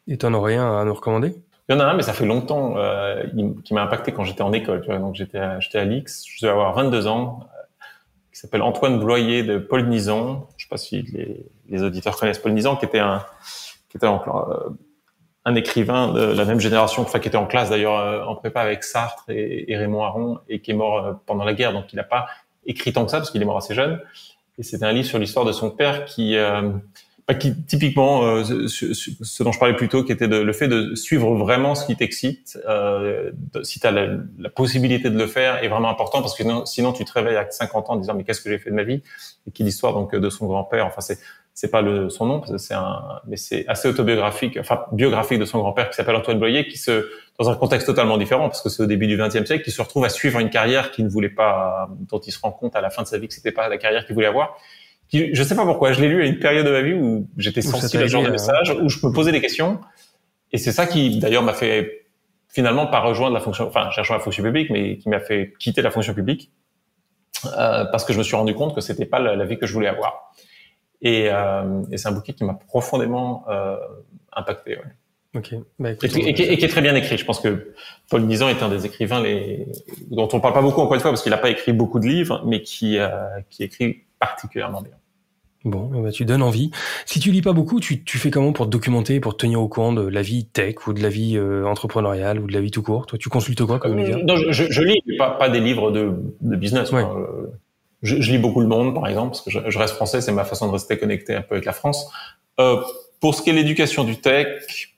Et 0.08 0.18
t'en 0.18 0.34
aurais 0.34 0.56
un 0.56 0.80
à 0.80 0.86
nous 0.86 0.94
recommander? 0.94 1.36
Il 1.70 1.76
y 1.76 1.76
en 1.76 1.80
a 1.80 1.86
un, 1.86 1.94
mais 1.94 2.04
ça 2.04 2.14
fait 2.14 2.26
longtemps, 2.26 2.78
euh, 2.78 3.24
qui 3.64 3.74
m'a 3.74 3.84
impacté 3.84 4.12
quand 4.12 4.24
j'étais 4.24 4.42
en 4.42 4.52
école. 4.52 4.82
Tu 4.82 4.88
vois. 4.88 5.00
Donc 5.00 5.16
j'étais 5.16 5.38
à, 5.38 5.60
j'étais 5.60 5.78
à 5.78 5.86
l'X, 5.86 6.26
je 6.28 6.46
devais 6.46 6.52
avoir 6.52 6.74
22 6.74 7.08
ans, 7.08 7.40
euh, 7.42 7.62
qui 8.32 8.40
s'appelle 8.40 8.62
Antoine 8.62 9.00
Bloyer 9.00 9.44
de 9.44 9.58
Paul 9.58 9.88
Nison. 9.88 10.48
Je 10.58 10.66
sais 10.66 10.70
pas 10.70 10.78
si 10.78 11.04
les, 11.04 11.46
les 11.70 11.84
auditeurs 11.84 12.18
connaissent 12.18 12.40
Paul 12.40 12.54
Nison, 12.54 12.76
qui 12.76 12.86
était 12.86 13.00
un, 13.00 13.24
qui 13.90 13.98
était 13.98 14.08
en, 14.08 14.22
euh, 14.28 14.70
un 15.46 15.56
écrivain 15.56 16.14
de 16.14 16.22
la 16.22 16.46
même 16.46 16.60
génération, 16.60 17.02
enfin 17.02 17.20
qui 17.20 17.28
était 17.28 17.38
en 17.38 17.46
classe 17.46 17.70
d'ailleurs 17.70 18.00
euh, 18.00 18.24
en 18.24 18.36
prépa 18.36 18.62
avec 18.62 18.84
Sartre 18.84 19.26
et, 19.30 19.76
Raymond 19.76 20.04
Aron 20.04 20.40
et 20.48 20.62
qui 20.62 20.72
est 20.72 20.76
mort 20.76 21.20
pendant 21.26 21.44
la 21.44 21.54
guerre, 21.54 21.74
donc 21.74 21.92
il 21.92 21.98
n'a 21.98 22.04
pas 22.04 22.28
écrit 22.66 22.94
tant 22.94 23.04
que 23.06 23.12
ça 23.12 23.18
parce 23.18 23.32
qu'il 23.32 23.42
est 23.42 23.46
mort 23.46 23.58
assez 23.58 23.76
jeune. 23.76 24.00
Et 24.58 24.64
c'était 24.64 24.86
un 24.86 24.92
livre 24.92 25.08
sur 25.08 25.20
l'histoire 25.20 25.46
de 25.46 25.52
son 25.52 25.72
père 25.72 26.06
qui, 26.06 26.38
bah, 27.28 27.36
qui 27.36 27.56
typiquement, 27.66 28.24
euh, 28.24 28.44
ce, 28.44 28.94
ce, 28.94 29.44
dont 29.44 29.52
je 29.52 29.60
parlais 29.60 29.76
plus 29.76 29.88
tôt, 29.88 30.04
qui 30.04 30.12
était 30.12 30.28
de, 30.28 30.38
le 30.38 30.54
fait 30.54 30.68
de 30.68 30.94
suivre 30.96 31.36
vraiment 31.36 31.74
ce 31.74 31.86
qui 31.86 31.96
t'excite. 31.96 32.60
Euh, 32.68 33.32
si 33.64 33.80
tu 33.80 33.88
as 33.88 33.92
la, 33.92 34.18
la, 34.38 34.50
possibilité 34.50 35.10
de 35.10 35.18
le 35.18 35.28
faire, 35.28 35.64
est 35.64 35.70
vraiment 35.70 35.90
important 35.90 36.22
parce 36.22 36.36
que 36.36 36.44
sinon, 36.44 36.66
sinon 36.66 36.92
tu 36.92 37.06
te 37.06 37.14
réveilles 37.14 37.38
à 37.38 37.50
50 37.50 37.90
ans 37.90 37.94
en 37.94 37.96
disant 37.96 38.14
mais 38.14 38.24
qu'est-ce 38.24 38.42
que 38.42 38.50
j'ai 38.50 38.60
fait 38.60 38.72
de 38.72 38.76
ma 38.76 38.84
vie? 38.84 39.02
Et 39.48 39.52
qui 39.52 39.64
l'histoire 39.64 39.94
donc 39.94 40.14
de 40.14 40.30
son 40.30 40.48
grand-père. 40.48 40.86
Enfin 40.86 41.02
c'est 41.02 41.20
c'est 41.56 41.70
pas 41.70 41.82
le, 41.82 42.10
son 42.10 42.26
nom, 42.26 42.42
c'est 42.58 42.74
un, 42.74 43.22
mais 43.28 43.38
c'est 43.38 43.68
assez 43.68 43.88
autobiographique, 43.88 44.58
enfin 44.60 44.86
biographique 44.92 45.38
de 45.38 45.46
son 45.46 45.60
grand-père 45.60 45.90
qui 45.90 45.96
s'appelle 45.96 46.16
Antoine 46.16 46.40
Boyer, 46.40 46.68
qui 46.68 46.78
se, 46.78 47.08
dans 47.38 47.48
un 47.50 47.56
contexte 47.56 47.86
totalement 47.86 48.18
différent, 48.18 48.50
parce 48.50 48.62
que 48.62 48.70
c'est 48.70 48.82
au 48.82 48.88
début 48.88 49.06
du 49.06 49.18
XXe 49.18 49.46
siècle, 49.46 49.64
qui 49.64 49.70
se 49.70 49.82
retrouve 49.82 50.04
à 50.04 50.10
suivre 50.10 50.40
une 50.40 50.50
carrière 50.50 50.90
qu'il 50.92 51.06
ne 51.06 51.10
voulait 51.12 51.30
pas, 51.30 51.90
dont 52.10 52.20
il 52.20 52.32
se 52.32 52.40
rend 52.42 52.52
compte 52.52 52.76
à 52.76 52.82
la 52.82 52.90
fin 52.90 53.04
de 53.04 53.08
sa 53.08 53.20
vie 53.20 53.28
que 53.28 53.36
c'était 53.36 53.52
pas 53.52 53.70
la 53.70 53.78
carrière 53.78 54.06
qu'il 54.06 54.16
voulait 54.16 54.28
avoir. 54.28 54.58
Qui, 55.14 55.30
je 55.36 55.44
sais 55.44 55.56
pas 55.56 55.64
pourquoi, 55.64 55.94
je 55.94 56.02
l'ai 56.02 56.08
lu 56.08 56.24
à 56.24 56.26
une 56.26 56.40
période 56.40 56.66
de 56.66 56.72
ma 56.72 56.82
vie 56.82 56.94
où 56.94 57.28
j'étais 57.38 57.62
sensible 57.62 58.02
à 58.02 58.08
ce 58.08 58.12
genre 58.12 58.24
de 58.24 58.32
message, 58.32 58.76
où 58.82 58.90
je 58.90 59.06
me 59.06 59.12
posais 59.12 59.32
des 59.32 59.42
questions, 59.42 59.80
et 60.52 60.58
c'est 60.58 60.72
ça 60.72 60.88
qui, 60.88 61.20
d'ailleurs, 61.20 61.44
m'a 61.44 61.54
fait 61.54 62.08
finalement 62.50 62.88
pas 62.88 63.00
rejoindre 63.00 63.36
la 63.36 63.40
fonction, 63.40 63.68
enfin, 63.68 63.90
rejoint 63.96 64.18
la 64.18 64.24
fonction 64.24 64.44
publique, 64.44 64.72
mais 64.72 64.98
qui 64.98 65.10
m'a 65.10 65.20
fait 65.20 65.54
quitter 65.60 65.84
la 65.84 65.92
fonction 65.92 66.16
publique, 66.16 66.52
euh, 67.46 67.86
parce 67.92 68.06
que 68.06 68.14
je 68.14 68.18
me 68.18 68.24
suis 68.24 68.36
rendu 68.36 68.56
compte 68.56 68.74
que 68.74 68.82
c'était 68.82 69.06
pas 69.06 69.20
la, 69.20 69.36
la 69.36 69.46
vie 69.46 69.60
que 69.60 69.68
je 69.68 69.74
voulais 69.74 69.88
avoir. 69.88 70.34
Et, 71.04 71.28
euh, 71.30 71.84
et 71.92 71.98
c'est 71.98 72.08
un 72.08 72.14
bouquin 72.14 72.34
qui 72.34 72.44
m'a 72.44 72.56
profondément 72.56 73.46
euh, 73.50 73.78
impacté. 74.32 74.78
Ouais. 74.78 74.84
Ok. 75.36 75.54
Bah, 75.78 75.92
écoute, 75.92 76.16
et, 76.16 76.30
et, 76.30 76.58
qui 76.58 76.66
est 76.66 76.68
très 76.68 76.82
bien 76.82 76.96
écrit. 76.96 77.20
Je 77.20 77.26
pense 77.26 77.40
que 77.40 77.76
Paul 78.10 78.24
Nizan 78.24 78.50
est 78.50 78.64
un 78.64 78.70
des 78.70 78.88
écrivains 78.88 79.22
les... 79.22 79.68
dont 80.10 80.30
on 80.34 80.40
parle 80.40 80.56
pas 80.56 80.62
beaucoup 80.64 80.82
encore 80.82 80.96
une 80.96 81.02
fois 81.02 81.12
parce 81.12 81.22
qu'il 81.22 81.32
n'a 81.32 81.38
pas 81.38 81.52
écrit 81.52 81.74
beaucoup 81.74 82.00
de 82.00 82.08
livres, 82.08 82.42
mais 82.48 82.64
qui 82.64 82.98
euh, 82.98 83.10
qui 83.52 83.64
écrit 83.64 84.06
particulièrement 84.20 84.82
bien. 84.82 84.94
Bon, 85.66 85.90
bah 86.02 86.12
tu 86.12 86.26
donnes 86.26 86.42
envie. 86.42 86.72
Si 87.06 87.20
tu 87.20 87.32
lis 87.32 87.42
pas 87.42 87.54
beaucoup, 87.54 87.80
tu, 87.80 88.04
tu 88.04 88.18
fais 88.18 88.32
comment 88.32 88.52
pour 88.52 88.66
te 88.66 88.72
documenter, 88.72 89.20
pour 89.20 89.38
te 89.38 89.46
tenir 89.46 89.62
au 89.62 89.68
courant 89.70 89.94
de 89.94 90.06
la 90.06 90.22
vie 90.22 90.46
tech 90.46 90.88
ou 90.88 90.94
de 90.94 91.02
la 91.02 91.10
vie 91.10 91.38
euh, 91.38 91.66
entrepreneuriale 91.66 92.40
ou 92.40 92.48
de 92.48 92.54
la 92.54 92.60
vie 92.60 92.72
tout 92.72 92.84
court? 92.84 93.06
Toi, 93.06 93.18
tu 93.18 93.30
consultes 93.30 93.66
quoi 93.66 93.80
comme 93.80 93.96
média? 93.96 94.18
Non, 94.18 94.36
je, 94.36 94.52
je, 94.52 94.82
lis 94.82 95.02
pas, 95.18 95.32
pas 95.32 95.50
des 95.50 95.62
livres 95.62 95.92
de, 95.92 96.14
de 96.42 96.56
business. 96.58 96.92
Ouais. 96.92 97.04
Euh, 97.04 97.48
je, 98.02 98.20
je, 98.20 98.32
lis 98.32 98.40
beaucoup 98.40 98.60
Le 98.60 98.68
Monde, 98.68 98.94
par 98.94 99.08
exemple, 99.08 99.30
parce 99.30 99.42
que 99.42 99.52
je, 99.52 99.60
je 99.66 99.80
reste 99.80 99.96
français, 99.96 100.20
c'est 100.20 100.34
ma 100.34 100.44
façon 100.44 100.68
de 100.68 100.74
rester 100.74 100.98
connecté 100.98 101.34
un 101.34 101.42
peu 101.42 101.56
avec 101.56 101.66
la 101.66 101.74
France. 101.74 102.12
Euh, 102.60 102.82
pour 103.22 103.34
ce 103.34 103.42
qui 103.42 103.50
est 103.50 103.54
l'éducation 103.54 104.04
du 104.04 104.18
tech, 104.18 104.94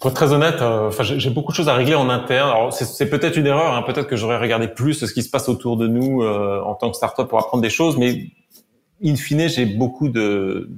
pour 0.00 0.10
être 0.10 0.16
très 0.16 0.32
honnête, 0.32 0.60
euh, 0.60 0.88
enfin, 0.88 1.02
j'ai 1.02 1.30
beaucoup 1.30 1.52
de 1.52 1.56
choses 1.56 1.68
à 1.68 1.74
régler 1.74 1.94
en 1.94 2.08
interne. 2.08 2.50
Alors, 2.50 2.72
c'est 2.72 3.08
peut-être 3.08 3.36
une 3.36 3.46
erreur, 3.46 3.74
hein, 3.74 3.82
peut-être 3.82 4.06
que 4.06 4.16
j'aurais 4.16 4.38
regardé 4.38 4.68
plus 4.68 4.94
ce 4.94 5.12
qui 5.12 5.22
se 5.22 5.30
passe 5.30 5.48
autour 5.48 5.76
de 5.76 5.86
nous 5.86 6.22
euh, 6.22 6.62
en 6.64 6.74
tant 6.74 6.90
que 6.90 6.96
startup 6.96 7.26
pour 7.28 7.38
apprendre 7.38 7.62
des 7.62 7.70
choses, 7.70 7.96
mais 7.96 8.26
in 9.02 9.16
fine, 9.16 9.48
j'ai 9.48 9.66
beaucoup 9.66 10.08
de 10.08 10.68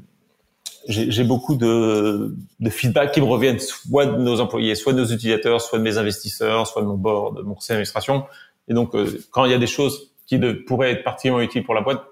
j'ai 0.86 1.24
beaucoup 1.24 1.54
de, 1.54 2.34
de 2.60 2.70
feedback 2.70 3.12
qui 3.12 3.20
me 3.20 3.26
reviennent 3.26 3.58
soit 3.58 4.06
de 4.06 4.16
nos 4.16 4.40
employés, 4.40 4.74
soit 4.74 4.94
de 4.94 4.98
nos 4.98 5.04
utilisateurs, 5.04 5.60
soit 5.60 5.78
de 5.78 5.84
mes 5.84 5.98
investisseurs, 5.98 6.66
soit 6.66 6.80
de 6.80 6.86
mon 6.86 6.96
board, 6.96 7.36
de 7.36 7.42
mon 7.42 7.54
conseil 7.54 7.74
d'administration. 7.74 8.24
Et 8.68 8.74
donc, 8.74 8.94
euh, 8.94 9.20
quand 9.30 9.44
il 9.44 9.50
y 9.50 9.54
a 9.54 9.58
des 9.58 9.66
choses 9.66 10.14
qui 10.26 10.38
de, 10.38 10.52
pourraient 10.52 10.92
être 10.92 11.04
particulièrement 11.04 11.42
utiles 11.42 11.62
pour 11.62 11.74
la 11.74 11.82
boîte, 11.82 12.02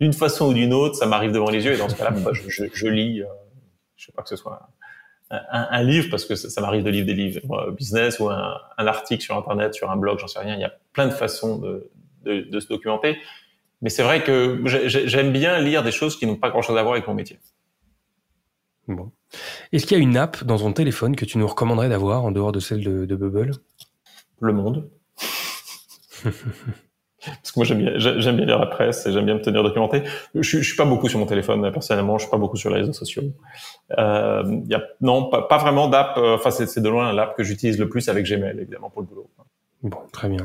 d'une 0.00 0.12
façon 0.12 0.48
ou 0.48 0.52
d'une 0.52 0.72
autre, 0.72 0.96
ça 0.96 1.06
m'arrive 1.06 1.30
devant 1.30 1.50
les 1.50 1.64
yeux. 1.64 1.74
Et 1.74 1.76
dans 1.76 1.88
ce 1.88 1.94
cas-là, 1.94 2.12
je, 2.32 2.48
je, 2.48 2.64
je, 2.72 2.86
lis, 2.88 3.22
euh, 3.22 3.26
je 3.96 4.06
sais 4.06 4.12
pas 4.12 4.22
que 4.22 4.28
ce 4.28 4.36
soit 4.36 4.68
un, 5.30 5.68
un 5.70 5.82
livre, 5.82 6.08
parce 6.10 6.24
que 6.24 6.34
ça, 6.34 6.48
ça 6.50 6.60
m'arrive 6.60 6.82
de 6.82 6.90
lire 6.90 7.04
des 7.04 7.14
livres 7.14 7.40
euh, 7.52 7.70
business 7.70 8.18
ou 8.18 8.28
un, 8.30 8.54
un, 8.78 8.86
article 8.86 9.22
sur 9.22 9.36
Internet, 9.36 9.74
sur 9.74 9.90
un 9.90 9.96
blog, 9.96 10.18
j'en 10.18 10.26
sais 10.26 10.38
rien. 10.38 10.54
Il 10.54 10.60
y 10.60 10.64
a 10.64 10.72
plein 10.92 11.06
de 11.06 11.12
façons 11.12 11.58
de, 11.58 11.90
de, 12.24 12.40
de 12.40 12.60
se 12.60 12.68
documenter. 12.68 13.18
Mais 13.80 13.90
c'est 13.90 14.02
vrai 14.02 14.24
que 14.24 14.60
j'aime 14.86 15.32
bien 15.32 15.60
lire 15.60 15.82
des 15.82 15.92
choses 15.92 16.16
qui 16.18 16.26
n'ont 16.26 16.36
pas 16.36 16.50
grand-chose 16.50 16.76
à 16.76 16.82
voir 16.82 16.94
avec 16.94 17.06
mon 17.06 17.14
métier. 17.14 17.38
Bon. 18.88 19.12
Est-ce 19.72 19.86
qu'il 19.86 19.96
y 19.98 20.00
a 20.00 20.02
une 20.02 20.16
app 20.16 20.42
dans 20.44 20.58
ton 20.58 20.72
téléphone 20.72 21.14
que 21.14 21.24
tu 21.24 21.38
nous 21.38 21.46
recommanderais 21.46 21.88
d'avoir 21.88 22.24
en 22.24 22.30
dehors 22.30 22.52
de 22.52 22.60
celle 22.60 22.82
de, 22.82 23.04
de 23.04 23.16
Bubble? 23.16 23.52
Le 24.40 24.52
Monde. 24.52 24.90
Parce 26.24 27.52
que 27.52 27.58
moi 27.58 27.64
j'aime 27.64 27.78
bien, 27.78 27.92
j'aime 27.98 28.36
bien 28.36 28.46
lire 28.46 28.58
la 28.58 28.66
presse 28.66 29.04
et 29.06 29.12
j'aime 29.12 29.26
bien 29.26 29.34
me 29.34 29.42
tenir 29.42 29.62
documenté. 29.62 30.04
Je, 30.34 30.40
je 30.40 30.62
suis 30.62 30.76
pas 30.76 30.84
beaucoup 30.84 31.08
sur 31.08 31.18
mon 31.18 31.26
téléphone 31.26 31.70
personnellement, 31.72 32.16
je 32.16 32.22
suis 32.22 32.30
pas 32.30 32.38
beaucoup 32.38 32.56
sur 32.56 32.70
les 32.70 32.80
réseaux 32.80 32.92
sociaux. 32.92 33.24
Euh, 33.98 34.60
y 34.66 34.74
a, 34.74 34.82
non, 35.00 35.28
pas, 35.28 35.42
pas 35.42 35.58
vraiment 35.58 35.88
d'app. 35.88 36.16
Euh, 36.16 36.36
enfin, 36.36 36.50
c'est 36.50 36.80
de 36.80 36.88
loin 36.88 37.12
l'app 37.12 37.36
que 37.36 37.44
j'utilise 37.44 37.78
le 37.78 37.88
plus 37.88 38.08
avec 38.08 38.24
Gmail 38.24 38.58
évidemment 38.58 38.88
pour 38.88 39.02
le 39.02 39.08
boulot. 39.08 39.28
Bon, 39.82 39.98
très 40.12 40.28
bien. 40.28 40.44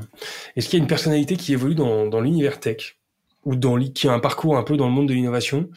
Est-ce 0.55 0.67
qu'il 0.67 0.77
y 0.77 0.81
a 0.81 0.83
une 0.83 0.89
personnalité 0.89 1.37
qui 1.37 1.53
évolue 1.53 1.75
dans, 1.75 2.07
dans 2.07 2.19
l'univers 2.19 2.59
tech? 2.59 2.97
Ou 3.45 3.55
dans 3.55 3.77
qui 3.77 4.07
a 4.07 4.13
un 4.13 4.19
parcours 4.19 4.57
un 4.57 4.63
peu 4.63 4.77
dans 4.77 4.87
le 4.87 4.93
monde 4.93 5.07
de 5.07 5.13
l'innovation, 5.13 5.69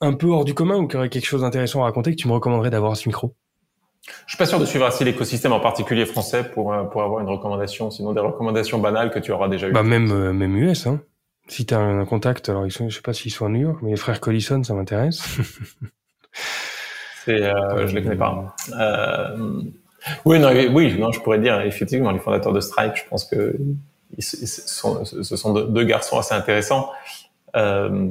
un 0.00 0.14
peu 0.14 0.28
hors 0.28 0.44
du 0.44 0.54
commun 0.54 0.76
ou 0.76 0.88
qui 0.88 0.96
aurait 0.96 1.08
quelque 1.08 1.26
chose 1.26 1.42
d'intéressant 1.42 1.82
à 1.82 1.84
raconter 1.84 2.10
que 2.10 2.20
tu 2.20 2.28
me 2.28 2.32
recommanderais 2.32 2.70
d'avoir 2.70 2.92
à 2.92 2.94
ce 2.94 3.08
micro? 3.08 3.34
Je 4.26 4.32
suis 4.32 4.38
pas 4.38 4.46
sûr 4.46 4.58
de 4.58 4.66
suivre 4.66 4.84
assez 4.84 5.04
l'écosystème 5.04 5.52
en 5.52 5.60
particulier 5.60 6.06
français 6.06 6.42
pour 6.42 6.72
euh, 6.72 6.82
pour 6.84 7.02
avoir 7.02 7.20
une 7.20 7.28
recommandation, 7.28 7.90
sinon 7.90 8.12
des 8.12 8.20
recommandations 8.20 8.78
banales 8.78 9.10
que 9.10 9.20
tu 9.20 9.30
auras 9.30 9.48
déjà 9.48 9.68
eues. 9.68 9.72
Bah 9.72 9.84
même 9.84 10.10
euh, 10.10 10.32
même 10.32 10.56
US 10.56 10.86
hein. 10.86 11.00
Si 11.48 11.66
tu 11.66 11.74
as 11.74 11.80
un 11.80 12.04
contact, 12.04 12.48
alors 12.48 12.66
ils 12.66 12.72
sont, 12.72 12.88
je 12.88 12.96
sais 12.96 13.02
pas 13.02 13.12
s'ils 13.12 13.32
sont 13.32 13.46
à 13.46 13.48
New 13.48 13.60
York, 13.60 13.78
mais 13.82 13.90
les 13.90 13.96
frères 13.96 14.20
Collison, 14.20 14.62
ça 14.62 14.74
m'intéresse. 14.74 15.22
C'est 17.24 17.42
euh, 17.42 17.86
je 17.86 17.94
les 17.94 18.02
connais 18.02 18.16
pas. 18.16 18.54
Euh, 18.78 19.62
oui 20.24 20.40
non 20.40 20.50
oui 20.72 20.98
non 20.98 21.12
je 21.12 21.20
pourrais 21.20 21.38
dire 21.38 21.60
effectivement 21.60 22.10
les 22.10 22.18
fondateurs 22.18 22.52
de 22.52 22.60
Stripe, 22.60 22.96
je 22.96 23.02
pense 23.08 23.24
que 23.24 23.56
ils, 24.16 24.22
sont, 24.22 25.04
ce 25.04 25.36
sont 25.36 25.52
deux, 25.52 25.84
garçons 25.84 26.18
assez 26.18 26.34
intéressants. 26.34 26.90
Euh, 27.56 28.10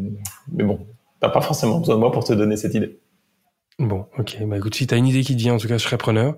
mais 0.52 0.64
bon, 0.64 0.86
t'as 1.20 1.30
pas 1.30 1.41
forcément 1.41 1.80
besoin 1.80 1.95
de 1.95 1.99
moi 1.99 2.12
pour 2.12 2.24
te 2.24 2.34
donner 2.34 2.58
cette 2.58 2.74
idée. 2.74 2.99
Bon, 3.80 4.06
ok. 4.18 4.38
Bah 4.45 4.58
écoute, 4.58 4.76
si 4.76 4.88
tu 4.88 4.93
as 4.93 4.97
une 4.97 5.08
idée 5.08 5.24
qui 5.24 5.36
te 5.36 5.41
vient, 5.41 5.54
en 5.54 5.58
tout 5.58 5.68
cas, 5.68 5.78
je 5.78 5.84
serai 5.84 5.97
preneur. 5.97 6.36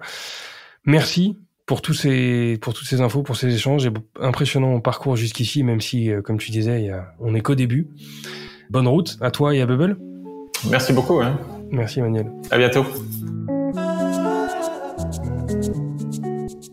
Merci 0.85 1.37
pour 1.65 1.81
tous 1.81 1.93
ces 1.93 2.57
pour 2.61 2.73
toutes 2.73 2.87
ces 2.87 3.01
infos, 3.01 3.23
pour 3.23 3.35
ces 3.35 3.53
échanges. 3.53 3.83
J'ai 3.83 3.91
impressionnant 4.19 4.79
parcours 4.79 5.15
jusqu'ici, 5.15 5.63
même 5.63 5.81
si, 5.81 6.11
euh, 6.11 6.21
comme 6.21 6.37
tu 6.37 6.51
disais, 6.51 6.83
y 6.83 6.89
a, 6.89 7.13
on 7.19 7.35
est 7.35 7.41
qu'au 7.41 7.55
début. 7.55 7.89
Bonne 8.69 8.87
route 8.87 9.17
à 9.21 9.31
toi 9.31 9.55
et 9.55 9.61
à 9.61 9.65
Bubble. 9.65 9.97
Merci 10.69 10.93
beaucoup. 10.93 11.19
Hein. 11.19 11.37
Merci 11.71 11.99
Emmanuel. 11.99 12.31
À 12.51 12.57
bientôt. 12.57 12.85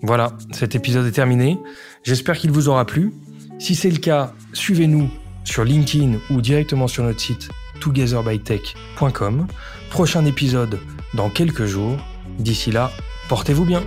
Voilà, 0.02 0.32
cet 0.52 0.74
épisode 0.74 1.06
est 1.06 1.12
terminé. 1.12 1.58
J'espère 2.02 2.38
qu'il 2.38 2.50
vous 2.50 2.68
aura 2.68 2.84
plu. 2.84 3.12
Si 3.58 3.74
c'est 3.74 3.90
le 3.90 3.98
cas, 3.98 4.32
suivez-nous 4.52 5.10
sur 5.44 5.64
LinkedIn 5.64 6.18
ou 6.30 6.40
directement 6.40 6.88
sur 6.88 7.04
notre 7.04 7.20
site 7.20 7.48
togetherbytech.com. 7.80 9.46
Prochain 9.90 10.24
épisode 10.24 10.78
dans 11.14 11.30
quelques 11.30 11.66
jours. 11.66 11.96
D'ici 12.38 12.70
là, 12.70 12.90
portez-vous 13.28 13.64
bien. 13.64 13.82